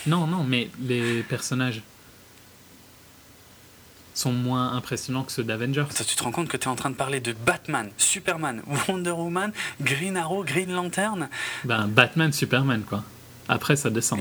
Non, 0.06 0.26
non, 0.26 0.44
mais 0.44 0.68
les 0.80 1.22
personnages 1.22 1.82
sont 4.14 4.32
moins 4.32 4.72
impressionnants 4.72 5.24
que 5.24 5.32
ceux 5.32 5.44
d'Avengers. 5.44 5.86
Tu 5.94 6.16
te 6.16 6.22
rends 6.22 6.32
compte 6.32 6.48
que 6.48 6.56
tu 6.56 6.64
es 6.64 6.68
en 6.68 6.76
train 6.76 6.90
de 6.90 6.94
parler 6.94 7.20
de 7.20 7.32
Batman, 7.32 7.90
Superman, 7.96 8.62
Wonder 8.88 9.12
Woman, 9.12 9.52
Green 9.80 10.16
Arrow, 10.16 10.44
Green 10.44 10.72
Lantern? 10.72 11.28
Ben, 11.64 11.86
Batman, 11.86 12.32
Superman, 12.32 12.82
quoi. 12.82 13.04
Après, 13.48 13.74
ça 13.74 13.90
descend. 13.90 14.20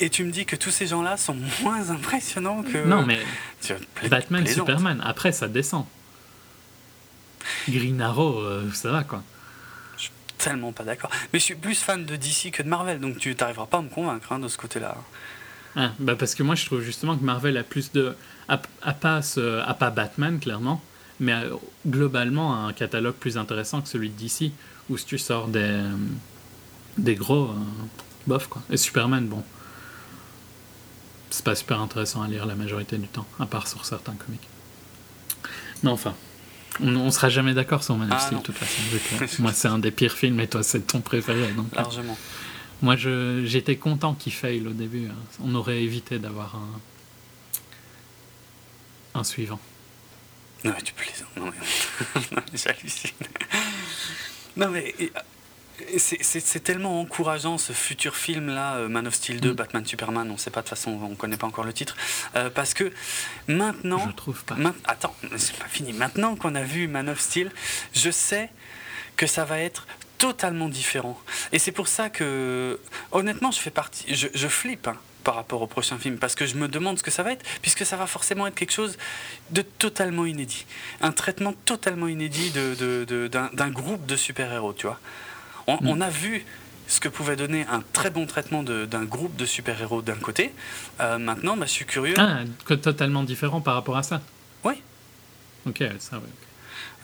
Et, 0.00 0.10
tu 0.10 0.24
me 0.24 0.32
dis 0.32 0.44
que 0.44 0.56
tous 0.56 0.72
ces 0.72 0.88
gens-là 0.88 1.16
sont 1.16 1.36
moins 1.62 1.90
impressionnants 1.90 2.62
que. 2.62 2.84
Non, 2.84 3.06
mais. 3.06 3.20
Batman, 4.08 4.46
Superman, 4.46 5.00
après, 5.04 5.32
ça 5.32 5.46
descend. 5.46 5.86
Green 7.68 8.00
Arrow, 8.00 8.40
euh, 8.40 8.70
ça 8.72 8.90
va, 8.90 9.04
quoi. 9.04 9.22
Je 9.96 10.02
suis 10.02 10.12
tellement 10.36 10.72
pas 10.72 10.82
d'accord. 10.82 11.10
Mais 11.32 11.38
je 11.38 11.44
suis 11.44 11.54
plus 11.54 11.80
fan 11.80 12.04
de 12.04 12.16
DC 12.16 12.50
que 12.50 12.62
de 12.62 12.68
Marvel, 12.68 12.98
donc 12.98 13.18
tu 13.18 13.34
n'arriveras 13.34 13.66
pas 13.66 13.78
à 13.78 13.82
me 13.82 13.88
convaincre 13.88 14.32
hein, 14.32 14.40
de 14.40 14.48
ce 14.48 14.58
côté-là. 14.58 14.96
Ah, 15.76 15.92
bah 15.98 16.16
parce 16.16 16.34
que 16.34 16.42
moi, 16.42 16.54
je 16.54 16.66
trouve 16.66 16.80
justement 16.80 17.16
que 17.16 17.24
Marvel 17.24 17.56
a 17.56 17.62
plus 17.62 17.92
de 17.92 18.14
à, 18.48 18.58
pas, 18.58 19.20
à 19.66 19.74
pas 19.74 19.90
Batman, 19.90 20.40
clairement, 20.40 20.82
mais 21.20 21.34
globalement 21.86 22.66
un 22.66 22.72
catalogue 22.72 23.14
plus 23.14 23.36
intéressant 23.36 23.82
que 23.82 23.88
celui 23.88 24.10
DC, 24.10 24.52
où 24.88 24.96
si 24.96 25.04
tu 25.04 25.18
sors 25.18 25.48
des, 25.48 25.82
des 26.96 27.14
gros, 27.14 27.50
euh, 27.50 27.54
bof 28.26 28.48
quoi. 28.48 28.62
Et 28.70 28.76
Superman, 28.76 29.26
bon, 29.26 29.42
c'est 31.30 31.44
pas 31.44 31.54
super 31.54 31.80
intéressant 31.80 32.22
à 32.22 32.28
lire 32.28 32.46
la 32.46 32.54
majorité 32.54 32.96
du 32.96 33.08
temps, 33.08 33.26
à 33.38 33.46
part 33.46 33.66
sur 33.68 33.84
certains 33.84 34.14
comics. 34.14 34.48
Mais 35.82 35.90
enfin, 35.90 36.14
on, 36.80 36.96
on 36.96 37.10
sera 37.10 37.28
jamais 37.28 37.54
d'accord 37.54 37.84
sur 37.84 37.96
Man 37.96 38.10
of 38.10 38.18
ah, 38.18 38.24
Steel, 38.24 38.38
de 38.38 38.42
toute 38.42 38.56
façon. 38.56 39.42
moi, 39.42 39.52
c'est 39.52 39.68
un 39.68 39.78
des 39.78 39.90
pires 39.90 40.16
films, 40.16 40.40
et 40.40 40.48
toi, 40.48 40.62
c'est 40.62 40.86
ton 40.86 41.00
préféré. 41.00 41.52
Donc, 41.52 41.74
Largement. 41.74 42.16
Moi, 42.82 42.96
j'étais 42.96 43.76
content 43.76 44.14
qu'il 44.14 44.32
faille 44.32 44.66
au 44.66 44.72
début. 44.72 45.06
Hein. 45.08 45.16
On 45.42 45.54
aurait 45.54 45.82
évité 45.82 46.18
d'avoir 46.18 46.56
un, 46.56 46.80
un 49.20 49.24
suivant. 49.24 49.60
Non, 50.64 50.72
mais 50.76 50.82
tu 50.82 50.92
plaisantes. 50.94 51.36
Non, 51.36 51.50
mais 51.50 52.38
j'hallucine. 52.54 53.10
Non, 54.56 54.68
mais 54.68 54.94
c'est 55.98 56.62
tellement 56.62 57.00
encourageant 57.00 57.58
ce 57.58 57.72
futur 57.72 58.16
film 58.16 58.48
là, 58.48 58.76
euh, 58.76 58.88
Man 58.88 59.06
of 59.06 59.14
Steel 59.14 59.40
2, 59.40 59.52
mm. 59.52 59.54
Batman 59.54 59.86
Superman, 59.86 60.30
on 60.30 60.36
sait 60.36 60.50
pas 60.50 60.62
de 60.62 60.68
toute 60.68 60.76
façon, 60.76 60.98
on 61.02 61.14
connaît 61.14 61.36
pas 61.36 61.46
encore 61.46 61.64
le 61.64 61.72
titre, 61.72 61.96
euh, 62.34 62.50
parce 62.50 62.74
que 62.74 62.92
maintenant, 63.46 64.04
je 64.08 64.14
trouve 64.14 64.44
pas. 64.44 64.56
attends, 64.84 65.14
c'est 65.36 65.56
pas 65.56 65.68
fini. 65.68 65.92
Maintenant 65.92 66.36
qu'on 66.36 66.54
a 66.54 66.62
vu 66.62 66.88
Man 66.88 67.08
of 67.08 67.20
Steel, 67.20 67.50
je 67.92 68.10
sais 68.10 68.50
que 69.16 69.26
ça 69.26 69.44
va 69.44 69.58
être 69.58 69.86
totalement 70.18 70.68
différent. 70.68 71.18
Et 71.52 71.58
c'est 71.58 71.72
pour 71.72 71.88
ça 71.88 72.10
que, 72.10 72.78
honnêtement, 73.12 73.50
je 73.50 73.60
fais 73.60 73.70
partie, 73.70 74.14
je, 74.14 74.28
je 74.34 74.48
flippe. 74.48 74.88
Hein 74.88 74.96
par 75.28 75.34
rapport 75.34 75.60
au 75.60 75.66
prochain 75.66 75.98
film 75.98 76.16
parce 76.16 76.34
que 76.34 76.46
je 76.46 76.54
me 76.54 76.68
demande 76.68 76.96
ce 76.96 77.02
que 77.02 77.10
ça 77.10 77.22
va 77.22 77.32
être 77.32 77.44
puisque 77.60 77.84
ça 77.84 77.96
va 77.96 78.06
forcément 78.06 78.46
être 78.46 78.54
quelque 78.54 78.72
chose 78.72 78.96
de 79.50 79.60
totalement 79.60 80.24
inédit 80.24 80.64
un 81.02 81.12
traitement 81.12 81.52
totalement 81.66 82.08
inédit 82.08 82.50
d'un 82.50 82.74
de, 82.74 83.28
de, 83.28 83.70
groupe 83.70 84.06
de 84.06 84.16
super-héros 84.16 84.72
tu 84.72 84.86
vois 84.86 84.98
on, 85.66 85.74
mm. 85.74 85.88
on, 85.88 86.00
a 86.00 86.08
vu 86.08 86.46
ce 86.86 86.98
que 86.98 87.08
pouvait 87.08 87.36
donner 87.36 87.66
un 87.70 87.82
très 87.92 88.08
bon 88.08 88.24
traitement 88.24 88.62
d'un 88.62 89.04
groupe 89.04 89.36
de 89.36 89.44
super-héros 89.44 90.00
d'un 90.00 90.16
côté 90.16 90.50
euh, 91.00 91.18
maintenant 91.18 91.58
bah, 91.58 91.66
je 91.66 91.72
suis 91.72 91.84
curieux 91.84 92.14
ah, 92.16 92.38
totalement 92.64 93.22
différent 93.22 93.60
par 93.60 93.74
rapport 93.74 93.98
à 93.98 94.02
ça 94.02 94.22
oui 94.64 94.82
ok 95.66 95.84
ça 95.98 96.16
oui 96.16 96.47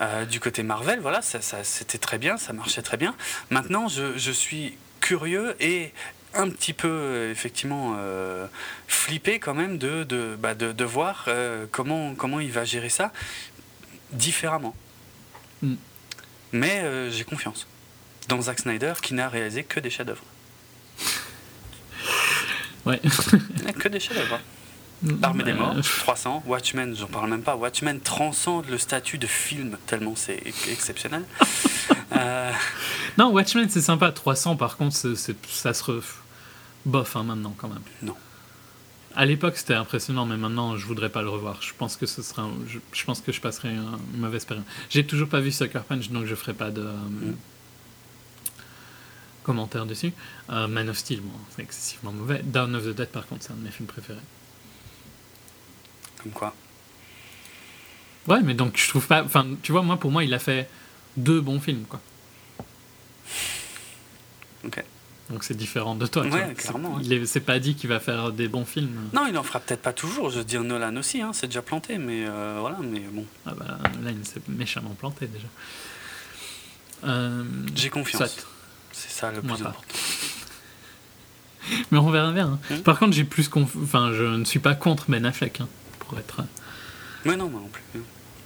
euh, 0.00 0.24
du 0.24 0.40
côté 0.40 0.62
Marvel, 0.62 1.00
voilà, 1.00 1.22
ça, 1.22 1.40
ça 1.40 1.64
c'était 1.64 1.98
très 1.98 2.18
bien, 2.18 2.36
ça 2.36 2.52
marchait 2.52 2.82
très 2.82 2.96
bien. 2.96 3.14
Maintenant, 3.50 3.88
je, 3.88 4.16
je 4.18 4.32
suis 4.32 4.76
curieux 5.00 5.54
et 5.60 5.92
un 6.34 6.50
petit 6.50 6.72
peu 6.72 6.88
euh, 6.88 7.30
effectivement 7.30 7.94
euh, 7.98 8.46
flippé 8.88 9.38
quand 9.38 9.54
même 9.54 9.78
de, 9.78 10.04
de, 10.04 10.36
bah, 10.38 10.54
de, 10.54 10.84
voir 10.84 11.26
euh, 11.28 11.66
comment, 11.70 12.14
comment 12.14 12.40
il 12.40 12.50
va 12.50 12.64
gérer 12.64 12.88
ça 12.88 13.12
différemment. 14.12 14.74
Mm. 15.62 15.74
Mais 16.52 17.10
j'ai 17.10 17.24
confiance 17.24 17.66
dans 18.28 18.40
Zack 18.42 18.60
Snyder 18.60 18.94
qui 19.02 19.14
n'a 19.14 19.28
réalisé 19.28 19.64
que 19.64 19.80
des 19.80 19.90
chefs-d'œuvre. 19.90 20.22
Ouais. 22.86 23.00
que 23.80 23.88
des 23.88 23.98
chefs-d'œuvre. 23.98 24.38
L'armée 25.20 25.44
des 25.44 25.52
morts, 25.52 25.74
300, 25.82 26.44
Watchmen, 26.46 26.96
j'en 26.96 27.06
parle 27.06 27.28
même 27.30 27.42
pas. 27.42 27.56
Watchmen 27.56 28.00
transcende 28.00 28.66
le 28.70 28.78
statut 28.78 29.18
de 29.18 29.26
film 29.26 29.76
tellement 29.86 30.14
c'est 30.16 30.42
exceptionnel. 30.70 31.24
Non, 33.18 33.30
Watchmen 33.30 33.68
c'est 33.68 33.80
sympa. 33.80 34.12
300 34.12 34.56
par 34.56 34.76
contre, 34.76 34.94
ça 34.94 35.74
se 35.74 35.92
bof 36.84 37.16
hein, 37.16 37.22
maintenant 37.22 37.54
quand 37.56 37.68
même. 37.68 37.82
Non. 38.02 38.14
À 39.16 39.26
l'époque, 39.26 39.56
c'était 39.56 39.74
impressionnant, 39.74 40.26
mais 40.26 40.36
maintenant, 40.36 40.76
je 40.76 40.86
voudrais 40.86 41.08
pas 41.08 41.22
le 41.22 41.28
revoir. 41.28 41.62
Je 41.62 41.72
pense 41.76 41.96
que 41.96 42.06
ce 42.06 42.20
sera, 42.20 42.48
je, 42.66 43.04
pense 43.04 43.20
que 43.20 43.30
je 43.30 43.40
passerai 43.40 43.68
une 43.70 44.20
mauvaise 44.20 44.44
période. 44.44 44.64
J'ai 44.90 45.06
toujours 45.06 45.28
pas 45.28 45.40
vu 45.40 45.52
Sucker 45.52 45.82
Punch, 45.88 46.10
donc 46.10 46.24
je 46.26 46.34
ferai 46.34 46.52
pas 46.52 46.72
de 46.72 46.82
mm. 46.82 47.36
commentaires 49.44 49.86
dessus. 49.86 50.12
Euh, 50.50 50.66
Man 50.66 50.88
of 50.88 50.98
Steel, 50.98 51.20
bon, 51.20 51.30
c'est 51.50 51.62
excessivement 51.62 52.10
mauvais. 52.10 52.42
Down 52.42 52.74
of 52.74 52.84
the 52.84 52.88
Dead, 52.88 53.08
par 53.08 53.26
contre, 53.28 53.44
c'est 53.44 53.52
un 53.52 53.56
de 53.56 53.62
mes 53.62 53.70
films 53.70 53.86
préférés. 53.86 54.18
Comme 56.24 56.32
quoi 56.32 56.54
Ouais, 58.26 58.40
mais 58.42 58.54
donc 58.54 58.76
je 58.76 58.88
trouve 58.88 59.06
pas. 59.06 59.22
Enfin, 59.22 59.46
tu 59.62 59.72
vois, 59.72 59.82
moi, 59.82 59.98
pour 59.98 60.10
moi, 60.10 60.24
il 60.24 60.32
a 60.34 60.38
fait 60.38 60.68
deux 61.16 61.40
bons 61.40 61.60
films, 61.60 61.84
quoi. 61.88 62.00
ok. 64.66 64.82
Donc 65.30 65.42
c'est 65.42 65.56
différent 65.56 65.94
de 65.94 66.06
toi. 66.06 66.24
Ouais, 66.26 66.54
clairement. 66.54 66.98
C'est 67.24 67.40
pas 67.40 67.58
dit 67.58 67.74
qu'il 67.74 67.88
va 67.88 67.98
faire 68.00 68.30
des 68.30 68.46
bons 68.48 68.64
films. 68.64 69.08
Non, 69.12 69.26
il 69.26 69.36
en 69.38 69.42
fera 69.42 69.60
peut-être 69.60 69.80
pas 69.80 69.92
toujours. 69.92 70.30
Je 70.30 70.38
veux 70.38 70.44
dire, 70.44 70.62
Nolan 70.62 70.96
aussi, 70.96 71.22
hein, 71.22 71.32
c'est 71.32 71.46
déjà 71.46 71.62
planté, 71.62 71.96
mais 71.96 72.26
euh, 72.26 72.58
voilà, 72.60 72.78
mais 72.82 73.00
bon. 73.00 73.24
Ah 73.46 73.52
bah 73.54 73.78
Nolan, 74.00 74.16
c'est 74.22 74.46
méchamment 74.48 74.94
planté 74.98 75.26
déjà. 75.26 75.46
Euh, 77.04 77.44
J'ai 77.74 77.90
confiance. 77.90 78.46
C'est 78.92 79.10
ça 79.10 79.32
le 79.32 79.40
plus 79.40 79.52
important. 79.52 79.80
mais 81.90 81.98
on 81.98 82.10
verra 82.10 82.32
bien. 82.32 82.58
Hein. 82.70 82.74
Hmm. 82.74 82.82
Par 82.82 82.98
contre, 82.98 83.12
j'ai 83.14 83.24
plus 83.24 83.48
Enfin, 83.54 84.12
je 84.12 84.24
ne 84.24 84.44
suis 84.44 84.60
pas 84.60 84.74
contre 84.74 85.06
Ben 85.08 85.24
Affleck, 85.24 85.60
hein, 85.60 85.68
pour 86.08 86.18
être. 86.18 86.42
Mais 87.24 87.36
non, 87.36 87.48
moi 87.48 87.60
non 87.60 87.68
plus. 87.68 88.02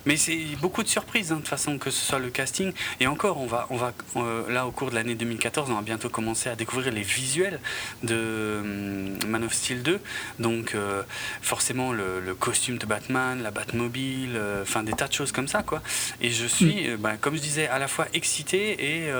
Mais 0.09 0.17
c'est 0.17 0.39
beaucoup 0.63 0.83
de 0.83 0.89
surprises, 0.89 1.33
hein, 1.33 1.35
de 1.35 1.41
toute 1.41 1.49
façon, 1.49 1.77
que 1.77 1.91
ce 1.91 2.03
soit 2.03 2.19
le 2.19 2.31
casting. 2.31 2.73
Et 2.99 3.07
encore, 3.07 3.39
on 3.39 3.47
va, 3.47 3.67
on 3.69 3.77
va 3.77 3.93
euh, 4.17 4.51
là, 4.51 4.67
au 4.67 4.71
cours 4.71 4.89
de 4.89 4.95
l'année 4.95 5.15
2014, 5.15 5.71
on 5.71 5.75
va 5.75 5.83
bientôt 5.83 6.09
commencer 6.09 6.49
à 6.49 6.57
découvrir 6.57 6.95
les 6.95 7.03
visuels 7.03 7.61
de 8.03 8.15
euh, 8.17 9.17
Man 9.27 9.45
of 9.45 9.53
Steel 9.53 9.83
2. 9.83 10.01
Donc, 10.39 10.75
euh, 10.75 11.03
forcément, 11.43 11.93
le, 11.93 12.35
costume 12.39 12.79
de 12.79 12.87
Batman, 12.87 13.43
la 13.43 13.51
Batmobile, 13.51 14.41
enfin, 14.63 14.83
des 14.83 14.93
tas 14.93 15.09
de 15.09 15.13
choses 15.13 15.31
comme 15.31 15.47
ça, 15.47 15.63
quoi. 15.63 15.83
Et 16.23 16.31
je 16.31 16.47
suis, 16.47 16.89
mm. 16.89 16.97
bah, 16.97 17.19
comme 17.21 17.35
je 17.37 17.43
disais, 17.43 17.69
à 17.69 17.79
la 17.79 17.89
fois 17.89 18.07
excité 18.15 19.03
et 19.03 19.13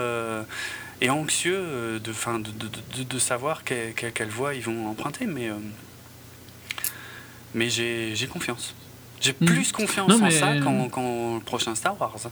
et 1.01 1.09
anxieux 1.09 1.99
de, 2.03 2.11
fin, 2.11 2.39
de, 2.39 2.49
de, 2.51 3.03
de, 3.03 3.19
savoir 3.19 3.63
quelle, 3.63 4.29
voie 4.29 4.55
ils 4.55 4.63
vont 4.63 4.89
emprunter. 4.89 5.27
Mais, 5.27 5.49
mais 7.53 7.69
j'ai 7.69 8.27
confiance. 8.31 8.73
J'ai 9.21 9.33
hmm. 9.33 9.45
plus 9.45 9.71
confiance 9.71 10.11
en 10.11 10.29
ça 10.29 10.57
qu'en 10.59 11.35
le 11.37 11.43
prochain 11.43 11.75
Star 11.75 11.99
Wars. 11.99 12.29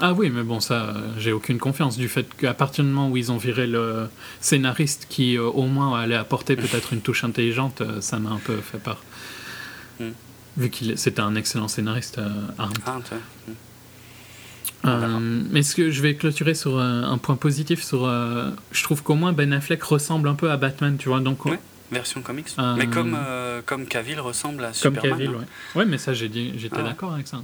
Ah 0.00 0.12
oui, 0.12 0.28
mais 0.28 0.42
bon, 0.42 0.58
ça, 0.58 0.92
j'ai 1.18 1.32
aucune 1.32 1.58
confiance 1.58 1.96
du 1.96 2.08
fait 2.08 2.26
qu'à 2.36 2.52
partir 2.52 2.82
du 2.82 2.90
moment 2.90 3.10
où 3.10 3.16
ils 3.16 3.30
ont 3.30 3.36
viré 3.36 3.66
le 3.66 4.08
scénariste 4.40 5.06
qui, 5.08 5.38
euh, 5.38 5.44
au 5.44 5.66
moins, 5.66 5.98
allait 5.98 6.16
apporter 6.16 6.56
peut-être 6.56 6.92
une 6.92 7.00
touche 7.00 7.22
intelligente, 7.22 7.80
euh, 7.80 8.00
ça 8.00 8.18
m'a 8.18 8.30
un 8.30 8.38
peu 8.38 8.56
fait 8.56 8.78
peur. 8.78 9.02
Hmm. 10.00 10.10
Vu 10.56 10.70
qu'il 10.70 10.98
c'était 10.98 11.20
un 11.20 11.36
excellent 11.36 11.68
scénariste, 11.68 12.18
euh, 12.18 12.28
Arndt. 12.58 12.80
mais 15.52 15.62
ce 15.62 15.76
que 15.76 15.90
je 15.90 16.02
vais 16.02 16.16
clôturer 16.16 16.54
sur 16.54 16.80
un 16.80 17.16
point 17.18 17.36
positif 17.36 17.82
sur, 17.82 18.06
je 18.72 18.82
trouve 18.82 19.02
qu'au 19.02 19.14
moins 19.14 19.32
Ben 19.32 19.52
Affleck 19.52 19.82
ressemble 19.82 20.28
un 20.28 20.34
peu 20.34 20.50
à 20.50 20.56
Batman, 20.56 20.96
tu 20.98 21.08
vois. 21.08 21.20
Donc, 21.20 21.38
version 21.94 22.20
comics. 22.20 22.48
Euh, 22.58 22.74
mais 22.76 22.86
comme, 22.86 23.16
euh, 23.18 23.62
comme 23.64 23.86
Cavill 23.86 24.20
ressemble 24.20 24.64
à 24.64 24.72
Superman. 24.72 25.00
Comme 25.00 25.10
Cavill, 25.10 25.30
hein. 25.30 25.44
ouais. 25.74 25.80
Ouais, 25.80 25.84
mais 25.86 25.98
ça, 25.98 26.12
j'étais 26.12 26.52
ah 26.72 26.82
d'accord 26.82 27.14
avec 27.14 27.26
ça. 27.26 27.42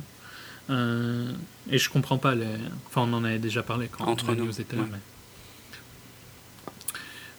Euh, 0.68 1.32
et 1.70 1.78
je 1.78 1.89
comprends 1.89 2.18
pas 2.18 2.35
les. 2.35 2.47
Enfin, 2.86 3.02
on 3.02 3.12
en 3.14 3.24
avait 3.24 3.39
déjà 3.39 3.62
parlé 3.62 3.89
quand 3.89 4.05
Entre 4.05 4.35
nous. 4.35 4.60
étaient 4.60 4.77
là. 4.77 4.85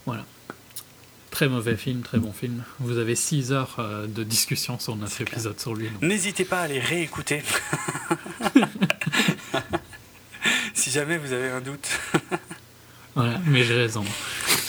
Voilà. 0.05 0.25
Très 1.29 1.47
mauvais 1.47 1.77
film, 1.77 2.01
très 2.01 2.17
bon 2.17 2.33
film. 2.33 2.63
Vous 2.79 2.97
avez 2.97 3.15
6 3.15 3.53
heures 3.53 3.77
de 4.07 4.23
discussion 4.23 4.79
sur 4.79 4.95
notre 4.95 5.21
épisode 5.21 5.59
sur 5.59 5.75
lui. 5.75 5.89
N'hésitez 6.01 6.43
pas 6.43 6.61
à 6.61 6.67
les 6.67 6.79
réécouter. 6.79 7.41
si 10.73 10.91
jamais 10.91 11.17
vous 11.17 11.31
avez 11.31 11.49
un 11.49 11.61
doute. 11.61 11.87
voilà, 13.15 13.39
mais 13.45 13.63
j'ai 13.63 13.75
raison. 13.75 14.03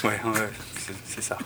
Ouais, 0.04 0.20
ouais 0.24 0.50
c'est 1.06 1.22
ça. 1.22 1.38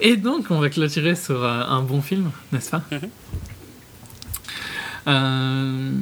Et 0.00 0.16
donc, 0.16 0.46
on 0.50 0.60
va 0.60 0.68
clôturer 0.70 1.14
sur 1.16 1.42
euh, 1.42 1.62
un 1.66 1.82
bon 1.82 2.02
film, 2.02 2.30
n'est-ce 2.52 2.70
pas? 2.70 2.82
Mhm. 2.90 3.00
euh, 5.08 5.92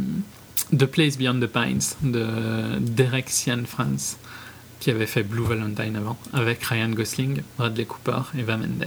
The 0.76 0.86
Place 0.86 1.16
Beyond 1.18 1.40
the 1.40 1.47
Pines 1.47 1.81
de 2.02 2.78
Derek 2.81 3.28
Sian 3.31 3.64
Franz, 3.66 4.16
qui 4.81 4.90
avait 4.90 5.06
fait 5.06 5.22
Blue 5.22 5.44
Valentine 5.44 5.97
avant, 5.97 6.18
avec 6.32 6.64
Ryan 6.64 6.89
Gosling, 6.90 7.43
Bradley 7.59 7.85
Cooper 7.85 8.22
et 8.36 8.40
Eva 8.40 8.56
Mendes. 8.56 8.86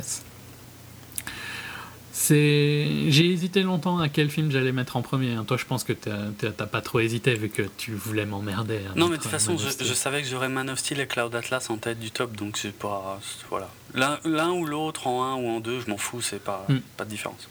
J'ai 2.26 3.32
hésité 3.32 3.62
longtemps 3.62 4.00
à 4.00 4.10
quel 4.10 4.30
film 4.30 4.52
j'allais 4.52 4.72
mettre 4.72 4.98
en 4.98 5.02
premier. 5.02 5.34
Hein. 5.34 5.46
Toi, 5.46 5.58
je 5.58 5.66
pense 5.66 5.84
que 5.84 5.94
t'as 5.94 6.66
pas 6.66 6.82
trop 6.82 7.00
hésité 7.00 7.36
vu 7.36 7.50
que 7.50 7.64
tu 7.78 7.94
voulais 7.94 8.26
m'emmerder. 8.26 8.80
Non, 8.96 9.08
mais 9.08 9.18
de 9.18 9.22
toute 9.22 9.32
façon, 9.32 9.56
je, 9.58 9.94
savais 9.94 10.22
que 10.22 10.28
j'aurais 10.28 10.50
Man 10.50 10.70
of 10.70 10.80
Steel 10.80 11.00
et 11.00 11.08
Cloud 11.08 11.34
Atlas 11.36 11.70
en 11.70 11.78
tête 11.78 12.00
du 12.00 12.12
top, 12.12 12.36
donc 12.36 12.58
c'est 12.58 12.74
pas. 12.74 13.20
Voilà. 13.50 13.70
L'un 13.94 14.52
ou 14.52 14.66
l'autre, 14.66 15.08
en 15.08 15.24
un 15.24 15.36
ou 15.36 15.48
en 15.48 15.60
deux, 15.60 15.80
je 15.80 15.90
m'en 15.90 15.98
fous, 15.98 16.22
c'est 16.22 16.44
pas, 16.44 16.66
hmm. 16.70 16.80
pas 16.98 17.06
de 17.06 17.10
différence. 17.10 17.50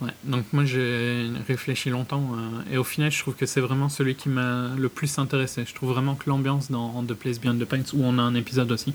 Ouais, 0.00 0.10
donc 0.24 0.46
moi 0.52 0.64
j'ai 0.64 1.26
réfléchi 1.46 1.90
longtemps 1.90 2.30
euh, 2.32 2.72
et 2.72 2.78
au 2.78 2.84
final 2.84 3.10
je 3.10 3.18
trouve 3.18 3.34
que 3.34 3.44
c'est 3.44 3.60
vraiment 3.60 3.90
celui 3.90 4.14
qui 4.14 4.30
m'a 4.30 4.70
le 4.74 4.88
plus 4.88 5.18
intéressé. 5.18 5.64
Je 5.66 5.74
trouve 5.74 5.90
vraiment 5.90 6.14
que 6.14 6.30
l'ambiance 6.30 6.70
dans 6.70 7.04
The 7.04 7.12
Place 7.12 7.38
Beyond 7.38 7.58
the 7.58 7.66
Pines, 7.66 7.84
où 7.92 8.02
on 8.02 8.18
a 8.18 8.22
un 8.22 8.34
épisode 8.34 8.72
aussi, 8.72 8.94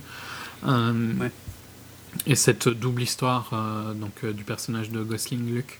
euh, 0.66 1.14
ouais 1.20 1.32
et 2.28 2.36
cette 2.36 2.68
double 2.68 3.02
histoire 3.02 3.50
euh, 3.54 3.94
donc, 3.94 4.24
euh, 4.24 4.34
du 4.34 4.44
personnage 4.44 4.90
de 4.90 5.02
Gosling 5.04 5.54
Luke 5.54 5.80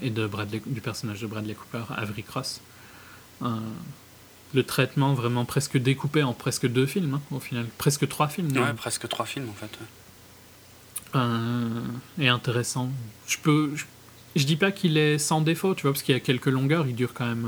et 0.00 0.10
de 0.10 0.26
Bradley, 0.26 0.62
du 0.66 0.80
personnage 0.80 1.20
de 1.20 1.26
Bradley 1.26 1.54
Cooper, 1.54 1.84
Avery 1.96 2.22
Cross. 2.22 2.60
Euh, 3.42 3.48
le 4.54 4.62
traitement 4.62 5.14
vraiment 5.14 5.44
presque 5.44 5.78
découpé 5.78 6.22
en 6.22 6.34
presque 6.34 6.66
deux 6.66 6.86
films, 6.86 7.14
hein, 7.14 7.20
au 7.30 7.40
final. 7.40 7.66
Presque 7.78 8.08
trois 8.08 8.28
films. 8.28 8.52
Ouais, 8.52 8.74
presque 8.74 9.08
trois 9.08 9.26
films 9.26 9.48
en 9.48 9.54
fait. 9.54 9.78
et 12.18 12.28
intéressant. 12.28 12.90
Je 13.26 13.38
peux. 13.38 13.72
Je, 14.34 14.44
dis 14.44 14.56
pas 14.56 14.72
qu'il 14.72 14.96
est 14.96 15.18
sans 15.18 15.40
défaut, 15.40 15.74
tu 15.74 15.82
vois, 15.82 15.92
parce 15.92 16.02
qu'il 16.02 16.14
y 16.14 16.16
a 16.16 16.20
quelques 16.20 16.46
longueurs, 16.46 16.86
il 16.86 16.94
dure 16.94 17.12
quand 17.14 17.26
même 17.26 17.46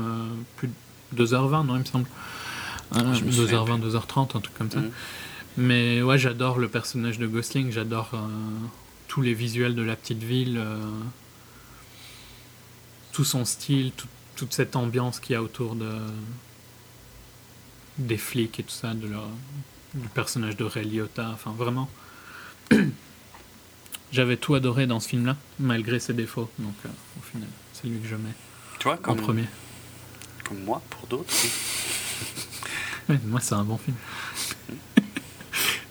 plus 0.57 0.69
de 1.13 1.25
2h20, 1.25 1.65
non, 1.65 1.75
il 1.75 1.79
me 1.79 1.85
semble. 1.85 2.07
2h20, 2.93 3.81
2h30, 3.81 4.37
un 4.37 4.39
truc 4.39 4.53
comme 4.55 4.71
ça. 4.71 4.79
Mhm. 4.79 4.91
Mais 5.57 6.01
ouais, 6.01 6.17
j'adore 6.17 6.57
le 6.57 6.67
personnage 6.67 7.17
de 7.17 7.27
Gosling, 7.27 7.71
j'adore 7.71 8.11
euh, 8.13 8.17
tous 9.07 9.21
les 9.21 9.33
visuels 9.33 9.75
de 9.75 9.81
la 9.81 9.95
petite 9.95 10.21
ville, 10.21 10.57
euh, 10.57 10.81
tout 13.13 13.23
son 13.23 13.45
style, 13.45 13.91
toute 14.35 14.53
cette 14.53 14.75
ambiance 14.75 15.19
qu'il 15.19 15.33
y 15.33 15.35
a 15.35 15.41
autour 15.41 15.75
de, 15.75 15.91
des 17.97 18.17
flics 18.17 18.59
et 18.59 18.63
tout 18.63 18.71
ça, 18.71 18.93
de 18.93 19.07
leur, 19.07 19.27
du 19.93 20.07
personnage 20.09 20.57
de 20.57 20.65
Ray 20.65 20.85
Liotta, 20.85 21.29
enfin 21.33 21.53
vraiment. 21.57 21.89
J'avais 24.11 24.37
tout 24.37 24.55
adoré 24.55 24.87
dans 24.87 24.99
ce 24.99 25.09
film-là, 25.09 25.37
malgré 25.59 25.99
ses 25.99 26.13
défauts, 26.13 26.49
donc 26.59 26.75
euh, 26.85 26.89
au 27.19 27.21
final, 27.21 27.47
c'est 27.73 27.87
lui 27.87 27.99
que 27.99 28.07
je 28.07 28.15
mets 28.15 28.33
comme, 28.79 28.97
en 29.05 29.15
premier. 29.15 29.45
Comme 30.43 30.63
moi, 30.63 30.81
pour 30.89 31.07
d'autres. 31.07 31.33
moi, 33.25 33.39
c'est 33.39 33.55
un 33.55 33.63
bon 33.63 33.77
film. 33.77 33.95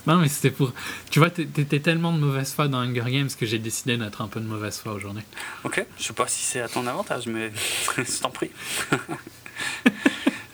Non, 0.06 0.16
mais 0.16 0.28
c'était 0.28 0.50
pour. 0.50 0.72
Tu 1.10 1.18
vois, 1.18 1.30
t'étais 1.30 1.80
tellement 1.80 2.12
de 2.12 2.18
mauvaise 2.18 2.52
foi 2.52 2.68
dans 2.68 2.78
Hunger 2.78 3.10
Games 3.10 3.28
que 3.38 3.46
j'ai 3.46 3.58
décidé 3.58 3.96
d'être 3.96 4.20
un 4.20 4.28
peu 4.28 4.40
de 4.40 4.46
mauvaise 4.46 4.78
foi 4.78 4.92
aujourd'hui. 4.92 5.22
Ok, 5.64 5.84
je 5.98 6.02
sais 6.02 6.12
pas 6.12 6.28
si 6.28 6.44
c'est 6.44 6.60
à 6.60 6.68
ton 6.68 6.86
avantage, 6.86 7.26
mais 7.26 7.52
je 7.96 8.20
t'en 8.20 8.30
prie. 8.30 8.50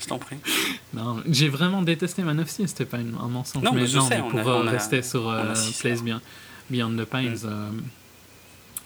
je 0.00 0.06
t'en 0.06 0.18
prie. 0.18 0.36
Non, 0.94 1.22
j'ai 1.28 1.48
vraiment 1.48 1.82
détesté 1.82 2.22
Man 2.22 2.38
of 2.40 2.48
Steel, 2.48 2.68
c'était 2.68 2.84
pas 2.84 2.98
un 2.98 3.28
mensonge. 3.28 3.62
Non, 3.62 3.72
mais, 3.72 3.86
non, 3.86 4.08
mais 4.08 4.42
pour 4.42 4.62
rester 4.64 5.02
sur 5.02 5.28
euh, 5.28 5.54
Place 5.80 6.02
Beyond, 6.02 6.96
the 6.96 7.04
Pines. 7.04 7.32
Mm. 7.32 7.46
Euh, 7.46 7.70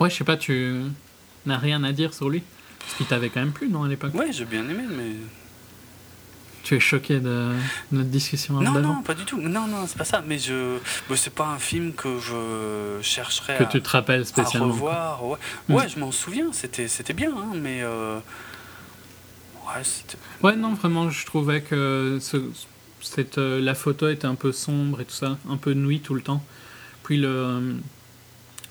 ouais, 0.01 0.11
je 0.11 0.16
sais 0.16 0.24
pas, 0.24 0.36
tu 0.36 0.82
n'as 1.45 1.59
rien 1.59 1.85
à 1.85 1.93
dire 1.93 2.15
sur 2.15 2.31
lui? 2.31 2.43
Parce 2.78 2.95
qu'il 2.97 3.07
t'avait 3.07 3.28
quand 3.28 3.41
même 3.41 3.53
plu, 3.53 3.69
non, 3.69 3.85
à 3.85 3.89
l'époque? 3.89 4.15
Ouais, 4.15 4.32
j'ai 4.32 4.45
bien 4.45 4.69
aimé, 4.69 4.85
mais 4.91 5.12
tu 6.65 6.74
es 6.74 6.81
choqué 6.81 7.20
de 7.20 7.53
notre 7.93 8.09
discussion 8.09 8.61
Non, 8.61 8.73
non, 8.81 9.03
pas 9.03 9.15
du 9.15 9.24
tout. 9.24 9.39
Non, 9.41 9.69
non, 9.69 9.86
c'est 9.86 9.99
pas 9.99 10.05
ça. 10.05 10.24
Mais 10.27 10.39
je, 10.39 10.78
c'est 11.15 11.35
pas 11.35 11.47
un 11.47 11.59
film 11.59 11.93
que 11.93 12.19
je 12.19 13.01
chercherais 13.03 13.59
que 13.59 13.65
tu 13.65 13.81
te 13.82 13.91
rappelles 13.91 14.27
spécialement. 14.27 14.69
À 14.69 14.73
revoir. 14.73 15.23
Ouais, 15.69 15.89
je 15.89 15.99
m'en 16.01 16.11
souviens. 16.11 16.53
C'était, 16.53 16.89
c'était 16.89 17.12
bien, 17.12 17.31
hein, 17.31 17.53
mais 17.55 17.82
euh, 17.82 18.19
ouais, 19.66 19.82
Ouais, 20.43 20.57
non, 20.57 20.73
vraiment, 20.74 21.11
je 21.11 21.27
trouvais 21.27 21.61
que 21.61 22.19
ce, 22.20 22.39
cette, 23.01 23.39
euh, 23.39 23.61
la 23.61 23.74
photo 23.74 24.09
était 24.09 24.27
un 24.27 24.35
peu 24.35 24.51
sombre 24.51 25.03
et 25.03 25.05
tout 25.05 25.15
ça, 25.15 25.36
un 25.49 25.57
peu 25.59 25.74
nuit 25.74 26.01
tout 26.01 26.15
le 26.15 26.23
temps. 26.23 26.43
Puis 27.03 27.19
le, 27.19 27.77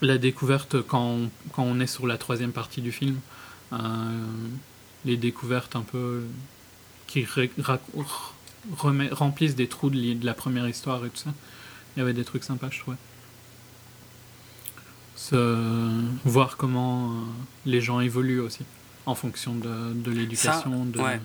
la 0.02 0.18
découverte 0.18 0.82
quand, 0.82 1.18
quand 1.52 1.62
on 1.62 1.78
est 1.78 1.86
sur 1.86 2.08
la 2.08 2.18
troisième 2.18 2.52
partie 2.52 2.80
du 2.80 2.90
film, 2.90 3.20
euh, 3.72 3.76
les 5.04 5.16
découvertes 5.16 5.76
un 5.76 5.82
peu 5.82 6.24
qui 7.14 7.26
remplissent 9.12 9.54
des 9.54 9.68
trous 9.68 9.90
de, 9.90 10.26
la 10.26 10.34
première 10.34 10.68
histoire 10.68 11.04
et 11.04 11.10
tout 11.10 11.16
ça. 11.16 11.30
Il 11.96 12.00
y 12.00 12.02
avait 12.02 12.12
des 12.12 12.24
trucs 12.24 12.42
sympas, 12.44 12.68
je 12.70 12.80
trouvais. 12.80 12.96
voir 16.24 16.56
comment 16.56 17.10
euh, 17.10 17.12
les 17.66 17.80
gens 17.80 18.00
évoluent 18.00 18.40
aussi, 18.40 18.64
en 19.06 19.14
fonction 19.14 19.54
de, 19.54 20.10
l'éducation. 20.10 20.86
Ça, 20.96 21.02
ouais. 21.02 21.20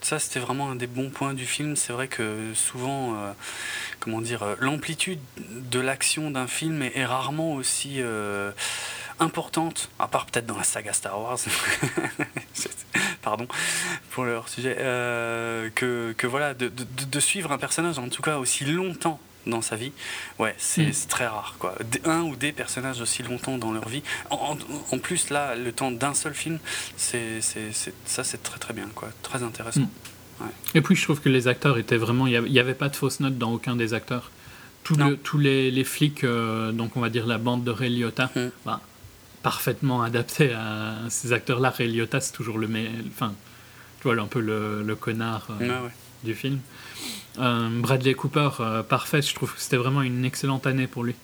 ça 0.00 0.18
c'était 0.18 0.40
vraiment 0.40 0.70
un 0.72 0.76
des 0.76 0.88
bons 0.88 1.10
points 1.10 1.34
du 1.34 1.46
film. 1.46 1.76
C'est 1.76 1.92
vrai 1.92 2.08
que 2.08 2.52
souvent, 2.54 3.14
euh, 3.14 3.32
comment 4.00 4.20
dire, 4.20 4.42
euh, 4.42 4.56
l'amplitude 4.58 5.20
de 5.70 5.78
l'action 5.78 6.32
d'un 6.32 6.48
film 6.48 6.82
est, 6.82 7.04
rarement 7.04 7.54
aussi 7.54 8.00
importante, 9.20 9.90
à 9.98 10.08
part 10.08 10.26
peut-être 10.26 10.46
dans 10.46 10.56
la 10.56 10.64
saga 10.64 10.92
Star 10.92 11.20
Wars, 11.20 11.38
pardon 13.22 13.46
pour 14.10 14.24
leur 14.24 14.48
sujet, 14.48 14.76
euh, 14.78 15.70
que, 15.74 16.14
que, 16.16 16.26
voilà, 16.26 16.54
de, 16.54 16.70
de, 16.70 17.20
suivre 17.20 17.52
un 17.52 17.58
personnage 17.58 17.98
en 17.98 18.08
tout 18.08 18.22
cas 18.22 18.38
aussi 18.38 18.64
longtemps 18.64 19.20
dans 19.46 19.62
sa 19.62 19.76
vie, 19.76 19.92
ouais, 20.38 20.54
c'est 20.58 20.88
mm. 20.88 21.08
très 21.08 21.26
rare. 21.26 21.56
Quoi. 21.58 21.74
Un 22.04 22.22
ou 22.22 22.36
des 22.36 22.52
personnages 22.52 23.00
aussi 23.00 23.22
longtemps 23.22 23.58
dans 23.58 23.72
leur 23.72 23.88
vie. 23.88 24.02
En, 24.30 24.56
plus, 24.98 25.30
là, 25.30 25.54
le 25.54 25.72
temps 25.72 25.90
d'un 25.90 26.14
seul 26.14 26.34
film, 26.34 26.58
c'est 26.96 27.40
ça, 28.04 28.24
c'est 28.24 28.42
très 28.42 28.58
très 28.58 28.74
bien, 28.74 28.88
quoi. 28.94 29.08
très 29.22 29.42
intéressant. 29.42 29.80
Mm. 29.80 30.44
Et 30.74 30.82
puis, 30.82 30.94
je 30.94 31.02
trouve 31.02 31.20
que 31.20 31.28
les 31.28 31.48
acteurs 31.48 31.78
étaient 31.78 31.96
vraiment. 31.96 32.26
Il 32.26 32.42
n'y 32.42 32.60
avait 32.60 32.74
pas 32.74 32.88
de 32.88 32.96
fausses 32.96 33.20
notes 33.20 33.38
dans 33.38 33.52
aucun 33.52 33.74
des 33.74 33.94
acteurs. 33.94 34.30
tous 34.84 35.38
les, 35.38 35.70
les, 35.70 35.84
flics, 35.84 36.24
euh, 36.24 36.72
donc 36.72 36.96
on 36.96 37.00
va 37.00 37.10
dire 37.10 37.26
la 37.26 37.38
bande 37.38 37.64
de 37.64 37.70
Ray 37.70 37.90
Liotta, 37.90 38.30
mm. 38.34 38.50
bah, 38.64 38.80
parfaitement 39.42 40.02
adapté 40.02 40.52
à 40.52 40.96
ces 41.08 41.32
acteurs-là. 41.32 41.70
Ray 41.70 41.88
Liotta, 41.88 42.20
c'est 42.20 42.32
toujours 42.32 42.58
le. 42.58 42.68
Enfin, 43.08 43.32
tu 44.00 44.04
vois, 44.04 44.20
un 44.20 44.26
peu 44.26 44.40
le, 44.40 44.82
le 44.82 44.94
connard 44.94 45.48
euh, 45.60 45.88
du 46.24 46.34
film. 46.34 46.58
Euh, 47.38 47.68
Bradley 47.80 48.14
Cooper, 48.14 48.50
euh, 48.60 48.82
parfait, 48.82 49.22
je 49.22 49.34
trouve 49.34 49.54
que 49.54 49.60
c'était 49.60 49.76
vraiment 49.76 50.02
une 50.02 50.24
excellente 50.24 50.66
année 50.66 50.86
pour 50.86 51.04
lui. 51.04 51.14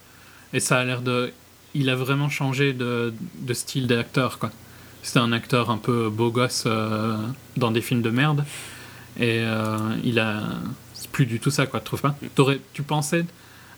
Et 0.52 0.60
ça 0.60 0.78
a 0.78 0.84
l'air 0.84 1.02
de. 1.02 1.32
Il 1.74 1.90
a 1.90 1.96
vraiment 1.96 2.28
changé 2.28 2.72
de, 2.72 3.12
de 3.40 3.54
style 3.54 3.86
d'acteur, 3.86 4.38
quoi. 4.38 4.50
C'était 5.02 5.18
un 5.18 5.32
acteur 5.32 5.70
un 5.70 5.78
peu 5.78 6.08
beau 6.08 6.30
gosse 6.30 6.66
dans 7.56 7.70
des 7.70 7.80
films 7.82 8.00
de 8.00 8.10
merde. 8.10 8.44
Et 9.18 9.44
il 10.04 10.18
a. 10.18 10.42
C'est 10.94 11.10
plus 11.10 11.26
du 11.26 11.40
tout 11.40 11.50
ça, 11.50 11.66
quoi, 11.66 11.80
tu 11.80 11.86
trouves 11.86 12.00
pas? 12.00 12.16
Tu 12.72 12.82
pensais 12.82 13.26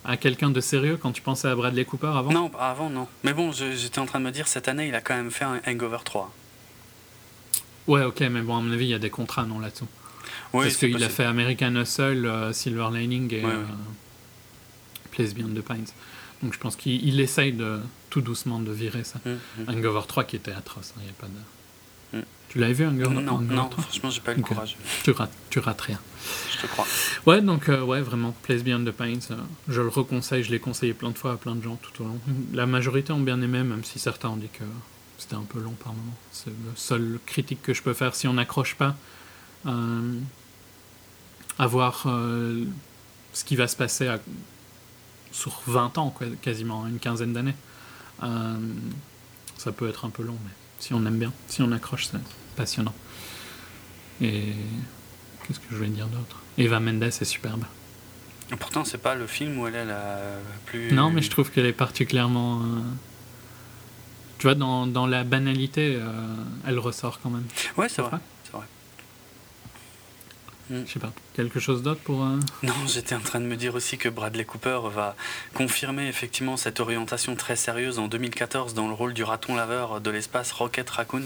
à 0.07 0.17
quelqu'un 0.17 0.51
de 0.51 0.61
sérieux 0.61 0.99
quand 1.01 1.13
tu 1.13 1.23
pensais 1.23 1.49
à 1.49 1.55
Bradley 1.55 1.85
Cooper 1.85 2.13
avant? 2.15 2.33
Non, 2.33 2.51
avant, 2.59 2.91
non. 2.91 3.09
Mais 3.25 3.35
bon, 3.35 3.53
j'étais 3.53 3.99
en 3.99 4.07
train 4.07 4.21
de 4.21 4.25
me 4.25 4.31
dire, 4.31 4.49
cette 4.49 4.69
année, 4.69 4.89
il 4.89 4.95
a 4.95 5.01
quand 5.01 5.15
même 5.15 5.31
fait 5.31 5.45
un 5.45 5.61
Hangover 5.67 5.99
3. 6.05 6.33
Ouais, 7.89 8.05
ok, 8.05 8.21
mais 8.21 8.43
bon, 8.43 8.57
à 8.57 8.61
mon 8.61 8.73
avis, 8.73 8.87
il 8.87 8.91
y 8.91 8.95
a 8.95 8.99
des 8.99 9.11
contrats, 9.11 9.45
non, 9.45 9.59
là-dessous. 9.59 9.89
Parce 10.53 10.77
qu'il 10.77 11.03
a 11.03 11.09
fait 11.09 11.25
American 11.25 11.75
Hustle, 11.77 12.27
euh, 12.27 12.53
Silver 12.53 12.89
Lining 12.93 13.33
et 13.35 13.45
euh, 13.45 13.65
Place 15.11 15.35
Beyond 15.35 15.55
the 15.55 15.61
Pines. 15.61 15.87
Donc 16.43 16.53
je 16.53 16.59
pense 16.59 16.77
qu'il 16.77 17.19
essaye 17.21 17.53
de, 17.53 17.81
tout 18.11 18.21
doucement 18.21 18.61
de 18.61 18.71
virer 18.71 19.05
ça. 19.05 19.21
Mm, 19.25 19.31
mm. 19.31 19.71
Hangover 19.71 20.07
3 20.07 20.25
qui 20.25 20.37
était 20.37 20.53
atroce, 20.53 20.93
il 20.97 21.03
hein, 21.03 21.13
a 21.19 21.21
pas 21.21 21.29
de... 21.29 22.19
Mm. 22.19 22.25
Tu 22.49 22.59
l'avais 22.59 22.73
vu 22.75 22.87
Hangover, 22.87 23.23
non, 23.23 23.41
non, 23.41 23.71
franchement 23.71 24.11
j'ai 24.11 24.21
pas 24.21 24.33
eu 24.33 24.37
le 24.37 24.43
courage. 24.43 24.77
Tu 25.03 25.11
rates, 25.13 25.33
tu 25.51 25.59
rates 25.59 25.81
rien. 25.81 26.01
Je 26.53 26.63
te 26.63 26.67
crois. 26.67 26.87
Ouais, 27.27 27.41
donc 27.41 27.69
euh, 27.69 27.83
ouais, 27.83 28.01
vraiment, 28.01 28.35
Place 28.43 28.63
Beyond 28.63 28.85
the 28.85 28.93
Pines, 28.93 29.21
je 29.69 29.81
le 29.81 29.89
reconseille, 29.89 30.43
je 30.43 30.51
l'ai 30.51 30.59
conseillé 30.59 30.95
plein 30.95 31.11
de 31.11 31.19
fois 31.19 31.33
à 31.33 31.37
plein 31.37 31.55
de 31.55 31.63
gens 31.63 31.77
tout 31.77 32.03
au 32.03 32.07
long. 32.07 32.19
La 32.53 32.67
majorité 32.67 33.13
ont 33.13 33.21
bien 33.21 33.41
aimé, 33.43 33.63
même 33.63 33.85
si 33.85 33.99
certains 33.99 34.29
ont 34.29 34.37
dit 34.37 34.49
que 34.49 34.65
c'était 35.19 35.35
un 35.37 35.47
peu 35.49 35.61
long 35.61 35.73
par 35.73 35.93
moment. 35.93 36.17
C'est 36.33 36.51
le 36.51 36.73
seul 36.75 37.19
critique 37.27 37.63
que 37.63 37.75
je 37.75 37.83
peux 37.83 37.95
faire 37.95 38.15
si 38.15 38.29
on 38.29 38.35
n'accroche 38.35 38.75
pas. 38.75 38.97
Euh, 39.67 40.21
à 41.59 41.67
voir 41.67 42.05
euh, 42.07 42.65
ce 43.33 43.45
qui 43.45 43.57
va 43.57 43.67
se 43.67 43.77
passer 43.77 44.15
sur 45.33 45.63
20 45.67 45.99
ans, 45.99 46.15
quasiment, 46.43 46.87
une 46.87 46.99
quinzaine 46.99 47.33
d'années. 47.33 47.57
Euh, 48.23 48.57
ça 49.57 49.73
peut 49.73 49.89
être 49.89 50.05
un 50.05 50.11
peu 50.11 50.23
long, 50.23 50.37
mais 50.45 50.51
si 50.79 50.95
on 50.95 51.05
aime 51.07 51.19
bien, 51.19 51.33
si 51.49 51.63
on 51.63 51.73
accroche, 51.73 52.07
c'est 52.07 52.19
passionnant. 52.57 52.95
Et 54.21 54.53
qu'est-ce 55.47 55.61
que 55.61 55.67
je 55.71 55.77
voulais 55.77 55.89
dire 55.89 56.07
d'autre? 56.07 56.41
Eva 56.59 56.81
Mendes 56.81 57.03
est 57.03 57.25
superbe. 57.25 57.65
Pourtant, 58.59 58.85
c'est 58.85 58.99
pas 58.99 59.15
le 59.15 59.27
film 59.27 59.59
où 59.59 59.67
elle 59.67 59.75
est 59.75 59.85
la 59.85 60.19
plus. 60.67 60.93
Non, 60.93 61.11
mais 61.11 61.21
je 61.23 61.31
trouve 61.31 61.51
qu'elle 61.51 61.67
est 61.67 61.73
particulièrement. 61.73 62.61
Euh, 62.61 62.81
tu 64.39 64.47
vois, 64.47 64.55
dans, 64.55 64.87
dans 64.87 65.07
la 65.07 65.25
banalité, 65.25 65.99
elle 66.67 66.79
ressort 66.79 67.21
quand 67.23 67.31
même. 67.31 67.47
Ouais, 67.77 67.89
c'est 67.89 68.03
vrai. 68.03 68.19
Je 70.71 70.93
sais 70.93 70.99
pas. 70.99 71.13
Quelque 71.35 71.61
chose 71.61 71.83
d'autre 71.83 72.01
pour. 72.01 72.25
Euh, 72.25 72.39
non, 72.63 72.75
j'étais 72.87 73.15
en 73.15 73.21
train 73.21 73.41
de 73.41 73.47
me 73.47 73.57
dire 73.57 73.75
aussi 73.75 73.99
que 73.99 74.09
Bradley 74.09 74.45
Cooper 74.45 74.81
va 74.93 75.15
confirmer 75.55 76.09
effectivement 76.09 76.57
cette 76.57 76.81
orientation 76.81 77.37
très 77.37 77.55
sérieuse 77.55 77.99
en 77.99 78.09
2014 78.09 78.75
dans 78.75 78.89
le 78.89 78.95
rôle 78.95 79.15
du 79.15 79.23
raton 79.23 79.55
laveur 79.55 80.01
de 80.01 80.11
l'espace 80.11 80.51
Rocket 80.53 80.89
Raccoon. 80.91 81.23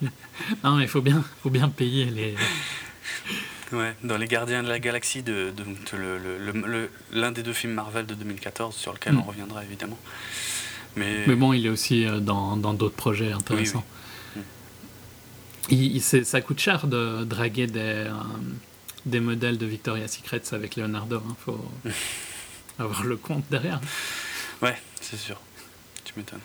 non, 0.64 0.78
il 0.78 0.88
faut 0.88 1.00
bien, 1.00 1.24
faut 1.42 1.50
bien 1.50 1.68
payer 1.68 2.06
les. 2.06 2.34
Ouais, 3.72 3.96
dans 4.04 4.18
Les 4.18 4.26
Gardiens 4.26 4.62
de 4.62 4.68
la 4.68 4.78
Galaxie, 4.78 5.22
de, 5.22 5.50
l'un 7.12 7.32
des 7.32 7.42
deux 7.42 7.54
films 7.54 7.72
Marvel 7.72 8.04
de 8.04 8.12
2014, 8.12 8.76
sur 8.76 8.92
lequel 8.92 9.14
on 9.14 9.22
mm. 9.22 9.28
reviendra 9.28 9.64
évidemment. 9.64 9.98
Mais, 10.96 11.24
Mais 11.26 11.36
bon, 11.36 11.54
il 11.54 11.64
est 11.64 11.70
aussi 11.70 12.04
euh, 12.04 12.20
dans 12.20 12.56
d'autres 12.74 12.94
projets 12.94 13.32
intéressants 13.32 13.84
il, 15.70 16.00
ça 16.00 16.40
coûte 16.40 16.58
cher 16.58 16.86
de 16.86 17.24
draguer 17.24 17.66
des, 17.66 17.80
euh, 17.80 18.10
des 19.06 19.20
modèles 19.20 19.58
de 19.58 19.66
Victoria's 19.66 20.12
Secret 20.12 20.42
avec 20.52 20.76
Leonardo. 20.76 21.22
Il 21.24 21.30
hein. 21.30 21.36
faut 21.44 21.64
avoir 22.78 23.04
le 23.04 23.16
compte 23.16 23.44
derrière. 23.50 23.80
Ouais, 24.60 24.76
c'est 25.00 25.18
sûr. 25.18 25.40
Tu 26.04 26.14
m'étonnes. 26.16 26.40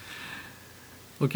Ok. 1.19 1.35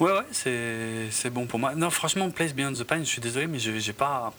Ouais, 0.00 0.12
ouais, 0.12 1.08
c'est 1.10 1.30
bon 1.30 1.46
pour 1.46 1.58
moi. 1.58 1.74
Non, 1.74 1.90
franchement, 1.90 2.30
Place 2.30 2.54
Beyond 2.54 2.72
the 2.72 2.84
Pine, 2.84 3.04
je 3.04 3.10
suis 3.10 3.20
désolé, 3.20 3.46
mais 3.46 3.58
j'ai 3.58 3.92
pas. 3.92 4.32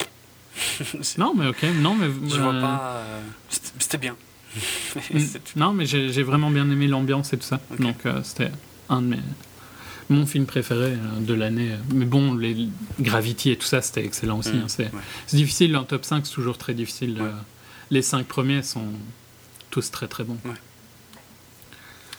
non, 1.18 1.34
mais 1.36 1.48
ok, 1.48 1.64
non, 1.76 1.96
mais. 1.96 2.08
Je 2.30 2.40
vois 2.40 2.54
euh, 2.54 2.62
pas. 2.62 2.82
Euh, 2.98 3.22
c'était 3.80 3.98
bien. 3.98 4.16
non, 5.56 5.74
mais 5.74 5.86
j'ai 5.86 6.24
vraiment 6.24 6.52
bien 6.52 6.70
aimé 6.70 6.88
l'ambiance 6.88 7.34
et 7.34 7.38
tout 7.38 7.46
ça. 7.46 7.60
Donc, 7.80 8.04
c'était 8.24 8.52
un 8.90 9.02
de 9.02 9.08
mes 9.08 9.20
mon 10.10 10.26
film 10.26 10.46
préféré 10.46 10.94
euh, 10.94 11.20
de 11.20 11.34
l'année. 11.34 11.72
Mais 11.94 12.06
bon, 12.06 12.34
les 12.34 12.70
Gravity 13.00 13.52
et 13.52 13.58
tout 13.58 13.68
ça, 13.68 13.82
c'était 13.82 14.06
excellent 14.06 14.40
aussi. 14.40 14.50
Hein. 14.50 14.66
Mm. 14.66 15.00
C'est 15.28 15.38
difficile, 15.38 15.76
en 15.78 15.84
top 15.84 16.06
5, 16.06 16.26
c'est 16.26 16.34
toujours 16.34 16.58
très 16.58 16.74
difficile. 16.74 17.18
Euh, 17.22 17.32
les 17.92 18.02
5 18.02 18.26
premiers 18.26 18.64
sont 18.64 18.88
tous 19.70 19.92
très 19.92 20.08
très 20.08 20.24
bons. 20.24 20.38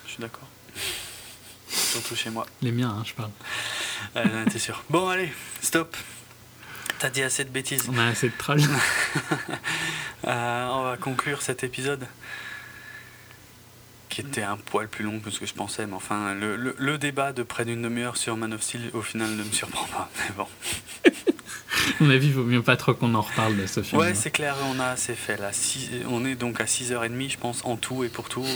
Je 0.07 0.11
suis 0.11 0.21
d'accord. 0.21 0.49
Surtout 1.69 2.17
chez 2.17 2.31
moi. 2.31 2.47
Les 2.63 2.73
miens, 2.73 2.97
hein, 2.99 3.03
je 3.05 3.15
parle. 3.15 3.31
Euh, 4.17 4.45
T'es 4.51 4.59
sûr. 4.59 4.83
Bon, 4.91 5.09
allez, 5.09 5.33
stop. 5.61 5.97
T'as 6.99 7.11
dit 7.11 7.23
assez 7.23 7.45
de 7.45 7.51
bêtises. 7.51 7.89
On 7.89 7.99
a 7.99 8.07
assez 8.07 8.29
de 8.29 8.35
trash. 8.39 8.63
Euh, 10.27 10.69
on 10.71 10.85
va 10.85 10.97
conclure 10.97 11.43
cet 11.43 11.65
épisode 11.65 12.07
qui 14.15 14.21
était 14.21 14.45
un 14.45 14.57
poil 14.57 14.87
plus 14.87 15.05
long 15.05 15.19
que 15.19 15.29
ce 15.31 15.41
que 15.41 15.47
je 15.47 15.55
pensais, 15.55 15.89
mais 15.89 15.95
enfin, 15.95 16.35
le, 16.35 16.55
le, 16.57 16.99
débat 16.99 17.33
de 17.33 17.43
près 17.43 17.65
d'une 17.65 17.83
demi-heure 17.83 18.17
sur 18.17 18.37
Man 18.37 18.53
of 18.53 18.63
Steel, 18.63 18.91
au 18.93 19.03
final, 19.03 19.29
ne 19.29 19.43
me 19.43 19.51
surprend 19.51 19.87
pas. 19.87 20.09
Mais 20.17 20.35
bon. 20.37 20.47
mon 22.01 22.11
avis, 22.11 22.29
il 22.29 22.33
vaut 22.33 22.45
mieux 22.45 22.63
pas 22.63 22.77
trop 22.77 22.95
qu'on 22.95 23.13
en 23.17 23.23
reparle 23.23 23.57
de 23.57 23.67
ce 23.67 23.83
film. 23.83 24.01
Ouais, 24.01 24.15
c'est 24.15 24.31
clair, 24.31 24.55
on 24.73 24.79
a 24.79 24.87
assez 24.87 25.17
fait 25.17 25.37
là. 25.37 25.51
on 26.09 26.25
est 26.25 26.37
donc 26.37 26.61
à 26.61 26.65
6h30, 26.65 27.29
je 27.29 27.39
pense, 27.39 27.65
en 27.65 27.77
tout 27.77 28.05
et 28.05 28.09
pour 28.09 28.29
tout. 28.29 28.47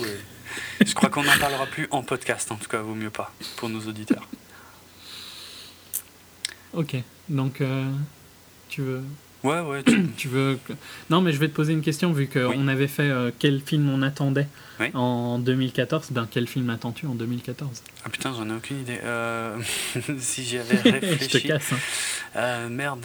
je 0.87 0.95
crois 0.95 1.09
qu'on 1.09 1.25
n'en 1.25 1.39
parlera 1.41 1.67
plus 1.67 1.89
en 1.91 2.05
podcast, 2.05 2.53
en 2.53 2.57
tout 2.57 2.69
cas, 2.69 2.79
vaut 2.79 2.95
mieux 2.95 3.11
pas, 3.11 3.33
pour 3.57 3.69
nos 3.69 3.81
auditeurs. 3.81 4.29
Ok, 6.73 6.95
donc 7.29 7.63
euh, 7.63 7.91
tu 8.69 8.83
veux 8.83 9.03
Ouais, 9.45 9.61
ouais. 9.61 9.83
Tu... 10.17 10.29
veux. 10.29 10.59
Non, 11.11 11.21
mais 11.21 11.33
je 11.33 11.39
vais 11.39 11.49
te 11.49 11.55
poser 11.55 11.73
une 11.73 11.83
question, 11.83 12.13
vu 12.13 12.27
qu'on 12.29 12.69
avait 12.69 12.89
fait 12.89 13.09
euh, 13.09 13.31
quel 13.39 13.61
film 13.61 13.89
on 13.89 14.03
attendait 14.03 14.49
en 14.95 15.39
2014. 15.39 16.11
Ben, 16.11 16.27
quel 16.31 16.47
film 16.47 16.71
attends-tu 16.71 17.07
en 17.07 17.15
2014 17.15 17.83
Ah 18.05 18.09
putain, 18.09 18.33
j'en 18.35 18.49
ai 18.51 18.55
aucune 18.55 18.81
idée. 18.81 18.99
Euh, 19.05 19.57
si 20.19 20.45
j'y 20.45 20.59
avais 20.59 20.77
réfléchi. 20.91 21.25
je 21.25 21.39
te 21.39 21.47
casse. 21.47 21.73
Hein. 21.73 21.79
Euh, 22.37 22.69
merde. 22.69 23.05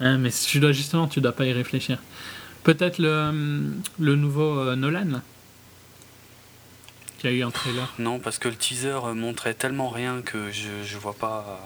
Ah, 0.00 0.16
mais 0.16 0.30
tu 0.30 0.60
dois, 0.60 0.72
justement, 0.72 1.06
tu 1.06 1.20
dois 1.20 1.32
pas 1.32 1.44
y 1.44 1.52
réfléchir. 1.52 1.98
Peut-être 2.62 2.98
le, 2.98 3.72
le 3.98 4.16
nouveau 4.16 4.74
Nolan 4.76 5.22
Qui 7.18 7.26
a 7.26 7.30
eu 7.30 7.42
un 7.42 7.50
trailer 7.50 7.92
Non, 7.98 8.18
parce 8.18 8.38
que 8.38 8.48
le 8.48 8.54
teaser 8.54 8.98
montrait 9.14 9.54
tellement 9.54 9.88
rien 9.88 10.22
que 10.22 10.50
je, 10.50 10.68
je 10.84 10.96
vois 10.98 11.14
pas. 11.14 11.60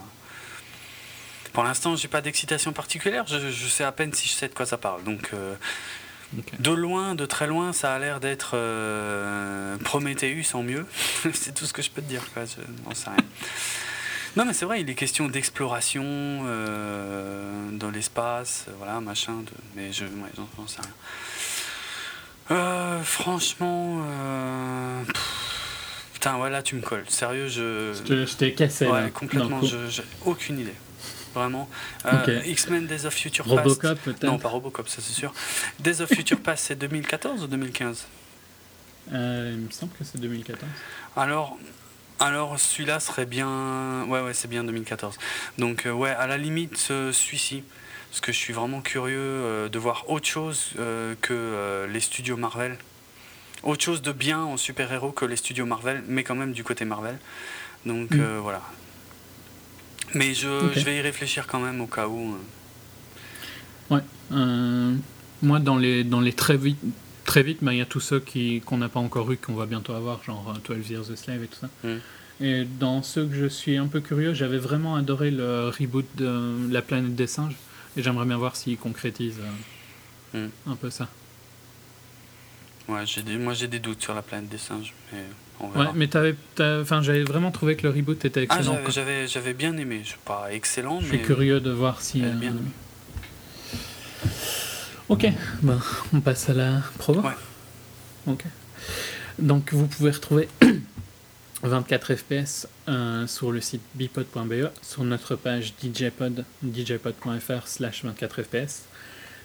Pour 1.54 1.62
l'instant, 1.62 1.94
j'ai 1.94 2.08
pas 2.08 2.20
d'excitation 2.20 2.72
particulière. 2.72 3.24
Je, 3.28 3.68
sais 3.68 3.84
à 3.84 3.92
peine 3.92 4.12
si 4.12 4.26
je 4.26 4.32
sais 4.32 4.48
de 4.48 4.54
quoi 4.54 4.66
ça 4.66 4.76
parle. 4.76 5.04
Donc, 5.04 5.30
euh, 5.32 5.54
de 6.58 6.72
loin, 6.72 7.14
de 7.14 7.26
très 7.26 7.46
loin, 7.46 7.72
ça 7.72 7.94
a 7.94 7.98
l'air 8.00 8.18
d'être 8.18 8.54
euh, 8.54 9.76
Prometheus 9.76 10.52
en 10.54 10.64
mieux. 10.64 10.84
c'est 11.32 11.54
tout 11.54 11.64
ce 11.64 11.72
que 11.72 11.80
je 11.80 11.90
peux 11.90 12.02
te 12.02 12.08
dire. 12.08 12.22
Quoi. 12.34 12.42
Je 12.44 12.56
n'en 12.82 12.92
sais 12.92 13.08
rien. 13.08 13.24
Non, 14.36 14.44
mais 14.44 14.52
c'est 14.52 14.64
vrai, 14.64 14.80
il 14.80 14.90
est 14.90 14.96
question 14.96 15.28
d'exploration 15.28 16.02
euh, 16.04 17.70
dans 17.70 17.92
l'espace, 17.92 18.66
voilà, 18.78 18.98
machin. 18.98 19.34
De... 19.34 19.52
Mais 19.76 19.92
je 19.92 20.06
n'en 20.06 20.66
sais 20.66 20.80
rien. 22.48 23.00
franchement. 23.04 24.04
Putain, 26.14 26.36
voilà, 26.36 26.64
tu 26.64 26.74
me 26.74 26.80
colles. 26.80 27.04
Sérieux, 27.06 27.46
je. 27.46 27.92
Je 28.04 28.34
t'ai 28.34 28.54
cassé. 28.54 28.88
Ouais, 28.88 29.08
complètement. 29.14 29.60
J'ai 29.62 30.02
aucune 30.24 30.58
idée 30.58 30.74
vraiment. 31.34 31.68
Euh, 32.06 32.40
X-Men 32.46 32.86
Days 32.86 33.04
of 33.04 33.14
Future 33.14 33.44
Past. 33.44 33.58
Robocop 33.58 33.98
peut-être 34.00 34.24
Non, 34.24 34.38
pas 34.38 34.48
Robocop, 34.48 34.88
ça 34.88 35.02
c'est 35.02 35.12
sûr. 35.12 35.32
Days 35.80 36.00
of 36.00 36.08
Future 36.08 36.40
Past, 36.40 36.64
c'est 36.68 36.78
2014 36.78 37.42
ou 37.42 37.46
2015 37.46 38.06
euh, 39.12 39.50
Il 39.52 39.60
me 39.60 39.70
semble 39.70 39.92
que 39.92 40.04
c'est 40.04 40.18
2014. 40.18 40.70
Alors, 41.16 41.58
alors 42.20 42.58
celui-là 42.58 43.00
serait 43.00 43.26
bien. 43.26 44.04
Ouais, 44.08 44.20
ouais, 44.20 44.34
c'est 44.34 44.48
bien 44.48 44.64
2014. 44.64 45.18
Donc, 45.58 45.86
euh, 45.86 45.92
ouais, 45.92 46.10
à 46.10 46.26
la 46.26 46.38
limite, 46.38 46.76
celui-ci. 46.76 47.62
Parce 48.10 48.20
que 48.20 48.32
je 48.32 48.38
suis 48.38 48.52
vraiment 48.52 48.80
curieux 48.80 49.68
de 49.68 49.78
voir 49.80 50.08
autre 50.08 50.28
chose 50.28 50.74
que 51.20 51.88
les 51.90 51.98
studios 51.98 52.36
Marvel. 52.36 52.78
Autre 53.64 53.82
chose 53.82 54.02
de 54.02 54.12
bien 54.12 54.38
en 54.38 54.56
super-héros 54.56 55.10
que 55.10 55.24
les 55.24 55.34
studios 55.34 55.66
Marvel, 55.66 56.04
mais 56.06 56.22
quand 56.22 56.36
même 56.36 56.52
du 56.52 56.62
côté 56.62 56.84
Marvel. 56.84 57.18
Donc 57.86 58.12
mm. 58.12 58.38
voilà. 58.38 58.62
Mais 60.14 60.34
je, 60.34 60.48
je, 60.74 60.84
vais 60.84 60.96
y 60.96 61.00
réfléchir 61.00 61.46
quand 61.46 61.60
même 61.60 61.80
au 61.80 61.86
cas 61.86 62.06
où. 62.06 62.36
Ouais. 63.90 64.00
moi, 65.42 65.58
dans 65.58 65.76
les, 65.76 66.04
dans 66.04 66.20
les 66.20 66.32
très 66.32 66.56
vite, 66.56 66.78
très 67.24 67.42
vite, 67.42 67.58
bah, 67.62 67.72
il 67.72 67.78
y 67.78 67.82
a 67.82 67.86
tous 67.86 68.00
ceux 68.00 68.20
qui, 68.20 68.60
qu'on 68.60 68.78
n'a 68.78 68.88
pas 68.88 69.00
encore 69.00 69.30
eu, 69.32 69.36
qu'on 69.36 69.54
va 69.54 69.66
bientôt 69.66 69.92
avoir, 69.92 70.22
genre 70.22 70.54
12 70.64 70.90
Years 70.90 71.10
a 71.10 71.16
Slave 71.16 71.42
et 71.42 71.46
tout 71.48 71.58
ça. 71.60 71.68
Mm. 71.82 71.98
Et 72.40 72.64
dans 72.64 73.02
ceux 73.02 73.26
que 73.26 73.34
je 73.34 73.46
suis 73.46 73.76
un 73.76 73.86
peu 73.86 74.00
curieux, 74.00 74.34
j'avais 74.34 74.58
vraiment 74.58 74.96
adoré 74.96 75.30
le 75.30 75.68
reboot 75.68 76.06
de 76.16 76.68
La 76.70 76.82
planète 76.82 77.14
des 77.14 77.26
singes. 77.26 77.56
Et 77.96 78.02
j'aimerais 78.02 78.26
bien 78.26 78.36
voir 78.36 78.56
s'ils 78.56 78.76
concrétisent 78.76 79.40
euh, 80.34 80.46
mm. 80.46 80.70
un 80.72 80.76
peu 80.76 80.90
ça. 80.90 81.08
Ouais, 82.88 83.06
j'ai 83.06 83.22
des, 83.22 83.38
moi 83.38 83.54
j'ai 83.54 83.68
des 83.68 83.78
doutes 83.78 84.02
sur 84.02 84.14
La 84.14 84.22
planète 84.22 84.48
des 84.48 84.58
singes. 84.58 84.92
Mais 85.12 85.24
Ouais, 85.60 85.86
mais 85.94 86.08
t'avais, 86.08 86.34
enfin, 86.60 87.02
j'avais 87.02 87.22
vraiment 87.22 87.50
trouvé 87.50 87.76
que 87.76 87.86
le 87.86 87.94
reboot 87.94 88.24
était 88.24 88.40
ah, 88.40 88.56
excellent. 88.56 88.78
Ah, 88.84 88.90
j'avais, 88.90 89.26
j'avais, 89.26 89.54
bien 89.54 89.76
aimé. 89.76 90.02
Je 90.04 90.14
pas 90.24 90.48
excellent, 90.50 91.00
je 91.00 91.06
mais. 91.06 91.12
Je 91.12 91.16
suis 91.16 91.26
curieux 91.26 91.60
de 91.60 91.70
voir 91.70 92.00
si. 92.00 92.22
Euh, 92.24 92.32
bien 92.32 92.54
Ok, 95.08 95.26
ben, 95.62 95.80
on 96.14 96.20
passe 96.20 96.48
à 96.48 96.54
la 96.54 96.82
promo. 96.98 97.20
Ouais. 97.20 97.34
Ok. 98.26 98.44
Donc 99.38 99.72
vous 99.72 99.86
pouvez 99.86 100.10
retrouver 100.10 100.48
24 101.62 102.14
FPS 102.14 102.68
euh, 102.88 103.26
sur 103.26 103.52
le 103.52 103.60
site 103.60 103.82
bipod.be, 103.94 104.70
sur 104.82 105.04
notre 105.04 105.36
page 105.36 105.74
djpod, 105.82 106.44
djpod.fr 106.62 107.66
slash 107.66 108.04
24 108.04 108.42
FPS, 108.42 108.82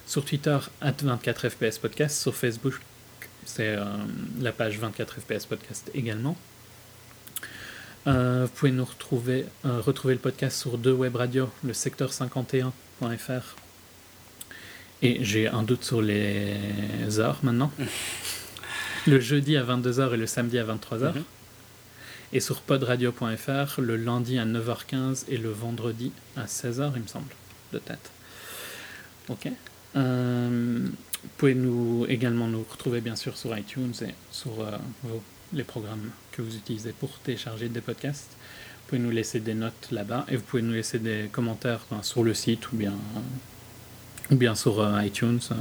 sur 0.06 0.24
Twitter 0.24 0.58
at 0.82 0.96
24 1.02 1.50
FPS 1.50 1.78
podcast, 1.78 2.22
sur 2.22 2.36
Facebook 2.36 2.80
c'est 3.46 3.76
euh, 3.76 3.86
la 4.40 4.52
page 4.52 4.80
24 4.80 5.20
FPS 5.22 5.46
podcast 5.46 5.92
également. 5.94 6.38
Euh, 8.08 8.46
vous 8.46 8.52
pouvez 8.52 8.72
nous 8.72 8.86
retrouver, 8.86 9.46
retrouver 9.64 10.14
le 10.14 10.20
podcast 10.20 10.58
sur 10.58 10.78
deux 10.78 10.94
web 10.94 11.16
radios, 11.16 11.50
le 11.64 11.74
secteur 11.74 12.12
51.fr 12.12 13.56
et 15.02 15.24
j'ai 15.24 15.48
un 15.48 15.64
doute 15.64 15.84
sur 15.84 16.02
les 16.02 17.20
heures 17.20 17.40
maintenant. 17.44 17.72
le 19.08 19.20
jeudi 19.20 19.58
à 19.58 19.64
22h 19.64 20.14
et 20.14 20.18
le 20.18 20.28
samedi 20.28 20.60
à 20.60 20.66
23h. 20.66 21.16
Mhm. 21.16 21.24
Et 22.32 22.40
sur 22.40 22.62
podradio.fr, 22.62 23.82
le 23.82 23.96
lundi 23.96 24.38
à 24.38 24.46
9h15 24.46 25.26
et 25.30 25.38
le 25.38 25.50
vendredi 25.50 26.12
à 26.38 26.46
16h, 26.46 26.92
il 26.96 27.02
me 27.02 27.08
semble, 27.08 27.34
de 27.74 27.80
tête. 27.80 28.12
Ok. 29.30 29.50
Euh, 29.96 30.88
vous 31.24 31.30
pouvez 31.38 31.56
nous, 31.56 32.06
également 32.08 32.48
nous 32.48 32.66
retrouver 32.70 33.02
bien 33.02 33.16
sûr 33.16 33.38
sur 33.38 33.58
iTunes 33.58 33.94
et 34.02 34.14
sur 34.32 34.62
euh, 34.62 34.78
les 35.54 35.64
programmes 35.64 36.12
que 36.32 36.42
vous 36.42 36.56
utilisez 36.56 36.94
pour 36.94 37.10
télécharger 37.20 37.70
des 37.70 37.82
podcasts. 37.82 38.32
Vous 38.32 38.96
pouvez 38.96 39.02
nous 39.02 39.12
laisser 39.12 39.40
des 39.40 39.54
notes 39.54 39.90
là-bas 39.92 40.26
et 40.30 40.36
vous 40.36 40.44
pouvez 40.44 40.62
nous 40.62 40.74
laisser 40.74 41.00
des 41.00 41.30
commentaires 41.32 41.82
sur 42.02 42.24
le 42.24 42.34
site 42.34 42.72
ou 42.72 42.76
bien 42.76 42.94
ou 44.32 44.36
bien 44.36 44.56
sur 44.56 44.80
euh, 44.80 45.04
iTunes, 45.04 45.40
euh, 45.52 45.56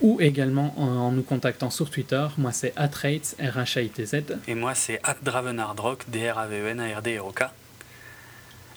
ou 0.00 0.20
également 0.20 0.78
en, 0.78 1.12
nous 1.12 1.22
contactant 1.22 1.70
sur 1.70 1.90
Twitter. 1.90 2.26
Moi, 2.36 2.52
c'est 2.52 2.72
atrates, 2.76 3.36
r 3.38 3.58
h 3.58 3.82
i 3.82 3.88
t 3.88 4.04
z 4.04 4.22
Et 4.46 4.54
moi, 4.54 4.74
c'est 4.74 5.00
dravenardrock, 5.22 6.04
D-R-A-V-E-N-A-R-D-R-O-K. 6.08 7.44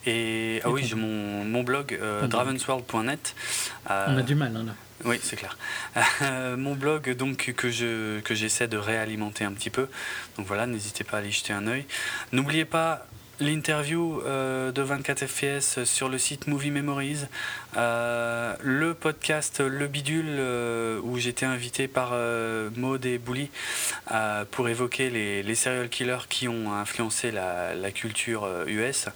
Et 0.06 0.62
ah 0.64 0.70
oui, 0.70 0.86
j'ai 0.86 0.96
mon, 0.96 1.44
mon 1.44 1.64
blog 1.64 1.98
euh, 2.02 2.28
dravensworld.net. 2.28 3.36
On 3.90 4.18
a 4.18 4.22
du 4.22 4.36
mal, 4.36 4.56
hein, 4.56 4.64
là. 4.68 4.74
Oui, 5.06 5.20
c'est 5.22 5.36
clair. 5.36 5.58
mon 6.58 6.76
blog 6.76 7.16
donc 7.16 7.54
que 7.56 7.70
je 7.70 8.20
que 8.22 8.34
j'essaie 8.34 8.68
de 8.68 8.78
réalimenter 8.78 9.44
un 9.44 9.54
petit 9.54 9.70
peu. 9.70 9.88
Donc 10.38 10.48
voilà, 10.48 10.66
n'hésitez 10.66 11.04
pas 11.04 11.18
à 11.18 11.20
aller 11.20 11.32
jeter 11.32 11.54
un 11.54 11.68
œil. 11.68 11.86
N'oubliez 12.32 12.66
pas 12.66 13.06
l'interview 13.40 14.22
euh, 14.26 14.72
de 14.72 14.82
24 14.82 15.26
FPS 15.26 15.84
sur 15.84 16.10
le 16.10 16.18
site 16.18 16.48
Movie 16.48 16.72
Memories, 16.72 17.26
euh, 17.76 18.56
le 18.62 18.94
podcast 18.94 19.60
Le 19.60 19.88
Bidule 19.88 20.26
euh, 20.30 21.00
où 21.04 21.18
j'étais 21.18 21.46
invité 21.46 21.88
par 21.88 22.16
Maud 22.76 23.06
et 23.06 23.18
Bouli 23.18 23.50
pour 24.52 24.70
évoquer 24.70 25.10
les, 25.10 25.44
les, 25.44 25.56
serial 25.56 25.90
killers 25.90 26.28
qui 26.30 26.48
ont 26.48 26.74
influencé 26.74 27.32
la, 27.32 27.76
la 27.76 27.92
culture 27.92 28.48
US. 28.68 29.08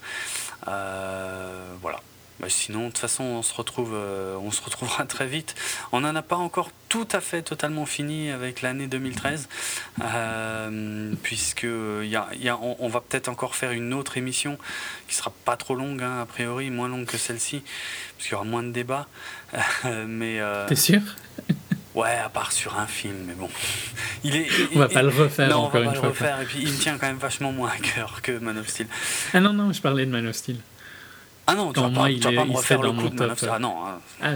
voilà. 0.64 2.00
Bah, 2.42 2.48
sinon, 2.50 2.80
de 2.80 2.86
toute 2.86 2.98
façon, 2.98 3.22
on 3.22 3.42
se, 3.42 3.54
retrouve, 3.54 3.92
euh, 3.94 4.36
on 4.42 4.50
se 4.50 4.60
retrouvera 4.60 5.04
très 5.06 5.28
vite. 5.28 5.54
On 5.92 6.00
n'en 6.00 6.16
a 6.16 6.22
pas 6.22 6.34
encore 6.34 6.70
tout 6.88 7.06
à 7.12 7.20
fait 7.20 7.42
totalement 7.42 7.86
fini 7.86 8.30
avec 8.32 8.62
l'année 8.62 8.88
2013, 8.88 9.48
euh, 10.02 11.12
puisque 11.22 11.62
y 11.62 12.16
a, 12.16 12.26
y 12.34 12.48
a, 12.48 12.58
on, 12.58 12.88
va 12.88 13.00
peut-être 13.00 13.28
encore 13.28 13.54
faire 13.54 13.70
une 13.70 13.94
autre 13.94 14.18
émission 14.18 14.58
qui 15.06 15.14
sera 15.14 15.32
pas 15.44 15.56
trop 15.56 15.76
longue, 15.76 16.02
hein, 16.02 16.20
a 16.20 16.26
priori, 16.26 16.68
moins 16.70 16.88
longue 16.88 17.06
que 17.06 17.16
celle-ci, 17.16 17.62
parce 18.16 18.24
qu'il 18.26 18.32
y 18.32 18.34
aura 18.34 18.44
moins 18.44 18.64
de 18.64 18.72
débats. 18.72 19.06
mais 19.84 20.40
euh, 20.40 20.66
T'es 20.66 20.74
sûr? 20.74 21.00
Ouais, 21.94 22.16
à 22.24 22.28
part 22.28 22.50
sur 22.50 22.76
un 22.76 22.86
film, 22.86 23.18
mais 23.24 23.34
bon. 23.34 23.50
Il 24.24 24.34
est, 24.34 24.48
on 24.74 24.80
va 24.80 24.88
pas 24.88 25.02
le 25.02 25.10
refaire 25.10 25.48
non, 25.50 25.58
encore 25.58 25.80
on 25.80 25.84
va 25.84 25.92
pas 25.92 26.00
le 26.00 26.08
refaire, 26.08 26.40
et 26.40 26.44
puis 26.46 26.58
il 26.60 26.72
me 26.72 26.78
tient 26.78 26.98
quand 26.98 27.06
même 27.06 27.18
vachement 27.18 27.52
moins 27.52 27.70
à 27.70 27.78
cœur 27.78 28.20
que 28.20 28.36
Man 28.38 28.58
of 28.58 28.66
Steel. 28.66 28.88
Ah 29.32 29.38
non, 29.38 29.52
non, 29.52 29.72
je 29.72 29.80
parlais 29.80 30.06
de 30.06 30.10
Man 30.10 30.26
of 30.26 30.34
Steel. 30.34 30.56
Ah 31.52 31.54
non, 31.54 31.72
tu 31.72 31.80
vas 31.80 31.90
pas, 31.90 32.08
tu 32.08 32.18
vas 32.18 32.32
pas 32.32 32.44
me 32.44 32.52
refaire 32.52 32.82
le 32.82 32.92
coup 32.92 33.08
de 33.08 33.48
Ah 33.48 33.58
non, 33.58 33.86
hein. 33.86 34.00
ah. 34.22 34.30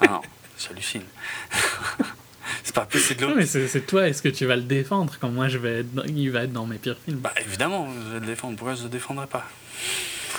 ah 0.00 0.06
non, 0.06 0.20
j'hallucine. 0.58 1.02
c'est 2.64 2.74
pas 2.74 2.84
plus, 2.84 3.16
de 3.16 3.24
Non, 3.24 3.34
mais 3.36 3.46
c'est 3.46 3.86
toi, 3.86 4.08
est-ce 4.08 4.22
que 4.22 4.28
tu 4.28 4.46
vas 4.46 4.56
le 4.56 4.62
défendre 4.62 5.14
quand 5.20 5.28
moi 5.28 5.48
je 5.48 5.58
vais 5.58 5.80
être 5.80 6.06
il 6.08 6.30
va 6.30 6.44
être 6.44 6.52
dans 6.52 6.66
mes 6.66 6.78
pires 6.78 6.98
films? 7.04 7.18
Bah 7.18 7.32
évidemment, 7.40 7.88
je 7.92 8.14
vais 8.14 8.20
le 8.20 8.26
défendre. 8.26 8.56
Pourquoi 8.56 8.74
je 8.74 8.82
le 8.82 8.88
défendrai 8.88 9.26
pas? 9.26 9.44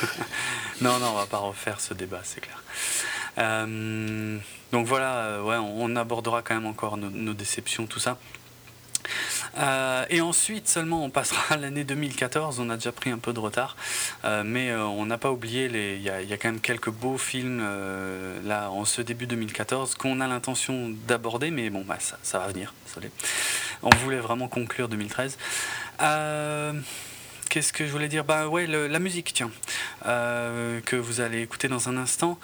Non, 0.81 0.99
non, 0.99 1.11
on 1.13 1.17
va 1.17 1.27
pas 1.27 1.38
refaire 1.38 1.80
ce 1.80 1.93
débat, 1.93 2.19
c'est 2.23 2.41
clair. 2.41 2.61
Euh, 3.38 4.38
donc 4.73 4.85
voilà, 4.85 5.13
euh, 5.17 5.41
ouais, 5.41 5.55
on, 5.55 5.95
abordera 5.95 6.41
quand 6.41 6.55
même 6.55 6.65
encore 6.65 6.97
nos 6.97 7.34
déceptions, 7.34 7.85
tout 7.85 7.99
ça. 7.99 8.17
Euh, 9.57 10.05
et 10.09 10.21
ensuite 10.21 10.67
seulement 10.67 11.03
on 11.03 11.09
passera 11.09 11.55
à 11.55 11.57
l'année 11.57 11.84
2014, 11.84 12.59
on 12.59 12.69
a 12.69 12.75
déjà 12.75 12.91
pris 12.91 13.11
un 13.11 13.19
peu 13.19 13.34
de 13.34 13.39
retard, 13.39 13.75
euh, 14.25 14.43
mais 14.43 14.71
euh, 14.71 14.84
on 14.84 15.05
n'a 15.05 15.17
pas 15.17 15.31
oublié, 15.31 15.65
il 15.65 16.01
y, 16.01 16.09
a 16.09 16.38
quand 16.38 16.49
même 16.49 16.59
quelques 16.59 16.89
beaux 16.89 17.17
films 17.17 17.63
là 18.45 18.69
en 18.71 18.85
ce 18.85 19.01
début 19.01 19.27
2014 19.27 19.95
qu'on 19.95 20.21
a 20.21 20.27
l'intention 20.27 20.89
d'aborder, 21.07 21.51
mais 21.51 21.69
bon 21.69 21.84
bah, 21.85 21.97
ça, 21.99 22.17
ça 22.23 22.39
va 22.39 22.47
venir, 22.47 22.73
désolé. 22.88 23.11
On 23.84 23.89
voulait 23.97 24.19
vraiment 24.19 24.47
conclure 24.47 24.88
2013. 24.89 25.38
Qu'est-ce 27.49 27.73
que 27.73 27.85
je 27.85 27.91
voulais 27.91 28.07
dire? 28.07 28.23
Bah 28.23 28.47
ouais, 28.47 28.65
la 28.65 28.99
musique, 28.99 29.31
tiens, 29.34 29.51
que 30.03 30.95
vous 30.95 31.21
allez 31.21 31.41
écouter 31.41 31.67
dans 31.67 31.89
un 31.89 31.97
instant. 31.97 32.39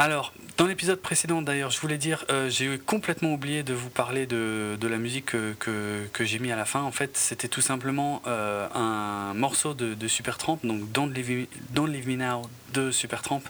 Alors, 0.00 0.32
dans 0.58 0.68
l'épisode 0.68 1.00
précédent 1.00 1.42
d'ailleurs, 1.42 1.70
je 1.72 1.80
voulais 1.80 1.98
dire, 1.98 2.24
euh, 2.30 2.48
j'ai 2.48 2.78
complètement 2.78 3.32
oublié 3.32 3.64
de 3.64 3.74
vous 3.74 3.90
parler 3.90 4.26
de, 4.26 4.78
la 4.80 4.96
musique 4.96 5.26
que, 5.26 6.06
j'ai 6.20 6.38
mis 6.38 6.52
à 6.52 6.56
la 6.56 6.64
fin. 6.64 6.82
En 6.82 6.92
fait, 6.92 7.16
c'était 7.16 7.48
tout 7.48 7.60
simplement 7.60 8.22
euh, 8.28 8.68
un 8.76 9.34
morceau 9.34 9.74
de, 9.74 10.06
Supertramp, 10.06 10.60
donc 10.62 10.92
Don't 10.92 11.12
Leave, 11.12 11.48
Don't 11.70 11.90
Me 11.90 12.14
Now 12.14 12.42
de 12.74 12.92
Supertramp, 12.92 13.42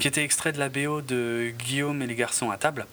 qui 0.00 0.08
était 0.08 0.24
extrait 0.24 0.50
de 0.50 0.58
la 0.58 0.68
BO 0.68 1.00
de 1.00 1.52
Guillaume 1.56 2.02
et 2.02 2.08
les 2.08 2.16
garçons 2.16 2.50
à 2.50 2.58
table. 2.58 2.86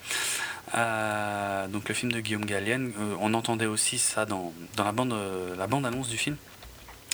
Euh, 0.76 1.68
donc 1.70 1.90
le 1.90 1.96
film 1.96 2.12
de 2.12 2.20
Guillaume 2.20 2.46
Gallienne, 2.46 2.94
on 3.20 3.34
entendait 3.34 3.66
aussi 3.66 3.98
ça 3.98 4.28
dans, 4.28 4.54
la 4.78 4.92
bande, 4.92 5.16
la 5.58 5.66
bande 5.66 5.88
annonce 5.88 6.08
du 6.08 6.18
film. 6.18 6.38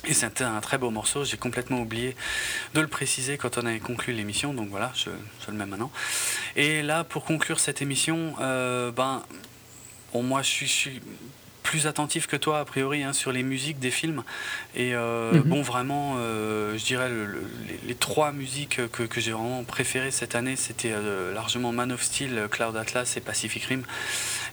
Et 0.06 0.14
c'était 0.14 0.44
un 0.44 0.62
très 0.62 0.78
beau 0.78 0.90
morceau, 0.90 1.26
j'ai 1.26 1.38
complètement 1.38 1.82
oublié 1.82 2.16
de 2.74 2.82
le 2.82 2.88
préciser 2.88 3.38
quand 3.38 3.58
on 3.58 3.66
avait 3.66 3.80
conclu 3.80 4.14
l'émission, 4.14 4.54
donc 4.54 4.70
voilà, 4.70 4.92
je, 4.96 5.10
le 5.50 5.58
mets 5.58 5.66
maintenant. 5.66 5.92
Et 6.56 6.82
là, 6.84 7.04
pour 7.04 7.26
conclure 7.26 7.60
cette 7.60 7.82
émission, 7.82 8.36
euh, 8.40 8.92
ben, 8.92 9.24
bon, 10.14 10.24
moi 10.24 10.44
je 10.44 10.66
suis, 10.66 11.02
plus 11.64 11.86
attentif 11.88 12.28
que 12.28 12.38
toi, 12.38 12.60
a 12.60 12.66
priori, 12.66 13.04
hein, 13.04 13.12
sur 13.12 13.34
les 13.34 13.44
musiques 13.44 13.80
des 13.80 13.92
films. 13.92 14.24
Et 14.74 14.96
euh, 14.96 15.34
mhm. 15.34 15.42
bon, 15.42 15.62
vraiment, 15.62 16.16
euh, 16.18 16.78
je 16.78 16.86
dirais, 16.86 17.10
les, 17.86 17.96
trois 17.96 18.32
musiques 18.32 18.80
que, 18.94 19.04
que 19.04 19.20
j'ai 19.20 19.34
vraiment 19.34 19.66
préférées 19.66 20.12
cette 20.12 20.36
année, 20.36 20.56
c'était 20.56 20.94
largement 21.34 21.74
Man 21.74 21.92
of 21.92 22.02
Steel, 22.02 22.48
Cloud 22.50 22.78
Atlas 22.78 23.18
et 23.18 23.20
Pacific 23.20 23.66
Rim. 23.66 23.84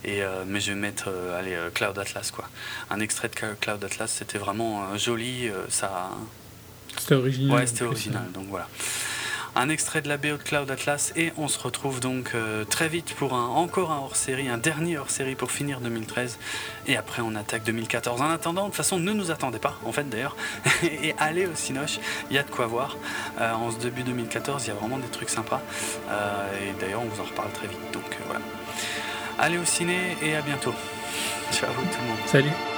Et, 0.05 0.21
mais 0.45 0.59
je 0.59 0.71
vais 0.71 0.77
mettre 0.77 1.09
allez, 1.37 1.57
Cloud 1.73 1.97
Atlas, 1.97 2.31
quoi. 2.31 2.47
Un 2.89 2.99
extrait 2.99 3.27
de 3.27 3.35
Cloud 3.59 3.83
Atlas, 3.83 4.11
c'était 4.11 4.37
vraiment 4.37 4.95
joli. 4.97 5.49
ça... 5.69 6.11
C'était 6.97 7.15
original. 7.15 7.57
Ouais, 7.57 7.67
c'était 7.67 7.83
original, 7.83 8.31
donc 8.33 8.45
voilà. 8.49 8.67
un 9.55 9.69
extrait 9.69 10.01
de 10.01 10.07
la 10.07 10.17
BO 10.17 10.37
de 10.37 10.43
Cloud 10.43 10.69
Atlas 10.69 11.11
et 11.15 11.31
on 11.37 11.47
se 11.47 11.57
retrouve 11.59 11.99
donc 11.99 12.33
très 12.69 12.87
vite 12.87 13.13
pour 13.15 13.33
un, 13.33 13.45
encore 13.47 13.91
un 13.91 13.97
hors-série, 13.97 14.47
un 14.47 14.57
dernier 14.57 14.97
hors-série 14.97 15.35
pour 15.35 15.51
finir 15.51 15.79
2013 15.79 16.37
et 16.87 16.97
après 16.97 17.21
on 17.21 17.35
attaque 17.35 17.63
2014. 17.63 18.21
En 18.21 18.29
attendant, 18.29 18.63
de 18.63 18.67
toute 18.67 18.75
façon, 18.75 18.99
ne 18.99 19.11
nous 19.11 19.31
attendez 19.31 19.59
pas 19.59 19.79
en 19.85 19.91
fait 19.91 20.07
d'ailleurs 20.09 20.35
et 20.83 21.15
allez 21.17 21.45
au 21.47 21.55
Cinoche, 21.55 21.99
il 22.29 22.35
y 22.35 22.39
a 22.39 22.43
de 22.43 22.49
quoi 22.49 22.67
voir. 22.67 22.97
en 23.39 23.71
ce 23.71 23.77
début 23.77 24.03
2014, 24.03 24.65
il 24.65 24.67
y 24.67 24.71
a 24.71 24.75
vraiment 24.75 24.97
des 24.97 25.07
trucs 25.07 25.29
sympas 25.29 25.61
et 26.09 26.79
d'ailleurs 26.79 27.01
on 27.01 27.05
vous 27.07 27.21
en 27.21 27.25
reparle 27.25 27.51
très 27.51 27.67
vite. 27.67 27.79
Donc 27.93 28.03
voilà. 28.27 28.41
Allez 29.37 29.57
au 29.57 29.65
ciné 29.65 30.17
et 30.21 30.35
à 30.35 30.41
bientôt. 30.41 30.73
Ciao 31.51 31.71
tout 31.73 32.01
le 32.01 32.07
monde. 32.07 32.17
Salut. 32.25 32.74